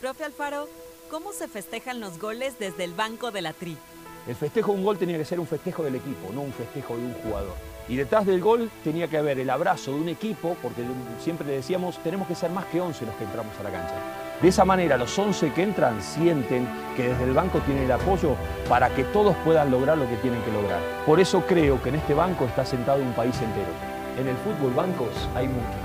Profe 0.00 0.24
Alfaro, 0.24 0.68
¿cómo 1.10 1.32
se 1.32 1.46
festejan 1.46 2.00
los 2.00 2.18
goles 2.18 2.58
desde 2.58 2.82
el 2.84 2.92
banco 2.92 3.30
de 3.30 3.40
la 3.40 3.52
tri? 3.52 3.76
El 4.26 4.34
festejo 4.34 4.72
de 4.72 4.78
un 4.78 4.84
gol 4.84 4.98
tenía 4.98 5.16
que 5.16 5.24
ser 5.24 5.38
un 5.38 5.46
festejo 5.46 5.84
del 5.84 5.94
equipo, 5.94 6.32
no 6.32 6.40
un 6.42 6.52
festejo 6.52 6.96
de 6.96 7.04
un 7.04 7.14
jugador. 7.14 7.54
Y 7.88 7.96
detrás 7.96 8.26
del 8.26 8.40
gol 8.40 8.70
tenía 8.82 9.08
que 9.08 9.16
haber 9.16 9.38
el 9.38 9.48
abrazo 9.48 9.92
de 9.92 10.00
un 10.00 10.08
equipo, 10.08 10.56
porque 10.60 10.82
siempre 11.20 11.46
le 11.46 11.54
decíamos, 11.54 12.02
tenemos 12.02 12.26
que 12.26 12.34
ser 12.34 12.50
más 12.50 12.64
que 12.66 12.80
11 12.80 13.06
los 13.06 13.14
que 13.14 13.24
entramos 13.24 13.54
a 13.58 13.62
la 13.62 13.70
cancha. 13.70 13.94
De 14.40 14.48
esa 14.48 14.64
manera 14.64 14.96
los 14.96 15.16
11 15.16 15.52
que 15.52 15.62
entran 15.62 16.02
sienten 16.02 16.66
que 16.96 17.08
desde 17.08 17.24
el 17.24 17.32
banco 17.32 17.60
tienen 17.60 17.84
el 17.84 17.92
apoyo 17.92 18.34
para 18.68 18.92
que 18.94 19.04
todos 19.04 19.36
puedan 19.44 19.70
lograr 19.70 19.96
lo 19.98 20.08
que 20.08 20.16
tienen 20.16 20.42
que 20.42 20.50
lograr. 20.50 20.80
Por 21.06 21.20
eso 21.20 21.44
creo 21.46 21.80
que 21.80 21.90
en 21.90 21.94
este 21.94 22.12
banco 22.12 22.44
está 22.44 22.66
sentado 22.66 23.00
un 23.02 23.12
país 23.12 23.36
entero. 23.36 23.70
En 24.18 24.28
el 24.28 24.36
fútbol 24.38 24.74
bancos 24.74 25.28
hay 25.34 25.46
muchos 25.46 25.81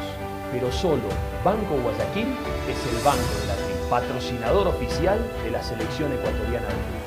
pero 0.52 0.72
solo 0.72 1.09
Banco 1.44 1.75
Guayaquil 1.81 2.35
es 2.69 2.94
el 2.94 3.03
banco 3.03 3.40
de 3.41 3.47
la 3.47 3.58
patrocinador 3.90 4.68
oficial 4.68 5.19
de 5.44 5.52
la 5.52 5.63
selección 5.63 6.12
ecuatoriana 6.12 6.68
de 6.68 6.74
fútbol. 6.74 7.06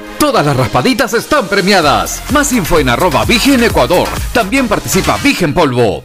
Todas 0.21 0.45
las 0.45 0.55
raspaditas 0.55 1.15
están 1.15 1.47
premiadas. 1.47 2.21
Más 2.31 2.53
info 2.53 2.77
en 2.77 2.89
arroba 2.89 3.25
Vigen 3.25 3.63
Ecuador. 3.63 4.07
También 4.31 4.67
participa 4.67 5.17
Vigen 5.17 5.51
Polvo. 5.51 6.03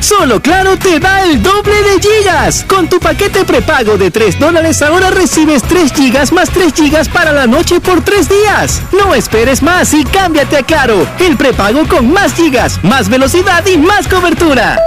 Solo 0.00 0.40
Claro 0.40 0.78
te 0.78 0.98
da 0.98 1.22
el 1.22 1.42
doble 1.42 1.74
de 1.82 2.00
gigas. 2.00 2.64
Con 2.66 2.88
tu 2.88 2.98
paquete 2.98 3.44
prepago 3.44 3.98
de 3.98 4.10
3 4.10 4.38
dólares 4.38 4.80
ahora 4.80 5.10
recibes 5.10 5.62
3 5.64 5.92
gigas 5.92 6.32
más 6.32 6.48
3 6.48 6.72
gigas 6.72 7.10
para 7.10 7.30
la 7.30 7.46
noche 7.46 7.78
por 7.78 8.02
3 8.02 8.26
días. 8.26 8.80
No 8.90 9.14
esperes 9.14 9.62
más 9.62 9.92
y 9.92 10.02
cámbiate 10.02 10.56
a 10.56 10.62
Claro. 10.62 11.06
El 11.18 11.36
prepago 11.36 11.86
con 11.86 12.10
más 12.10 12.32
gigas, 12.32 12.82
más 12.82 13.10
velocidad 13.10 13.66
y 13.66 13.76
más 13.76 14.08
cobertura. 14.08 14.78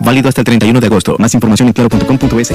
Válido 0.00 0.28
hasta 0.28 0.42
el 0.42 0.44
31 0.44 0.80
de 0.80 0.86
agosto. 0.86 1.16
Más 1.18 1.32
información 1.32 1.68
en 1.68 1.72
claro.com.es. 1.72 2.52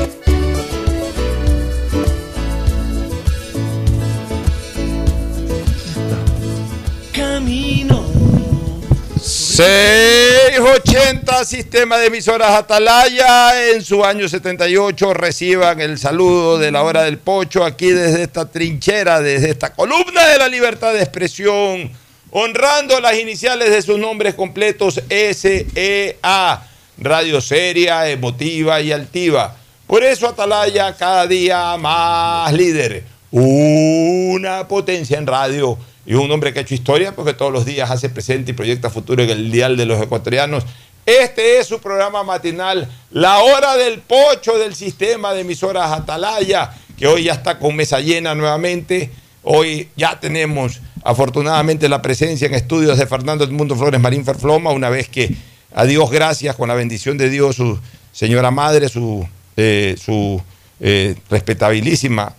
680 9.55 11.45
Sistema 11.45 11.97
de 11.97 12.07
Emisoras 12.07 12.51
Atalaya. 12.51 13.71
En 13.71 13.81
su 13.85 14.03
año 14.03 14.27
78 14.27 15.13
reciban 15.13 15.79
el 15.79 15.97
saludo 15.97 16.57
de 16.57 16.73
la 16.73 16.83
hora 16.83 17.03
del 17.03 17.19
pocho 17.19 17.63
aquí 17.63 17.91
desde 17.91 18.23
esta 18.23 18.51
trinchera, 18.51 19.21
desde 19.21 19.51
esta 19.51 19.71
columna 19.71 20.27
de 20.27 20.39
la 20.39 20.49
libertad 20.49 20.91
de 20.91 20.99
expresión, 20.99 21.89
honrando 22.31 22.99
las 22.99 23.17
iniciales 23.17 23.71
de 23.71 23.81
sus 23.81 23.97
nombres 23.97 24.33
completos 24.33 25.01
SEA, 25.09 26.61
radio 26.97 27.39
seria, 27.39 28.09
emotiva 28.09 28.81
y 28.81 28.91
altiva. 28.91 29.55
Por 29.87 30.03
eso 30.03 30.27
Atalaya 30.27 30.97
cada 30.97 31.27
día 31.27 31.77
más 31.77 32.51
líder, 32.51 33.05
una 33.31 34.67
potencia 34.67 35.17
en 35.17 35.25
radio 35.27 35.77
y 36.05 36.13
un 36.13 36.29
hombre 36.31 36.53
que 36.53 36.59
ha 36.59 36.61
hecho 36.61 36.75
historia 36.75 37.15
porque 37.15 37.33
todos 37.33 37.51
los 37.51 37.65
días 37.65 37.89
hace 37.89 38.09
presente 38.09 38.51
y 38.51 38.53
proyecta 38.53 38.89
futuro 38.89 39.23
en 39.23 39.29
el 39.29 39.51
dial 39.51 39.77
de 39.77 39.85
los 39.85 40.01
ecuatorianos. 40.01 40.63
Este 41.05 41.59
es 41.59 41.67
su 41.67 41.79
programa 41.79 42.23
matinal, 42.23 42.89
la 43.11 43.39
hora 43.39 43.77
del 43.77 43.99
pocho 43.99 44.57
del 44.57 44.73
sistema 44.75 45.33
de 45.33 45.41
emisoras 45.41 45.91
Atalaya, 45.91 46.71
que 46.97 47.07
hoy 47.07 47.25
ya 47.25 47.33
está 47.33 47.59
con 47.59 47.75
mesa 47.75 47.99
llena 47.99 48.33
nuevamente. 48.33 49.11
Hoy 49.43 49.89
ya 49.95 50.19
tenemos 50.19 50.81
afortunadamente 51.03 51.87
la 51.87 52.01
presencia 52.01 52.47
en 52.47 52.55
estudios 52.55 52.97
de 52.97 53.05
Fernando 53.05 53.43
Edmundo 53.43 53.75
Flores 53.75 54.01
Marín 54.01 54.25
Ferfloma, 54.25 54.71
una 54.71 54.89
vez 54.89 55.07
que 55.07 55.35
a 55.75 55.85
Dios 55.85 56.09
gracias, 56.09 56.55
con 56.55 56.69
la 56.69 56.73
bendición 56.73 57.17
de 57.17 57.29
Dios, 57.29 57.57
su 57.57 57.79
señora 58.11 58.49
madre, 58.49 58.89
su, 58.89 59.27
eh, 59.57 59.95
su 60.03 60.41
eh, 60.79 61.15
respetabilísima 61.29 62.33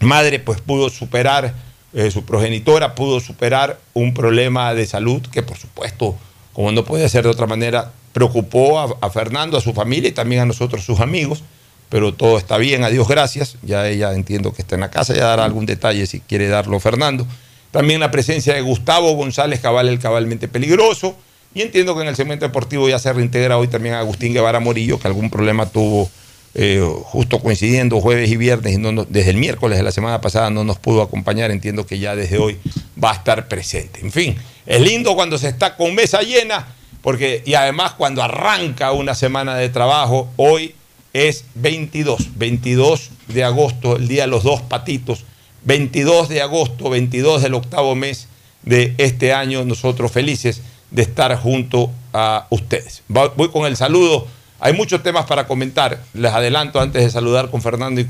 madre, 0.00 0.38
pues 0.38 0.60
pudo 0.60 0.88
superar, 0.88 1.54
eh, 1.94 2.10
su 2.10 2.24
progenitora 2.24 2.94
pudo 2.94 3.20
superar 3.20 3.78
un 3.94 4.14
problema 4.14 4.74
de 4.74 4.86
salud 4.86 5.22
que 5.30 5.42
por 5.42 5.56
supuesto 5.56 6.16
como 6.54 6.72
no 6.72 6.84
puede 6.84 7.08
ser 7.08 7.24
de 7.24 7.30
otra 7.30 7.46
manera, 7.46 7.92
preocupó 8.12 8.78
a, 8.78 9.10
Fernando, 9.10 9.58
a 9.58 9.60
su 9.60 9.74
familia 9.74 10.08
y 10.08 10.12
también 10.12 10.42
a 10.42 10.46
nosotros, 10.46 10.84
sus 10.84 11.00
amigos, 11.00 11.42
pero 11.88 12.14
todo 12.14 12.38
está 12.38 12.56
bien, 12.58 12.84
a 12.84 12.90
Dios 12.90 13.08
gracias, 13.08 13.58
ya 13.62 13.86
ella 13.88 14.12
entiendo 14.12 14.52
que 14.52 14.62
está 14.62 14.76
en 14.76 14.82
la 14.82 14.90
casa, 14.90 15.14
ya 15.14 15.26
dará 15.26 15.44
algún 15.44 15.66
detalle 15.66 16.06
si 16.06 16.20
quiere 16.20 16.46
darlo 16.46 16.78
Fernando. 16.78 17.26
También 17.72 17.98
la 17.98 18.12
presencia 18.12 18.54
de 18.54 18.60
Gustavo 18.60 19.12
González 19.14 19.58
Cabal, 19.58 19.88
el 19.88 19.98
cabalmente 19.98 20.46
peligroso, 20.46 21.16
y 21.54 21.62
entiendo 21.62 21.96
que 21.96 22.02
en 22.02 22.08
el 22.08 22.16
segmento 22.16 22.46
deportivo 22.46 22.88
ya 22.88 23.00
se 23.00 23.12
reintegra 23.12 23.58
hoy 23.58 23.66
también 23.66 23.96
Agustín 23.96 24.32
Guevara 24.32 24.60
Morillo, 24.60 25.00
que 25.00 25.08
algún 25.08 25.28
problema 25.30 25.66
tuvo 25.66 26.08
eh, 26.54 26.80
justo 27.04 27.40
coincidiendo 27.40 28.00
jueves 28.00 28.30
y 28.30 28.36
viernes, 28.36 28.78
y 28.78 28.80
desde 29.08 29.30
el 29.30 29.36
miércoles 29.36 29.76
de 29.76 29.82
la 29.82 29.90
semana 29.90 30.20
pasada 30.20 30.50
no 30.50 30.62
nos 30.62 30.78
pudo 30.78 31.02
acompañar, 31.02 31.50
entiendo 31.50 31.84
que 31.86 31.98
ya 31.98 32.14
desde 32.14 32.38
hoy 32.38 32.58
va 33.02 33.10
a 33.10 33.14
estar 33.14 33.48
presente. 33.48 34.00
En 34.00 34.12
fin, 34.12 34.36
es 34.64 34.80
lindo 34.80 35.14
cuando 35.14 35.36
se 35.36 35.48
está 35.48 35.76
con 35.76 35.94
mesa 35.94 36.22
llena, 36.22 36.66
porque 37.02 37.42
y 37.44 37.54
además 37.54 37.94
cuando 37.94 38.22
arranca 38.22 38.92
una 38.92 39.14
semana 39.14 39.56
de 39.56 39.68
trabajo, 39.68 40.30
hoy 40.36 40.74
es 41.12 41.44
22, 41.54 42.36
22 42.36 43.10
de 43.28 43.44
agosto, 43.44 43.96
el 43.96 44.08
día 44.08 44.22
de 44.22 44.28
los 44.28 44.44
dos 44.44 44.62
patitos, 44.62 45.24
22 45.64 46.28
de 46.28 46.42
agosto, 46.42 46.88
22 46.88 47.42
del 47.42 47.54
octavo 47.54 47.94
mes 47.94 48.28
de 48.62 48.94
este 48.98 49.32
año, 49.32 49.64
nosotros 49.64 50.12
felices 50.12 50.60
de 50.90 51.02
estar 51.02 51.36
junto 51.36 51.90
a 52.12 52.46
ustedes. 52.50 53.02
Voy 53.08 53.48
con 53.50 53.66
el 53.66 53.76
saludo, 53.76 54.26
hay 54.64 54.72
muchos 54.72 55.02
temas 55.02 55.26
para 55.26 55.46
comentar, 55.46 56.00
les 56.14 56.32
adelanto 56.32 56.80
antes 56.80 57.04
de 57.04 57.10
saludar 57.10 57.50
con 57.50 57.60
Fernando 57.60 58.00
y 58.00 58.06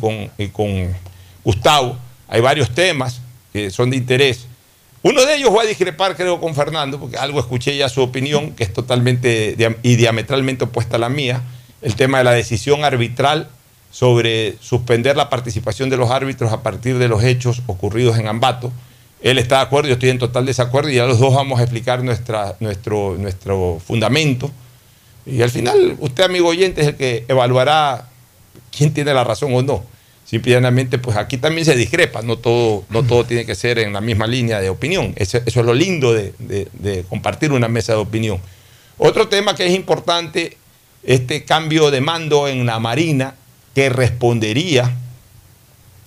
con, 0.46 0.94
Gustavo, 1.42 1.96
hay 2.28 2.40
varios 2.40 2.70
temas 2.72 3.20
que 3.52 3.72
son 3.72 3.90
de 3.90 3.96
interés. 3.96 4.46
Uno 5.02 5.26
de 5.26 5.34
ellos 5.34 5.50
voy 5.50 5.64
a 5.64 5.68
discrepar, 5.68 6.14
creo, 6.14 6.38
con 6.38 6.54
Fernando, 6.54 7.00
porque 7.00 7.16
algo 7.16 7.40
escuché 7.40 7.76
ya 7.76 7.88
su 7.88 8.02
opinión, 8.02 8.52
que 8.52 8.62
es 8.62 8.72
totalmente 8.72 9.56
y 9.82 9.96
diametralmente 9.96 10.62
opuesta 10.62 10.94
a 10.94 11.00
la 11.00 11.08
mía, 11.08 11.42
el 11.82 11.96
tema 11.96 12.18
de 12.18 12.24
la 12.24 12.30
decisión 12.30 12.84
arbitral 12.84 13.48
sobre 13.90 14.56
suspender 14.60 15.16
la 15.16 15.30
participación 15.30 15.90
de 15.90 15.96
los 15.96 16.12
árbitros 16.12 16.52
a 16.52 16.62
partir 16.62 16.98
de 16.98 17.08
los 17.08 17.24
hechos 17.24 17.62
ocurridos 17.66 18.16
en 18.16 18.28
Ambato. 18.28 18.70
Él 19.22 19.38
está 19.38 19.56
de 19.56 19.62
acuerdo, 19.62 19.88
yo 19.88 19.94
estoy 19.94 20.10
en 20.10 20.20
total 20.20 20.46
desacuerdo 20.46 20.88
y 20.90 20.94
ya 20.94 21.04
los 21.04 21.18
dos 21.18 21.34
vamos 21.34 21.58
a 21.58 21.64
explicar 21.64 22.04
nuestra, 22.04 22.54
nuestro, 22.60 23.16
nuestro 23.18 23.80
fundamento. 23.84 24.52
Y 25.26 25.42
al 25.42 25.50
final, 25.50 25.96
usted, 26.00 26.24
amigo 26.24 26.48
oyente, 26.48 26.82
es 26.82 26.88
el 26.88 26.96
que 26.96 27.24
evaluará 27.28 28.08
quién 28.76 28.92
tiene 28.92 29.14
la 29.14 29.24
razón 29.24 29.54
o 29.54 29.62
no. 29.62 29.84
Simplemente, 30.24 30.98
pues 30.98 31.16
aquí 31.16 31.36
también 31.36 31.64
se 31.64 31.76
discrepa, 31.76 32.22
no 32.22 32.38
todo, 32.38 32.84
no 32.88 33.02
todo 33.02 33.24
tiene 33.24 33.44
que 33.44 33.54
ser 33.54 33.78
en 33.78 33.92
la 33.92 34.00
misma 34.00 34.26
línea 34.26 34.60
de 34.60 34.70
opinión. 34.70 35.12
Eso, 35.16 35.38
es 35.44 35.56
lo 35.56 35.74
lindo 35.74 36.12
de, 36.12 37.04
compartir 37.08 37.52
una 37.52 37.68
mesa 37.68 37.92
de 37.92 37.98
opinión. 37.98 38.40
Otro 38.96 39.28
tema 39.28 39.54
que 39.54 39.66
es 39.66 39.74
importante, 39.74 40.56
este 41.02 41.44
cambio 41.44 41.90
de 41.90 42.00
mando 42.00 42.48
en 42.48 42.64
la 42.64 42.78
Marina 42.78 43.34
que 43.74 43.90
respondería 43.90 44.96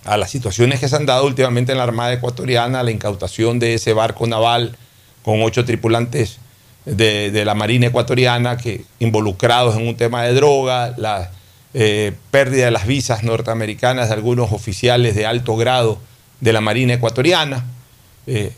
a 0.03 0.17
las 0.17 0.31
situaciones 0.31 0.79
que 0.79 0.87
se 0.87 0.95
han 0.95 1.05
dado 1.05 1.25
últimamente 1.25 1.73
en 1.73 1.77
la 1.77 1.83
Armada 1.83 2.13
Ecuatoriana, 2.13 2.81
la 2.81 2.91
incautación 2.91 3.59
de 3.59 3.75
ese 3.75 3.93
barco 3.93 4.25
naval 4.25 4.77
con 5.21 5.43
ocho 5.43 5.63
tripulantes 5.63 6.39
de, 6.95 7.43
la 7.45 7.53
Marina 7.53 7.87
Ecuatoriana 7.87 8.57
que 8.57 8.85
involucrados 8.99 9.75
en 9.75 9.87
un 9.87 9.97
tema 9.97 10.23
de 10.23 10.33
droga, 10.33 10.93
la 10.97 11.31
eh, 11.73 12.13
pérdida 12.31 12.65
de 12.65 12.71
las 12.71 12.87
visas 12.87 13.23
norteamericanas 13.23 14.07
de 14.07 14.13
algunos 14.13 14.51
oficiales 14.53 15.15
de 15.15 15.25
alto 15.25 15.57
grado 15.57 15.99
de 16.39 16.53
la 16.53 16.61
Marina 16.61 16.93
ecuatoriana, 16.93 17.65
eh, 18.25 18.53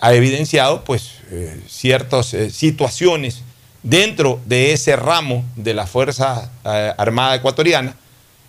ha 0.00 0.12
evidenciado 0.12 0.84
pues 0.84 1.12
eh, 1.30 1.60
ciertas 1.68 2.34
situaciones 2.52 3.42
dentro 3.82 4.40
de 4.44 4.72
ese 4.72 4.96
ramo 4.96 5.44
de 5.56 5.74
la 5.74 5.86
Fuerza 5.86 6.50
Armada 6.64 7.36
Ecuatoriana 7.36 7.94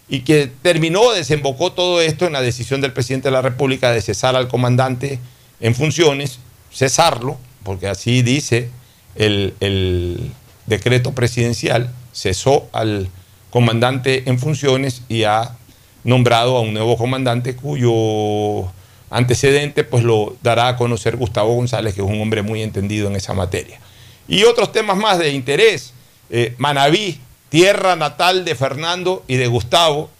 y 0.07 0.21
que 0.21 0.51
terminó, 0.63 1.11
desembocó 1.11 1.71
todo 1.71 2.01
esto 2.01 2.25
en 2.25 2.33
la 2.33 2.41
decisión 2.41 2.81
del 2.81 2.93
presidente 2.93 3.27
de 3.27 3.33
la 3.33 3.43
República 3.43 3.91
de 3.91 4.01
cesar 4.01 4.35
al 4.35 4.47
comandante 4.47 5.19
en 5.59 5.75
funciones, 5.75 6.39
cesarlo, 6.73 7.37
porque 7.63 7.87
así 7.87 8.23
dice 8.23 8.69
el, 9.19 10.31
decreto 10.65 11.13
presidencial, 11.13 11.91
cesó 12.13 12.67
al 12.73 13.09
comandante 13.49 14.29
en 14.29 14.37
funciones 14.37 15.01
y 15.09 15.23
ha 15.23 15.55
nombrado 16.03 16.57
a 16.57 16.61
un 16.61 16.73
nuevo 16.73 16.95
comandante 16.95 17.55
cuyo 17.55 18.71
antecedente 19.09 19.83
pues 19.83 20.03
lo 20.03 20.35
dará 20.43 20.67
a 20.67 20.77
conocer 20.77 21.17
Gustavo 21.17 21.55
González, 21.55 21.95
que 21.95 22.01
es 22.01 22.07
un 22.07 22.21
hombre 22.21 22.43
muy 22.43 22.61
entendido 22.61 23.07
en 23.07 23.15
esa 23.15 23.33
materia. 23.33 23.79
Y 24.27 24.43
otros 24.43 24.71
temas 24.71 24.97
más 24.97 25.17
de 25.17 25.31
interés. 25.31 25.93
Eh, 26.29 26.53
Manabí, 26.59 27.19
tierra 27.49 27.95
natal 27.95 28.45
de 28.45 28.53
Fernando 28.53 29.23
y 29.27 29.37
de 29.37 29.47
Gustavo, 29.47 30.11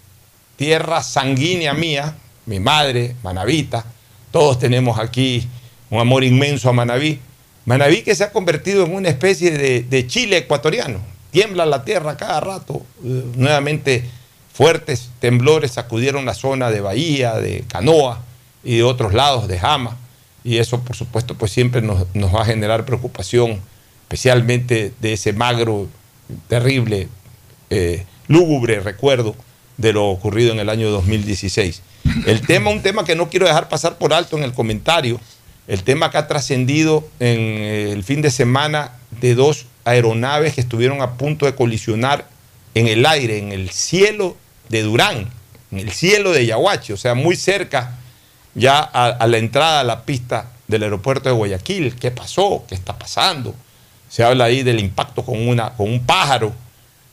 tierra 0.56 1.04
sanguínea 1.04 1.76
mía, 1.76 2.16
mi 2.48 2.60
madre, 2.60 3.16
Manavita. 3.22 3.86
Todos 4.32 4.58
tenemos 4.58 4.98
aquí 4.98 5.48
un 5.92 6.00
amor 6.00 6.24
inmenso 6.24 6.70
a 6.70 6.74
Manabí. 6.74 7.20
Manabí 7.70 8.02
que 8.02 8.16
se 8.16 8.24
ha 8.24 8.32
convertido 8.32 8.86
en 8.86 8.96
una 8.96 9.10
especie 9.10 9.52
de, 9.52 9.84
de 9.84 10.08
Chile 10.08 10.38
ecuatoriano 10.38 11.00
tiembla 11.32 11.66
la 11.66 11.84
tierra 11.84 12.18
cada 12.18 12.40
rato. 12.40 12.86
Eh, 13.04 13.24
nuevamente 13.36 14.04
fuertes 14.54 15.10
temblores 15.20 15.72
sacudieron 15.72 16.26
la 16.26 16.34
zona 16.34 16.70
de 16.70 16.82
Bahía, 16.82 17.36
de 17.36 17.64
Canoa 17.68 18.22
y 18.64 18.78
de 18.78 18.84
otros 18.84 19.14
lados, 19.14 19.48
de 19.48 19.60
Jama. 19.60 19.98
Y 20.44 20.58
eso, 20.58 20.82
por 20.82 20.96
supuesto, 20.96 21.36
pues 21.36 21.52
siempre 21.52 21.82
nos, 21.82 22.06
va 22.34 22.42
a 22.42 22.46
generar 22.46 22.86
preocupación, 22.86 23.60
especialmente 24.04 24.94
de 25.00 25.14
ese 25.14 25.34
magro, 25.34 25.88
terrible, 26.48 27.08
eh, 27.70 28.06
lúgubre 28.28 28.80
recuerdo 28.80 29.36
de 29.78 29.94
lo 29.94 30.08
ocurrido 30.08 30.52
en 30.52 30.60
el 30.60 30.70
año 30.70 30.90
2016. 30.92 31.82
El 32.26 32.42
tema, 32.42 32.70
un 32.70 32.82
tema 32.82 33.04
que 33.04 33.16
no 33.16 33.30
quiero 33.30 33.48
dejar 33.48 33.70
pasar 33.70 33.98
por 33.98 34.14
alto 34.14 34.38
en 34.38 34.44
el 34.44 34.54
comentario, 34.54 35.20
el 35.70 35.84
tema 35.84 36.10
que 36.10 36.18
ha 36.18 36.28
trascendido 36.28 37.08
en 37.20 37.40
el 37.40 38.04
fin 38.04 38.24
de 38.24 38.32
semana 38.32 38.94
de 39.22 39.36
dos 39.36 39.68
aeronaves 39.86 40.56
que 40.56 40.62
estuvieron 40.62 41.02
a 41.02 41.14
punto 41.14 41.46
de 41.46 41.54
colisionar 41.54 42.28
en 42.74 42.88
el 42.88 43.06
aire, 43.06 43.38
en 43.38 43.52
el 43.52 43.70
cielo 43.70 44.36
de 44.70 44.82
Durán, 44.82 45.30
en 45.72 45.78
el 45.78 45.92
cielo 45.92 46.32
de 46.32 46.48
Yaguachi, 46.48 46.92
o 46.94 46.98
sea, 46.98 47.14
muy 47.14 47.36
cerca 47.36 48.00
ya 48.56 48.80
a, 48.80 49.28
la 49.28 49.38
entrada 49.38 49.82
a 49.82 49.84
la 49.84 50.06
pista 50.06 50.52
del 50.68 50.82
aeropuerto 50.84 51.30
de 51.30 51.36
Guayaquil. 51.36 51.96
¿Qué 51.96 52.10
pasó? 52.10 52.66
¿Qué 52.68 52.74
está 52.74 52.98
pasando? 52.98 53.54
Se 54.10 54.24
habla 54.24 54.46
ahí 54.46 54.64
del 54.64 54.80
impacto 54.80 55.24
con, 55.24 55.48
una, 55.48 55.70
con 55.76 55.88
un 55.88 56.04
pájaro 56.04 56.52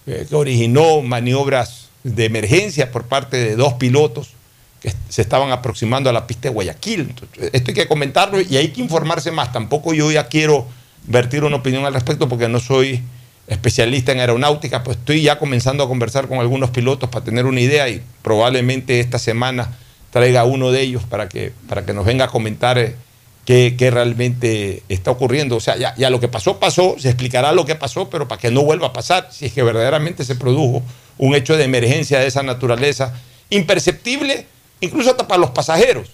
eh, 0.06 0.24
que 0.26 0.34
originó 0.34 1.02
maniobras 1.02 1.88
de 2.04 2.24
emergencia 2.24 2.90
por 2.90 3.04
parte 3.04 3.36
de 3.36 3.54
dos 3.54 3.74
pilotos 3.74 4.30
que 4.80 4.92
se 5.08 5.22
estaban 5.22 5.50
aproximando 5.52 6.10
a 6.10 6.12
la 6.12 6.26
pista 6.26 6.48
de 6.48 6.54
Guayaquil. 6.54 7.14
esto 7.52 7.70
hay 7.70 7.74
que 7.74 7.88
comentarlo 7.88 8.40
y 8.40 8.56
hay 8.56 8.68
que 8.68 8.80
informarse 8.80 9.30
más. 9.30 9.52
Tampoco 9.52 9.94
yo 9.94 10.10
ya 10.10 10.28
quiero 10.28 10.66
vertir 11.06 11.44
una 11.44 11.56
opinión 11.56 11.84
al 11.84 11.94
respecto 11.94 12.28
porque 12.28 12.48
no 12.48 12.60
soy 12.60 13.02
especialista 13.46 14.12
en 14.12 14.20
aeronáutica, 14.20 14.82
pues 14.82 14.98
estoy 14.98 15.22
ya 15.22 15.38
comenzando 15.38 15.84
a 15.84 15.88
conversar 15.88 16.26
con 16.26 16.38
algunos 16.40 16.70
pilotos 16.70 17.08
para 17.10 17.24
tener 17.24 17.46
una 17.46 17.60
idea 17.60 17.88
y 17.88 18.02
probablemente 18.22 18.98
esta 18.98 19.18
semana 19.18 19.76
traiga 20.10 20.44
uno 20.44 20.72
de 20.72 20.80
ellos 20.80 21.04
para 21.04 21.28
que, 21.28 21.52
para 21.68 21.84
que 21.84 21.92
nos 21.92 22.04
venga 22.04 22.24
a 22.24 22.28
comentar 22.28 22.78
eh, 22.78 22.96
qué, 23.44 23.90
realmente 23.90 24.82
está 24.88 25.12
ocurriendo. 25.12 25.56
O 25.56 25.60
sea, 25.60 25.76
ya, 25.76 25.94
ya, 25.96 26.10
lo 26.10 26.18
que 26.20 26.28
pasó, 26.28 26.58
pasó, 26.58 26.96
se 26.98 27.08
explicará 27.08 27.52
lo 27.52 27.64
que 27.64 27.76
pasó, 27.76 28.10
pero 28.10 28.26
para 28.26 28.40
que 28.40 28.50
no 28.50 28.62
vuelva 28.62 28.88
a 28.88 28.92
pasar, 28.92 29.28
si 29.30 29.46
es 29.46 29.52
que 29.52 29.62
verdaderamente 29.62 30.24
se 30.24 30.34
produjo 30.34 30.82
un 31.18 31.34
hecho 31.34 31.56
de 31.56 31.64
emergencia 31.64 32.18
de 32.18 32.26
esa 32.26 32.42
naturaleza, 32.42 33.14
imperceptible, 33.50 34.46
incluso 34.80 35.10
hasta 35.10 35.26
para 35.26 35.40
los 35.40 35.50
pasajeros. 35.50 36.10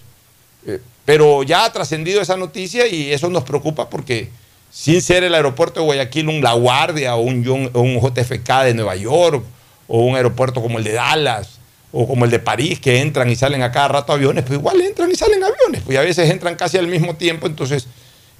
Eh, 0.65 0.79
pero 1.05 1.43
ya 1.43 1.65
ha 1.65 1.73
trascendido 1.73 2.21
esa 2.21 2.37
noticia 2.37 2.87
y 2.87 3.11
eso 3.11 3.29
nos 3.29 3.43
preocupa 3.43 3.89
porque 3.89 4.29
sin 4.71 5.01
ser 5.01 5.23
el 5.23 5.35
aeropuerto 5.35 5.79
de 5.79 5.85
Guayaquil 5.85 6.29
un 6.29 6.41
La 6.41 6.53
Guardia 6.53 7.15
o 7.15 7.21
un, 7.21 7.43
JFK 7.43 8.63
de 8.63 8.73
Nueva 8.73 8.95
York 8.95 9.43
o 9.87 9.99
un 9.99 10.15
aeropuerto 10.15 10.61
como 10.61 10.79
el 10.79 10.83
de 10.83 10.93
Dallas 10.93 11.59
o 11.91 12.07
como 12.07 12.25
el 12.25 12.31
de 12.31 12.39
París 12.39 12.79
que 12.79 13.01
entran 13.01 13.29
y 13.29 13.35
salen 13.35 13.61
a 13.61 13.71
cada 13.71 13.89
rato 13.89 14.13
aviones, 14.13 14.43
pues 14.45 14.57
igual 14.57 14.81
entran 14.81 15.11
y 15.11 15.15
salen 15.15 15.43
aviones, 15.43 15.83
pues 15.85 15.97
a 15.97 16.01
veces 16.01 16.29
entran 16.31 16.55
casi 16.55 16.77
al 16.77 16.87
mismo 16.87 17.15
tiempo, 17.15 17.45
entonces 17.45 17.87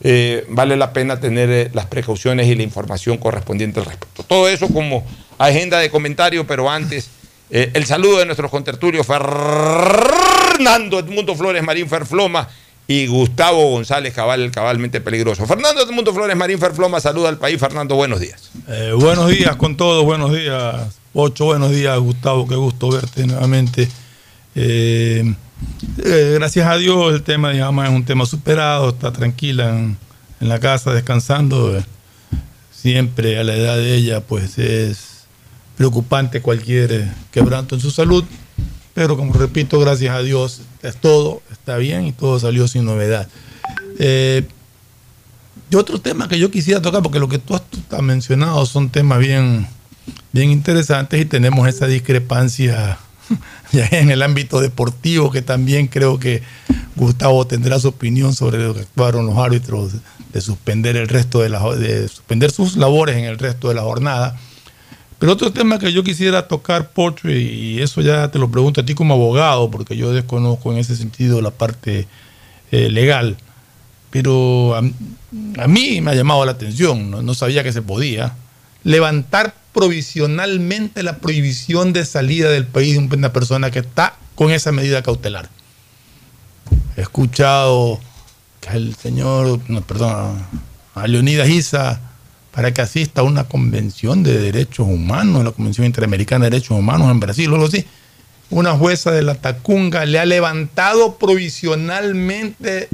eh, 0.02 0.44
vale 0.50 0.76
la 0.76 0.92
pena 0.92 1.20
tener 1.20 1.52
eh, 1.52 1.70
las 1.72 1.86
precauciones 1.86 2.48
y 2.48 2.56
la 2.56 2.64
información 2.64 3.18
correspondiente 3.18 3.80
al 3.80 3.86
respecto. 3.86 4.24
Todo 4.24 4.50
eso 4.50 4.68
como 4.70 5.06
agenda 5.38 5.78
de 5.78 5.92
comentario, 5.92 6.48
pero 6.48 6.70
antes 6.70 7.10
eh, 7.56 7.70
el 7.76 7.86
saludo 7.86 8.18
de 8.18 8.26
nuestros 8.26 8.50
contertulios 8.50 9.06
Fernando 9.06 10.98
Edmundo 10.98 11.36
Flores 11.36 11.62
Marín 11.62 11.88
Ferfloma 11.88 12.50
y 12.88 13.06
Gustavo 13.06 13.70
González 13.70 14.12
Cabal, 14.12 14.42
el 14.42 14.50
cabalmente 14.50 15.02
peligroso. 15.02 15.46
Fernando 15.46 15.84
Edmundo 15.84 16.16
Flores 16.16 16.36
Marín 16.36 16.58
Ferfloma, 16.58 17.00
saluda 17.00 17.30
al 17.30 17.38
país. 17.38 17.60
Fernando, 17.60 17.94
buenos 17.94 18.20
días. 18.20 18.50
Eh, 18.68 18.94
buenos 18.96 19.30
días 19.30 19.56
con 19.56 19.78
todos, 19.78 20.04
buenos 20.04 20.34
días, 20.34 20.98
Ocho, 21.14 21.46
buenos 21.46 21.70
días, 21.70 21.96
Gustavo, 22.00 22.48
qué 22.48 22.56
gusto 22.56 22.90
verte 22.90 23.28
nuevamente. 23.28 23.88
Eh, 24.56 25.32
gracias 25.96 26.66
a 26.66 26.78
Dios 26.78 27.14
el 27.14 27.22
tema, 27.22 27.52
digamos, 27.52 27.86
es 27.86 27.92
un 27.92 28.04
tema 28.04 28.26
superado, 28.26 28.90
está 28.90 29.14
tranquila 29.14 29.70
en, 29.70 29.96
la 30.40 30.60
casa 30.60 30.92
descansando. 30.92 31.84
Siempre 32.72 33.38
a 33.38 33.44
la 33.44 33.54
edad 33.54 33.78
de 33.78 33.94
ella, 33.94 34.22
pues 34.22 34.58
es 34.58 35.13
preocupante 35.78 36.42
cualquier 36.42 36.92
eh, 36.92 37.12
quebranto 37.32 37.76
en 37.76 37.82
su 37.82 37.92
salud, 37.92 38.24
pero 38.94 39.18
como 39.18 39.34
repito, 39.34 39.80
gracias 39.80 40.16
a 40.16 40.22
Dios 40.22 40.62
es 40.82 40.98
todo, 40.98 41.42
está 41.52 41.78
bien 41.78 42.06
y 42.06 42.12
todo 42.12 42.40
salió 42.40 42.68
sin 42.68 42.86
novedad. 42.86 43.28
Eh, 44.00 44.46
y 45.70 45.76
otro 45.76 46.00
tema 46.00 46.28
que 46.28 46.38
yo 46.38 46.52
quisiera 46.52 46.82
tocar, 46.82 47.02
porque 47.02 47.20
lo 47.20 47.28
que 47.28 47.40
tú 47.40 47.56
has, 47.56 48.02
mencionado 48.02 48.64
son 48.66 48.90
temas 48.90 49.20
bien, 49.20 49.68
bien 50.32 50.52
interesantes 50.52 51.20
y 51.20 51.26
tenemos 51.26 51.68
esa 51.68 51.88
discrepancia 51.88 53.00
en 53.74 54.12
el 54.12 54.22
ámbito 54.22 54.62
deportivo, 54.62 55.32
que 55.32 55.42
también 55.42 55.88
creo 55.88 56.20
que 56.20 56.44
Gustavo 56.96 57.48
tendrá 57.48 57.80
su 57.80 57.88
opinión 57.88 58.36
sobre 58.36 58.64
lo 58.64 58.76
que 58.76 58.82
actuaron 58.82 59.26
los 59.26 59.38
árbitros 59.38 59.94
de 60.32 60.42
suspender 60.42 60.96
el 60.96 61.08
resto 61.08 61.42
de 61.42 61.50
la, 61.50 61.60
de 61.76 62.08
suspender 62.08 62.52
sus 62.52 62.76
labores 62.78 63.18
en 63.18 63.26
el 63.26 63.40
resto 63.40 63.70
de 63.70 63.76
la 63.76 63.82
jornada. 63.82 64.38
Pero 65.24 65.32
otro 65.32 65.54
tema 65.54 65.80
que 65.80 65.94
yo 65.94 66.04
quisiera 66.04 66.50
tocar, 66.50 66.90
Pocho, 66.90 67.30
y 67.30 67.82
eso 67.82 68.02
ya 68.02 68.30
te 68.30 68.38
lo 68.40 68.52
pregunto 68.52 68.82
a 68.82 68.86
ti 68.86 68.94
como 68.94 69.14
abogado, 69.14 69.72
porque 69.72 69.96
yo 69.96 70.12
desconozco 70.12 70.74
en 70.74 70.80
ese 70.80 70.98
sentido 70.98 71.42
la 71.42 71.52
parte 71.52 72.10
eh, 72.74 72.90
legal, 72.90 73.38
pero 74.10 74.76
a, 74.76 74.82
mí 74.82 76.02
me 76.02 76.12
ha 76.12 76.14
llamado 76.14 76.44
la 76.44 76.52
atención, 76.52 77.10
¿no? 77.26 77.34
sabía 77.36 77.64
que 77.64 77.72
se 77.72 77.82
podía, 77.82 78.36
levantar 78.84 79.56
provisionalmente 79.72 81.04
la 81.04 81.20
prohibición 81.20 81.94
de 81.94 82.04
salida 82.04 82.50
del 82.50 82.68
país 82.68 82.96
de 83.10 83.16
una 83.16 83.32
persona 83.32 83.72
que 83.72 83.80
está 83.80 84.18
con 84.36 84.52
esa 84.52 84.74
medida 84.74 85.04
cautelar. 85.04 85.48
He 86.98 87.02
escuchado 87.02 87.98
que 88.60 88.76
el 88.76 88.94
señor, 88.96 89.62
perdón, 89.88 90.46
a 90.96 91.08
Leonidas 91.08 91.48
Isa 91.48 92.02
para 92.54 92.72
que 92.72 92.82
asista 92.82 93.22
a 93.22 93.24
una 93.24 93.46
convención 93.46 94.22
de 94.22 94.38
derechos 94.38 94.88
humanos, 94.88 95.44
la 95.44 95.52
Convención 95.52 95.88
Interamericana 95.88 96.46
de 96.46 96.52
Derechos 96.52 96.78
Humanos 96.78 97.10
en 97.10 97.20
Brasil, 97.20 97.50
o 97.50 97.56
algo 97.56 97.68
así. 97.68 97.84
Una 98.52 98.74
jueza 98.74 99.10
de 99.12 99.24
la 99.24 99.34
Tacunga 99.34 100.06
le 100.06 100.20
ha 100.20 100.26
levantado 100.26 101.18
provisionalmente 101.18 102.90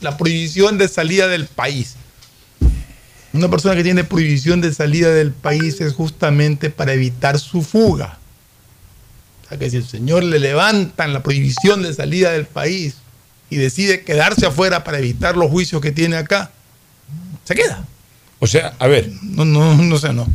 la 0.00 0.16
prohibición 0.16 0.78
de 0.78 0.88
salida 0.88 1.28
del 1.28 1.46
país. 1.46 1.96
Una 3.34 3.50
persona 3.50 3.74
que 3.76 3.82
tiene 3.82 4.04
prohibición 4.04 4.62
de 4.62 4.72
salida 4.72 5.10
del 5.10 5.32
país 5.32 5.82
es 5.82 5.92
justamente 5.92 6.70
para 6.70 6.94
evitar 6.94 7.38
su 7.38 7.60
fuga. 7.60 8.18
O 9.44 9.48
sea 9.50 9.58
que 9.58 9.68
si 9.68 9.76
el 9.76 9.86
señor 9.86 10.22
le 10.24 10.38
levantan 10.38 11.12
la 11.12 11.22
prohibición 11.22 11.82
de 11.82 11.92
salida 11.92 12.32
del 12.32 12.46
país 12.46 12.94
y 13.50 13.56
decide 13.56 14.02
quedarse 14.02 14.46
afuera 14.46 14.82
para 14.82 14.98
evitar 14.98 15.36
los 15.36 15.50
juicios 15.50 15.82
que 15.82 15.92
tiene 15.92 16.16
acá, 16.16 16.52
se 17.44 17.54
queda. 17.54 17.84
O 18.44 18.46
sea, 18.46 18.74
a 18.78 18.88
ver. 18.88 19.10
No, 19.22 19.46
no, 19.46 19.74
no 19.74 19.98
sé, 19.98 20.12
no. 20.12 20.26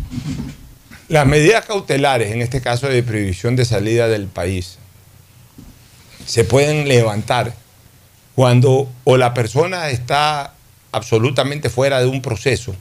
Las 1.09 1.27
medidas 1.27 1.63
cautelares, 1.67 2.31
en 2.31 2.41
este 2.41 2.59
caso 2.59 2.87
de 2.87 3.03
prohibición 3.03 3.55
de 3.55 3.65
salida 3.65 4.07
del 4.07 4.25
país, 4.25 4.79
se 6.25 6.43
pueden 6.43 6.87
levantar 6.87 7.53
cuando 8.33 8.89
o 9.03 9.15
la 9.15 9.35
persona 9.35 9.91
está 9.91 10.55
absolutamente 10.91 11.69
fuera 11.69 11.99
de 11.99 12.07
un 12.07 12.23
proceso, 12.23 12.75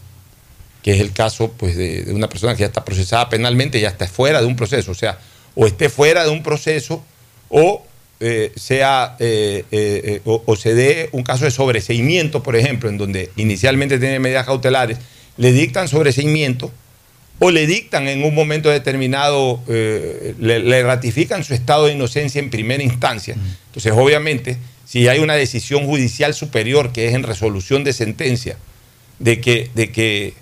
que 0.82 0.94
es 0.94 1.00
el 1.02 1.12
caso 1.12 1.52
pues, 1.52 1.76
de, 1.76 2.06
una 2.08 2.30
persona 2.30 2.54
que 2.54 2.60
ya 2.60 2.68
está 2.68 2.86
procesada 2.86 3.28
penalmente, 3.28 3.78
ya 3.80 3.88
está 3.88 4.06
fuera 4.06 4.40
de 4.40 4.46
un 4.46 4.56
proceso, 4.56 4.92
o 4.92 4.94
sea, 4.94 5.18
o 5.54 5.66
esté 5.66 5.90
fuera 5.90 6.24
de 6.24 6.30
un 6.30 6.42
proceso 6.42 7.04
o 7.50 7.84
eh, 8.20 8.50
sea 8.56 9.14
eh, 9.18 9.66
eh, 9.70 10.22
o, 10.24 10.56
se 10.56 10.74
dé 10.74 11.10
un 11.12 11.22
caso 11.22 11.44
de 11.44 11.50
sobreseimiento, 11.50 12.42
por 12.42 12.56
ejemplo, 12.56 12.88
en 12.88 12.96
donde 12.96 13.30
inicialmente 13.36 13.98
tiene 13.98 14.20
medidas 14.20 14.46
cautelares, 14.46 14.96
le 15.38 15.52
dictan 15.52 15.88
sobreseimiento 15.88 16.70
o 17.38 17.50
le 17.50 17.66
dictan 17.66 18.08
en 18.08 18.24
un 18.24 18.34
momento 18.34 18.68
determinado, 18.68 19.62
le, 19.68 20.58
le, 20.58 20.82
ratifican 20.82 21.44
su 21.44 21.54
estado 21.54 21.86
de 21.86 21.92
inocencia 21.92 22.40
en 22.40 22.50
primera 22.50 22.82
instancia. 22.82 23.36
Entonces, 23.66 23.92
obviamente, 23.94 24.56
si 24.84 25.06
hay 25.06 25.20
una 25.20 25.34
decisión 25.34 25.86
judicial 25.86 26.34
superior 26.34 26.92
que 26.92 27.06
es 27.08 27.14
en 27.14 27.22
resolución 27.22 27.84
de 27.84 27.92
sentencia, 27.92 28.56
de 29.20 29.40
que, 29.40 29.70
de 29.74 29.92
que 29.92 30.34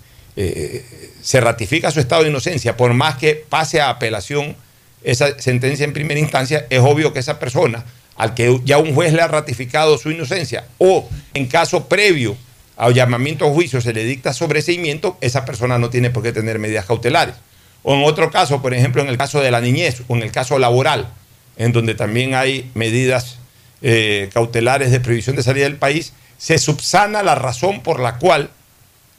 se 1.22 1.40
ratifica 1.40 1.90
su 1.90 2.00
estado 2.00 2.22
de 2.22 2.30
inocencia, 2.30 2.76
por 2.76 2.94
más 2.94 3.16
que 3.16 3.34
pase 3.34 3.80
a 3.80 3.90
apelación, 3.90 4.56
esa 5.02 5.38
sentencia 5.38 5.84
en 5.84 5.92
primera 5.92 6.18
instancia, 6.18 6.66
es 6.70 6.80
obvio 6.80 7.12
que 7.12 7.18
esa 7.18 7.38
persona, 7.38 7.84
al 8.16 8.32
que 8.32 8.60
ya 8.64 8.78
un 8.78 8.94
juez 8.94 9.12
le 9.12 9.20
ha 9.20 9.28
ratificado 9.28 9.98
su 9.98 10.10
inocencia, 10.10 10.66
o 10.78 11.08
en 11.34 11.46
caso 11.46 11.88
previo 11.88 12.36
al 12.76 12.94
llamamiento 12.94 13.46
a 13.46 13.50
juicio 13.50 13.80
se 13.80 13.92
le 13.92 14.04
dicta 14.04 14.32
sobreseimiento, 14.32 15.16
esa 15.20 15.44
persona 15.44 15.78
no 15.78 15.90
tiene 15.90 16.10
por 16.10 16.22
qué 16.22 16.32
tener 16.32 16.58
medidas 16.58 16.84
cautelares. 16.84 17.34
O 17.82 17.94
en 17.94 18.04
otro 18.04 18.30
caso, 18.30 18.60
por 18.60 18.74
ejemplo, 18.74 19.02
en 19.02 19.08
el 19.08 19.16
caso 19.16 19.40
de 19.40 19.50
la 19.50 19.60
niñez 19.60 20.02
o 20.08 20.16
en 20.16 20.22
el 20.22 20.32
caso 20.32 20.58
laboral, 20.58 21.08
en 21.56 21.72
donde 21.72 21.94
también 21.94 22.34
hay 22.34 22.70
medidas 22.74 23.38
eh, 23.80 24.28
cautelares 24.34 24.90
de 24.90 25.00
previsión 25.00 25.36
de 25.36 25.42
salida 25.42 25.64
del 25.64 25.76
país, 25.76 26.12
se 26.36 26.58
subsana 26.58 27.22
la 27.22 27.34
razón 27.34 27.82
por 27.82 28.00
la 28.00 28.18
cual 28.18 28.50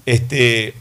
este, 0.06 0.74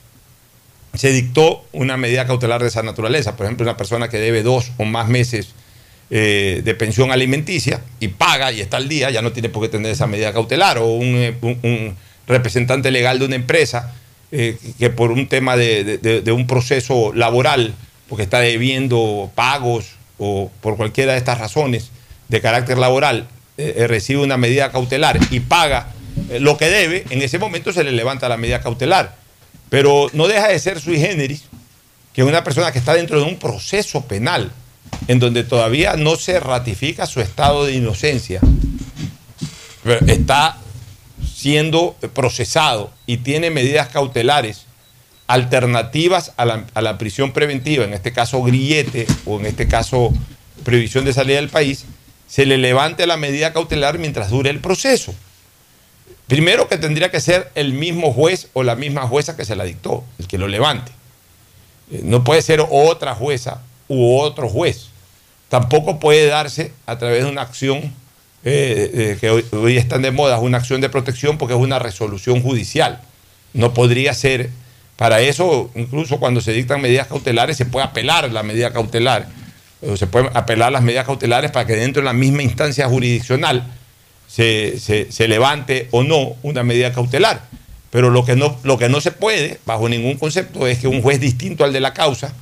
se 0.95 1.13
dictó 1.13 1.65
una 1.73 1.97
medida 1.97 2.27
cautelar 2.27 2.61
de 2.61 2.69
esa 2.69 2.83
naturaleza. 2.83 3.37
Por 3.37 3.47
ejemplo, 3.47 3.65
una 3.65 3.77
persona 3.77 4.09
que 4.09 4.19
debe 4.19 4.43
dos 4.43 4.73
o 4.77 4.85
más 4.85 5.09
meses 5.09 5.55
eh, 6.11 6.61
de 6.65 6.75
pensión 6.75 7.11
alimenticia 7.11 7.81
y 8.01 8.09
paga 8.09 8.53
y 8.53 8.61
está 8.61 8.77
al 8.77 8.89
día, 8.89 9.11
ya 9.11 9.23
no 9.23 9.33
tiene 9.33 9.49
por 9.49 9.63
qué 9.63 9.69
tener 9.69 9.93
esa 9.93 10.07
medida 10.07 10.33
cautelar. 10.33 10.79
O 10.79 10.87
un, 10.87 11.35
un 11.43 11.97
representante 12.27 12.91
legal 12.91 13.19
de 13.19 13.27
una 13.27 13.37
empresa 13.37 13.95
eh, 14.33 14.59
que 14.79 14.91
por 14.91 15.13
un 15.13 15.29
tema 15.29 15.57
de, 15.57 15.99
de, 15.99 16.33
un 16.33 16.47
proceso 16.47 17.13
laboral, 17.15 17.75
porque 18.09 18.25
está 18.25 18.41
debiendo 18.41 19.31
pagos 19.35 19.93
o 20.19 20.51
por 20.61 20.77
cualquiera 20.77 21.13
de 21.13 21.19
estas 21.19 21.39
razones 21.39 21.91
de 22.29 22.41
carácter 22.41 22.79
laboral, 22.79 23.29
eh, 23.57 23.87
recibe 23.89 24.23
una 24.23 24.37
medida 24.37 24.73
cautelar 24.73 25.19
y 25.31 25.41
paga 25.41 25.89
lo 26.41 26.57
que 26.57 26.67
debe, 26.67 27.05
en 27.11 27.23
ese 27.23 27.39
momento 27.39 27.73
se 27.73 27.85
le 27.85 27.93
levanta 27.93 28.29
la 28.29 28.37
medida 28.37 28.61
cautelar. 28.61 29.15
Pero 29.69 30.09
no 30.13 30.29
deja 30.29 30.49
de 30.49 30.59
ser 30.59 30.81
sui 30.81 30.99
generis 30.99 31.45
que 32.13 32.25
una 32.25 32.43
persona 32.43 32.73
que 32.73 32.79
está 32.79 32.95
dentro 32.95 33.19
de 33.19 33.27
un 33.27 33.39
proceso 33.39 34.07
penal, 34.07 34.51
en 35.09 35.19
donde 35.19 35.45
todavía 35.45 35.97
no 35.97 36.17
se 36.17 36.41
ratifica 36.41 37.07
su 37.07 37.21
estado 37.21 37.67
de 37.67 37.75
inocencia, 37.75 38.41
está 40.07 40.57
siendo 41.47 41.95
procesado 42.13 42.91
y 43.07 43.19
tiene 43.19 43.51
medidas 43.51 43.87
cautelares 43.87 44.67
alternativas 45.29 46.33
a 46.37 46.45
la, 46.45 46.65
a 46.75 46.83
la, 46.83 46.99
prisión 46.99 47.33
preventiva, 47.33 47.85
en 47.85 47.95
este 47.95 48.13
caso 48.13 48.43
grillete 48.43 49.07
o 49.27 49.39
en 49.39 49.47
este 49.47 49.69
caso 49.69 50.13
prohibición 50.65 51.05
de 51.05 51.13
salida 51.13 51.37
del 51.37 51.49
país, 51.49 51.85
se 52.27 52.47
le 52.47 52.59
levante 52.59 53.07
la 53.07 53.17
medida 53.17 53.53
cautelar 53.53 54.01
mientras 54.01 54.31
dure 54.31 54.51
el 54.51 54.59
proceso. 54.59 55.15
Primero 56.27 56.67
que 56.67 56.79
tendría 56.79 57.13
que 57.13 57.21
ser 57.21 57.53
el 57.55 57.75
mismo 57.75 58.13
juez 58.13 58.49
o 58.53 58.65
la 58.65 58.75
misma 58.75 59.07
jueza 59.07 59.37
que 59.37 59.45
se 59.45 59.55
la 59.55 59.63
dictó, 59.63 60.03
el 60.19 60.27
que 60.27 60.39
lo 60.39 60.49
levante. 60.49 60.91
No 62.03 62.25
puede 62.25 62.43
ser 62.43 62.61
otra 62.69 63.15
jueza 63.15 63.63
u 63.87 64.19
otro 64.19 64.49
juez. 64.49 64.89
Tampoco 65.49 66.01
puede 66.01 66.27
darse 66.27 66.73
a 66.87 66.99
través 66.99 67.23
de 67.23 67.31
una 67.31 67.43
acción 67.43 67.95
eh, 68.45 68.91
eh, 68.95 69.19
que 69.21 69.31
hoy, 69.31 69.77
están 69.77 70.03
de 70.03 70.11
moda, 70.11 70.39
una 70.39 70.59
acción 70.59 70.81
de 70.81 70.89
protección 70.89 71.39
porque 71.39 71.55
es 71.55 71.61
una 71.61 71.79
resolución 71.79 72.43
judicial. 72.43 73.01
No 73.53 73.75
podría 73.75 74.15
ser, 74.15 74.51
para 74.97 75.21
eso, 75.21 75.71
incluso 75.75 76.19
cuando 76.19 76.41
se 76.41 76.53
dictan 76.53 76.81
medidas 76.81 77.07
cautelares, 77.07 77.57
se 77.57 77.67
puede 77.67 77.87
apelar 77.87 78.31
la 78.33 78.43
medida 78.43 78.73
cautelar, 78.73 79.29
o 79.83 79.97
se 79.97 80.07
pueden 80.07 80.31
apelar 80.35 80.73
las 80.73 80.83
medidas 80.83 81.07
cautelares 81.07 81.51
para 81.51 81.67
que 81.67 81.77
dentro 81.77 82.03
de 82.03 82.07
la 82.07 82.13
misma 82.13 82.43
instancia 82.43 82.89
jurisdiccional 82.89 83.65
se, 84.27 84.79
se, 84.79 85.11
se, 85.11 85.29
levante 85.29 85.89
o 85.91 86.03
no 86.03 86.37
una 86.43 86.63
medida 86.63 86.93
cautelar. 86.93 87.43
Pero 87.91 88.11
lo 88.11 88.25
que, 88.25 88.37
no, 88.37 88.59
lo 88.63 88.79
que 88.79 88.89
no 88.89 89.01
se 89.01 89.13
puede, 89.13 89.59
bajo 89.65 89.89
ningún 89.89 90.19
concepto, 90.19 90.67
es 90.67 90.79
que 90.79 90.89
un 90.89 91.03
juez 91.03 91.21
distinto 91.21 91.65
al 91.65 91.73
de 91.73 91.81
la 91.81 91.95
causa 91.95 92.35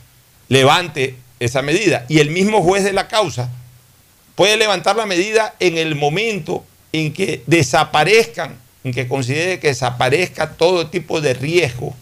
levante 0.49 1.17
esa 1.41 1.63
medida. 1.63 2.07
Y 2.09 2.19
el 2.19 2.31
mismo 2.31 2.63
juez 2.63 2.85
de 2.85 2.93
la 2.93 3.09
causa 3.09 3.51
puede 4.35 4.57
levantar 4.57 4.97
la 4.97 5.07
medida 5.07 5.55
en 5.61 5.79
el 5.79 5.95
momento 5.95 6.65
en 6.93 7.13
que 7.13 7.43
desaparezcan 7.47 8.65
en 8.85 8.93
que 8.93 9.09
considere 9.09 9.59
que 9.59 9.69
desaparezca 9.69 10.53
todo 10.53 10.89
tipo 10.89 11.21
de 11.23 11.33
riesgo 11.33 11.95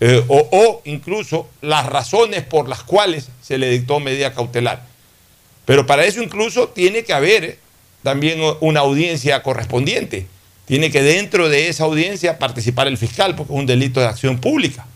eh, 0.00 0.24
o, 0.28 0.48
o 0.50 0.82
incluso 0.84 1.48
las 1.60 1.86
razones 1.86 2.42
por 2.42 2.68
las 2.68 2.82
cuales 2.82 3.28
se 3.42 3.58
le 3.58 3.68
dictó 3.68 4.00
medida 4.00 4.32
cautelar. 4.32 4.82
Pero 5.66 5.86
para 5.86 6.04
eso 6.04 6.22
incluso 6.22 6.68
tiene 6.68 7.04
que 7.04 7.12
haber 7.12 7.58
también 8.02 8.40
una 8.60 8.80
audiencia 8.80 9.42
correspondiente. 9.42 10.26
Tiene 10.64 10.90
que 10.90 11.02
dentro 11.02 11.48
de 11.48 11.68
esa 11.68 11.84
audiencia 11.84 12.38
participar 12.38 12.86
el 12.86 12.96
fiscal, 12.96 13.34
porque 13.34 13.52
es 13.52 13.58
un 13.58 13.66
delito 13.66 14.00
de 14.00 14.06
acción 14.06 14.38
pública. 14.38 14.86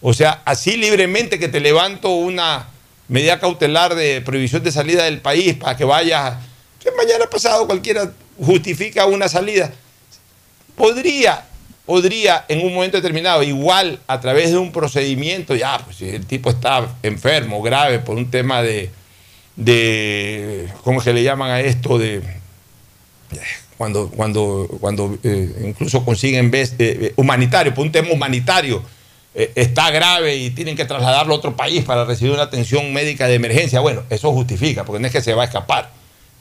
O 0.00 0.12
sea, 0.12 0.42
así 0.44 0.76
libremente 0.76 1.38
que 1.38 1.48
te 1.48 1.60
levanto 1.60 2.10
una 2.10 2.68
medida 3.08 3.38
cautelar 3.38 3.94
de 3.94 4.20
prohibición 4.20 4.62
de 4.62 4.72
salida 4.72 5.04
del 5.04 5.20
país 5.20 5.54
para 5.54 5.76
que 5.76 5.84
vayas, 5.84 6.36
que 6.82 6.90
mañana 6.92 7.26
pasado 7.30 7.66
cualquiera 7.66 8.12
justifica 8.38 9.06
una 9.06 9.28
salida, 9.28 9.72
podría, 10.76 11.44
podría 11.84 12.44
en 12.48 12.64
un 12.64 12.74
momento 12.74 12.96
determinado, 12.96 13.42
igual 13.42 14.00
a 14.06 14.20
través 14.20 14.50
de 14.50 14.58
un 14.58 14.72
procedimiento, 14.72 15.54
ya, 15.54 15.78
pues 15.78 15.96
si 15.96 16.08
el 16.08 16.26
tipo 16.26 16.50
está 16.50 16.96
enfermo, 17.02 17.62
grave, 17.62 17.98
por 17.98 18.16
un 18.16 18.30
tema 18.30 18.62
de, 18.62 18.90
de 19.56 20.68
¿cómo 20.82 21.00
se 21.00 21.12
le 21.12 21.22
llaman 21.22 21.50
a 21.50 21.60
esto? 21.60 21.98
De 21.98 22.22
cuando, 23.76 24.08
cuando, 24.08 24.66
cuando 24.80 25.18
eh, 25.22 25.64
incluso 25.66 26.04
consiguen 26.04 26.50
vez, 26.50 26.74
eh, 26.78 27.12
humanitario, 27.16 27.74
por 27.74 27.84
un 27.84 27.92
tema 27.92 28.08
humanitario, 28.10 28.82
eh, 29.38 29.52
está 29.54 29.90
grave 29.90 30.34
y 30.36 30.48
tienen 30.48 30.76
que 30.76 30.86
trasladarlo 30.86 31.34
a 31.34 31.36
otro 31.36 31.54
país 31.54 31.84
para 31.84 32.06
recibir 32.06 32.32
una 32.32 32.44
atención 32.44 32.90
médica 32.94 33.28
de 33.28 33.34
emergencia. 33.34 33.80
Bueno, 33.80 34.02
eso 34.08 34.32
justifica, 34.32 34.84
porque 34.84 34.98
no 34.98 35.06
es 35.06 35.12
que 35.12 35.20
se 35.20 35.34
va 35.34 35.42
a 35.42 35.44
escapar. 35.44 35.90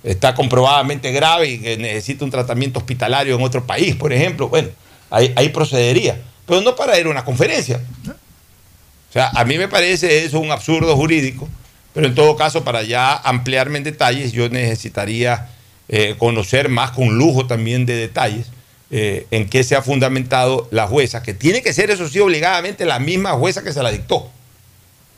Está 0.01 0.33
comprobadamente 0.33 1.11
grave 1.11 1.49
y 1.49 1.59
que 1.59 1.75
necesita 1.75 2.23
un 2.23 2.31
tratamiento 2.31 2.79
hospitalario 2.79 3.35
en 3.35 3.41
otro 3.43 3.65
país, 3.65 3.97
por 3.97 4.13
ejemplo. 4.13 4.47
Bueno, 4.47 4.69
ahí, 5.09 5.49
procedería. 5.49 6.21
Pero 6.45 6.61
no 6.61 6.73
para 6.73 6.97
ir 6.97 7.07
a 7.07 7.09
una 7.09 7.25
conferencia. 7.25 7.81
O 8.07 9.11
sea, 9.11 9.29
a 9.29 9.43
mí 9.43 9.57
me 9.57 9.67
parece 9.67 10.23
eso 10.23 10.39
un 10.39 10.51
absurdo 10.51 10.95
jurídico, 10.95 11.49
pero 11.93 12.07
en 12.07 12.15
todo 12.15 12.37
caso, 12.37 12.63
para 12.63 12.83
ya 12.83 13.13
ampliarme 13.13 13.77
en 13.77 13.83
detalles, 13.83 14.31
yo 14.31 14.47
necesitaría 14.47 15.49
eh, 15.89 16.15
conocer 16.17 16.69
más 16.69 16.91
con 16.91 17.17
lujo 17.17 17.45
también 17.45 17.85
de 17.85 17.95
detalles 17.95 18.47
eh, 18.91 19.25
en 19.31 19.49
qué 19.49 19.63
se 19.63 19.75
ha 19.75 19.81
fundamentado 19.81 20.67
la 20.69 20.85
jueza, 20.87 21.23
que 21.23 21.33
tiene 21.33 21.63
que 21.63 21.73
ser, 21.73 21.89
eso 21.89 22.07
sí, 22.07 22.19
obligadamente 22.19 22.85
la 22.85 22.99
misma 22.99 23.31
jueza 23.31 23.63
que 23.63 23.73
se 23.73 23.81
la 23.81 23.91
dictó, 23.91 24.29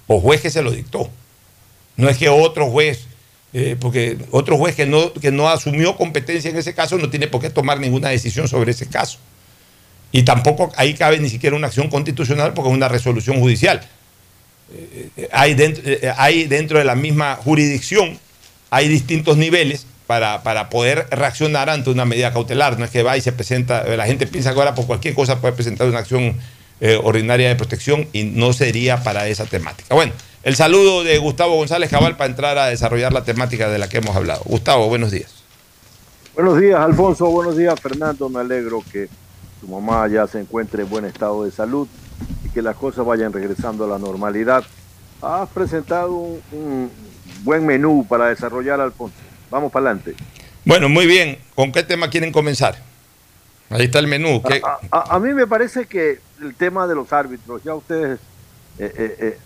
o 0.07 0.21
juez 0.21 0.39
que 0.39 0.49
se 0.49 0.61
lo 0.61 0.71
dictó. 0.71 1.09
No 1.97 2.07
es 2.07 2.17
que 2.17 2.29
otro 2.29 2.69
juez, 2.69 3.07
eh, 3.51 3.75
porque 3.77 4.17
otro 4.31 4.57
juez 4.57 4.75
que 4.75 4.85
no, 4.85 5.11
que 5.11 5.31
no 5.31 5.49
asumió 5.49 5.97
competencia 5.97 6.49
en 6.49 6.55
ese 6.55 6.73
caso 6.73 6.97
no 6.97 7.09
tiene 7.09 7.27
por 7.27 7.41
qué 7.41 7.49
tomar 7.49 7.79
ninguna 7.79 8.07
decisión 8.09 8.47
sobre 8.47 8.71
ese 8.71 8.87
caso. 8.87 9.17
Y 10.13 10.23
tampoco 10.23 10.71
ahí 10.77 10.93
cabe 10.93 11.19
ni 11.19 11.29
siquiera 11.29 11.55
una 11.55 11.67
acción 11.67 11.89
constitucional 11.89 12.53
porque 12.53 12.69
es 12.69 12.75
una 12.75 12.87
resolución 12.87 13.41
judicial. 13.41 13.81
Eh, 14.73 15.27
hay, 15.31 15.55
dentro, 15.55 15.83
hay 16.15 16.45
dentro 16.45 16.79
de 16.79 16.85
la 16.85 16.95
misma 16.95 17.35
jurisdicción, 17.35 18.17
hay 18.69 18.87
distintos 18.87 19.35
niveles 19.35 19.86
para, 20.07 20.41
para, 20.41 20.69
poder 20.69 21.05
reaccionar 21.11 21.69
ante 21.69 21.89
una 21.89 22.05
medida 22.05 22.33
cautelar. 22.33 22.79
No 22.79 22.85
es 22.85 22.91
que 22.91 23.03
va 23.03 23.17
y 23.17 23.21
se 23.21 23.33
presenta, 23.33 23.83
la 23.83 24.05
gente 24.05 24.25
piensa 24.25 24.53
que 24.53 24.59
ahora 24.59 24.73
por 24.73 24.87
cualquier 24.87 25.13
cosa 25.13 25.39
puede 25.39 25.53
presentar 25.53 25.87
una 25.87 25.99
acción 25.99 26.37
eh, 26.79 26.99
ordinaria 27.03 27.49
de 27.49 27.55
protección 27.55 28.07
y 28.13 28.23
no 28.23 28.53
sería 28.53 29.03
para 29.03 29.27
esa 29.27 29.45
temática. 29.45 29.95
Bueno, 29.95 30.13
el 30.43 30.55
saludo 30.55 31.03
de 31.03 31.17
Gustavo 31.17 31.55
González 31.55 31.89
Cabal 31.89 32.15
para 32.15 32.29
entrar 32.29 32.57
a 32.57 32.67
desarrollar 32.67 33.11
la 33.11 33.23
temática 33.23 33.67
de 33.67 33.79
la 33.79 33.89
que 33.89 33.97
hemos 33.97 34.15
hablado. 34.15 34.41
Gustavo, 34.45 34.87
buenos 34.87 35.11
días. 35.11 35.43
Buenos 36.35 36.59
días, 36.59 36.79
Alfonso. 36.79 37.25
Buenos 37.25 37.57
días, 37.57 37.79
Fernando. 37.81 38.29
Me 38.29 38.41
alegro 38.41 38.83
que 38.91 39.09
tu 39.59 39.67
mamá 39.67 40.07
ya 40.07 40.27
se 40.27 40.39
encuentre 40.39 40.83
en 40.83 40.89
buen 40.89 41.05
estado 41.05 41.43
de 41.43 41.51
salud 41.51 41.87
y 42.45 42.49
que 42.49 42.61
las 42.61 42.75
cosas 42.75 43.03
vayan 43.05 43.33
regresando 43.33 43.85
a 43.85 43.87
la 43.87 43.97
normalidad. 43.97 44.63
Has 45.21 45.49
presentado 45.49 46.13
un, 46.15 46.41
un 46.51 46.91
buen 47.43 47.65
menú 47.65 48.05
para 48.07 48.27
desarrollar, 48.27 48.79
Alfonso. 48.79 49.17
Vamos 49.49 49.71
para 49.71 49.87
adelante. 49.87 50.15
Bueno, 50.65 50.89
muy 50.89 51.05
bien. 51.05 51.37
¿Con 51.55 51.71
qué 51.71 51.83
tema 51.83 52.09
quieren 52.09 52.31
comenzar? 52.31 52.77
Ahí 53.69 53.85
está 53.85 53.99
el 53.99 54.07
menú. 54.07 54.41
A, 54.43 54.97
a, 54.97 55.15
a, 55.15 55.19
mí 55.19 55.33
me 55.33 55.47
parece 55.47 55.85
que 55.85 56.19
el 56.41 56.55
tema 56.55 56.87
de 56.87 56.95
los 56.95 57.11
árbitros, 57.11 57.63
ya 57.63 57.73
ustedes 57.73 58.19
eh, 58.79 58.93
eh, 58.95 59.15
eh, 59.19 59.37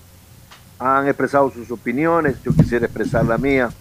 han 0.80 1.08
expresado 1.08 1.52
sus 1.52 1.72
opiniones, 1.72 2.36
yo 2.44 2.54
quisiera 2.54 2.86
expresar 2.86 3.26
la 3.26 3.38
mía, 3.38 3.72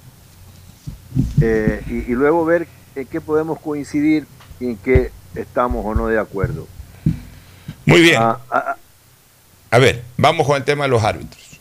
y, 1.41 1.95
y, 1.95 2.15
luego 2.15 2.45
ver 2.45 2.69
en 2.95 3.07
qué 3.07 3.21
podemos 3.21 3.59
coincidir 3.59 4.27
y 4.61 4.67
en 4.67 4.77
qué 4.77 5.11
estamos 5.35 5.85
o 5.85 5.95
no 5.95 6.07
de 6.07 6.19
acuerdo. 6.19 6.69
Muy 7.87 8.03
bien. 8.03 8.17
Ah, 8.19 8.77
a 9.71 9.79
ver, 9.79 10.03
vamos 10.17 10.47
con 10.47 10.57
el 10.57 10.65
tema 10.65 10.85
de 10.85 10.91
los 10.91 11.03
árbitros. 11.03 11.61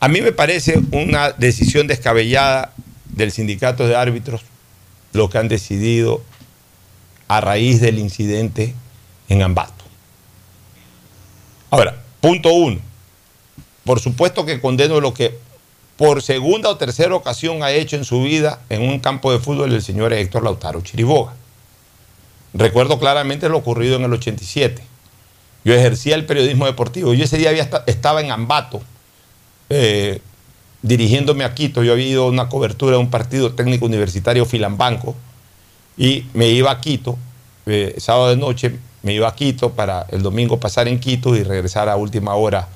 A 0.00 0.08
mí 0.08 0.20
me 0.20 0.32
parece 0.32 0.80
una 0.92 1.32
decisión 1.32 1.86
descabellada 1.86 2.72
del 3.16 3.32
sindicato 3.32 3.88
de 3.88 3.96
árbitros 3.96 4.42
lo 5.12 5.28
que 5.28 5.38
han 5.38 5.48
decidido 5.48 6.22
a 7.26 7.40
raíz 7.40 7.80
del 7.80 7.98
incidente 7.98 8.74
en 9.28 9.42
Ambato. 9.42 9.84
Ahora, 11.70 12.00
punto 12.20 12.52
uno. 12.52 12.78
Por 13.84 13.98
supuesto 14.00 14.46
que 14.46 14.60
condeno 14.60 15.00
lo 15.00 15.12
que 15.12 15.38
por 15.96 16.22
segunda 16.22 16.68
o 16.68 16.76
tercera 16.76 17.14
ocasión 17.14 17.62
ha 17.62 17.72
hecho 17.72 17.96
en 17.96 18.04
su 18.04 18.22
vida 18.22 18.60
en 18.68 18.82
un 18.82 19.00
campo 19.00 19.32
de 19.32 19.38
fútbol 19.38 19.72
el 19.72 19.82
señor 19.82 20.12
Héctor 20.12 20.44
Lautaro 20.44 20.82
Chiriboga. 20.82 21.34
Recuerdo 22.52 22.98
claramente 22.98 23.48
lo 23.48 23.58
ocurrido 23.58 23.96
en 23.96 24.04
el 24.04 24.12
87. 24.12 24.82
Yo 25.64 25.74
ejercía 25.74 26.14
el 26.14 26.26
periodismo 26.26 26.66
deportivo. 26.66 27.12
Yo 27.14 27.24
ese 27.24 27.38
día 27.38 27.50
estaba 27.86 28.20
en 28.20 28.30
Ambato, 28.30 28.82
eh, 29.68 30.20
dirigiéndome 30.86 31.44
a 31.44 31.54
Quito, 31.54 31.82
yo 31.82 31.92
había 31.92 32.06
ido 32.06 32.24
a 32.24 32.28
una 32.28 32.48
cobertura 32.48 32.92
de 32.92 32.98
un 32.98 33.10
partido 33.10 33.52
técnico 33.54 33.86
universitario 33.86 34.44
Filambanco 34.44 35.14
y 35.96 36.24
me 36.34 36.48
iba 36.48 36.70
a 36.70 36.80
Quito, 36.80 37.18
eh, 37.66 37.94
sábado 37.98 38.28
de 38.28 38.36
noche 38.36 38.76
me 39.02 39.12
iba 39.12 39.28
a 39.28 39.34
Quito 39.34 39.72
para 39.72 40.06
el 40.10 40.22
domingo 40.22 40.60
pasar 40.60 40.88
en 40.88 41.00
Quito 41.00 41.34
y 41.36 41.42
regresar 41.42 41.88
a 41.88 41.96
última 41.96 42.34
hora 42.34 42.68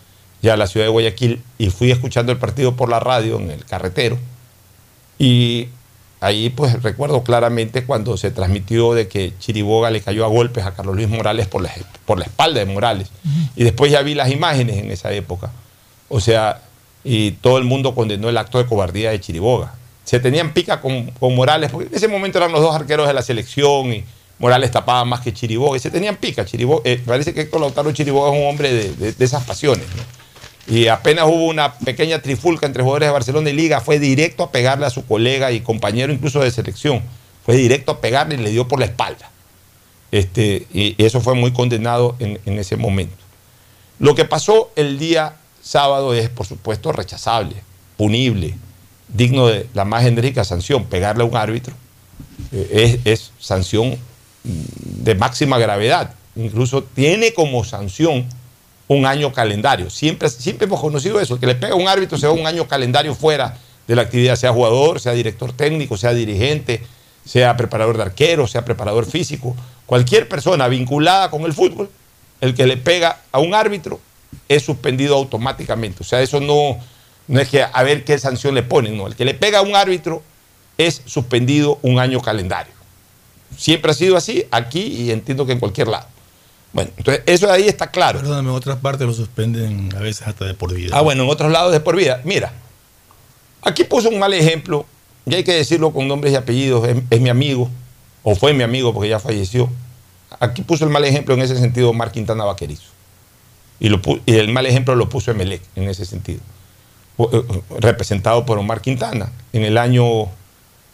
ya 0.43 0.55
a 0.55 0.57
la 0.57 0.67
ciudad 0.67 0.87
de 0.87 0.91
Guayaquil 0.91 1.43
y 1.59 1.71
fui 1.71 1.91
escuchando 1.91 2.33
el 2.33 2.39
partido 2.39 2.75
por 2.75 2.89
la 2.89 2.99
radio 2.99 3.39
en 3.39 3.51
el 3.51 3.65
carretero. 3.65 4.19
Y 5.19 5.69
ahí 6.21 6.49
pues 6.51 6.83
recuerdo 6.83 7.23
claramente 7.23 7.85
cuando 7.85 8.17
se 8.17 8.31
transmitió 8.31 8.95
de 8.95 9.07
que 9.07 9.35
Chiriboga 9.39 9.91
le 9.91 10.01
cayó 10.01 10.25
a 10.25 10.29
golpes 10.29 10.65
a 10.65 10.75
Carlos 10.75 10.97
Luis 10.97 11.09
Morales 11.09 11.47
por 11.47 11.63
la, 11.63 11.71
por 12.07 12.19
la 12.19 12.25
espalda 12.25 12.61
de 12.61 12.67
Morales. 12.67 13.09
Uh 13.25 13.29
-huh. 13.29 13.51
y 13.57 13.65
después 13.65 13.93
ya 13.93 14.03
vi 14.03 14.15
las 14.15 14.31
imágenes 14.31 14.79
en 14.79 14.91
esa 14.91 15.13
época, 15.13 15.51
o 16.09 16.21
sea 16.21 16.63
y 17.05 17.33
todo 17.33 17.59
el 17.59 17.65
mundo 17.65 17.95
condenó 17.95 18.29
el 18.29 18.37
acto 18.37 18.59
de 18.59 18.67
cobardía 18.67 19.11
de 19.11 19.21
Chiriboga. 19.21 19.75
Se 20.05 20.21
tenían 20.21 20.53
pica 20.53 20.81
con, 20.81 21.07
con, 21.13 21.35
Morales, 21.35 21.71
porque 21.71 21.89
en 21.89 21.95
ese 21.95 22.09
momento 22.09 22.39
eran 22.39 22.53
los 22.53 22.61
dos 22.61 22.75
arqueros 22.75 23.07
de 23.07 23.15
la 23.15 23.23
selección 23.23 23.93
y 23.93 24.05
Morales 24.39 24.71
tapaba 24.71 25.05
más 25.05 25.21
que 25.21 25.33
Chiriboga, 25.33 25.77
y 25.77 25.81
se 25.81 25.91
tenían 25.91 26.17
pica. 26.17 26.45
Chiriboga, 26.45 26.83
eh, 26.85 27.01
parece 27.05 27.35
que 27.35 27.43
Héctor 27.43 27.61
Lautaro 27.61 27.93
Chiriboga 27.93 28.35
es 28.35 28.41
un 28.41 28.49
hombre 28.49 28.73
de, 28.73 29.13
de, 29.13 29.25
esas 29.25 29.45
pasiones. 29.45 29.85
Y 30.67 30.89
apenas 30.89 31.27
hubo 31.27 31.47
una 31.47 31.75
pequeña 31.75 32.21
trifulca 32.21 32.67
entre 32.67 32.83
jugadores 32.83 33.09
de 33.09 33.13
Barcelona 33.13 33.51
y 33.51 33.53
Liga, 33.53 33.81
fue 33.81 33.99
directo 33.99 34.45
a 34.45 34.51
pegarle 34.51 34.87
a 34.87 34.91
su 34.91 35.05
colega 35.05 35.53
y 35.53 35.61
compañero 35.61 36.13
incluso 36.13 36.41
de 36.41 36.51
selección. 36.51 37.03
Fue 37.45 37.57
directo 37.57 37.93
a 37.93 38.01
pegarle 38.01 38.37
y 38.37 38.39
le 38.39 38.51
dio 38.51 38.69
por 38.69 38.79
la 38.79 38.87
espalda. 38.87 39.31
Este, 40.13 40.67
y, 40.73 40.95
y 40.97 41.05
eso 41.05 41.21
fue 41.21 41.35
muy 41.35 41.53
condenado 41.53 42.17
en, 42.19 42.41
en 42.47 42.59
ese 42.59 42.77
momento. 42.77 43.17
Lo 43.99 44.15
que 44.15 44.25
pasó 44.25 44.71
el 44.77 44.99
día 44.99 45.35
sábado 45.63 46.15
es, 46.15 46.29
por 46.29 46.47
supuesto, 46.47 46.93
rechazable, 46.93 47.57
punible, 47.97 48.57
digno 49.09 49.47
de 49.47 49.67
la 49.75 49.85
más 49.85 50.05
enérgica 50.05 50.45
sanción. 50.45 50.87
Pegarle 50.87 51.23
a 51.23 51.27
un 51.27 51.37
árbitro 51.37 51.75
eh, 52.53 53.01
es, 53.05 53.33
sanción 53.39 53.97
de 54.43 55.15
máxima 55.15 55.59
gravedad. 55.59 56.15
Incluso 56.37 56.83
tiene 56.83 57.33
como 57.35 57.65
sanción 57.65 58.27
un 58.89 59.07
año 59.07 59.33
calendario. 59.33 59.91
Siempre, 59.91 60.29
siempre 60.29 60.67
hemos 60.67 60.81
conocido 60.81 61.21
eso. 61.21 61.39
Que 61.39 61.47
le 61.47 61.55
pega 61.55 61.75
a 61.75 61.77
un 61.77 61.89
árbitro 61.89 62.19
se 62.19 62.27
va 62.27 62.33
un 62.33 62.47
año 62.47 62.67
calendario 62.67 63.15
fuera 63.15 63.57
de 63.87 63.97
la 63.97 64.03
actividad, 64.03 64.37
sea 64.37 64.53
jugador, 64.53 65.01
sea 65.01 65.13
director 65.13 65.53
técnico, 65.53 65.97
sea 65.97 66.13
dirigente, 66.13 66.83
sea 67.25 67.57
preparador 67.57 67.97
de 67.97 68.05
arquero, 68.05 68.47
sea 68.47 68.65
preparador 68.65 69.07
físico. 69.07 69.55
Cualquier 69.87 70.29
persona 70.29 70.69
vinculada 70.69 71.31
con 71.31 71.43
el 71.43 71.53
fútbol, 71.53 71.91
el 72.41 72.55
que 72.55 72.67
le 72.67 72.77
pega 72.77 73.21
a 73.33 73.41
un 73.41 73.55
árbitro 73.55 74.01
es 74.49 74.63
suspendido 74.65 75.17
automáticamente. 75.17 76.03
O 76.03 76.05
sea, 76.05 76.21
eso 76.21 76.41
no, 76.41 76.79
no 77.29 77.41
es 77.41 77.49
que 77.49 77.63
a 77.63 77.83
ver 77.83 78.05
qué 78.05 78.19
sanción 78.19 78.55
le 78.55 78.63
ponen, 78.63 78.97
no. 78.97 79.07
El 79.07 79.17
que 79.17 79.25
le 79.25 79.35
pega 79.35 79.59
a 79.59 79.63
un 79.63 79.77
árbitro 79.77 80.23
es 80.79 81.03
suspendido 81.07 81.79
un 81.83 81.99
año 81.99 82.21
calendario. 82.21 82.73
Siempre 83.57 83.91
ha 83.91 83.95
sido 83.95 84.17
así, 84.17 84.47
aquí 84.51 84.81
y 84.81 85.11
entiendo 85.11 85.47
que 85.47 85.53
en 85.53 85.61
cualquier 85.61 85.89
lado. 85.89 86.07
Bueno, 86.73 86.91
entonces 86.97 87.23
eso 87.27 87.47
de 87.47 87.53
ahí 87.53 87.69
está 87.69 87.91
claro. 87.91 88.21
Perdóname, 88.21 88.51
en 88.51 88.55
otras 88.55 88.79
partes 88.79 89.07
lo 89.07 89.13
suspenden 89.13 89.93
a 89.97 90.01
veces 90.01 90.27
hasta 90.27 90.45
de 90.45 90.55
por 90.55 90.73
vida. 90.73 90.97
Ah, 90.97 91.03
bueno, 91.03 91.25
en 91.25 91.31
otros 91.31 91.51
lados 91.51 91.73
de 91.73 91.81
por 91.81 91.97
vida. 91.97 92.21
Mira, 92.25 92.53
aquí 93.63 93.85
puso 93.85 94.09
un 94.09 94.19
mal 94.19 94.33
ejemplo, 94.33 94.87
y 95.27 95.35
hay 95.35 95.45
que 95.45 95.53
decirlo 95.53 95.93
con 95.93 96.07
nombres 96.07 96.33
y 96.33 96.37
apellidos, 96.37 96.89
es, 96.89 96.97
es 97.11 97.21
mi 97.21 97.29
amigo, 97.29 97.69
o 98.23 98.35
fue 98.37 98.53
mi 98.53 98.63
amigo 98.63 98.95
porque 98.95 99.09
ya 99.09 99.19
falleció, 99.19 99.69
aquí 100.39 100.63
puso 100.63 100.85
el 100.85 100.91
mal 100.91 101.05
ejemplo 101.05 101.35
en 101.35 101.43
ese 101.43 101.57
sentido 101.57 101.93
Mar 101.93 102.13
Quintana 102.13 102.45
Vaquerizo. 102.45 103.00
Y, 103.81 103.89
lo, 103.89 104.01
y 104.27 104.35
el 104.35 104.53
mal 104.53 104.67
ejemplo 104.67 104.95
lo 104.95 105.09
puso 105.09 105.31
Emelec 105.31 105.63
en 105.75 105.89
ese 105.89 106.05
sentido. 106.05 106.41
Eh, 107.33 107.43
representado 107.81 108.47
por 108.47 108.59
Omar 108.59 108.81
Quintana 108.81 109.31
en 109.53 109.65
el 109.65 109.77
año 109.77 110.29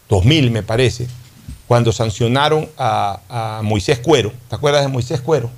2000, 0.09 0.51
me 0.51 0.63
parece, 0.63 1.07
cuando 1.67 1.91
sancionaron 1.91 2.69
a, 2.77 3.61
Moisés 3.63 3.99
Cuero. 3.99 4.33
¿Te 4.49 4.55
acuerdas 4.55 4.81
de 4.81 4.87
Moisés 4.87 5.21
Cuero? 5.21 5.49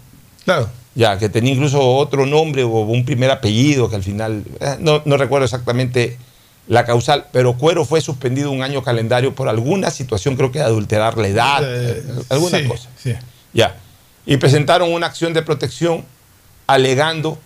Claro. 0.45 0.69
Ya, 0.95 1.17
que 1.17 1.29
tenía 1.29 1.53
incluso 1.53 1.81
otro 1.95 2.25
nombre 2.25 2.63
o 2.63 2.69
un 2.69 3.05
primer 3.05 3.31
apellido 3.31 3.89
que 3.89 3.95
al 3.95 4.03
final, 4.03 4.43
eh, 4.59 4.77
no, 4.79 4.99
recuerdo 5.17 5.45
exactamente 5.45 6.17
la 6.67 6.85
causal, 6.85 7.27
pero 7.31 7.53
Cuero 7.57 7.85
fue 7.85 8.01
suspendido 8.01 8.51
un 8.51 8.61
año 8.61 8.83
calendario 8.83 9.33
por 9.33 9.49
alguna 9.49 9.91
situación, 9.91 10.35
creo 10.35 10.51
que 10.51 10.59
de 10.59 10.65
adulterar 10.65 11.17
la 11.17 11.27
edad, 11.27 11.61
eh, 11.63 12.03
alguna 12.29 12.67
cosa. 12.67 12.89
Ya. 13.53 13.75
Y 14.25 14.37
presentaron 14.37 14.91
una 14.91 15.07
acción 15.07 15.33
de 15.33 15.41
protección 15.41 16.05
alegando 16.69 17.39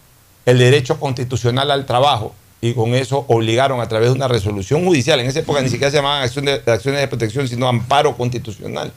el 0.45 0.59
derecho 0.59 0.99
constitucional 0.99 1.71
al 1.71 1.85
trabajo 1.85 2.35
y 2.59 2.73
con 2.73 2.93
eso 2.93 3.23
obligaron 3.29 3.79
a 3.79 3.87
través 3.87 4.09
de 4.09 4.15
una 4.15 4.27
resolución 4.27 4.83
judicial, 4.83 5.19
en 5.21 5.27
esa 5.27 5.39
época 5.39 5.61
ni 5.61 5.69
siquiera 5.69 5.91
se 5.91 5.97
llamaban 5.97 6.23
acciones 6.23 6.61
de, 6.65 7.07
protección, 7.07 7.47
sino 7.47 7.69
amparo 7.69 8.17
constitucional, 8.17 8.91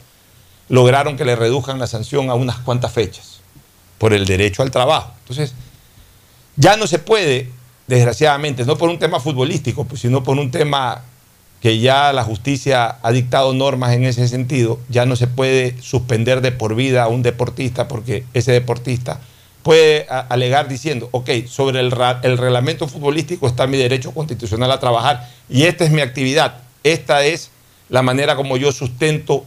lograron 0.67 1.15
que 1.15 1.23
le 1.23 1.37
reduzcan 1.37 1.79
la 1.79 1.87
sanción 1.87 2.29
a 2.29 2.33
unas 2.33 2.57
cuantas 2.57 2.91
fechas 2.91 3.39
por 3.97 4.13
el 4.13 4.25
derecho 4.25 4.63
al 4.63 4.71
trabajo. 4.71 5.13
Entonces, 5.19 5.53
ya 6.57 6.75
no 6.75 6.87
se 6.87 6.99
puede, 6.99 7.49
desgraciadamente, 7.87 8.65
no 8.65 8.77
por 8.77 8.89
un 8.89 8.99
tema 8.99 9.21
futbolístico, 9.21 9.85
pues, 9.85 10.01
sino 10.01 10.23
por 10.23 10.37
un 10.37 10.51
tema 10.51 11.03
que 11.61 11.79
ya 11.79 12.11
la 12.11 12.25
justicia 12.25 12.97
ha 13.01 13.11
dictado 13.13 13.53
normas 13.53 13.93
en 13.93 14.03
ese 14.03 14.27
sentido, 14.27 14.79
ya 14.89 15.05
no 15.05 15.15
se 15.15 15.27
puede 15.27 15.81
suspender 15.81 16.41
de 16.41 16.51
por 16.51 16.75
vida 16.75 17.03
a 17.03 17.07
un 17.07 17.23
deportista 17.23 17.87
porque 17.87 18.25
ese 18.33 18.51
deportista 18.51 19.21
puede 19.63 20.07
alegar 20.09 20.67
diciendo, 20.67 21.09
ok, 21.11 21.29
sobre 21.47 21.79
el, 21.79 21.91
reglamento 21.91 22.87
futbolístico 22.87 23.47
está 23.47 23.67
mi 23.67 23.77
derecho 23.77 24.11
constitucional 24.13 24.71
a 24.71 24.79
trabajar 24.79 25.29
y 25.49 25.63
esta 25.63 25.83
es 25.83 25.91
mi 25.91 26.01
actividad, 26.01 26.59
esta 26.83 27.25
es 27.25 27.51
la 27.89 28.01
manera 28.01 28.35
como 28.35 28.57
yo 28.57 28.71
sustento 28.71 29.45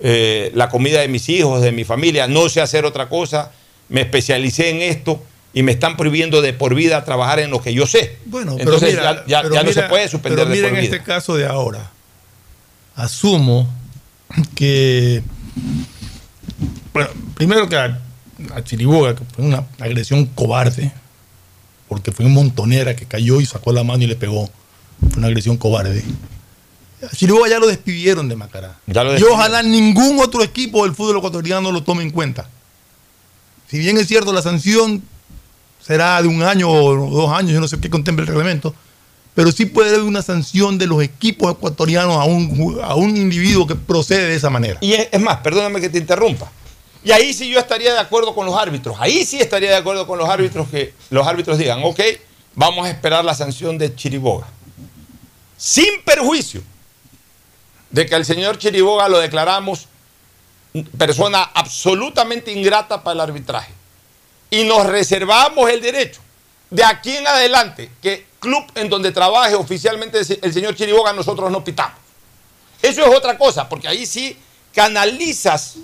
eh, 0.00 0.52
la 0.54 0.68
comida 0.68 1.00
de 1.00 1.08
mis 1.08 1.28
hijos, 1.28 1.62
de 1.62 1.72
mi 1.72 1.84
familia, 1.84 2.28
no 2.28 2.48
sé 2.48 2.60
hacer 2.60 2.84
otra 2.84 3.08
cosa, 3.08 3.50
me 3.88 4.02
especialicé 4.02 4.70
en 4.70 4.82
esto 4.82 5.22
y 5.52 5.62
me 5.62 5.72
están 5.72 5.96
prohibiendo 5.96 6.42
de 6.42 6.52
por 6.52 6.74
vida 6.74 7.04
trabajar 7.04 7.38
en 7.38 7.50
lo 7.50 7.62
que 7.62 7.72
yo 7.72 7.86
sé. 7.86 8.18
Bueno, 8.26 8.56
Entonces 8.58 8.98
ya, 9.26 9.42
no 9.42 9.72
se 9.72 9.82
puede 9.84 10.08
suspender 10.08 10.40
de 10.40 10.44
por 10.44 10.54
vida. 10.54 10.68
en 10.68 10.76
este 10.76 11.02
caso 11.02 11.34
de 11.34 11.46
ahora, 11.46 11.90
asumo 12.94 13.68
que, 14.54 15.22
bueno, 16.92 17.08
primero 17.34 17.68
que 17.68 18.05
a 18.54 18.62
Chiriboga, 18.62 19.14
que 19.14 19.24
fue 19.24 19.44
una 19.44 19.64
agresión 19.78 20.26
cobarde, 20.26 20.92
porque 21.88 22.12
fue 22.12 22.26
un 22.26 22.34
montonera 22.34 22.96
que 22.96 23.06
cayó 23.06 23.40
y 23.40 23.46
sacó 23.46 23.72
la 23.72 23.84
mano 23.84 24.02
y 24.04 24.06
le 24.06 24.16
pegó. 24.16 24.50
Fue 25.10 25.18
una 25.18 25.28
agresión 25.28 25.56
cobarde. 25.56 26.02
A 27.02 27.14
Chiriboga 27.14 27.48
ya 27.48 27.58
lo 27.58 27.66
despidieron 27.66 28.28
de 28.28 28.36
Macará. 28.36 28.78
y 28.86 29.22
ojalá 29.22 29.62
ningún 29.62 30.18
otro 30.20 30.42
equipo 30.42 30.84
del 30.84 30.94
fútbol 30.94 31.18
ecuatoriano 31.18 31.70
lo 31.70 31.82
tome 31.82 32.02
en 32.02 32.10
cuenta. 32.10 32.48
Si 33.68 33.78
bien 33.78 33.98
es 33.98 34.06
cierto, 34.06 34.32
la 34.32 34.42
sanción 34.42 35.02
será 35.80 36.20
de 36.22 36.28
un 36.28 36.42
año 36.42 36.70
o 36.70 37.10
dos 37.10 37.30
años, 37.32 37.52
yo 37.52 37.60
no 37.60 37.68
sé 37.68 37.78
qué 37.78 37.90
contempla 37.90 38.22
el 38.22 38.28
reglamento, 38.28 38.74
pero 39.34 39.52
sí 39.52 39.66
puede 39.66 39.90
haber 39.90 40.02
una 40.02 40.22
sanción 40.22 40.78
de 40.78 40.86
los 40.86 41.02
equipos 41.02 41.52
ecuatorianos 41.52 42.16
a 42.16 42.24
un, 42.24 42.78
a 42.82 42.94
un 42.94 43.16
individuo 43.16 43.66
que 43.66 43.74
procede 43.74 44.28
de 44.28 44.34
esa 44.34 44.50
manera. 44.50 44.78
Y 44.80 44.94
es 44.94 45.20
más, 45.20 45.38
perdóname 45.38 45.80
que 45.80 45.88
te 45.88 45.98
interrumpa. 45.98 46.50
Y 47.06 47.12
ahí 47.12 47.32
sí 47.32 47.48
yo 47.48 47.60
estaría 47.60 47.92
de 47.92 48.00
acuerdo 48.00 48.34
con 48.34 48.46
los 48.46 48.56
árbitros. 48.56 48.96
Ahí 48.98 49.24
sí 49.24 49.38
estaría 49.38 49.70
de 49.70 49.76
acuerdo 49.76 50.08
con 50.08 50.18
los 50.18 50.28
árbitros 50.28 50.68
que 50.68 50.92
los 51.10 51.24
árbitros 51.24 51.56
digan, 51.56 51.80
ok, 51.84 52.00
vamos 52.56 52.84
a 52.84 52.90
esperar 52.90 53.24
la 53.24 53.32
sanción 53.32 53.78
de 53.78 53.94
Chiriboga. 53.94 54.48
Sin 55.56 56.02
perjuicio 56.04 56.64
de 57.90 58.06
que 58.06 58.14
al 58.16 58.24
señor 58.24 58.58
Chiriboga 58.58 59.08
lo 59.08 59.20
declaramos 59.20 59.86
persona 60.98 61.44
absolutamente 61.54 62.50
ingrata 62.50 63.04
para 63.04 63.14
el 63.14 63.20
arbitraje. 63.20 63.72
Y 64.50 64.64
nos 64.64 64.84
reservamos 64.84 65.70
el 65.70 65.80
derecho 65.80 66.20
de 66.70 66.82
aquí 66.82 67.16
en 67.16 67.28
adelante 67.28 67.88
que 68.02 68.26
club 68.40 68.64
en 68.74 68.88
donde 68.88 69.12
trabaje 69.12 69.54
oficialmente 69.54 70.22
el 70.42 70.52
señor 70.52 70.74
Chiriboga 70.74 71.12
nosotros 71.12 71.52
no 71.52 71.62
pitamos. 71.62 72.00
Eso 72.82 73.06
es 73.06 73.16
otra 73.16 73.38
cosa, 73.38 73.68
porque 73.68 73.86
ahí 73.86 74.06
sí 74.06 74.36
canalizas 74.74 75.76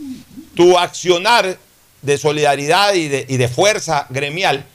tu 0.54 0.78
accionar 0.78 1.58
de 2.02 2.18
solidaridad 2.18 2.94
y 2.94 3.08
de, 3.08 3.48
fuerza 3.48 4.06
gremial 4.10 4.66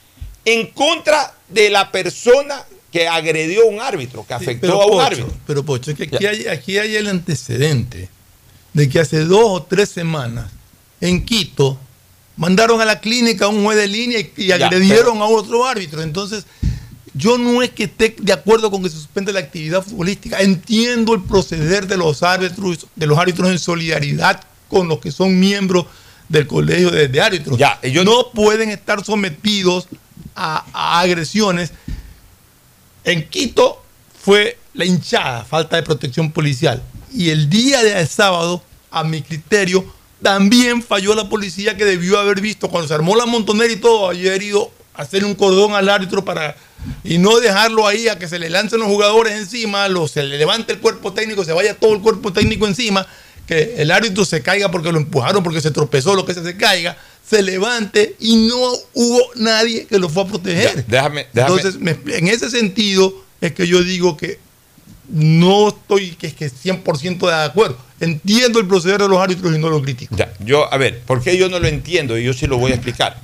en 0.46 0.68
contra 0.68 1.34
de 1.50 1.70
la 1.70 1.92
persona 1.92 2.64
que 2.92 3.08
agredió 3.08 3.64
a 3.64 3.66
un 3.66 3.82
árbitro, 3.82 4.26
que 4.26 4.34
afectó 4.34 4.82
a 4.82 4.86
un 4.88 5.02
árbitro. 5.02 5.34
Pero 5.46 5.64
Pocho, 5.64 5.92
es 5.92 5.98
que 5.98 6.04
aquí 6.04 6.26
hay, 6.26 6.48
aquí 6.48 6.78
hay 6.78 6.96
el 6.96 7.08
antecedente 7.08 8.10
de 8.74 8.90
que 8.90 9.00
hace 9.00 9.26
dos 9.26 9.44
o 9.46 9.64
tres 9.64 9.90
semanas 9.90 10.50
en 11.02 11.26
Quito 11.26 11.78
mandaron 12.38 12.80
a 12.80 12.86
la 12.86 13.00
clínica 13.00 13.46
a 13.46 13.48
un 13.50 13.64
juez 13.64 13.78
de 13.78 13.88
línea 13.88 14.20
y, 14.38 14.52
agredieron 14.52 15.22
a 15.22 15.26
otro 15.26 15.66
árbitro. 15.66 16.02
Entonces, 16.02 16.46
yo 17.14 17.38
no 17.38 17.62
es 17.62 17.72
que 17.72 17.86
esté 17.86 18.16
de 18.18 18.32
acuerdo 18.32 18.72
con 18.72 18.84
que 18.84 18.90
se 18.90 18.96
suspende 18.96 19.34
la 19.34 19.40
actividad 19.40 19.84
futbolística. 19.84 20.40
Entiendo 20.40 21.14
el 21.16 21.24
proceder 21.24 21.88
de 21.88 21.98
los 21.98 22.24
árbitros, 22.24 22.88
de 22.96 23.08
los 23.08 23.18
árbitros 23.18 23.50
en 23.50 23.60
solidaridad 23.60 24.42
con 24.68 24.88
los 24.88 25.00
que 25.00 25.12
son 25.12 25.40
miembros 25.40 25.86
del 26.30 26.48
colegio 26.48 26.92
de, 26.92 27.22
árbitros. 27.22 27.58
Ya, 27.58 27.80
ellos 27.82 28.06
no 28.06 28.30
pueden 28.34 28.70
estar 28.70 29.04
sometidos 29.04 29.88
a, 30.36 31.00
agresiones. 31.00 31.72
En 33.04 33.28
Quito 33.30 33.84
fue 34.20 34.58
la 34.74 34.86
hinchada, 34.86 35.46
falta 35.46 35.78
de 35.78 35.84
protección 35.84 36.32
policial. 36.32 36.84
Y 37.14 37.30
el 37.30 37.50
día 37.50 37.82
de 37.84 38.06
sábado, 38.06 38.62
a 38.92 39.04
mi 39.04 39.22
criterio, 39.22 39.86
también 40.22 40.84
falló 40.84 41.16
la 41.16 41.30
policía 41.30 41.78
que 41.78 41.86
debió 41.86 42.20
haber 42.20 42.42
visto 42.42 42.70
cuando 42.70 42.88
se 42.88 42.94
armó 42.94 43.16
la 43.16 43.26
montonera 43.26 43.72
y 43.72 43.78
todo, 43.78 44.08
haber 44.08 44.44
ido 44.44 44.72
a 44.94 45.04
hacer 45.04 45.24
un 45.24 45.36
cordón 45.36 45.74
al 45.74 45.90
árbitro 45.90 46.26
para 46.26 46.58
y 47.04 47.18
no 47.18 47.40
dejarlo 47.40 47.88
ahí 47.88 48.08
a 48.08 48.18
que 48.18 48.28
se 48.28 48.40
le 48.40 48.50
lancen 48.50 48.80
los 48.80 48.88
jugadores 48.88 49.34
encima, 49.34 49.88
lo, 49.88 50.08
se 50.08 50.24
le 50.24 50.38
levante 50.38 50.74
el 50.74 50.80
cuerpo 50.80 51.14
técnico, 51.14 51.44
se 51.44 51.54
vaya 51.54 51.76
todo 51.76 51.94
el 51.94 52.02
cuerpo 52.02 52.34
técnico 52.34 52.68
encima 52.68 53.08
que 53.48 53.76
el 53.78 53.92
árbitro 53.92 54.26
se 54.26 54.42
caiga 54.42 54.70
porque 54.70 54.92
lo 54.92 54.98
empujaron, 54.98 55.44
porque 55.44 55.62
se 55.62 55.72
tropezó, 55.72 56.16
lo 56.16 56.26
que 56.26 56.34
se, 56.34 56.44
se 56.44 56.58
caiga, 56.58 56.98
se 57.28 57.42
levante 57.42 58.16
y 58.20 58.48
no 58.48 58.74
hubo 58.94 59.22
nadie 59.36 59.86
que 59.86 59.98
lo 59.98 60.10
fue 60.10 60.24
a 60.24 60.28
proteger. 60.28 60.86
déjame, 60.86 61.28
Entonces, 61.34 61.76
en 61.76 62.28
ese 62.28 62.50
sentido 62.50 63.14
es 63.42 63.54
que 63.54 63.66
yo 63.68 63.82
digo 63.84 64.18
que 64.18 64.40
no 65.10 65.70
estoy 65.70 66.12
que, 66.12 66.34
que 66.34 66.52
100% 66.52 67.28
de 67.28 67.46
acuerdo. 67.46 67.78
Entiendo 68.00 68.60
el 68.60 68.68
proceder 68.68 69.02
de 69.02 69.08
los 69.08 69.18
árbitros 69.18 69.56
y 69.56 69.60
no 69.60 69.70
lo 69.70 69.82
critico. 69.82 70.16
Ya, 70.16 70.34
yo, 70.40 70.72
a 70.72 70.78
ver, 70.78 71.02
¿por 71.02 71.24
qué 71.24 71.38
yo 71.38 71.50
no 71.50 71.60
lo 71.60 71.68
entiendo? 71.68 72.18
Y 72.18 72.24
yo 72.26 72.34
sí 72.34 72.46
lo 72.46 72.58
voy 72.58 72.72
a 72.72 72.76
explicar. 72.76 73.20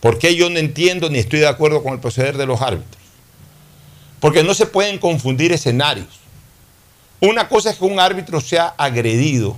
¿Por 0.00 0.18
qué 0.18 0.36
yo 0.36 0.48
no 0.50 0.58
entiendo 0.58 1.10
ni 1.10 1.18
estoy 1.18 1.40
de 1.40 1.48
acuerdo 1.48 1.82
con 1.82 1.94
el 1.94 2.00
proceder 2.00 2.36
de 2.36 2.46
los 2.46 2.60
árbitros? 2.60 3.02
Porque 4.20 4.44
no 4.44 4.54
se 4.54 4.66
pueden 4.66 4.98
confundir 4.98 5.52
escenarios. 5.52 6.06
Una 7.20 7.48
cosa 7.48 7.70
es 7.70 7.76
que 7.76 7.84
un 7.84 7.98
árbitro 7.98 8.40
sea 8.40 8.74
agredido 8.76 9.56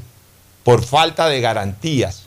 por 0.63 0.85
falta 0.85 1.29
de 1.29 1.41
garantías, 1.41 2.25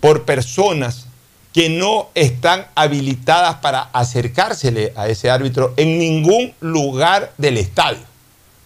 por 0.00 0.24
personas 0.24 1.06
que 1.52 1.68
no 1.68 2.08
están 2.14 2.66
habilitadas 2.74 3.56
para 3.56 3.82
acercársele 3.92 4.92
a 4.96 5.08
ese 5.08 5.30
árbitro 5.30 5.74
en 5.76 5.98
ningún 5.98 6.52
lugar 6.60 7.32
del 7.38 7.56
estadio. 7.56 8.02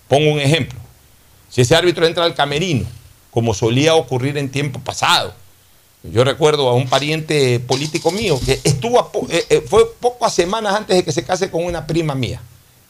Pongo 0.08 0.32
un 0.32 0.40
ejemplo. 0.40 0.78
Si 1.48 1.60
ese 1.60 1.76
árbitro 1.76 2.06
entra 2.06 2.24
al 2.24 2.34
camerino, 2.34 2.86
como 3.30 3.54
solía 3.54 3.94
ocurrir 3.94 4.36
en 4.36 4.50
tiempo 4.50 4.80
pasado, 4.80 5.34
yo 6.02 6.24
recuerdo 6.24 6.68
a 6.68 6.74
un 6.74 6.88
pariente 6.88 7.60
político 7.60 8.10
mío 8.10 8.38
que 8.44 8.60
estuvo, 8.64 9.10
eh, 9.30 9.46
eh, 9.48 9.64
fue 9.66 9.90
pocas 10.00 10.34
semanas 10.34 10.74
antes 10.74 10.96
de 10.96 11.04
que 11.04 11.12
se 11.12 11.24
case 11.24 11.50
con 11.50 11.64
una 11.64 11.86
prima 11.86 12.14
mía 12.14 12.42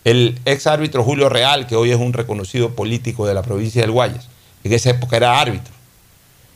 el 0.04 0.38
ex 0.44 0.66
árbitro 0.66 1.02
Julio 1.02 1.28
Real, 1.28 1.66
que 1.66 1.76
hoy 1.76 1.90
es 1.90 1.98
un 1.98 2.12
reconocido 2.12 2.74
político 2.74 3.26
de 3.26 3.34
la 3.34 3.42
provincia 3.42 3.82
del 3.82 3.90
Guayas, 3.90 4.28
en 4.62 4.72
esa 4.72 4.90
época 4.90 5.16
era 5.16 5.40
árbitro. 5.40 5.72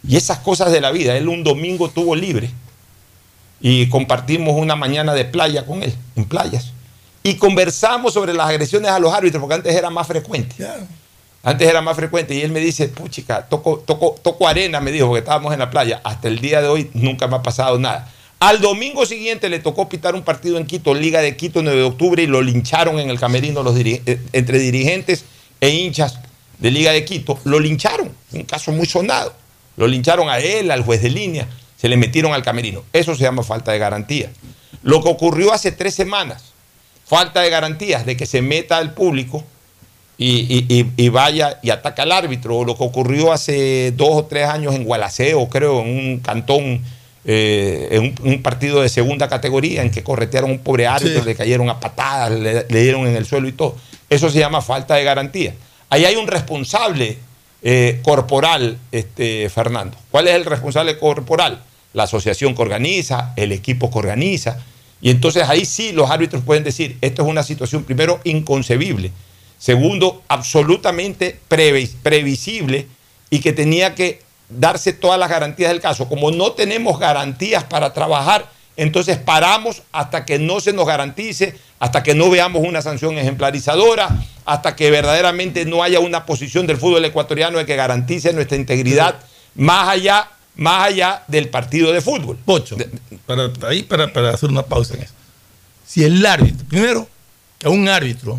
Y 0.07 0.17
esas 0.17 0.39
cosas 0.39 0.71
de 0.71 0.81
la 0.81 0.91
vida, 0.91 1.17
él 1.17 1.29
un 1.29 1.43
domingo 1.43 1.89
tuvo 1.89 2.15
libre 2.15 2.51
y 3.61 3.89
compartimos 3.89 4.55
una 4.55 4.77
mañana 4.77 5.15
de 5.15 5.25
playa 5.25 5.67
con 5.67 5.83
él, 5.83 5.95
en 6.15 6.27
playas. 6.27 6.73
Y 7.23 7.35
conversamos 7.35 8.15
sobre 8.15 8.33
las 8.33 8.49
agresiones 8.49 8.91
a 8.91 8.99
los 8.99 9.13
árbitros, 9.13 9.41
porque 9.41 9.57
antes 9.57 9.75
era 9.75 9.91
más 9.91 10.07
frecuente. 10.07 10.55
Antes 11.43 11.69
era 11.69 11.83
más 11.83 11.97
frecuente. 11.97 12.35
Y 12.35 12.43
él 12.43 12.53
me 12.53 12.61
dice, 12.61 12.89
puchica, 12.89 13.47
toco, 13.47 13.81
toco, 13.81 14.17
toco 14.23 14.47
arena, 14.47 14.81
me 14.81 14.93
dijo, 14.93 15.07
porque 15.07 15.21
estábamos 15.21 15.53
en 15.53 15.59
la 15.59 15.71
playa. 15.71 16.01
Hasta 16.05 16.29
el 16.29 16.39
día 16.39 16.63
de 16.63 16.69
hoy 16.69 16.91
nunca 16.95 17.27
me 17.27 17.37
ha 17.37 17.43
pasado 17.43 17.79
nada. 17.79 18.11
Al 18.41 18.61
domingo 18.61 19.05
siguiente 19.05 19.49
le 19.49 19.59
tocó 19.59 19.89
pitar 19.89 20.15
un 20.15 20.23
partido 20.23 20.59
en 20.59 20.67
Quito, 20.67 20.95
Liga 20.95 21.21
de 21.21 21.37
Quito, 21.37 21.63
9 21.63 21.77
de 21.77 21.85
octubre, 21.85 22.23
y 22.23 22.27
lo 22.27 22.41
lincharon 22.41 23.01
en 23.01 23.11
el 23.11 23.19
camerino 23.19 23.65
eh, 23.77 24.21
entre 24.33 24.59
dirigentes 24.61 25.25
e 25.61 25.71
hinchas 25.71 26.21
de 26.59 26.71
Liga 26.71 26.93
de 26.93 27.05
Quito. 27.05 27.39
Lo 27.45 27.59
lincharon, 27.59 28.13
un 28.33 28.43
caso 28.45 28.71
muy 28.71 28.87
sonado. 28.87 29.35
Lo 29.77 29.89
lincharon 29.89 30.29
a 30.29 30.39
él, 30.39 30.71
al 30.71 30.83
juez 30.83 31.03
de 31.03 31.11
línea. 31.11 31.49
se 31.77 31.89
le 31.89 31.97
metieron 31.97 32.33
al 32.33 32.43
camerino. 32.43 32.85
Eso 32.93 33.15
se 33.15 33.23
llama 33.23 33.43
falta 33.43 33.73
de 33.73 33.79
garantía. 33.79 34.31
Lo 34.83 35.03
que 35.03 35.09
ocurrió 35.09 35.53
hace 35.53 35.73
tres 35.73 35.95
semanas, 35.95 36.53
falta 37.05 37.41
de 37.41 37.51
garantías 37.51 38.07
de 38.07 38.17
que 38.17 38.27
se 38.27 38.43
meta 38.43 38.77
al 38.79 38.95
público 38.95 39.45
y, 40.17 41.09
vaya 41.11 41.61
y 41.63 41.71
ataca 41.71 42.03
al 42.03 42.13
árbitro, 42.13 42.65
lo 42.65 42.77
que 42.77 42.83
ocurrió 42.83 43.33
hace 43.33 43.93
dos 43.93 44.11
o 44.13 44.25
tres 44.25 44.49
años 44.49 44.75
en 44.75 44.85
Gualaceo, 44.85 45.49
creo, 45.49 45.83
en 45.83 45.89
un 45.89 46.19
cantón, 46.19 46.83
eh, 47.31 47.89
en 47.91 48.03
un, 48.23 48.33
un 48.33 48.43
partido 48.43 48.81
de 48.81 48.89
segunda 48.89 49.29
categoría, 49.29 49.83
en 49.83 49.91
que 49.91 50.03
corretearon 50.03 50.49
a 50.49 50.53
un 50.55 50.61
pobre 50.61 50.87
árbitro, 50.87 51.21
Sí. 51.21 51.27
le 51.27 51.35
cayeron 51.35 51.69
a 51.69 51.79
patadas, 51.79 52.31
le, 52.33 52.65
le 52.67 52.83
dieron 52.83 53.07
en 53.07 53.15
el 53.17 53.27
suelo 53.27 53.47
y 53.49 53.53
todo. 53.53 53.77
Eso 54.09 54.31
se 54.31 54.39
llama 54.39 54.63
falta 54.63 54.95
de 54.95 55.05
garantía. 55.05 55.55
Ahí 55.91 56.07
hay 56.07 56.17
un 56.17 56.27
responsable 56.27 57.19
eh, 57.63 58.01
corporal, 58.03 58.79
este, 58.93 59.49
Fernando. 59.51 59.97
¿Cuál 60.11 60.29
es 60.29 60.35
el 60.37 60.47
responsable 60.47 60.99
corporal? 60.99 61.61
La 61.93 62.05
asociación 62.05 62.55
que 62.55 62.63
organiza, 62.63 63.35
el 63.37 63.53
equipo 63.53 63.91
que 63.91 63.99
organiza. 63.99 64.59
Y 65.03 65.11
entonces 65.11 65.49
ahí 65.49 65.65
sí 65.67 65.93
los 65.93 66.11
árbitros 66.11 66.43
pueden 66.45 66.65
decir, 66.65 66.97
esto 67.03 67.23
es 67.23 67.29
una 67.29 67.43
situación 67.43 67.85
primero 67.85 68.21
inconcebible, 68.25 69.13
segundo, 69.59 70.23
absolutamente 70.29 71.39
previsible 72.03 72.87
y 73.31 73.41
que 73.41 73.53
tenía 73.53 73.95
que 73.95 74.21
darse 74.49 74.93
todas 74.93 75.19
las 75.19 75.29
garantías 75.29 75.71
del 75.71 75.81
caso. 75.81 76.09
Como 76.09 76.31
no 76.31 76.53
tenemos 76.53 76.99
garantías 76.99 77.65
para 77.65 77.93
trabajar, 77.93 78.51
entonces 78.77 79.17
paramos 79.19 79.83
hasta 79.93 80.25
que 80.25 80.39
no 80.39 80.61
se 80.61 80.73
nos 80.73 80.87
garantice, 80.87 81.57
hasta 81.81 82.03
que 82.03 82.15
no 82.15 82.31
veamos 82.31 82.63
una 82.65 82.81
sanción 82.83 83.19
ejemplarizadora, 83.19 84.09
hasta 84.45 84.77
que 84.77 84.91
verdaderamente 84.91 85.65
no 85.65 85.83
haya 85.83 86.01
una 86.01 86.25
posición 86.27 86.67
del 86.67 86.77
fútbol 86.79 87.05
ecuatoriano 87.05 87.59
de 87.59 87.67
que 87.67 87.77
garantice 87.77 88.33
nuestra 88.33 88.57
integridad 88.57 89.17
más 89.55 89.89
allá, 89.89 90.29
más 90.57 90.85
allá 90.87 91.25
del 91.29 91.49
partido 91.49 91.93
de 91.93 92.01
fútbol. 92.01 92.39
Pocho, 92.45 92.77
para, 93.27 93.51
ahí 93.69 93.83
para, 93.83 94.13
para 94.13 94.31
hacer 94.31 94.49
una 94.49 94.63
pausa 94.63 94.95
en 94.95 95.03
eso. 95.03 95.13
Si 95.87 96.05
el 96.05 96.25
árbitro, 96.25 96.67
primero, 96.69 97.09
que 97.59 97.69
un 97.69 97.89
árbitro 97.89 98.39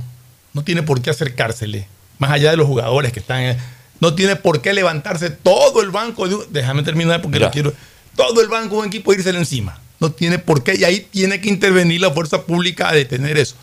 no 0.53 0.63
tiene 0.63 0.83
por 0.83 1.01
qué 1.01 1.09
acercársele, 1.09 1.87
más 2.17 2.31
allá 2.31 2.51
de 2.51 2.57
los 2.57 2.67
jugadores 2.67 3.11
que 3.11 3.19
están, 3.19 3.41
en- 3.41 3.57
no 3.99 4.13
tiene 4.15 4.35
por 4.35 4.61
qué 4.61 4.73
levantarse 4.73 5.29
todo 5.29 5.81
el 5.81 5.89
banco, 5.91 6.27
de 6.27 6.35
un- 6.35 6.45
déjame 6.51 6.83
terminar 6.83 7.21
porque 7.21 7.39
lo 7.39 7.51
quiero, 7.51 7.73
todo 8.15 8.41
el 8.41 8.47
banco 8.47 8.75
de 8.75 8.81
un 8.81 8.87
equipo 8.87 9.13
irse 9.13 9.29
encima. 9.29 9.79
No 9.99 10.11
tiene 10.11 10.39
por 10.39 10.63
qué, 10.63 10.75
y 10.75 10.83
ahí 10.85 11.07
tiene 11.11 11.41
que 11.41 11.49
intervenir 11.49 11.99
la 11.99 12.11
fuerza 12.11 12.43
pública 12.43 12.89
a 12.89 12.93
detener 12.93 13.37
eso. 13.37 13.55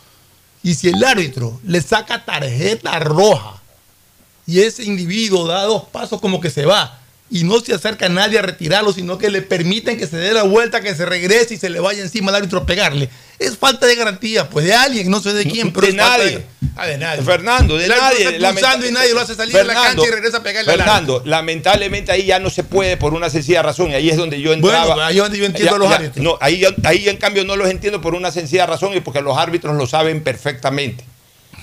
Y 0.62 0.75
si 0.75 0.88
el 0.88 1.03
árbitro 1.03 1.61
le 1.64 1.81
saca 1.81 2.25
tarjeta 2.25 2.99
roja 2.99 3.62
y 4.46 4.61
ese 4.61 4.85
individuo 4.85 5.46
da 5.46 5.62
dos 5.64 5.85
pasos 5.85 6.20
como 6.20 6.40
que 6.40 6.51
se 6.51 6.66
va 6.66 7.01
y 7.29 7.43
no 7.43 7.59
se 7.61 7.75
acerca 7.75 8.07
a 8.07 8.09
nadie 8.09 8.39
a 8.39 8.43
retirarlo, 8.43 8.93
sino 8.93 9.19
que 9.19 9.31
le 9.31 9.43
permiten 9.43 9.99
que 9.99 10.07
se 10.07 10.17
dé 10.17 10.33
la 10.33 10.45
vuelta, 10.45 10.81
que 10.81 10.95
se 10.95 11.05
regrese 11.05 11.55
y 11.55 11.57
se 11.57 11.69
le 11.71 11.81
vaya 11.81 12.03
encima 12.03 12.31
al 12.31 12.37
árbitro 12.37 12.61
a 12.61 12.67
pegarle. 12.67 13.11
Es 13.39 13.59
falta 13.59 13.87
de 13.87 13.97
garantía, 13.97 14.49
pues 14.49 14.65
de 14.65 14.75
alguien, 14.75 15.11
no 15.11 15.21
sé 15.21 15.33
de 15.35 15.45
quién, 15.45 15.73
pero 15.73 15.87
de 15.87 15.93
es 15.93 15.99
falta 15.99 16.19
nadie. 16.19 16.45
Ah, 16.77 16.87
de 16.87 16.99
nadie. 16.99 17.23
Fernando, 17.23 17.77
de 17.77 17.87
El 17.87 17.93
árbitro 17.93 18.31
nadie. 18.31 18.37
expulsando 18.37 18.87
y 18.87 18.93
nadie 18.93 19.15
lo 19.15 19.21
hace 19.21 19.35
salir 19.35 19.55
de 19.55 19.65
la 19.65 19.75
Fernando, 19.75 20.03
cancha 20.03 20.09
y 20.09 20.15
regresa 20.15 20.37
a 20.39 20.43
pegarle 20.43 20.73
al 20.73 20.79
Fernando, 20.79 21.23
lamentablemente 21.25 22.12
ahí 22.12 22.27
ya 22.27 22.39
no 22.39 22.49
se 22.49 22.62
puede 22.62 22.97
por 22.97 23.12
una 23.12 23.29
sencilla 23.29 23.62
razón, 23.62 23.91
y 23.91 23.95
ahí 23.95 24.09
es 24.09 24.17
donde 24.17 24.41
yo 24.41 24.53
entraba. 24.53 24.95
Bueno, 24.95 25.03
ahí 25.03 25.17
es 25.17 25.23
donde 25.23 25.39
yo 25.39 25.47
entiendo 25.47 25.75
a 25.75 25.79
los 25.79 25.91
árbitros. 25.91 26.25
No, 26.25 26.39
ahí 26.41 26.65
en 27.09 27.17
cambio 27.17 27.45
no 27.45 27.57
los 27.57 27.69
entiendo 27.69 28.01
por 28.01 28.15
una 28.15 28.31
sencilla 28.31 28.67
razón 28.67 28.97
y 28.97 29.01
porque 29.01 29.21
los 29.21 29.37
árbitros 29.37 29.77
lo 29.77 29.87
saben 29.87 30.23
perfectamente. 30.23 31.05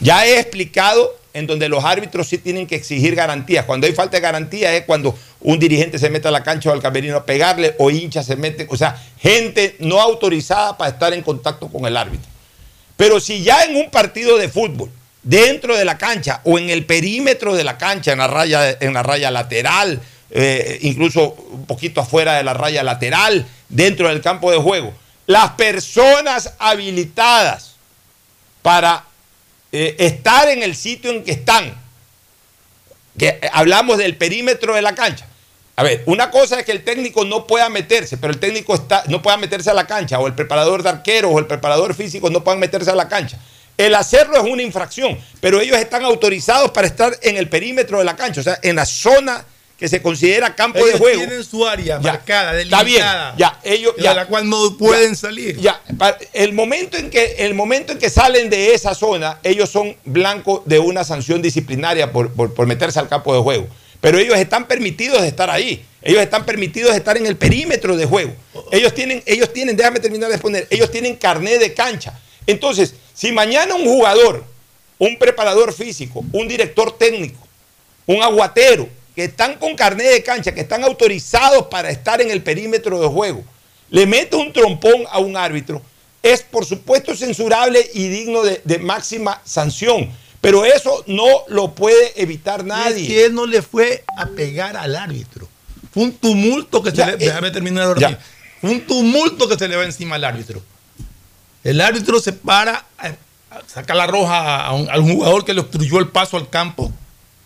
Ya 0.02 0.28
he 0.28 0.39
explicado 0.39 1.22
en 1.33 1.47
donde 1.47 1.67
los 1.67 1.83
árbitros 1.83 2.27
sí 2.27 2.37
tienen 2.37 2.67
que 2.67 2.75
exigir 2.75 3.15
garantías. 3.15 3.65
Cuando 3.65 3.87
hay 3.87 3.93
falta 3.93 4.17
de 4.17 4.21
garantía 4.21 4.73
es 4.75 4.85
cuando 4.85 5.17
un 5.41 5.59
dirigente 5.59 5.97
se 5.97 6.09
mete 6.09 6.27
a 6.27 6.31
la 6.31 6.43
cancha 6.43 6.69
o 6.69 6.73
al 6.73 6.81
camerino 6.81 7.17
a 7.17 7.25
pegarle 7.25 7.75
o 7.79 7.89
hinchas 7.89 8.25
se 8.25 8.35
meten, 8.35 8.67
o 8.69 8.77
sea, 8.77 9.01
gente 9.19 9.75
no 9.79 9.99
autorizada 9.99 10.77
para 10.77 10.91
estar 10.91 11.13
en 11.13 11.21
contacto 11.21 11.67
con 11.67 11.85
el 11.85 11.97
árbitro. 11.97 12.29
Pero 12.95 13.19
si 13.19 13.43
ya 13.43 13.63
en 13.65 13.75
un 13.75 13.89
partido 13.89 14.37
de 14.37 14.47
fútbol, 14.47 14.91
dentro 15.23 15.75
de 15.75 15.85
la 15.85 15.97
cancha 15.97 16.41
o 16.43 16.59
en 16.59 16.69
el 16.69 16.85
perímetro 16.85 17.55
de 17.55 17.63
la 17.63 17.77
cancha, 17.77 18.11
en 18.11 18.19
la 18.19 18.27
raya, 18.27 18.77
en 18.79 18.93
la 18.93 19.01
raya 19.01 19.31
lateral, 19.31 19.99
eh, 20.29 20.79
incluso 20.81 21.35
un 21.51 21.65
poquito 21.65 22.01
afuera 22.01 22.35
de 22.35 22.43
la 22.43 22.53
raya 22.53 22.83
lateral, 22.83 23.45
dentro 23.69 24.09
del 24.09 24.21
campo 24.21 24.51
de 24.51 24.57
juego, 24.57 24.93
las 25.25 25.51
personas 25.51 26.53
habilitadas 26.59 27.75
para 28.61 29.05
eh, 29.75 29.95
estar 29.97 30.47
en 30.49 30.62
el 30.62 30.75
sitio 30.75 31.09
en 31.09 31.23
que 31.23 31.31
están, 31.31 31.73
que 33.17 33.27
eh, 33.27 33.49
hablamos 33.51 33.97
del 33.97 34.15
perímetro 34.15 34.75
de 34.75 34.83
la 34.83 34.93
cancha. 34.93 35.25
A 35.75 35.81
ver, 35.81 36.03
una 36.05 36.29
cosa 36.29 36.59
es 36.59 36.65
que 36.65 36.71
el 36.71 36.83
técnico 36.83 37.25
no 37.25 37.47
pueda 37.47 37.69
meterse, 37.69 38.17
pero 38.17 38.31
el 38.31 38.39
técnico 38.39 38.75
está, 38.75 39.03
no 39.07 39.23
pueda 39.23 39.36
meterse 39.38 39.71
a 39.71 39.73
la 39.73 39.88
cancha, 39.88 40.19
o 40.19 40.27
el 40.27 40.36
preparador 40.36 40.83
de 40.83 40.89
arqueros 40.89 41.31
o 41.33 41.39
el 41.39 41.47
preparador 41.47 41.95
físico 41.95 42.29
no 42.29 42.43
puedan 42.43 42.59
meterse 42.59 42.91
a 42.91 42.95
la 42.95 43.07
cancha. 43.07 43.39
El 43.75 43.95
hacerlo 43.95 44.38
es 44.38 44.43
una 44.43 44.62
infracción, 44.62 45.19
pero 45.41 45.59
ellos 45.59 45.77
están 45.77 46.05
autorizados 46.05 46.69
para 46.69 46.86
estar 46.86 47.17
en 47.23 47.38
el 47.38 47.49
perímetro 47.49 47.97
de 47.97 48.05
la 48.05 48.15
cancha, 48.15 48.41
o 48.41 48.43
sea, 48.43 48.59
en 48.62 48.75
la 48.75 48.86
zona 48.86 49.43
que 49.83 49.89
se 49.89 50.01
considera 50.01 50.55
campo 50.55 50.79
Ellos 50.79 50.93
de 50.93 50.97
juego. 50.97 51.17
tienen 51.19 51.43
su 51.43 51.67
área 51.67 51.99
Ya, 51.99 52.11
marcada, 52.13 52.57
Está 52.57 52.83
bien, 52.83 53.01
delimitada, 53.01 53.35
ya, 53.37 53.59
ellos, 53.65 53.93
de 53.97 54.03
ya, 54.03 54.13
la 54.13 54.27
cual 54.27 54.47
no 54.49 54.77
pueden 54.77 55.09
ya, 55.09 55.15
salir. 55.17 55.59
Ya, 55.59 55.81
el 56.31 56.53
momento 56.53 56.95
en 56.95 57.09
que 57.09 57.35
el 57.39 57.53
momento 57.53 57.91
en 57.91 57.97
que 57.97 58.09
salen 58.09 58.49
de 58.49 58.73
esa 58.73 58.95
zona, 58.95 59.39
ellos 59.43 59.69
son 59.69 59.93
blancos 60.05 60.61
de 60.63 60.79
una 60.79 61.03
sanción 61.03 61.41
disciplinaria 61.41 62.13
por, 62.13 62.31
por- 62.31 62.53
por 62.53 62.65
meterse 62.65 62.97
al 62.97 63.09
campo 63.09 63.35
de 63.35 63.41
juego. 63.41 63.67
Pero 63.99 64.19
ellos 64.19 64.37
están 64.37 64.69
permitidos 64.69 65.21
de 65.21 65.27
estar 65.27 65.49
ahí. 65.49 65.83
Ellos 66.01 66.21
están 66.21 66.45
permitidos 66.45 66.91
de 66.91 66.99
estar 66.99 67.17
en 67.17 67.25
el 67.25 67.35
perímetro 67.35 67.97
de 67.97 68.05
juego. 68.05 68.33
Ellos 68.71 68.93
tienen, 68.93 69.21
ellos 69.25 69.51
tienen, 69.51 69.75
déjame 69.75 69.99
terminar 69.99 70.29
de 70.29 70.35
exponer, 70.35 70.65
ellos 70.69 70.89
tienen 70.91 71.17
carné 71.17 71.57
de 71.57 71.73
cancha. 71.73 72.17
Entonces, 72.47 72.93
si 73.13 73.33
mañana 73.33 73.75
un 73.75 73.83
jugador, 73.83 74.45
un 74.97 75.19
preparador 75.19 75.73
físico, 75.73 76.23
un 76.31 76.47
director 76.47 76.97
técnico, 76.97 77.45
un 78.05 78.23
aguatero, 78.23 78.87
que 79.15 79.26
están 79.26 79.56
con 79.56 79.76
carnet 79.76 80.12
de 80.12 80.23
cancha, 80.23 80.54
que 80.54 80.62
están 80.62 80.84
autorizados 80.84 81.67
para 81.67 81.89
estar 81.89 82.21
en 82.21 82.32
el 82.32 82.41
perímetro 82.43 82.99
de 82.99 83.08
juego, 83.08 83.43
le 83.89 84.06
mete 84.08 84.36
un 84.36 84.52
trompón 84.52 85.04
a 85.12 85.19
un 85.19 85.38
árbitro, 85.38 85.82
es 86.23 86.41
por 86.41 86.65
supuesto 86.65 87.15
censurable 87.15 87.89
y 87.93 88.08
digno 88.08 88.41
de, 88.43 88.62
de 88.63 88.80
máxima 88.80 89.41
sanción. 89.45 90.10
Pero 90.41 90.65
eso 90.65 91.04
no 91.08 91.26
lo 91.47 91.73
puede 91.73 92.21
evitar 92.21 92.65
nadie. 92.65 92.99
Y 93.02 93.04
es 93.06 93.08
que 93.10 93.26
él 93.26 93.34
no 93.34 93.45
le 93.45 93.62
fue 93.62 94.04
a 94.17 94.26
pegar 94.28 94.76
al 94.76 94.95
árbitro. 94.95 95.47
Fue 95.93 96.04
un 96.04 96.12
tumulto 96.13 96.84
que 96.84 96.89
se 96.91 96.97
Ya, 96.97 97.06
le. 97.08 97.13
eh, 97.13 97.17
déjame 97.19 97.49
terminar 97.52 97.97
sí. 97.97 98.06
Fue 98.60 98.71
un 98.71 98.82
tumulto 98.82 99.47
que 99.47 99.58
se 99.58 99.67
le 99.69 99.76
va 99.78 99.86
encima 99.86 100.15
al 100.15 100.23
árbitro. 100.26 100.62
El 101.63 101.80
árbitro 101.80 102.19
se 102.19 102.34
para, 102.34 102.86
eh, 103.04 103.15
saca 103.67 103.93
la 103.93 104.06
roja 104.08 104.65
a 104.65 104.73
un, 104.73 104.89
a 104.89 104.97
un 104.99 105.13
jugador 105.13 105.45
que 105.45 105.54
le 105.54 105.62
obstruyó 105.62 105.99
el 105.99 106.10
paso 106.10 106.36
al 106.36 106.49
campo, 106.49 106.91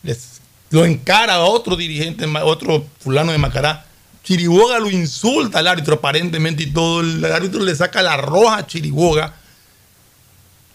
les- 0.02 0.37
lo 0.70 0.86
encara 0.86 1.36
a 1.36 1.40
otro 1.46 1.76
dirigente, 1.76 2.26
otro 2.44 2.86
fulano 3.00 3.32
de 3.32 3.38
Macará. 3.38 3.86
Chiriboga 4.24 4.80
lo 4.80 4.90
insulta 4.90 5.60
al 5.60 5.68
árbitro 5.68 5.96
aparentemente 5.96 6.64
y 6.64 6.72
todo. 6.72 7.00
El 7.02 7.24
árbitro 7.26 7.62
le 7.64 7.74
saca 7.76 8.02
la 8.02 8.18
roja 8.18 8.58
a 8.58 8.68
Chiriboga. 8.68 9.34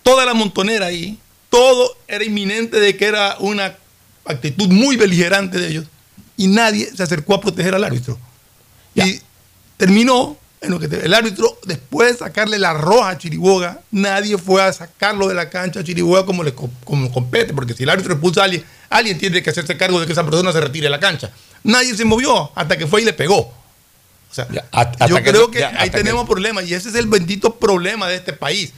Toda 0.03 0.25
la 0.25 0.35
montonera 0.35 0.87
ahí, 0.87 1.19
todo 1.51 1.97
era 2.09 2.25
inminente 2.25 2.81
de 2.81 2.97
que 2.97 3.05
era 3.07 3.37
una 3.39 3.77
actitud 4.25 4.69
muy 4.69 4.97
beligerante 4.97 5.59
de 5.59 5.69
ellos 5.69 5.85
y 6.37 6.47
nadie 6.49 6.91
se 6.95 7.03
acercó 7.03 7.35
a 7.35 7.41
proteger 7.41 7.75
al 7.75 7.85
árbitro. 7.85 8.19
Y 8.95 9.21
terminó 9.77 10.37
en 10.61 10.71
lo 10.71 10.79
que 10.81 10.89
te- 10.89 11.05
el 11.05 11.13
árbitro, 11.15 11.59
después 11.67 12.13
de 12.13 12.19
sacarle 12.19 12.59
la 12.59 12.73
roja 12.73 13.11
a 13.11 13.19
Chiriboga, 13.19 13.81
nadie 13.91 14.39
fue 14.39 14.63
a 14.63 14.73
sacarlo 14.73 15.29
de 15.29 15.35
la 15.35 15.51
cancha 15.51 15.81
a 15.81 15.85
Chiriboga 15.85 16.25
como 16.25 16.43
le 16.43 16.55
co- 16.55 16.71
como 16.85 17.11
compete, 17.13 17.53
porque 17.53 17.75
si 17.75 17.83
el 17.83 17.91
árbitro 17.91 18.13
expulsa 18.15 18.43
a 18.43 18.45
alguien, 18.45 18.65
alguien 18.97 19.19
tiene 19.19 19.43
que 19.43 19.51
hacerse 19.51 19.77
cargo 19.77 20.01
de 20.01 20.07
que 20.07 20.13
esa 20.13 20.25
persona 20.25 20.53
se 20.53 20.61
retire 20.61 20.85
de 20.85 20.91
la 20.91 21.01
cancha. 21.01 21.31
Nadie 21.65 21.95
se 21.97 22.05
movió 22.05 22.51
hasta 22.55 22.77
que 22.77 22.87
fue 22.87 23.03
y 23.03 23.05
le 23.05 23.13
pegó. 23.13 23.39
O 23.39 24.35
sea, 24.35 24.47
hasta 24.71 25.07
yo 25.07 25.17
que 25.17 25.23
creo 25.25 25.51
que 25.51 25.61
ya, 25.61 25.73
ahí 25.79 25.91
que- 25.91 25.99
tenemos 25.99 26.27
problemas 26.27 26.65
y 26.67 26.75
ese 26.75 26.89
es 26.89 26.95
el 26.95 27.07
bendito 27.07 27.57
problema 27.57 28.09
de 28.09 28.17
este 28.17 28.33
país. 28.33 28.73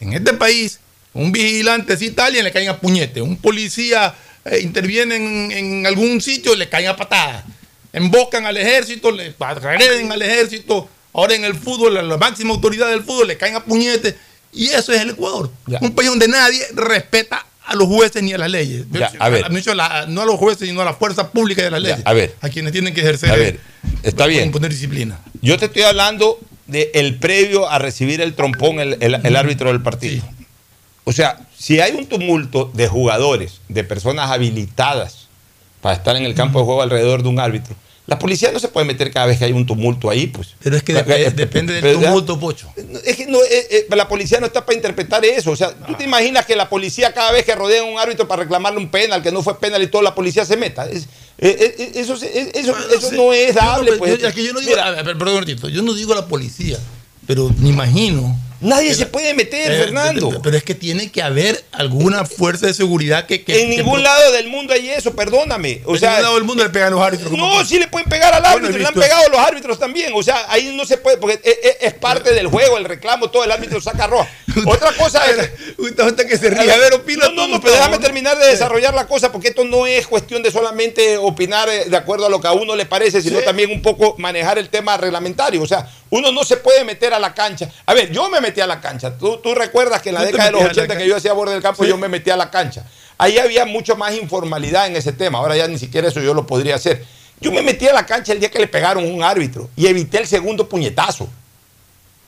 En 0.00 0.12
este 0.14 0.32
país, 0.32 0.80
un 1.12 1.30
vigilante 1.30 1.96
cita 1.96 2.22
a 2.24 2.26
alguien, 2.26 2.44
le 2.44 2.52
caen 2.52 2.68
a 2.70 2.78
puñete. 2.80 3.20
Un 3.20 3.36
policía 3.36 4.14
eh, 4.44 4.60
interviene 4.62 5.16
en, 5.16 5.52
en 5.52 5.86
algún 5.86 6.20
sitio, 6.20 6.54
le 6.56 6.68
caen 6.68 6.88
a 6.88 6.96
patadas. 6.96 7.44
Embocan 7.92 8.46
al 8.46 8.56
ejército, 8.56 9.10
le 9.10 9.34
agreden 9.38 10.10
al 10.10 10.22
ejército. 10.22 10.88
Ahora 11.12 11.34
en 11.34 11.44
el 11.44 11.54
fútbol, 11.54 11.92
la, 11.94 12.02
la 12.02 12.16
máxima 12.16 12.50
autoridad 12.54 12.88
del 12.88 13.04
fútbol, 13.04 13.28
le 13.28 13.36
caen 13.36 13.54
a 13.56 13.64
puñete. 13.64 14.16
Y 14.54 14.68
eso 14.68 14.92
es 14.92 15.00
el 15.02 15.10
Ecuador. 15.10 15.50
Un 15.80 15.94
país 15.94 16.08
donde 16.08 16.28
nadie 16.28 16.66
respeta 16.74 17.46
a 17.64 17.74
los 17.74 17.86
jueces 17.86 18.22
ni 18.22 18.32
a 18.32 18.38
las 18.38 18.50
leyes. 18.50 18.84
Ya, 18.90 19.12
a 19.18 19.28
ver. 19.28 19.50
Mucho 19.50 19.74
la- 19.74 20.06
no 20.08 20.22
a 20.22 20.26
los 20.26 20.36
jueces, 20.36 20.68
sino 20.68 20.80
a 20.80 20.84
la 20.84 20.94
fuerza 20.94 21.30
pública 21.30 21.62
de 21.62 21.70
las 21.70 21.80
leyes. 21.82 22.00
a 22.04 22.12
ver. 22.12 22.34
A 22.40 22.48
quienes 22.48 22.72
tienen 22.72 22.92
que 22.94 23.00
ejercer. 23.00 23.30
A 23.30 23.36
ver, 23.36 23.60
está 24.02 24.26
bien. 24.26 24.46
Imponer 24.46 24.70
disciplina. 24.70 25.18
Yo 25.40 25.56
te 25.58 25.66
estoy 25.66 25.82
hablando 25.82 26.38
del 26.66 27.16
previo 27.18 27.68
a 27.68 27.78
recibir 27.78 28.20
el 28.20 28.34
trompón 28.34 28.80
el, 28.80 28.96
el- 29.00 29.20
el 29.24 29.36
árbitro 29.36 29.68
del 29.68 29.82
partido. 29.82 30.22
O 31.04 31.12
sea, 31.12 31.40
si 31.58 31.80
hay 31.80 31.92
un 31.94 32.06
tumulto 32.06 32.70
de 32.74 32.86
jugadores, 32.88 33.60
de 33.68 33.82
personas 33.84 34.30
habilitadas 34.30 35.28
para 35.80 35.96
estar 35.96 36.16
en 36.16 36.24
el 36.24 36.34
campo 36.34 36.60
de 36.60 36.64
juego 36.64 36.82
alrededor 36.82 37.22
de 37.22 37.28
un 37.28 37.40
árbitro, 37.40 37.74
La 38.06 38.18
policía 38.18 38.50
no 38.50 38.58
se 38.58 38.66
puede 38.68 38.84
meter 38.84 39.12
cada 39.12 39.26
vez 39.26 39.38
que 39.38 39.44
hay 39.44 39.52
un 39.52 39.64
tumulto 39.64 40.10
ahí, 40.10 40.26
pues. 40.26 40.48
Pero 40.60 40.76
es 40.76 40.82
que 40.82 40.92
dep- 40.92 41.08
Eh, 41.08 41.30
depende 41.30 41.80
del 41.80 41.94
tumulto, 42.00 42.38
Pocho. 42.38 42.68
Es 43.04 43.16
que 43.16 43.26
no, 43.28 43.38
eh, 43.38 43.66
eh, 43.70 43.86
la 43.94 44.08
policía 44.08 44.40
no 44.40 44.46
está 44.46 44.66
para 44.66 44.74
interpretar 44.74 45.24
eso. 45.24 45.52
O 45.52 45.56
sea, 45.56 45.72
¿tú 45.72 45.94
te 45.94 46.02
imaginas 46.04 46.44
que 46.44 46.56
la 46.56 46.68
policía 46.68 47.14
cada 47.14 47.30
vez 47.30 47.44
que 47.44 47.54
rodea 47.54 47.82
a 47.82 47.84
un 47.84 47.98
árbitro 48.00 48.26
para 48.26 48.42
reclamarle 48.42 48.80
un 48.80 48.90
penal, 48.90 49.22
que 49.22 49.30
no 49.30 49.40
fue 49.42 49.58
penal 49.60 49.80
y 49.82 49.86
toda 49.86 50.02
la 50.02 50.14
policía 50.16 50.44
se 50.44 50.56
meta? 50.56 50.88
Es- 50.90 51.06
eso, 51.38 52.14
eso, 52.14 52.76
eso 52.92 53.12
no 53.12 53.32
es 53.32 53.54
dable, 53.54 53.86
Yo 53.86 53.92
no- 53.92 53.98
pues. 53.98 54.18
yo- 54.20 54.28
es 54.28 54.34
que 54.34 54.44
yo 54.44 54.52
no 54.52 54.60
digo, 54.60 54.72
Mira, 54.72 54.86
a 54.88 55.02
ver, 55.02 55.16
perdón, 55.18 55.44
yo 55.46 55.82
no 55.82 55.94
digo 55.94 56.12
la 56.14 56.26
policía, 56.26 56.78
pero 57.26 57.50
me 57.58 57.68
imagino. 57.68 58.36
Nadie 58.62 58.94
se 58.94 59.06
puede 59.06 59.34
meter, 59.34 59.70
Eh, 59.72 59.78
Fernando. 59.78 60.28
Pero, 60.30 60.42
pero 60.42 60.56
es 60.56 60.62
que 60.64 60.74
tiene 60.74 61.10
que 61.10 61.22
haber 61.22 61.62
alguna 61.72 62.24
fuerza 62.24 62.66
de 62.66 62.74
seguridad 62.74 63.26
que. 63.26 63.42
que 63.44 63.60
en 63.62 63.70
que 63.70 63.76
ningún 63.78 63.94
pro- 63.94 64.02
lado 64.02 64.32
del 64.32 64.48
mundo 64.48 64.72
hay 64.72 64.90
eso, 64.90 65.14
perdóname. 65.14 65.82
O 65.84 65.94
en 65.94 66.00
sea, 66.00 66.10
ningún 66.10 66.22
lado 66.22 66.34
del 66.36 66.44
mundo 66.44 66.62
le 66.64 66.70
pegan 66.70 66.92
los 66.92 67.02
árbitros. 67.02 67.32
No, 67.32 67.64
sí 67.64 67.78
le 67.78 67.88
pueden 67.88 68.08
pegar 68.08 68.32
al 68.34 68.44
árbitro, 68.44 68.78
le 68.78 68.86
han 68.86 68.94
pegado 68.94 69.28
los 69.28 69.38
árbitros 69.40 69.78
también. 69.78 70.12
O 70.14 70.22
sea, 70.22 70.46
ahí 70.48 70.72
no 70.76 70.84
se 70.86 70.96
puede, 70.96 71.16
porque 71.18 71.40
es, 71.42 71.58
es- 71.62 71.76
es 71.80 71.94
parte 71.94 72.32
del 72.32 72.46
juego, 72.46 72.78
el 72.78 72.84
reclamo, 72.84 73.30
todo 73.30 73.44
el 73.44 73.50
árbitro 73.50 73.80
saca 73.80 74.06
roja. 74.06 74.28
Otra 74.66 74.92
cosa 74.92 75.24
es. 75.30 75.50
Usted 75.78 76.04
usted 76.04 76.26
que 76.28 76.36
se 76.36 76.50
ríe. 76.50 76.70
A 76.72 76.76
ver, 76.78 76.94
opina. 76.94 77.26
No, 77.28 77.34
no, 77.34 77.48
no, 77.48 77.60
pero 77.60 77.74
déjame 77.74 77.98
terminar 77.98 78.38
de 78.38 78.46
desarrollar 78.46 78.94
la 78.94 79.06
cosa, 79.06 79.32
porque 79.32 79.48
esto 79.48 79.64
no 79.64 79.86
es 79.86 80.06
cuestión 80.06 80.42
de 80.42 80.50
solamente 80.50 81.16
opinar 81.16 81.68
eh, 81.68 81.86
de 81.86 81.96
acuerdo 81.96 82.26
a 82.26 82.28
lo 82.28 82.40
que 82.40 82.48
a 82.48 82.52
uno 82.52 82.76
le 82.76 82.86
parece, 82.86 83.22
sino 83.22 83.40
también 83.40 83.70
un 83.70 83.82
poco 83.82 84.14
manejar 84.18 84.58
el 84.58 84.68
tema 84.68 84.96
reglamentario. 84.96 85.62
O 85.62 85.66
sea, 85.66 85.88
uno 86.10 86.32
no 86.32 86.44
se 86.44 86.56
puede 86.58 86.84
meter 86.84 87.14
a 87.14 87.18
la 87.18 87.34
cancha. 87.34 87.68
A 87.86 87.94
ver, 87.94 88.10
yo 88.10 88.28
me 88.30 88.40
metí 88.40 88.60
a 88.60 88.66
la 88.66 88.80
cancha. 88.80 89.16
Tú, 89.16 89.38
tú 89.38 89.54
recuerdas 89.54 90.02
que 90.02 90.10
en 90.10 90.16
la 90.16 90.24
década 90.24 90.46
de 90.46 90.52
los 90.52 90.62
metías 90.62 90.78
a 90.78 90.80
la 90.80 90.84
80 90.94 90.98
que 90.98 91.08
yo 91.08 91.16
hacía 91.16 91.32
borde 91.32 91.52
del 91.54 91.62
campo, 91.62 91.82
Sí. 91.84 91.88
yo 91.88 91.96
me 91.96 92.08
metí 92.08 92.30
a 92.30 92.36
la 92.36 92.50
cancha. 92.50 92.84
Ahí 93.18 93.38
había 93.38 93.64
mucho 93.64 93.96
más 93.96 94.14
informalidad 94.14 94.86
en 94.86 94.96
ese 94.96 95.12
tema. 95.12 95.38
Ahora 95.38 95.56
ya 95.56 95.68
ni 95.68 95.78
siquiera 95.78 96.08
eso 96.08 96.20
yo 96.20 96.34
lo 96.34 96.46
podría 96.46 96.74
hacer. 96.74 97.04
Yo 97.40 97.50
me 97.50 97.62
metí 97.62 97.86
a 97.88 97.92
la 97.92 98.06
cancha 98.06 98.32
el 98.32 98.40
día 98.40 98.50
que 98.50 98.58
le 98.58 98.68
pegaron 98.68 99.04
un 99.04 99.22
árbitro 99.22 99.68
y 99.76 99.86
evité 99.86 100.18
el 100.18 100.26
segundo 100.26 100.68
puñetazo. 100.68 101.28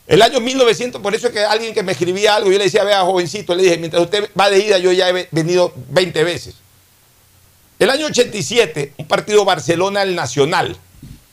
El 0.07 0.21
año 0.21 0.39
1900, 0.41 1.01
por 1.01 1.15
eso 1.15 1.29
es 1.29 1.33
que 1.33 1.41
alguien 1.45 1.73
que 1.73 1.83
me 1.83 1.93
escribía 1.93 2.35
algo, 2.37 2.51
yo 2.53 2.59
le 2.59 2.65
decía, 2.65 2.85
vea, 2.85 3.03
jovencito, 3.03 3.55
le 3.55 3.63
dije, 3.63 3.79
mientras 3.79 4.03
usted 4.03 4.29
va 4.39 4.51
de 4.51 4.59
ida, 4.59 4.79
yo 4.79 4.93
ya 4.93 5.09
he 5.09 5.13
ve- 5.13 5.29
venido 5.31 5.73
20 5.89 6.25
veces. 6.25 6.57
El 7.79 7.91
año 7.91 8.07
87, 8.07 8.93
un 8.99 9.09
partido 9.09 9.45
Barcelona 9.45 10.03
el 10.03 10.15
Nacional 10.15 10.77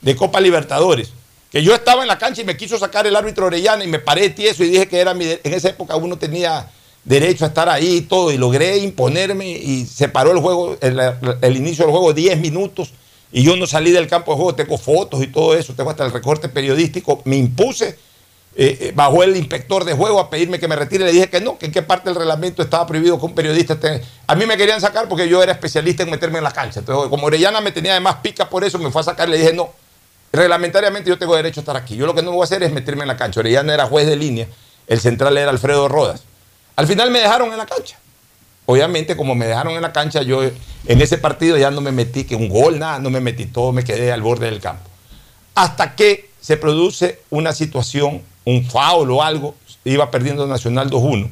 de 0.02 0.16
Copa 0.16 0.40
Libertadores, 0.40 1.10
que 1.52 1.62
yo 1.64 1.76
estaba 1.76 2.02
en 2.02 2.08
la 2.08 2.18
cancha 2.18 2.42
y 2.42 2.46
me 2.46 2.56
quiso 2.56 2.80
sacar 2.80 3.06
el 3.06 3.16
árbitro 3.16 3.46
Orellana 3.48 3.84
y 3.84 3.88
me 3.88 4.00
paré 4.00 4.30
tieso 4.30 4.64
y 4.64 4.70
dije 4.70 4.88
que 4.88 5.00
era 5.00 5.14
mi 5.14 5.26
en 5.26 5.54
esa 5.54 5.70
época 5.70 5.98
uno 5.98 6.18
tenía 6.18 6.72
derecho 7.04 7.44
a 7.44 7.50
estar 7.50 7.68
ahí 7.68 7.98
y 7.98 8.02
todo, 8.02 8.32
y 8.32 8.38
logré 8.38 8.78
imponerme 8.78 9.50
y 9.50 9.86
se 9.86 10.08
paró 10.08 10.32
el 10.32 10.40
juego, 10.40 10.78
el, 10.82 11.00
el 11.42 11.58
inicio 11.58 11.84
del 11.84 11.92
juego 11.92 12.14
10 12.14 12.40
minutos 12.40 12.92
y 13.34 13.44
yo 13.44 13.56
no 13.58 13.68
salí 13.68 13.92
del 13.92 14.08
campo 14.08 14.32
de 14.32 14.38
juego, 14.38 14.56
tengo 14.56 14.78
fotos 14.78 15.22
y 15.22 15.28
todo 15.28 15.56
eso, 15.56 15.74
tengo 15.74 15.90
hasta 15.90 16.06
el 16.06 16.12
recorte 16.12 16.48
periodístico, 16.48 17.22
me 17.26 17.36
impuse 17.38 17.98
eh, 18.56 18.78
eh, 18.82 18.92
bajó 18.94 19.24
el 19.24 19.36
inspector 19.38 19.86
de 19.86 19.94
juego 19.94 20.20
a 20.20 20.30
pedirme 20.30 20.60
que 20.60 20.68
me 20.68 20.76
retire. 20.76 21.06
Le 21.06 21.12
dije 21.12 21.30
que 21.30 21.42
no, 21.42 21.58
que 21.58 21.68
en 21.68 21.72
qué 21.72 21.82
parte 21.82 22.10
del 22.10 22.16
reglamento 22.16 22.62
estaba 22.62 22.86
prohibido 22.86 23.20
que 23.20 23.26
un 23.26 23.36
periodista. 23.36 23.78
A 24.28 24.36
mí 24.36 24.46
me 24.46 24.58
querían 24.58 24.82
sacar 24.82 25.08
porque 25.08 25.28
yo 25.28 25.42
era 25.42 25.52
especialista 25.52 26.04
en 26.04 26.10
meterme 26.10 26.38
en 26.38 26.44
la 26.44 26.52
cancha. 26.52 26.80
Entonces, 26.80 27.10
como 27.10 27.28
Orellana 27.28 27.62
me 27.62 27.72
tenía 27.72 27.92
además 27.92 28.18
pica 28.22 28.50
por 28.50 28.64
eso, 28.64 28.78
me 28.80 28.92
fue 28.92 29.02
a 29.02 29.06
sacar. 29.06 29.30
Le 29.30 29.38
dije, 29.38 29.54
no, 29.54 29.72
reglamentariamente 30.32 31.10
yo 31.10 31.18
tengo 31.18 31.36
derecho 31.36 31.60
a 31.60 31.64
estar 31.64 31.78
aquí. 31.78 31.96
Yo 31.96 32.06
lo 32.06 32.14
que 32.14 32.22
no 32.22 32.32
voy 32.32 32.42
a 32.42 32.44
hacer 32.44 32.64
es 32.64 32.72
meterme 32.72 33.04
en 33.04 33.08
la 33.08 33.18
cancha. 33.18 33.40
Orellana 33.40 33.74
era 33.74 33.86
juez 33.86 34.08
de 34.08 34.16
línea, 34.16 34.48
el 34.88 35.00
central 35.00 35.38
era 35.38 35.50
Alfredo 35.50 35.88
Rodas. 35.88 36.24
Al 36.76 36.88
final 36.88 37.12
me 37.12 37.20
dejaron 37.20 37.52
en 37.52 37.58
la 37.58 37.66
cancha. 37.66 37.98
Obviamente, 38.66 39.18
como 39.18 39.36
me 39.36 39.48
dejaron 39.48 39.74
en 39.74 39.82
la 39.82 39.92
cancha, 39.92 40.22
yo 40.22 40.44
en 40.44 41.02
ese 41.02 41.18
partido 41.18 41.58
ya 41.58 41.72
no 41.72 41.82
me 41.82 41.92
metí 41.92 42.24
que 42.24 42.36
un 42.36 42.48
gol, 42.48 42.80
nada, 42.80 43.00
no 43.00 43.10
me 43.10 43.20
metí 43.20 43.46
todo, 43.46 43.72
me 43.72 43.84
quedé 43.84 44.12
al 44.12 44.22
borde 44.22 44.46
del 44.46 44.62
campo 44.62 44.92
hasta 45.56 45.96
que 45.96 46.30
se 46.40 46.58
produce 46.58 47.20
una 47.30 47.54
situación, 47.54 48.22
un 48.46 48.66
foul 48.66 49.12
o 49.12 49.24
algo, 49.24 49.56
iba 49.84 50.12
perdiendo 50.12 50.48
Nacional 50.48 50.90
2-1, 50.90 51.30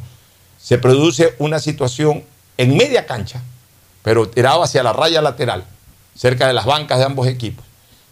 se 0.60 0.78
produce 0.78 1.36
una 1.40 1.60
situación 1.60 2.24
en 2.58 2.76
media 2.76 3.06
cancha, 3.06 3.42
pero 4.04 4.30
tirado 4.30 4.64
hacia 4.64 4.84
la 4.84 4.94
raya 4.94 5.22
lateral, 5.22 5.66
cerca 6.16 6.48
de 6.48 6.54
las 6.54 6.66
bancas 6.66 7.00
de 7.00 7.06
ambos 7.06 7.28
equipos. 7.28 7.66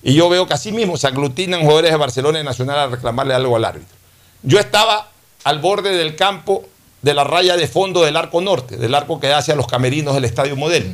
Y 0.03 0.13
yo 0.13 0.29
veo 0.29 0.47
que 0.47 0.53
así 0.53 0.71
mismo 0.71 0.95
se 0.97 1.07
aglutinan 1.07 1.61
jugadores 1.61 1.91
de 1.91 1.97
Barcelona 1.97 2.39
y 2.39 2.43
Nacional 2.43 2.79
a 2.79 2.87
reclamarle 2.87 3.33
algo 3.33 3.55
al 3.55 3.65
árbitro. 3.65 3.95
Yo 4.43 4.59
estaba 4.59 5.09
al 5.43 5.59
borde 5.59 5.91
del 5.91 6.15
campo 6.15 6.65
de 7.01 7.13
la 7.13 7.23
raya 7.23 7.57
de 7.57 7.67
fondo 7.67 8.03
del 8.03 8.15
arco 8.15 8.41
norte, 8.41 8.77
del 8.77 8.95
arco 8.95 9.19
que 9.19 9.27
da 9.27 9.39
hacia 9.39 9.55
los 9.55 9.67
camerinos 9.67 10.13
del 10.13 10.25
Estadio 10.25 10.55
Modelo. 10.55 10.93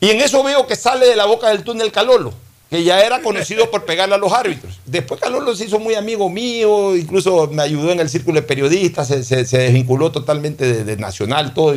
Y 0.00 0.10
en 0.10 0.20
eso 0.20 0.42
veo 0.42 0.66
que 0.66 0.76
sale 0.76 1.06
de 1.06 1.16
la 1.16 1.26
boca 1.26 1.48
del 1.48 1.62
túnel 1.62 1.92
Calolo, 1.92 2.32
que 2.70 2.84
ya 2.84 3.00
era 3.00 3.20
conocido 3.20 3.68
por 3.68 3.84
pegarle 3.84 4.14
a 4.14 4.18
los 4.18 4.32
árbitros. 4.32 4.78
Después 4.86 5.20
Calolo 5.20 5.56
se 5.56 5.64
hizo 5.64 5.80
muy 5.80 5.96
amigo 5.96 6.30
mío, 6.30 6.96
incluso 6.96 7.48
me 7.48 7.62
ayudó 7.62 7.90
en 7.90 7.98
el 7.98 8.08
círculo 8.08 8.40
de 8.40 8.46
periodistas, 8.46 9.08
se, 9.08 9.44
desvinculó 9.44 10.12
totalmente 10.12 10.84
de, 10.84 10.96
Nacional, 10.96 11.52
todo. 11.52 11.74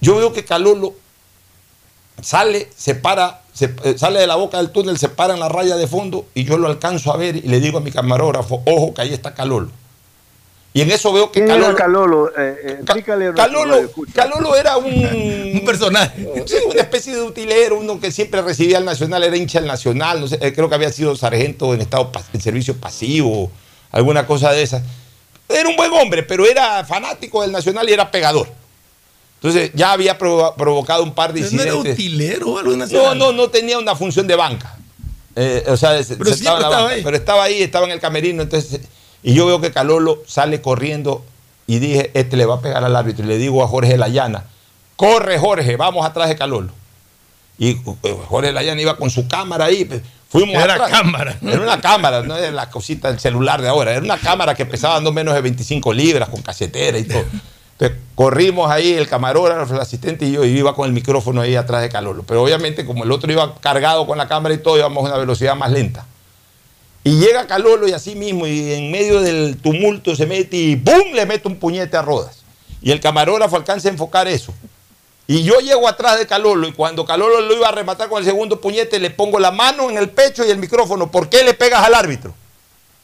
Yo 0.00 0.16
veo 0.16 0.32
que 0.32 0.46
Calolo 0.46 0.94
sale, 2.22 2.70
se 2.74 2.94
para, 2.94 3.42
eh, 3.60 3.98
sale 3.98 4.20
de 4.20 4.26
la 4.26 4.36
boca 4.36 4.56
del 4.56 4.70
túnel, 4.70 4.98
se 4.98 5.10
para 5.10 5.34
en 5.34 5.40
la 5.40 5.50
raya 5.50 5.76
de 5.76 5.86
fondo 5.86 6.26
y 6.34 6.44
yo 6.44 6.56
lo 6.56 6.68
alcanzo 6.68 7.12
a 7.12 7.18
ver 7.18 7.36
y 7.36 7.42
le 7.42 7.60
digo 7.60 7.78
a 7.78 7.80
mi 7.82 7.90
camarógrafo, 7.90 8.62
ojo 8.64 8.94
que 8.94 9.02
ahí 9.02 9.12
está 9.12 9.34
Calolo. 9.34 9.70
Y 10.78 10.82
en 10.82 10.92
eso 10.92 11.12
veo 11.12 11.32
que 11.32 11.40
¿Quién 11.40 11.50
era 11.50 11.74
Calolo, 11.74 11.76
Calolo? 11.76 12.28
Eh, 12.38 12.56
eh, 12.62 12.76
explícale 12.82 13.34
Calolo. 13.34 13.90
Calolo 14.14 14.54
era 14.54 14.76
un, 14.76 14.84
Un 15.54 15.62
personaje. 15.64 16.24
Sí, 16.46 16.54
una 16.70 16.82
especie 16.82 17.16
de 17.16 17.22
utilero, 17.22 17.78
uno 17.80 17.98
que 17.98 18.12
siempre 18.12 18.42
recibía 18.42 18.78
al 18.78 18.84
Nacional, 18.84 19.24
era 19.24 19.36
hincha 19.36 19.58
del 19.58 19.66
Nacional, 19.66 20.20
no 20.20 20.28
sé, 20.28 20.38
eh, 20.40 20.52
creo 20.54 20.68
que 20.68 20.76
había 20.76 20.92
sido 20.92 21.16
sargento 21.16 21.74
en 21.74 21.80
estado 21.80 22.12
en 22.32 22.40
servicio 22.40 22.76
pasivo, 22.76 23.50
alguna 23.90 24.24
cosa 24.24 24.52
de 24.52 24.62
esas. 24.62 24.82
Era 25.48 25.68
un 25.68 25.74
buen 25.74 25.92
hombre, 25.94 26.22
pero 26.22 26.46
era 26.46 26.84
fanático 26.84 27.42
del 27.42 27.50
Nacional 27.50 27.88
y 27.88 27.92
era 27.94 28.08
pegador. 28.12 28.48
Entonces 29.42 29.72
ya 29.74 29.90
había 29.90 30.16
provo- 30.16 30.54
provocado 30.54 31.02
un 31.02 31.12
par 31.12 31.32
de 31.32 31.40
Pero 31.40 31.56
no 31.56 31.62
era 31.62 31.74
incidentes. 31.74 31.94
utilero 32.04 32.50
o 32.52 32.58
algo 32.58 32.70
No, 32.70 32.76
nacional. 32.76 33.18
no, 33.18 33.32
no 33.32 33.50
tenía 33.50 33.78
una 33.80 33.96
función 33.96 34.28
de 34.28 34.36
banca. 34.36 34.76
Eh, 35.34 35.64
o 35.66 35.76
sea, 35.76 36.00
se- 36.04 36.14
Pero 36.16 36.30
se 36.30 36.36
estaba 36.36 36.58
en 36.58 36.62
la 36.62 36.68
siempre 36.68 36.70
estaba 36.70 36.82
banca, 36.82 36.94
ahí. 36.94 37.02
Pero 37.02 37.16
estaba 37.16 37.42
ahí, 37.42 37.62
estaba 37.62 37.86
en 37.86 37.92
el 37.92 38.00
camerino. 38.00 38.42
Entonces, 38.44 38.80
y 39.22 39.34
yo 39.34 39.46
veo 39.46 39.60
que 39.60 39.72
Calolo 39.72 40.22
sale 40.26 40.60
corriendo 40.60 41.24
y 41.66 41.78
dije, 41.80 42.10
este 42.14 42.36
le 42.36 42.46
va 42.46 42.56
a 42.56 42.60
pegar 42.60 42.84
al 42.84 42.94
árbitro. 42.96 43.24
Y 43.24 43.28
le 43.28 43.38
digo 43.38 43.62
a 43.62 43.68
Jorge 43.68 43.96
Layana, 43.98 44.44
corre 44.96 45.38
Jorge, 45.38 45.76
vamos 45.76 46.06
atrás 46.06 46.28
de 46.28 46.36
Calolo. 46.36 46.70
Y 47.58 47.70
eh, 47.72 48.16
Jorge 48.28 48.52
Layana 48.52 48.80
iba 48.80 48.96
con 48.96 49.10
su 49.10 49.26
cámara 49.28 49.66
ahí. 49.66 49.84
pues, 49.84 50.02
Fuimos 50.28 50.62
Era 50.62 50.74
atrás. 50.74 50.90
cámara. 50.90 51.36
Era 51.42 51.60
una 51.60 51.80
cámara, 51.80 52.22
no 52.22 52.36
era 52.36 52.50
la 52.50 52.68
cosita 52.70 53.08
del 53.08 53.18
celular 53.18 53.62
de 53.62 53.68
ahora. 53.68 53.92
Era 53.92 54.00
una 54.02 54.18
cámara 54.18 54.54
que 54.54 54.66
pesaba 54.66 55.00
no 55.00 55.10
menos 55.10 55.34
de 55.34 55.40
25 55.40 55.92
libras, 55.92 56.28
con 56.28 56.42
casetera 56.42 56.98
y 56.98 57.04
todo. 57.04 57.24
Entonces, 57.72 57.98
corrimos 58.14 58.70
ahí, 58.70 58.92
el 58.92 59.08
camarógrafo, 59.08 59.74
el 59.74 59.80
asistente 59.80 60.26
y 60.26 60.32
yo, 60.32 60.44
y 60.44 60.48
iba 60.50 60.74
con 60.74 60.86
el 60.86 60.92
micrófono 60.92 61.40
ahí 61.40 61.54
atrás 61.56 61.80
de 61.80 61.88
Calolo. 61.88 62.24
Pero 62.24 62.42
obviamente, 62.42 62.84
como 62.84 63.04
el 63.04 63.12
otro 63.12 63.30
iba 63.32 63.54
cargado 63.56 64.06
con 64.06 64.18
la 64.18 64.28
cámara 64.28 64.54
y 64.54 64.58
todo, 64.58 64.76
íbamos 64.76 65.04
a 65.04 65.08
una 65.08 65.18
velocidad 65.18 65.54
más 65.56 65.70
lenta. 65.70 66.04
Y 67.04 67.18
llega 67.18 67.46
Calolo 67.46 67.88
y 67.88 67.92
así 67.92 68.14
mismo, 68.14 68.46
y 68.46 68.72
en 68.72 68.90
medio 68.90 69.20
del 69.20 69.56
tumulto 69.56 70.14
se 70.14 70.26
mete 70.26 70.56
y 70.56 70.76
¡pum! 70.76 71.12
le 71.14 71.26
mete 71.26 71.48
un 71.48 71.56
puñete 71.56 71.96
a 71.96 72.02
Rodas. 72.02 72.42
Y 72.82 72.90
el 72.90 73.00
camarógrafo 73.00 73.56
alcanza 73.56 73.88
a 73.88 73.92
enfocar 73.92 74.28
eso. 74.28 74.52
Y 75.26 75.42
yo 75.42 75.60
llego 75.60 75.86
atrás 75.86 76.18
de 76.18 76.26
Calolo 76.26 76.66
y 76.66 76.72
cuando 76.72 77.04
Calolo 77.04 77.42
lo 77.42 77.54
iba 77.54 77.68
a 77.68 77.72
rematar 77.72 78.08
con 78.08 78.18
el 78.18 78.24
segundo 78.24 78.60
puñete, 78.60 78.98
le 78.98 79.10
pongo 79.10 79.38
la 79.38 79.50
mano 79.50 79.90
en 79.90 79.98
el 79.98 80.08
pecho 80.08 80.44
y 80.44 80.50
el 80.50 80.58
micrófono. 80.58 81.10
¿Por 81.10 81.28
qué 81.28 81.44
le 81.44 81.52
pegas 81.52 81.84
al 81.84 81.94
árbitro? 81.94 82.34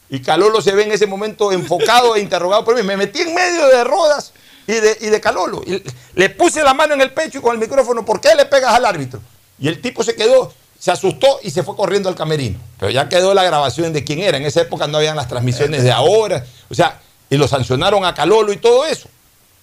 Y 0.09 0.19
Calolo 0.21 0.59
se 0.59 0.71
ve 0.71 0.83
en 0.83 0.91
ese 0.91 1.05
momento 1.05 1.51
enfocado 1.51 2.15
e 2.15 2.21
interrogado 2.21 2.65
por 2.65 2.75
mí. 2.75 2.81
Me 2.81 2.97
metí 2.97 3.21
en 3.21 3.33
medio 3.33 3.67
de 3.67 3.83
Rodas 3.83 4.33
y 4.65 4.73
de, 4.73 4.97
y 5.01 5.07
de 5.07 5.21
Calolo. 5.21 5.61
Y 5.67 5.83
le 6.15 6.29
puse 6.31 6.63
la 6.63 6.73
mano 6.73 6.95
en 6.95 7.01
el 7.01 7.11
pecho 7.11 7.37
y 7.37 7.41
con 7.41 7.53
el 7.53 7.59
micrófono, 7.59 8.03
¿por 8.03 8.19
qué 8.19 8.33
le 8.33 8.45
pegas 8.45 8.73
al 8.73 8.85
árbitro? 8.85 9.21
Y 9.59 9.67
el 9.67 9.79
tipo 9.79 10.03
se 10.03 10.15
quedó, 10.15 10.51
se 10.85 10.91
asustó 10.91 11.39
y 11.41 11.49
se 11.49 11.63
fue 11.63 11.75
corriendo 11.75 12.09
al 12.09 12.13
camerino. 12.15 12.59
Pero 12.79 12.91
ya 12.91 13.09
quedó 13.09 13.33
la 13.33 13.43
grabación 13.43 13.91
de 13.91 14.03
quién 14.03 14.19
era. 14.19 14.37
En 14.37 14.45
esa 14.45 14.61
época 14.61 14.85
no 14.85 14.97
habían 14.99 15.15
las 15.15 15.27
transmisiones 15.27 15.81
de 15.81 15.91
ahora. 15.91 16.45
O 16.69 16.75
sea, 16.75 16.99
y 17.27 17.37
lo 17.37 17.47
sancionaron 17.47 18.05
a 18.05 18.13
Calolo 18.13 18.53
y 18.53 18.57
todo 18.57 18.85
eso. 18.85 19.09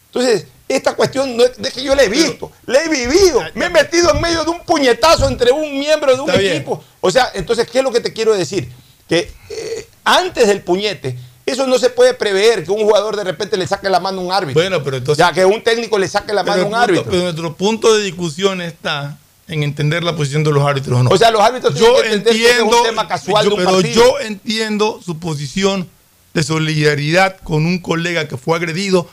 Entonces, 0.06 0.46
esta 0.68 0.96
cuestión 0.96 1.36
no 1.36 1.44
es 1.44 1.56
de 1.58 1.70
que 1.70 1.80
yo 1.80 1.94
la 1.94 2.02
he 2.02 2.08
visto, 2.08 2.50
la 2.66 2.82
he 2.82 2.88
vivido. 2.88 3.40
Me 3.54 3.66
he 3.66 3.70
metido 3.70 4.12
en 4.12 4.20
medio 4.20 4.42
de 4.42 4.50
un 4.50 4.64
puñetazo 4.64 5.28
entre 5.28 5.52
un 5.52 5.78
miembro 5.78 6.12
de 6.12 6.20
un 6.22 6.28
Está 6.28 6.40
bien. 6.40 6.56
equipo. 6.56 6.82
O 7.00 7.08
sea, 7.08 7.30
entonces, 7.34 7.68
¿qué 7.70 7.78
es 7.78 7.84
lo 7.84 7.92
que 7.92 8.00
te 8.00 8.12
quiero 8.12 8.34
decir? 8.34 8.68
Que 9.08 9.32
eh, 9.48 9.86
antes 10.02 10.48
del 10.48 10.62
puñete, 10.62 11.16
eso 11.46 11.68
no 11.68 11.78
se 11.78 11.90
puede 11.90 12.14
prever, 12.14 12.64
que 12.64 12.72
un 12.72 12.82
jugador 12.82 13.14
de 13.16 13.22
repente 13.22 13.56
le 13.56 13.68
saque 13.68 13.88
la 13.88 14.00
mano 14.00 14.20
a 14.22 14.24
un 14.24 14.32
árbitro. 14.32 14.60
Bueno, 14.60 14.82
pero 14.82 14.96
entonces. 14.96 15.24
ya 15.24 15.32
que 15.32 15.44
un 15.44 15.62
técnico 15.62 15.98
le 16.00 16.08
saque 16.08 16.32
la 16.32 16.42
mano 16.42 16.62
a 16.62 16.64
un 16.64 16.70
punto- 16.72 16.78
árbitro. 16.82 17.10
pero 17.10 17.22
nuestro 17.22 17.56
punto 17.56 17.94
de 17.96 18.02
discusión 18.02 18.60
está 18.60 19.18
en 19.48 19.62
entender 19.62 20.02
la 20.04 20.14
posición 20.16 20.44
de 20.44 20.52
los 20.52 20.64
árbitros 20.64 20.98
o 20.98 21.02
no. 21.02 21.10
O 21.10 21.18
sea, 21.18 21.30
los 21.30 21.42
árbitros 21.42 21.74
yo 21.74 21.94
tienen 22.00 22.22
que 22.22 22.30
es 22.30 22.34
un 22.36 22.46
entiendo, 22.68 22.82
tema 22.84 23.08
casual 23.08 23.44
yo- 23.44 23.50
de 23.50 23.56
un 23.56 23.60
pero 23.64 23.72
partido. 23.76 23.94
yo 24.04 24.20
entiendo 24.20 25.00
su 25.04 25.18
posición 25.18 25.88
de 26.34 26.42
solidaridad 26.42 27.36
con 27.42 27.66
un 27.66 27.78
colega 27.80 28.28
que 28.28 28.36
fue 28.36 28.56
agredido, 28.56 29.08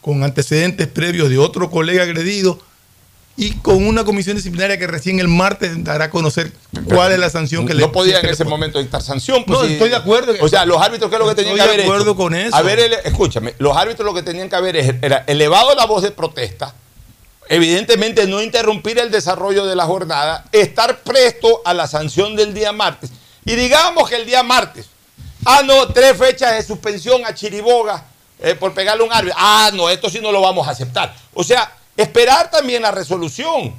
con 0.00 0.22
antecedentes 0.22 0.86
previos 0.86 1.28
de 1.30 1.38
otro 1.38 1.70
colega 1.70 2.02
agredido, 2.04 2.58
y 3.36 3.52
con 3.52 3.86
una 3.86 4.04
comisión 4.04 4.36
disciplinaria 4.36 4.78
que 4.78 4.86
recién 4.86 5.18
el 5.18 5.28
martes 5.28 5.82
dará 5.82 6.06
a 6.06 6.10
conocer 6.10 6.52
cuál 6.84 7.12
es 7.12 7.18
la 7.18 7.30
sanción 7.30 7.66
que 7.66 7.72
no 7.72 7.80
le 7.80 7.86
No 7.86 7.92
podía 7.92 8.20
en 8.20 8.26
ese 8.26 8.44
momento 8.44 8.78
dictar 8.78 9.00
sanción. 9.00 9.44
pues, 9.46 9.58
No, 9.58 9.64
estoy 9.64 9.88
de 9.88 9.96
acuerdo. 9.96 10.34
O 10.40 10.48
sea, 10.48 10.66
los 10.66 10.80
árbitros, 10.82 11.08
¿qué 11.08 11.16
es 11.16 11.20
lo 11.20 11.28
que 11.28 11.34
tenían 11.36 11.56
Estoy 11.56 11.66
que 11.70 11.76
de 11.76 11.82
haber 11.82 11.86
acuerdo 11.86 12.10
hecho? 12.10 12.16
con 12.16 12.34
eso. 12.34 12.54
Haber 12.54 12.80
ele- 12.80 12.98
escúchame, 13.04 13.54
los 13.58 13.74
árbitros 13.76 14.04
lo 14.04 14.12
que 14.12 14.22
tenían 14.22 14.50
que 14.50 14.56
haber 14.56 14.76
era 14.76 15.24
elevado 15.26 15.74
la 15.74 15.86
voz 15.86 16.02
de 16.02 16.10
protesta, 16.10 16.74
evidentemente 17.50 18.28
no 18.28 18.40
interrumpir 18.40 18.96
el 19.00 19.10
desarrollo 19.10 19.66
de 19.66 19.74
la 19.74 19.84
jornada, 19.84 20.44
estar 20.52 21.00
presto 21.00 21.60
a 21.64 21.74
la 21.74 21.88
sanción 21.88 22.36
del 22.36 22.54
día 22.54 22.72
martes. 22.72 23.10
Y 23.44 23.56
digamos 23.56 24.08
que 24.08 24.14
el 24.14 24.24
día 24.24 24.44
martes, 24.44 24.86
ah, 25.44 25.60
no, 25.64 25.88
tres 25.88 26.16
fechas 26.16 26.54
de 26.54 26.62
suspensión 26.62 27.26
a 27.26 27.34
Chiriboga 27.34 28.04
eh, 28.38 28.54
por 28.54 28.72
pegarle 28.72 29.02
un 29.02 29.12
árbitro. 29.12 29.36
Ah, 29.36 29.70
no, 29.74 29.90
esto 29.90 30.08
sí 30.08 30.20
no 30.20 30.30
lo 30.30 30.40
vamos 30.40 30.68
a 30.68 30.70
aceptar. 30.70 31.12
O 31.34 31.42
sea, 31.42 31.76
esperar 31.96 32.52
también 32.52 32.82
la 32.82 32.92
resolución. 32.92 33.74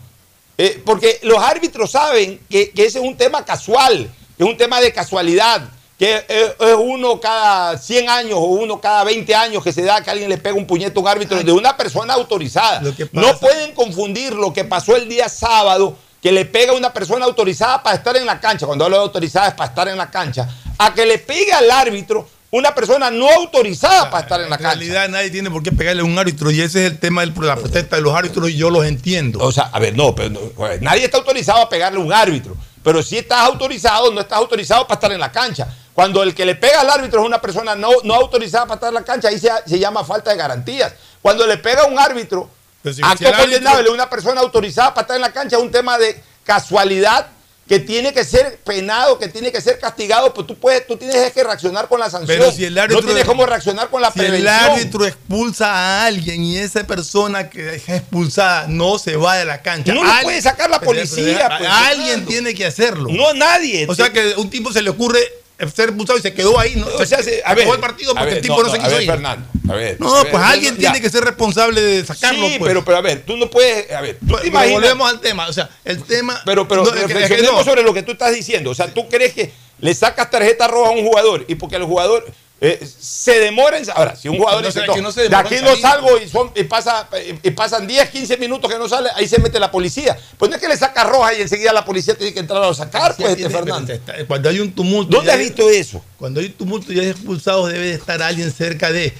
Eh, 0.57 0.81
porque 0.85 1.19
los 1.23 1.41
árbitros 1.41 1.91
saben 1.91 2.41
que, 2.49 2.73
ese 2.75 2.99
es 2.99 3.05
un 3.05 3.15
tema 3.15 3.45
casual, 3.45 4.13
es 4.37 4.45
un 4.45 4.57
tema 4.57 4.81
de 4.81 4.91
casualidad, 4.91 5.61
que 6.01 6.25
es, 6.27 6.55
es 6.59 6.75
uno 6.79 7.19
cada 7.19 7.77
100 7.77 8.09
años 8.09 8.33
o 8.33 8.45
uno 8.45 8.81
cada 8.81 9.03
20 9.03 9.35
años 9.35 9.63
que 9.63 9.71
se 9.71 9.83
da 9.83 10.01
que 10.01 10.09
alguien 10.09 10.29
le 10.29 10.39
pega 10.39 10.55
un 10.55 10.65
puñete 10.65 10.97
a 10.97 10.99
un 10.99 11.07
árbitro 11.07 11.43
de 11.43 11.51
una 11.51 11.77
persona 11.77 12.15
autorizada. 12.15 12.81
No 13.11 13.37
pueden 13.37 13.75
confundir 13.75 14.33
lo 14.33 14.51
que 14.51 14.65
pasó 14.65 14.95
el 14.95 15.07
día 15.07 15.29
sábado, 15.29 15.95
que 16.19 16.31
le 16.31 16.45
pega 16.45 16.71
a 16.71 16.75
una 16.75 16.91
persona 16.91 17.25
autorizada 17.25 17.83
para 17.83 17.95
estar 17.97 18.17
en 18.17 18.25
la 18.25 18.39
cancha, 18.39 18.65
cuando 18.65 18.83
hablo 18.83 18.97
de 18.97 19.03
autorizada 19.03 19.49
es 19.49 19.53
para 19.53 19.69
estar 19.69 19.87
en 19.89 19.97
la 19.99 20.09
cancha, 20.09 20.49
a 20.79 20.91
que 20.91 21.05
le 21.05 21.19
pegue 21.19 21.53
al 21.53 21.69
árbitro 21.69 22.27
una 22.49 22.73
persona 22.73 23.11
no 23.11 23.29
autorizada 23.29 24.09
para 24.09 24.23
estar 24.23 24.41
en 24.41 24.49
la 24.49 24.55
En 24.55 24.61
cancha. 24.63 24.79
realidad 24.79 25.07
nadie 25.07 25.29
tiene 25.29 25.51
por 25.51 25.61
qué 25.61 25.71
pegarle 25.71 26.01
a 26.01 26.05
un 26.05 26.17
árbitro 26.17 26.49
y 26.49 26.61
ese 26.61 26.83
es 26.83 26.93
el 26.93 26.97
tema 26.97 27.23
de 27.23 27.31
la 27.45 27.55
protesta 27.57 27.97
de 27.97 28.01
los 28.01 28.15
árbitros 28.15 28.49
y 28.49 28.57
yo 28.57 28.71
los 28.71 28.85
entiendo. 28.85 29.37
O 29.37 29.51
sea, 29.51 29.69
a 29.71 29.77
ver, 29.77 29.95
no, 29.95 30.15
pero 30.15 30.31
no, 30.31 30.39
nadie 30.81 31.05
está 31.05 31.19
autorizado 31.19 31.61
a 31.61 31.69
pegarle 31.69 31.99
a 31.99 32.03
un 32.03 32.11
árbitro. 32.11 32.57
Pero 32.83 33.03
si 33.03 33.19
estás 33.19 33.41
autorizado, 33.41 34.11
no 34.11 34.21
estás 34.21 34.39
autorizado 34.39 34.87
para 34.87 34.95
estar 34.95 35.11
en 35.11 35.19
la 35.19 35.31
cancha. 35.31 35.67
Cuando 35.93 36.23
el 36.23 36.33
que 36.33 36.45
le 36.45 36.55
pega 36.55 36.81
al 36.81 36.89
árbitro 36.89 37.21
es 37.21 37.25
una 37.27 37.41
persona 37.41 37.75
no, 37.75 37.89
no 38.03 38.13
autorizada 38.15 38.65
para 38.65 38.75
estar 38.75 38.87
en 38.89 38.95
la 38.95 39.03
cancha, 39.03 39.27
ahí 39.27 39.37
se, 39.39 39.49
se 39.65 39.77
llama 39.79 40.03
falta 40.05 40.31
de 40.31 40.37
garantías. 40.37 40.93
Cuando 41.21 41.45
le 41.45 41.57
pega 41.57 41.81
a 41.81 41.85
un 41.85 41.99
árbitro, 41.99 42.49
Pero 42.81 42.95
si- 42.95 43.01
acto 43.03 43.17
si 43.17 43.25
el 43.25 43.33
árbitro- 43.33 43.43
condenable, 43.55 43.89
una 43.89 44.09
persona 44.09 44.41
autorizada 44.41 44.93
para 44.93 45.01
estar 45.03 45.15
en 45.17 45.21
la 45.21 45.33
cancha 45.33 45.57
es 45.57 45.61
un 45.61 45.71
tema 45.71 45.97
de 45.97 46.21
casualidad 46.45 47.27
que 47.67 47.79
tiene 47.79 48.11
que 48.13 48.25
ser 48.25 48.57
penado, 48.65 49.17
que 49.17 49.29
tiene 49.29 49.49
que 49.51 49.61
ser 49.61 49.79
castigado, 49.79 50.33
pues 50.33 50.45
tú 50.45 50.57
puedes, 50.57 50.85
tú 50.87 50.97
tienes 50.97 51.31
que 51.31 51.41
reaccionar 51.43 51.87
con 51.87 51.99
la 52.01 52.09
sanción. 52.09 52.37
Pero 52.39 52.51
si 52.51 52.65
el 52.65 52.77
árbitro- 52.77 52.99
no 53.01 53.05
tienes 53.07 53.23
cómo 53.25 53.45
reaccionar 53.45 53.89
con 53.89 54.01
la 54.01 54.11
Si 54.11 54.19
el 54.19 54.45
árbitro 54.47 55.05
expulsa 55.05 55.67
a 55.73 56.05
alguien 56.05 56.43
y 56.43 56.57
esa 56.57 56.83
persona 56.85 57.49
que 57.49 57.75
es 57.75 57.87
expulsada 57.87 58.65
no 58.67 58.97
se 58.99 59.15
va 59.15 59.37
de 59.37 59.45
la 59.45 59.61
cancha. 59.61 59.93
No 59.93 60.03
lo 60.03 60.11
puede 60.21 60.41
sacar 60.41 60.69
la 60.69 60.79
Pero- 60.79 60.91
policía, 60.91 61.45
pero- 61.47 61.57
pues, 61.59 61.69
alguien 61.71 62.25
tiene 62.25 62.53
que 62.53 62.65
hacerlo. 62.65 63.07
No 63.09 63.33
nadie. 63.33 63.85
O 63.87 63.95
sea 63.95 64.11
que 64.11 64.33
a 64.33 64.39
un 64.39 64.49
tipo 64.49 64.73
se 64.73 64.81
le 64.81 64.89
ocurre 64.89 65.21
ser 65.69 65.89
expulsado 65.89 66.17
y 66.17 66.21
se 66.21 66.33
quedó 66.33 66.59
ahí. 66.59 66.75
¿no? 66.75 66.87
O 66.87 67.05
sea, 67.05 67.21
se- 67.21 67.41
a 67.43 67.51
acabó 67.51 67.71
ver, 67.71 67.75
el 67.75 67.81
partido 67.81 68.13
porque 68.13 68.25
ver, 68.25 68.35
el 68.37 68.41
tipo 68.41 68.63
no, 68.63 68.69
se 68.69 68.77
a 68.77 68.79
quiso 68.79 68.91
ver, 68.91 69.01
ir. 69.03 69.09
Fernando, 69.09 69.47
a 69.69 69.75
ver, 69.75 69.97
no, 69.99 70.15
a 70.15 70.23
ver, 70.23 70.31
pues 70.31 70.43
no, 70.43 70.49
alguien 70.49 70.73
ya. 70.75 70.79
tiene 70.91 71.01
que 71.01 71.09
ser 71.09 71.23
responsable 71.23 71.81
de 71.81 72.05
sacarlo. 72.05 72.47
Sí, 72.47 72.55
pues. 72.59 72.69
pero, 72.69 72.83
pero 72.85 72.97
a 72.97 73.01
ver, 73.01 73.23
tú 73.25 73.37
no 73.37 73.49
puedes. 73.49 73.91
A 73.91 74.01
ver, 74.01 74.17
tú 74.19 74.25
te 74.27 74.33
Pero 74.35 74.47
imaginas- 74.47 74.71
volvemos 74.81 75.09
al 75.11 75.19
tema. 75.21 75.47
O 75.47 75.53
sea, 75.53 75.69
el 75.85 76.01
tema. 76.03 76.41
Pero, 76.45 76.67
pero 76.67 76.83
no, 76.83 76.91
que- 76.91 77.63
sobre 77.63 77.83
lo 77.83 77.93
que 77.93 78.03
tú 78.03 78.11
estás 78.13 78.33
diciendo. 78.33 78.69
O 78.71 78.75
sea, 78.75 78.93
tú 78.93 79.07
crees 79.09 79.33
que 79.33 79.51
le 79.79 79.93
sacas 79.95 80.29
tarjeta 80.31 80.67
roja 80.67 80.89
a 80.89 80.93
un 80.93 81.05
jugador 81.05 81.45
y 81.47 81.55
porque 81.55 81.75
el 81.75 81.83
jugador 81.83 82.25
eh, 82.63 82.87
se 82.99 83.39
demora 83.39 83.77
en. 83.79 83.89
Ahora, 83.89 84.15
si 84.15 84.29
un 84.29 84.37
jugador 84.37 84.61
No, 84.61 84.67
dice, 84.67 84.85
"No, 84.85 84.95
no 84.97 85.11
se 85.11 85.27
de 85.27 85.35
aquí 85.35 85.55
no 85.61 85.67
salir". 85.69 85.81
salgo 85.81 86.17
y, 86.23 86.29
son- 86.29 86.51
y 86.55 86.63
pasa, 86.65 87.07
y 87.41 87.49
pasan 87.51 87.87
10, 87.87 88.09
15 88.11 88.37
minutos 88.37 88.71
que 88.71 88.77
no 88.77 88.87
sale, 88.87 89.09
ahí 89.15 89.27
se 89.27 89.39
mete 89.39 89.59
la 89.59 89.71
policía. 89.71 90.15
Pues 90.37 90.47
no 90.49 90.55
es 90.55 90.61
que 90.61 90.67
le 90.67 90.77
saca 90.77 91.03
roja 91.03 91.33
y 91.33 91.41
enseguida 91.41 91.73
la 91.73 91.83
policía 91.83 92.13
tiene 92.13 92.33
que 92.33 92.39
entrar 92.39 92.63
a 92.63 92.71
sacar, 92.75 93.15
pues, 93.15 93.31
este 93.31 93.93
está- 93.95 94.25
Cuando 94.27 94.47
hay 94.49 94.59
un 94.59 94.71
tumulto. 94.73 95.17
¿Dónde 95.17 95.31
has 95.31 95.39
visto 95.39 95.67
eso? 95.71 96.05
Cuando 96.17 96.39
hay 96.39 96.49
tumulto 96.49 96.93
y 96.93 96.99
hay 96.99 97.07
expulsados, 97.09 97.71
debe 97.71 97.87
de 97.87 97.93
estar 97.95 98.21
alguien 98.21 98.51
cerca 98.51 98.91
de. 98.91 99.11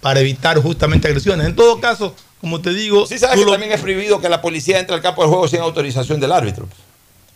Para 0.00 0.20
evitar 0.20 0.56
justamente 0.62 1.08
agresiones. 1.08 1.46
En 1.48 1.56
todo 1.56 1.80
caso, 1.80 2.14
como 2.40 2.60
te 2.62 2.70
digo. 2.70 3.06
Sí, 3.08 3.18
sabes 3.18 3.40
que 3.40 3.44
lo- 3.44 3.50
también 3.52 3.72
es 3.72 3.80
prohibido 3.80 4.20
que 4.20 4.28
la 4.28 4.40
policía 4.40 4.78
entre 4.78 4.94
al 4.94 5.02
campo 5.02 5.22
de 5.22 5.28
juego 5.28 5.48
sin 5.48 5.58
autorización 5.60 6.20
del 6.20 6.30
árbitro. 6.30 6.68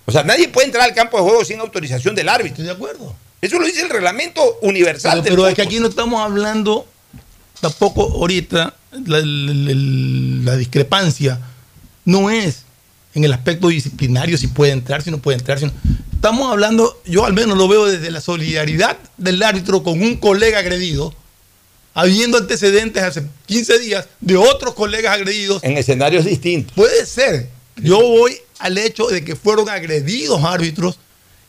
O 0.07 0.13
sea, 0.13 0.23
nadie 0.23 0.49
puede 0.49 0.67
entrar 0.67 0.85
al 0.85 0.95
campo 0.95 1.17
de 1.17 1.25
juego 1.25 1.45
sin 1.45 1.59
autorización 1.59 2.15
del 2.15 2.29
árbitro. 2.29 2.51
Estoy 2.63 2.67
de 2.67 2.71
acuerdo. 2.71 3.13
Eso 3.41 3.59
lo 3.59 3.67
dice 3.67 3.83
el 3.83 3.91
reglamento 3.91 4.59
universal. 4.63 5.13
Pero, 5.13 5.23
del 5.25 5.33
pero 5.35 5.49
es 5.49 5.55
que 5.55 5.63
aquí 5.63 5.81
no 5.81 5.89
estamos 5.89 6.21
hablando 6.23 6.87
tampoco 7.61 8.03
ahorita, 8.03 8.75
la, 9.07 9.19
la- 9.21 9.55
la- 9.55 10.51
la 10.53 10.57
discrepancia 10.57 11.39
no 12.05 12.31
es 12.31 12.65
en 13.15 13.25
el 13.25 13.33
aspecto 13.33 13.69
disciplinario 13.69 14.37
si 14.39 14.47
puede 14.49 14.73
entrar, 14.73 15.03
si 15.03 15.11
no 15.11 15.19
puede 15.19 15.39
entrar. 15.39 15.59
si 15.59 15.67
no- 15.67 15.73
Estamos 16.15 16.51
hablando, 16.53 17.01
yo 17.07 17.25
al 17.25 17.33
menos 17.33 17.57
lo 17.57 17.67
veo 17.67 17.87
desde 17.87 18.11
la 18.11 18.21
solidaridad 18.21 18.99
del 19.17 19.43
árbitro 19.43 19.83
con 19.83 20.03
un 20.03 20.17
colega 20.17 20.59
agredido, 20.59 21.15
habiendo 21.95 22.37
antecedentes 22.39 23.03
hace 23.03 23.23
15 23.47 23.79
días 23.79 24.07
de 24.21 24.37
otros 24.37 24.75
colegas 24.75 25.15
agredidos. 25.15 25.65
En 25.65 25.79
escenarios 25.79 26.25
distintos. 26.27 26.75
Puede 26.75 27.07
ser. 27.07 27.49
Yo 27.77 27.99
voy 28.01 28.37
al 28.59 28.77
hecho 28.77 29.07
de 29.07 29.25
que 29.25 29.35
fueron 29.35 29.69
agredidos 29.71 30.45
árbitros 30.45 30.99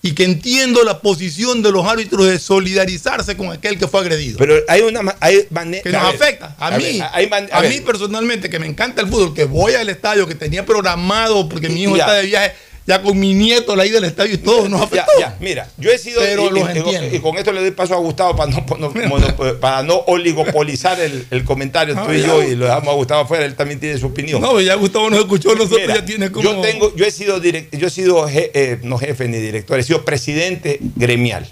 y 0.04 0.14
que 0.14 0.24
entiendo 0.24 0.84
la 0.84 1.00
posición 1.00 1.62
de 1.62 1.72
los 1.72 1.86
árbitros 1.86 2.26
de 2.28 2.40
solidarizarse 2.40 3.38
con 3.38 3.52
aquel 3.52 3.78
que 3.78 3.88
fue 3.88 4.00
agredido. 4.02 4.38
Pero 4.40 4.56
hay 4.68 4.82
una 4.82 5.16
hay 5.20 5.46
manera. 5.52 5.84
que 5.84 5.92
nos 5.92 6.16
afecta. 6.16 6.56
A, 6.60 6.72
mí, 6.78 6.84
ver, 7.00 7.08
hay 7.14 7.30
man- 7.30 7.48
a, 7.52 7.62
ver. 7.62 7.70
mí 7.72 7.82
personalmente, 7.82 8.50
que 8.50 8.58
me 8.60 8.66
encanta 8.68 9.02
el 9.02 9.08
fútbol, 9.10 9.34
que 9.34 9.46
voy 9.46 9.74
al 9.76 9.90
estadio, 9.90 10.28
que 10.28 10.36
tenía 10.36 10.66
programado 10.66 11.48
porque 11.48 11.70
mi 11.70 11.84
hijo 11.84 11.96
Ya. 11.98 12.04
está 12.06 12.14
de 12.16 12.26
viaje, 12.26 12.54
ya 12.92 13.02
con 13.02 13.18
mi 13.18 13.34
nieto 13.34 13.76
la 13.76 13.86
ida 13.86 14.00
al 14.00 14.04
estadio 14.04 14.34
y 14.36 14.38
todo, 14.38 14.68
nos 14.68 14.80
Ya, 14.82 14.86
afectó. 14.86 15.12
ya, 15.20 15.38
mira, 15.40 15.70
yo 15.78 15.92
he 15.92 15.98
sido. 15.98 16.20
Pero 16.20 16.48
y, 16.48 16.50
los 16.50 16.60
y- 16.60 16.62
y- 16.74 16.78
entiendo. 16.80 17.16
y 17.16 17.20
con 17.20 17.38
esto 17.38 17.52
le 17.54 17.62
doy 17.62 17.72
paso 17.72 17.94
a 17.96 17.98
Gustavo 18.00 18.36
para 18.36 18.52
no, 18.52 18.66
no- 18.78 18.92
mono- 19.08 19.60
para 19.62 19.82
no 19.84 19.96
oligopolizar 20.08 21.00
el, 21.00 21.26
el 21.32 21.44
comentario 21.46 21.96
Ah, 21.98 22.04
tú 22.06 22.12
y 22.14 22.20
ya. 22.22 22.28
yo 22.28 22.44
y 22.44 22.56
lo 22.56 22.66
dejamos 22.66 22.90
a 22.90 22.94
Gustavo 22.98 23.22
afuera, 23.22 23.46
él 23.46 23.56
también 23.56 23.80
tiene 23.80 23.98
su 23.98 24.08
opinión. 24.08 24.42
No, 24.42 24.60
ya 24.60 24.76
Gustavo 24.76 25.10
nos 25.10 25.20
escuchó, 25.20 25.56
nosotros 25.56 25.80
Mira, 25.82 25.96
ya 25.96 26.06
tiene 26.06 26.32
como. 26.32 26.44
Yo 26.44 26.60
tengo, 26.62 26.94
yo 26.96 27.06
he 27.06 27.12
sido 27.12 27.42
direct- 27.42 27.76
yo 27.78 27.88
he 27.88 27.90
sido 27.90 28.28
je- 28.28 28.52
eh, 28.54 28.80
no 28.84 28.98
jefe 28.98 29.28
ni 29.30 29.38
director, 29.38 29.80
he 29.80 29.84
sido 29.84 30.04
presidente 30.04 30.80
gremial. 30.98 31.48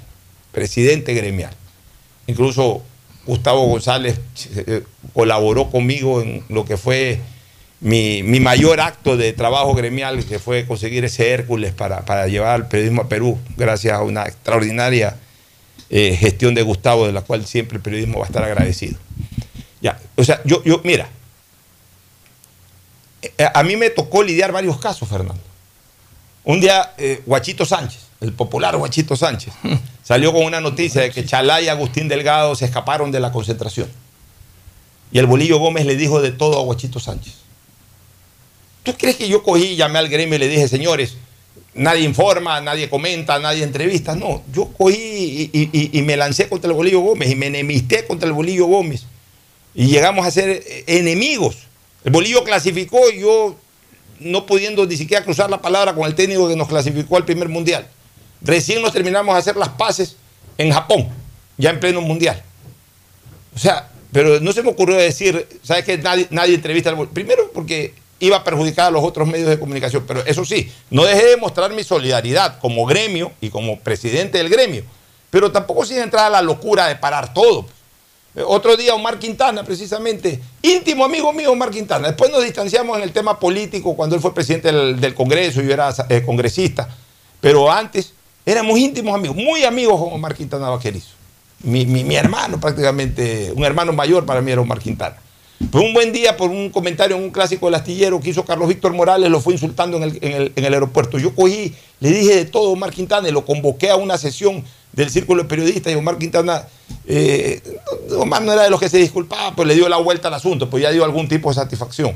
Presidente 0.52 1.14
gremial. 1.14 1.54
Incluso 2.28 2.82
Gustavo 3.26 3.66
González 3.68 4.20
eh, 4.56 4.84
colaboró 5.14 5.70
conmigo 5.70 6.22
en 6.22 6.44
lo 6.50 6.66
que 6.66 6.78
fue 6.78 7.20
mi, 7.82 8.24
mi 8.24 8.40
mayor 8.40 8.82
acto 8.82 9.16
de 9.16 9.32
trabajo 9.34 9.74
gremial, 9.74 10.26
que 10.26 10.40
fue 10.40 10.66
conseguir 10.66 11.06
ese 11.06 11.32
Hércules 11.32 11.74
para, 11.74 12.04
para 12.06 12.28
llevar 12.28 12.60
el 12.60 12.66
periodismo 12.68 13.04
a 13.04 13.10
Perú, 13.10 13.38
gracias 13.56 13.94
a 13.94 14.02
una 14.02 14.24
extraordinaria 14.24 15.18
eh, 15.90 16.16
gestión 16.18 16.54
de 16.54 16.62
Gustavo, 16.62 17.08
de 17.08 17.14
la 17.14 17.22
cual 17.22 17.46
siempre 17.46 17.78
el 17.78 17.82
periodismo 17.82 18.20
va 18.20 18.26
a 18.26 18.28
estar 18.28 18.44
agradecido. 18.44 18.98
Ya, 19.82 19.98
o 20.18 20.24
sea, 20.24 20.42
yo, 20.44 20.62
yo 20.64 20.82
mira, 20.84 21.10
eh, 23.22 23.48
a 23.54 23.64
mí 23.64 23.76
me 23.78 23.90
tocó 23.90 24.24
lidiar 24.24 24.52
varios 24.52 24.78
casos, 24.80 25.08
Fernando. 25.08 25.42
Un 26.44 26.60
día, 26.60 26.94
eh, 26.98 27.22
Guachito 27.26 27.66
Sánchez, 27.66 28.02
el 28.20 28.34
popular 28.34 28.76
Guachito 28.76 29.16
Sánchez, 29.16 29.54
salió 30.04 30.34
con 30.34 30.44
una 30.44 30.60
noticia 30.60 31.02
de 31.02 31.12
que 31.12 31.26
Chalá 31.26 31.62
y 31.62 31.70
Agustín 31.70 32.10
Delgado 32.10 32.56
se 32.56 32.66
escaparon 32.66 33.12
de 33.12 33.22
la 33.22 33.32
concentración. 33.32 33.90
Y 35.12 35.20
el 35.20 35.26
Bolillo 35.26 35.60
Gómez 35.60 35.86
le 35.86 35.96
dijo 35.96 36.22
de 36.22 36.32
todo 36.32 36.60
a 36.60 36.64
Guachito 36.64 37.00
Sánchez. 37.00 37.49
¿Tú 38.90 38.98
crees 38.98 39.18
que 39.18 39.28
yo 39.30 39.44
cogí, 39.44 39.76
llamé 39.76 40.00
al 40.00 40.10
gremio 40.10 40.36
y 40.36 40.40
le 40.40 40.48
dije, 40.48 40.68
señores, 40.68 41.16
nadie 41.76 42.02
informa, 42.04 42.60
nadie 42.60 42.90
comenta, 42.90 43.38
nadie 43.38 43.64
entrevista? 43.64 44.16
No, 44.16 44.42
yo 44.52 44.66
cogí 44.76 44.98
y, 44.98 45.50
y- 45.54 45.70
y- 45.72 46.00
y 46.00 46.02
me 46.02 46.18
lancé 46.18 46.50
contra 46.50 46.70
el 46.72 46.76
Bolillo 46.76 47.00
Gómez 47.02 47.30
y 47.30 47.36
me 47.36 47.48
enemisté 47.48 48.06
contra 48.08 48.26
el 48.28 48.34
Bolillo 48.34 48.66
Gómez. 48.66 49.04
Y 49.76 49.86
llegamos 49.88 50.26
a 50.26 50.32
ser 50.32 50.50
eh, 50.50 50.84
enemigos. 50.88 51.56
El 52.04 52.12
Bolillo 52.12 52.44
clasificó 52.44 52.98
y 53.12 53.20
yo, 53.20 53.56
no 54.20 54.48
pudiendo 54.48 54.88
ni 54.88 54.98
siquiera 54.98 55.24
cruzar 55.24 55.52
la 55.52 55.62
palabra 55.62 55.94
con 55.94 56.06
el 56.08 56.16
técnico 56.16 56.50
que 56.50 56.56
nos 56.56 56.68
clasificó 56.68 57.16
al 57.18 57.26
primer 57.26 57.48
mundial. 57.48 57.88
Recién 58.42 58.82
nos 58.82 58.92
terminamos 58.92 59.36
de 59.36 59.40
hacer 59.40 59.56
las 59.56 59.70
paces 59.70 60.16
en 60.58 60.72
Japón, 60.72 61.08
ya 61.60 61.70
en 61.70 61.80
pleno 61.80 62.02
mundial. 62.02 62.42
O 63.56 63.60
sea, 63.60 63.88
pero 64.12 64.40
no 64.40 64.52
se 64.52 64.64
me 64.64 64.70
ocurrió 64.72 64.96
decir, 64.96 65.48
¿sabes 65.62 65.86
que 65.86 66.00
nadie, 66.00 66.26
nadie 66.32 66.56
entrevista 66.56 66.90
al 66.90 66.96
Bolillo? 66.96 67.14
Primero 67.14 67.52
porque 67.54 67.94
iba 68.20 68.38
a 68.38 68.43
perjudicar 68.43 68.88
a 68.88 68.91
los 68.91 69.03
otros 69.03 69.28
medios 69.28 69.49
de 69.49 69.57
comunicación, 69.59 70.03
pero 70.07 70.26
eso 70.26 70.43
sí, 70.45 70.72
no 70.89 71.03
dejé 71.05 71.26
de 71.28 71.38
mostrar 71.38 71.72
mi 71.74 71.84
solidaridad 71.84 72.59
como 72.59 72.86
gremio 72.86 73.32
y 73.41 73.49
como 73.49 73.80
presidente 73.80 74.38
del 74.38 74.49
gremio, 74.49 74.84
pero 75.30 75.51
tampoco 75.51 75.86
sin 75.86 75.99
entrar 75.99 76.26
a 76.26 76.30
la 76.30 76.41
locura 76.41 76.88
de 76.88 76.95
parar 76.95 77.34
todo. 77.34 77.65
Otro 78.45 78.78
día 78.78 78.93
Omar 78.93 79.17
Quintana, 79.20 79.63
precisamente, 79.63 80.39
íntimo 80.61 81.03
amigo 81.03 81.34
mío 81.34 81.51
Omar 81.51 81.72
Quintana. 81.72 82.07
Después 82.09 82.32
nos 82.32 82.43
distanciamos 82.43 82.95
en 82.97 83.03
el 83.03 83.11
tema 83.11 83.39
político 83.39 83.95
cuando 83.95 84.15
él 84.15 84.22
fue 84.22 84.34
presidente 84.34 84.72
del, 84.72 84.99
del 85.01 85.15
Congreso 85.15 85.61
yo 85.61 85.74
era 85.74 85.93
eh, 86.09 86.22
congresista. 86.24 86.88
Pero 87.41 87.72
antes 87.72 88.13
éramos 88.45 88.78
íntimos 88.78 89.15
amigos, 89.15 89.36
muy 89.36 89.63
amigos 89.63 89.99
con 89.99 90.13
Omar 90.13 90.36
Quintana 90.36 90.70
Vaquerizo. 90.70 91.09
Mi- 91.63 91.86
mi 91.86 92.15
hermano 92.15 92.59
prácticamente, 92.59 93.51
un 93.55 93.65
hermano 93.65 93.93
mayor 93.93 94.26
para 94.26 94.41
mí 94.41 94.51
era 94.51 94.61
Omar 94.61 94.80
Quintana. 94.80 95.17
Un 95.74 95.93
buen 95.93 96.14
día 96.14 96.38
por 96.38 96.49
un 96.49 96.70
comentario 96.70 97.18
en 97.18 97.24
un 97.24 97.32
clásico 97.32 97.66
del 97.68 97.76
astillero 97.76 98.20
que 98.22 98.30
hizo 98.30 98.45
Carlos 98.45 98.70
Víctor 98.70 98.93
Morales, 98.93 99.30
lo 99.30 99.41
fue 99.41 99.53
insultando 99.53 99.97
en 99.97 100.03
el, 100.03 100.20
en 100.22 100.32
el- 100.32 100.53
en 100.55 100.66
el 100.66 100.74
aeropuerto. 100.74 101.20
Yo 101.20 101.36
cogí, 101.36 101.76
le 101.99 102.10
dije 102.12 102.36
de 102.38 102.45
todo 102.45 102.70
a 102.70 102.72
Omar 102.72 102.91
Quintana 102.91 103.28
y 103.28 103.32
lo 103.34 103.45
convoqué 103.45 103.89
a 103.89 103.97
una 103.97 104.18
sesión 104.18 104.64
del 104.93 105.10
Círculo 105.10 105.43
de 105.43 105.49
Periodistas 105.49 105.91
y 105.91 105.95
Omar 105.97 106.18
Quintana, 106.18 106.66
eh, 107.05 107.62
Omar 108.18 108.41
no 108.41 108.53
era 108.53 108.64
de 108.64 108.70
los 108.70 108.80
que 108.80 108.88
se 108.89 108.97
disculpaba, 108.97 109.53
pero 109.55 109.66
le 109.68 109.76
dio 109.76 109.88
la 109.89 109.97
vuelta 109.97 110.30
al 110.30 110.34
asunto, 110.34 110.70
pues 110.70 110.82
ya 110.82 110.91
dio 110.91 111.03
algún 111.03 111.28
tipo 111.28 111.49
de 111.49 111.55
satisfacción. 111.55 112.14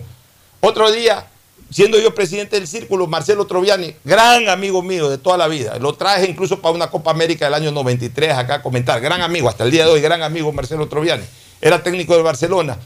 Otro 0.61 0.89
día, 0.91 1.27
siendo 1.69 1.99
yo 1.99 2.15
presidente 2.15 2.55
del 2.55 2.67
Círculo, 2.67 3.07
Marcelo 3.07 3.45
Troviani, 3.45 3.93
gran 4.05 4.47
amigo 4.47 4.81
mío 4.81 5.09
de 5.09 5.17
toda 5.17 5.37
la 5.37 5.47
vida, 5.49 5.77
lo 5.79 5.93
traje 5.95 6.27
incluso 6.29 6.61
para 6.61 6.73
una 6.73 6.89
Copa 6.89 7.11
América 7.11 7.45
del 7.45 7.55
año 7.55 7.71
93 7.71 8.31
acá 8.33 8.55
a 8.55 8.61
comentar, 8.61 9.01
gran 9.01 9.21
amigo, 9.21 9.49
hasta 9.49 9.65
el 9.65 9.71
día 9.71 9.85
de 9.85 9.91
hoy, 9.91 10.01
gran 10.01 10.23
amigo 10.23 10.51
Marcelo 10.53 10.87
Troviani, 10.87 11.23
era 11.61 11.83
técnico 11.83 12.15
de 12.15 12.23
Barcelona 12.23 12.77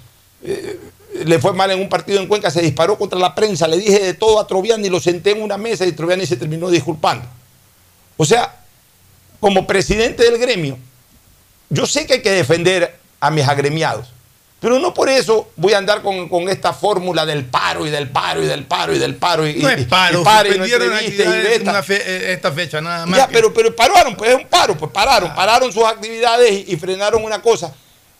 le 1.25 1.39
fue 1.39 1.53
mal 1.53 1.71
en 1.71 1.79
un 1.79 1.89
partido 1.89 2.19
en 2.19 2.27
Cuenca, 2.27 2.51
se 2.51 2.61
disparó 2.61 2.97
contra 2.97 3.17
la 3.17 3.33
prensa, 3.33 3.67
le 3.67 3.77
dije 3.77 3.99
de 3.99 4.13
todo 4.13 4.39
a 4.39 4.47
Troviani, 4.47 4.89
lo 4.89 4.99
senté 4.99 5.31
en 5.31 5.41
una 5.41 5.57
mesa 5.57 5.85
y 5.85 5.91
Troviani 5.91 6.25
se 6.25 6.35
terminó 6.37 6.69
disculpando. 6.69 7.25
O 8.17 8.25
sea, 8.25 8.55
como 9.39 9.65
presidente 9.67 10.23
del 10.23 10.37
gremio, 10.37 10.77
yo 11.69 11.85
sé 11.85 12.05
que 12.05 12.13
hay 12.15 12.21
que 12.21 12.31
defender 12.31 12.97
a 13.19 13.31
mis 13.31 13.47
agremiados, 13.47 14.09
pero 14.59 14.79
no 14.79 14.93
por 14.93 15.09
eso 15.09 15.49
voy 15.55 15.73
a 15.73 15.77
andar 15.79 16.01
con, 16.01 16.29
con 16.29 16.49
esta 16.49 16.73
fórmula 16.73 17.25
del 17.25 17.45
paro 17.45 17.85
y 17.85 17.89
del 17.91 18.09
paro 18.09 18.41
y 18.43 18.47
del 18.47 18.65
paro 18.65 18.95
y 18.95 18.99
del 18.99 19.15
paro. 19.15 19.47
Y, 19.47 19.55
No 19.55 19.69
es 19.69 19.85
paro, 19.85 20.21
y 20.21 20.23
pare 20.23 20.49
y 20.55 20.57
no 20.59 20.65
y 20.65 20.69
actividades 20.73 21.61
una 21.71 21.83
fe- 21.83 22.03
eh, 22.05 22.33
esta 22.33 22.51
fecha, 22.51 22.81
nada 22.81 23.05
más. 23.05 23.17
Ya, 23.19 23.27
que- 23.27 23.33
pero, 23.33 23.53
pero 23.53 23.75
pararon, 23.75 24.15
pues 24.15 24.31
es 24.31 24.35
un 24.37 24.47
paro, 24.47 24.75
pues 24.77 24.91
pararon, 24.91 25.33
pararon 25.35 25.71
sus 25.71 25.83
actividades 25.83 26.51
y, 26.51 26.73
y 26.73 26.75
frenaron 26.77 27.23
una 27.23 27.39
cosa, 27.41 27.73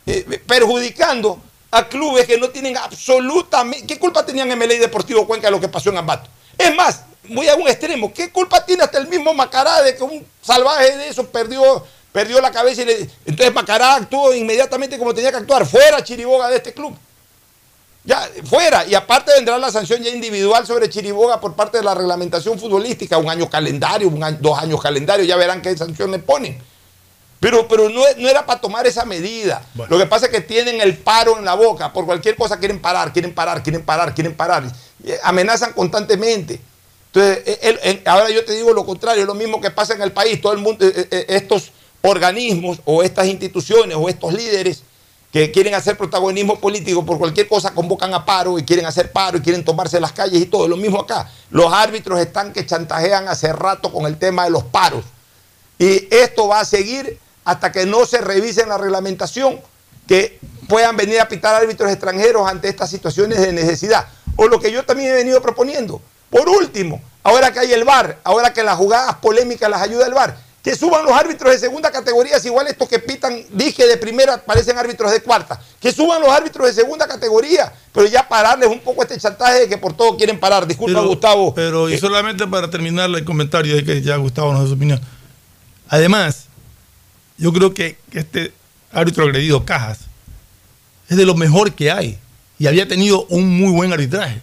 eh, 0.05 0.41
perjudicando 0.45 1.41
a 1.77 1.87
clubes 1.87 2.25
que 2.25 2.37
no 2.37 2.49
tienen 2.49 2.75
absolutamente. 2.77 3.85
¿Qué 3.85 3.99
culpa 3.99 4.25
tenían 4.25 4.47
MLA 4.49 4.73
y 4.73 4.79
Deportivo 4.79 5.27
Cuenca 5.27 5.47
de 5.47 5.51
lo 5.51 5.59
que 5.59 5.67
pasó 5.67 5.89
en 5.89 5.97
Ambato? 5.97 6.29
Es 6.57 6.75
más, 6.75 7.03
voy 7.29 7.47
a 7.47 7.55
un 7.55 7.67
extremo, 7.67 8.11
¿qué 8.13 8.31
culpa 8.31 8.65
tiene 8.65 8.83
hasta 8.83 8.97
el 8.97 9.07
mismo 9.07 9.33
Macará 9.33 9.81
de 9.81 9.95
que 9.95 10.03
un 10.03 10.25
salvaje 10.41 10.97
de 10.97 11.09
eso 11.09 11.25
perdió, 11.27 11.85
perdió 12.11 12.41
la 12.41 12.51
cabeza 12.51 12.81
y. 12.81 13.09
Entonces 13.25 13.53
Macará 13.53 13.95
actuó 13.95 14.33
inmediatamente 14.33 14.97
como 14.97 15.13
tenía 15.13 15.31
que 15.31 15.37
actuar, 15.37 15.65
fuera 15.65 16.03
Chiriboga 16.03 16.49
de 16.49 16.57
este 16.57 16.73
club. 16.73 16.95
Ya, 18.03 18.25
fuera. 18.45 18.85
Y 18.85 18.95
aparte 18.95 19.33
vendrá 19.35 19.57
la 19.57 19.69
sanción 19.69 20.01
ya 20.01 20.09
individual 20.09 20.65
sobre 20.65 20.89
Chiriboga 20.89 21.41
por 21.41 21.55
parte 21.55 21.79
de 21.79 21.83
la 21.83 21.93
reglamentación 21.93 22.57
futbolística, 22.57 23.17
un 23.17 23.29
año 23.29 23.49
calendario, 23.49 24.09
dos 24.39 24.57
años 24.57 24.81
calendario, 24.81 25.25
ya 25.25 25.35
verán 25.35 25.61
qué 25.61 25.75
sanción 25.75 26.11
le 26.11 26.19
ponen. 26.19 26.57
Pero, 27.39 27.67
pero 27.67 27.87
no, 27.89 28.01
no 28.17 28.27
era 28.27 28.45
para 28.45 28.59
tomar 28.59 28.87
esa 28.87 29.05
medida. 29.05 29.61
Lo 29.89 29.97
que 29.97 30.05
pasa 30.07 30.25
es 30.25 30.31
que 30.31 30.41
tienen 30.41 30.81
el 30.81 30.97
paro 30.97 31.37
en 31.37 31.45
la 31.45 31.53
boca. 31.53 31.93
Por 31.93 32.05
cualquier 32.05 32.35
cosa 32.35 32.57
quieren 32.57 32.79
parar, 32.79 33.13
quieren 33.13 33.33
parar, 33.33 33.61
quieren 33.61 33.83
parar, 33.83 34.15
quieren 34.15 34.35
parar. 34.35 34.63
Eh, 35.05 35.19
amenazan 35.23 35.73
constantemente. 35.73 36.59
Entonces, 37.13 37.43
eh, 37.45 37.79
el- 37.83 38.01
ahora 38.05 38.29
yo 38.31 38.43
te 38.43 38.53
digo 38.53 38.73
lo 38.73 38.85
contrario, 38.85 39.21
es 39.21 39.27
lo 39.27 39.35
mismo 39.35 39.61
que 39.61 39.69
pasa 39.69 39.93
en 39.93 40.01
el 40.01 40.11
país. 40.11 40.41
Todo 40.41 40.53
el 40.53 40.59
mundo, 40.59 40.83
eh, 40.85 41.07
eh, 41.11 41.25
estos 41.29 41.71
organismos 42.01 42.79
o 42.85 43.03
estas 43.03 43.27
instituciones 43.27 43.95
o 43.99 44.09
estos 44.09 44.33
líderes 44.33 44.81
que 45.31 45.51
quieren 45.51 45.75
hacer 45.75 45.97
protagonismo 45.97 46.59
político 46.59 47.05
por 47.05 47.19
cualquier 47.19 47.47
cosa 47.47 47.71
convocan 47.73 48.13
a 48.13 48.25
paro 48.25 48.57
y 48.57 48.63
quieren 48.63 48.85
hacer 48.85 49.11
paro 49.11 49.37
y 49.37 49.41
quieren 49.41 49.63
tomarse 49.63 49.99
las 49.99 50.11
calles 50.11 50.41
y 50.41 50.45
todo. 50.45 50.67
Lo 50.67 50.77
mismo 50.77 51.01
acá. 51.01 51.29
Los 51.51 51.71
árbitros 51.71 52.19
están 52.19 52.53
que 52.53 52.65
chantajean 52.65 53.27
hace 53.27 53.51
rato 53.53 53.91
con 53.91 54.05
el 54.07 54.17
tema 54.17 54.45
de 54.45 54.49
los 54.49 54.63
paros. 54.63 55.03
Y 55.77 56.07
esto 56.13 56.47
va 56.47 56.61
a 56.61 56.65
seguir 56.65 57.19
hasta 57.47 57.71
que 57.71 57.85
no 57.85 58.05
se 58.05 58.19
revise 58.19 58.65
la 58.65 58.77
reglamentación, 58.77 59.61
que 60.05 60.37
puedan 60.67 60.97
venir 60.97 61.21
a 61.21 61.29
pitar 61.29 61.55
árbitros 61.55 61.89
extranjeros 61.89 62.45
ante 62.45 62.67
estas 62.67 62.89
situaciones 62.89 63.39
de 63.39 63.53
necesidad. 63.53 64.05
O 64.35 64.47
lo 64.49 64.59
que 64.59 64.69
yo 64.69 64.83
también 64.83 65.11
he 65.11 65.13
venido 65.13 65.41
proponiendo. 65.41 66.01
Por 66.29 66.49
último, 66.49 67.01
ahora 67.23 67.53
que 67.53 67.59
hay 67.59 67.71
el 67.71 67.85
VAR, 67.85 68.19
ahora 68.25 68.51
que 68.51 68.63
las 68.63 68.75
jugadas 68.75 69.15
polémicas 69.21 69.69
las 69.69 69.81
ayuda 69.81 70.07
el 70.07 70.13
VAR, 70.13 70.35
que 70.61 70.75
suban 70.75 71.05
los 71.05 71.13
árbitros 71.13 71.53
de 71.53 71.57
segunda 71.57 71.89
categoría, 71.89 72.37
si 72.37 72.49
igual 72.49 72.67
estos 72.67 72.89
que 72.89 72.99
pitan, 72.99 73.41
dije 73.51 73.87
de 73.87 73.95
primera, 73.95 74.43
parecen 74.43 74.77
árbitros 74.77 75.09
de 75.13 75.21
cuarta. 75.21 75.57
Que 75.79 75.93
suban 75.93 76.19
los 76.21 76.29
árbitros 76.29 76.67
de 76.67 76.73
segunda 76.73 77.07
categoría, 77.07 77.71
pero 77.93 78.07
ya 78.07 78.27
pararles 78.27 78.67
un 78.67 78.81
poco 78.81 79.03
este 79.03 79.17
chantaje 79.17 79.61
de 79.61 79.69
que 79.69 79.77
por 79.77 79.93
todo 79.95 80.17
quieren 80.17 80.37
parar. 80.37 80.67
Disculpa, 80.67 80.99
Pero- 80.99 81.07
Gustavo. 81.07 81.53
Pero, 81.55 81.89
y 81.89 81.93
Eh, 81.93 81.97
solamente 81.97 82.45
para 82.45 82.69
terminar 82.69 83.09
el 83.09 83.23
comentario 83.23 83.73
de 83.73 83.85
que 83.85 84.01
ya 84.01 84.17
Gustavo 84.17 84.51
nos 84.51 84.63
da 84.63 84.67
su 84.67 84.73
opinión. 84.73 84.99
Además, 85.87 86.47
yo 87.37 87.53
creo 87.53 87.73
que 87.73 87.97
este 88.11 88.51
árbitro 88.91 89.23
agredido, 89.25 89.65
Cajas, 89.65 89.99
es 91.09 91.17
de 91.17 91.25
lo 91.25 91.35
mejor 91.35 91.73
que 91.73 91.91
hay. 91.91 92.17
Y 92.59 92.67
había 92.67 92.87
tenido 92.87 93.25
un 93.29 93.47
muy 93.59 93.71
buen 93.71 93.93
arbitraje. 93.93 94.41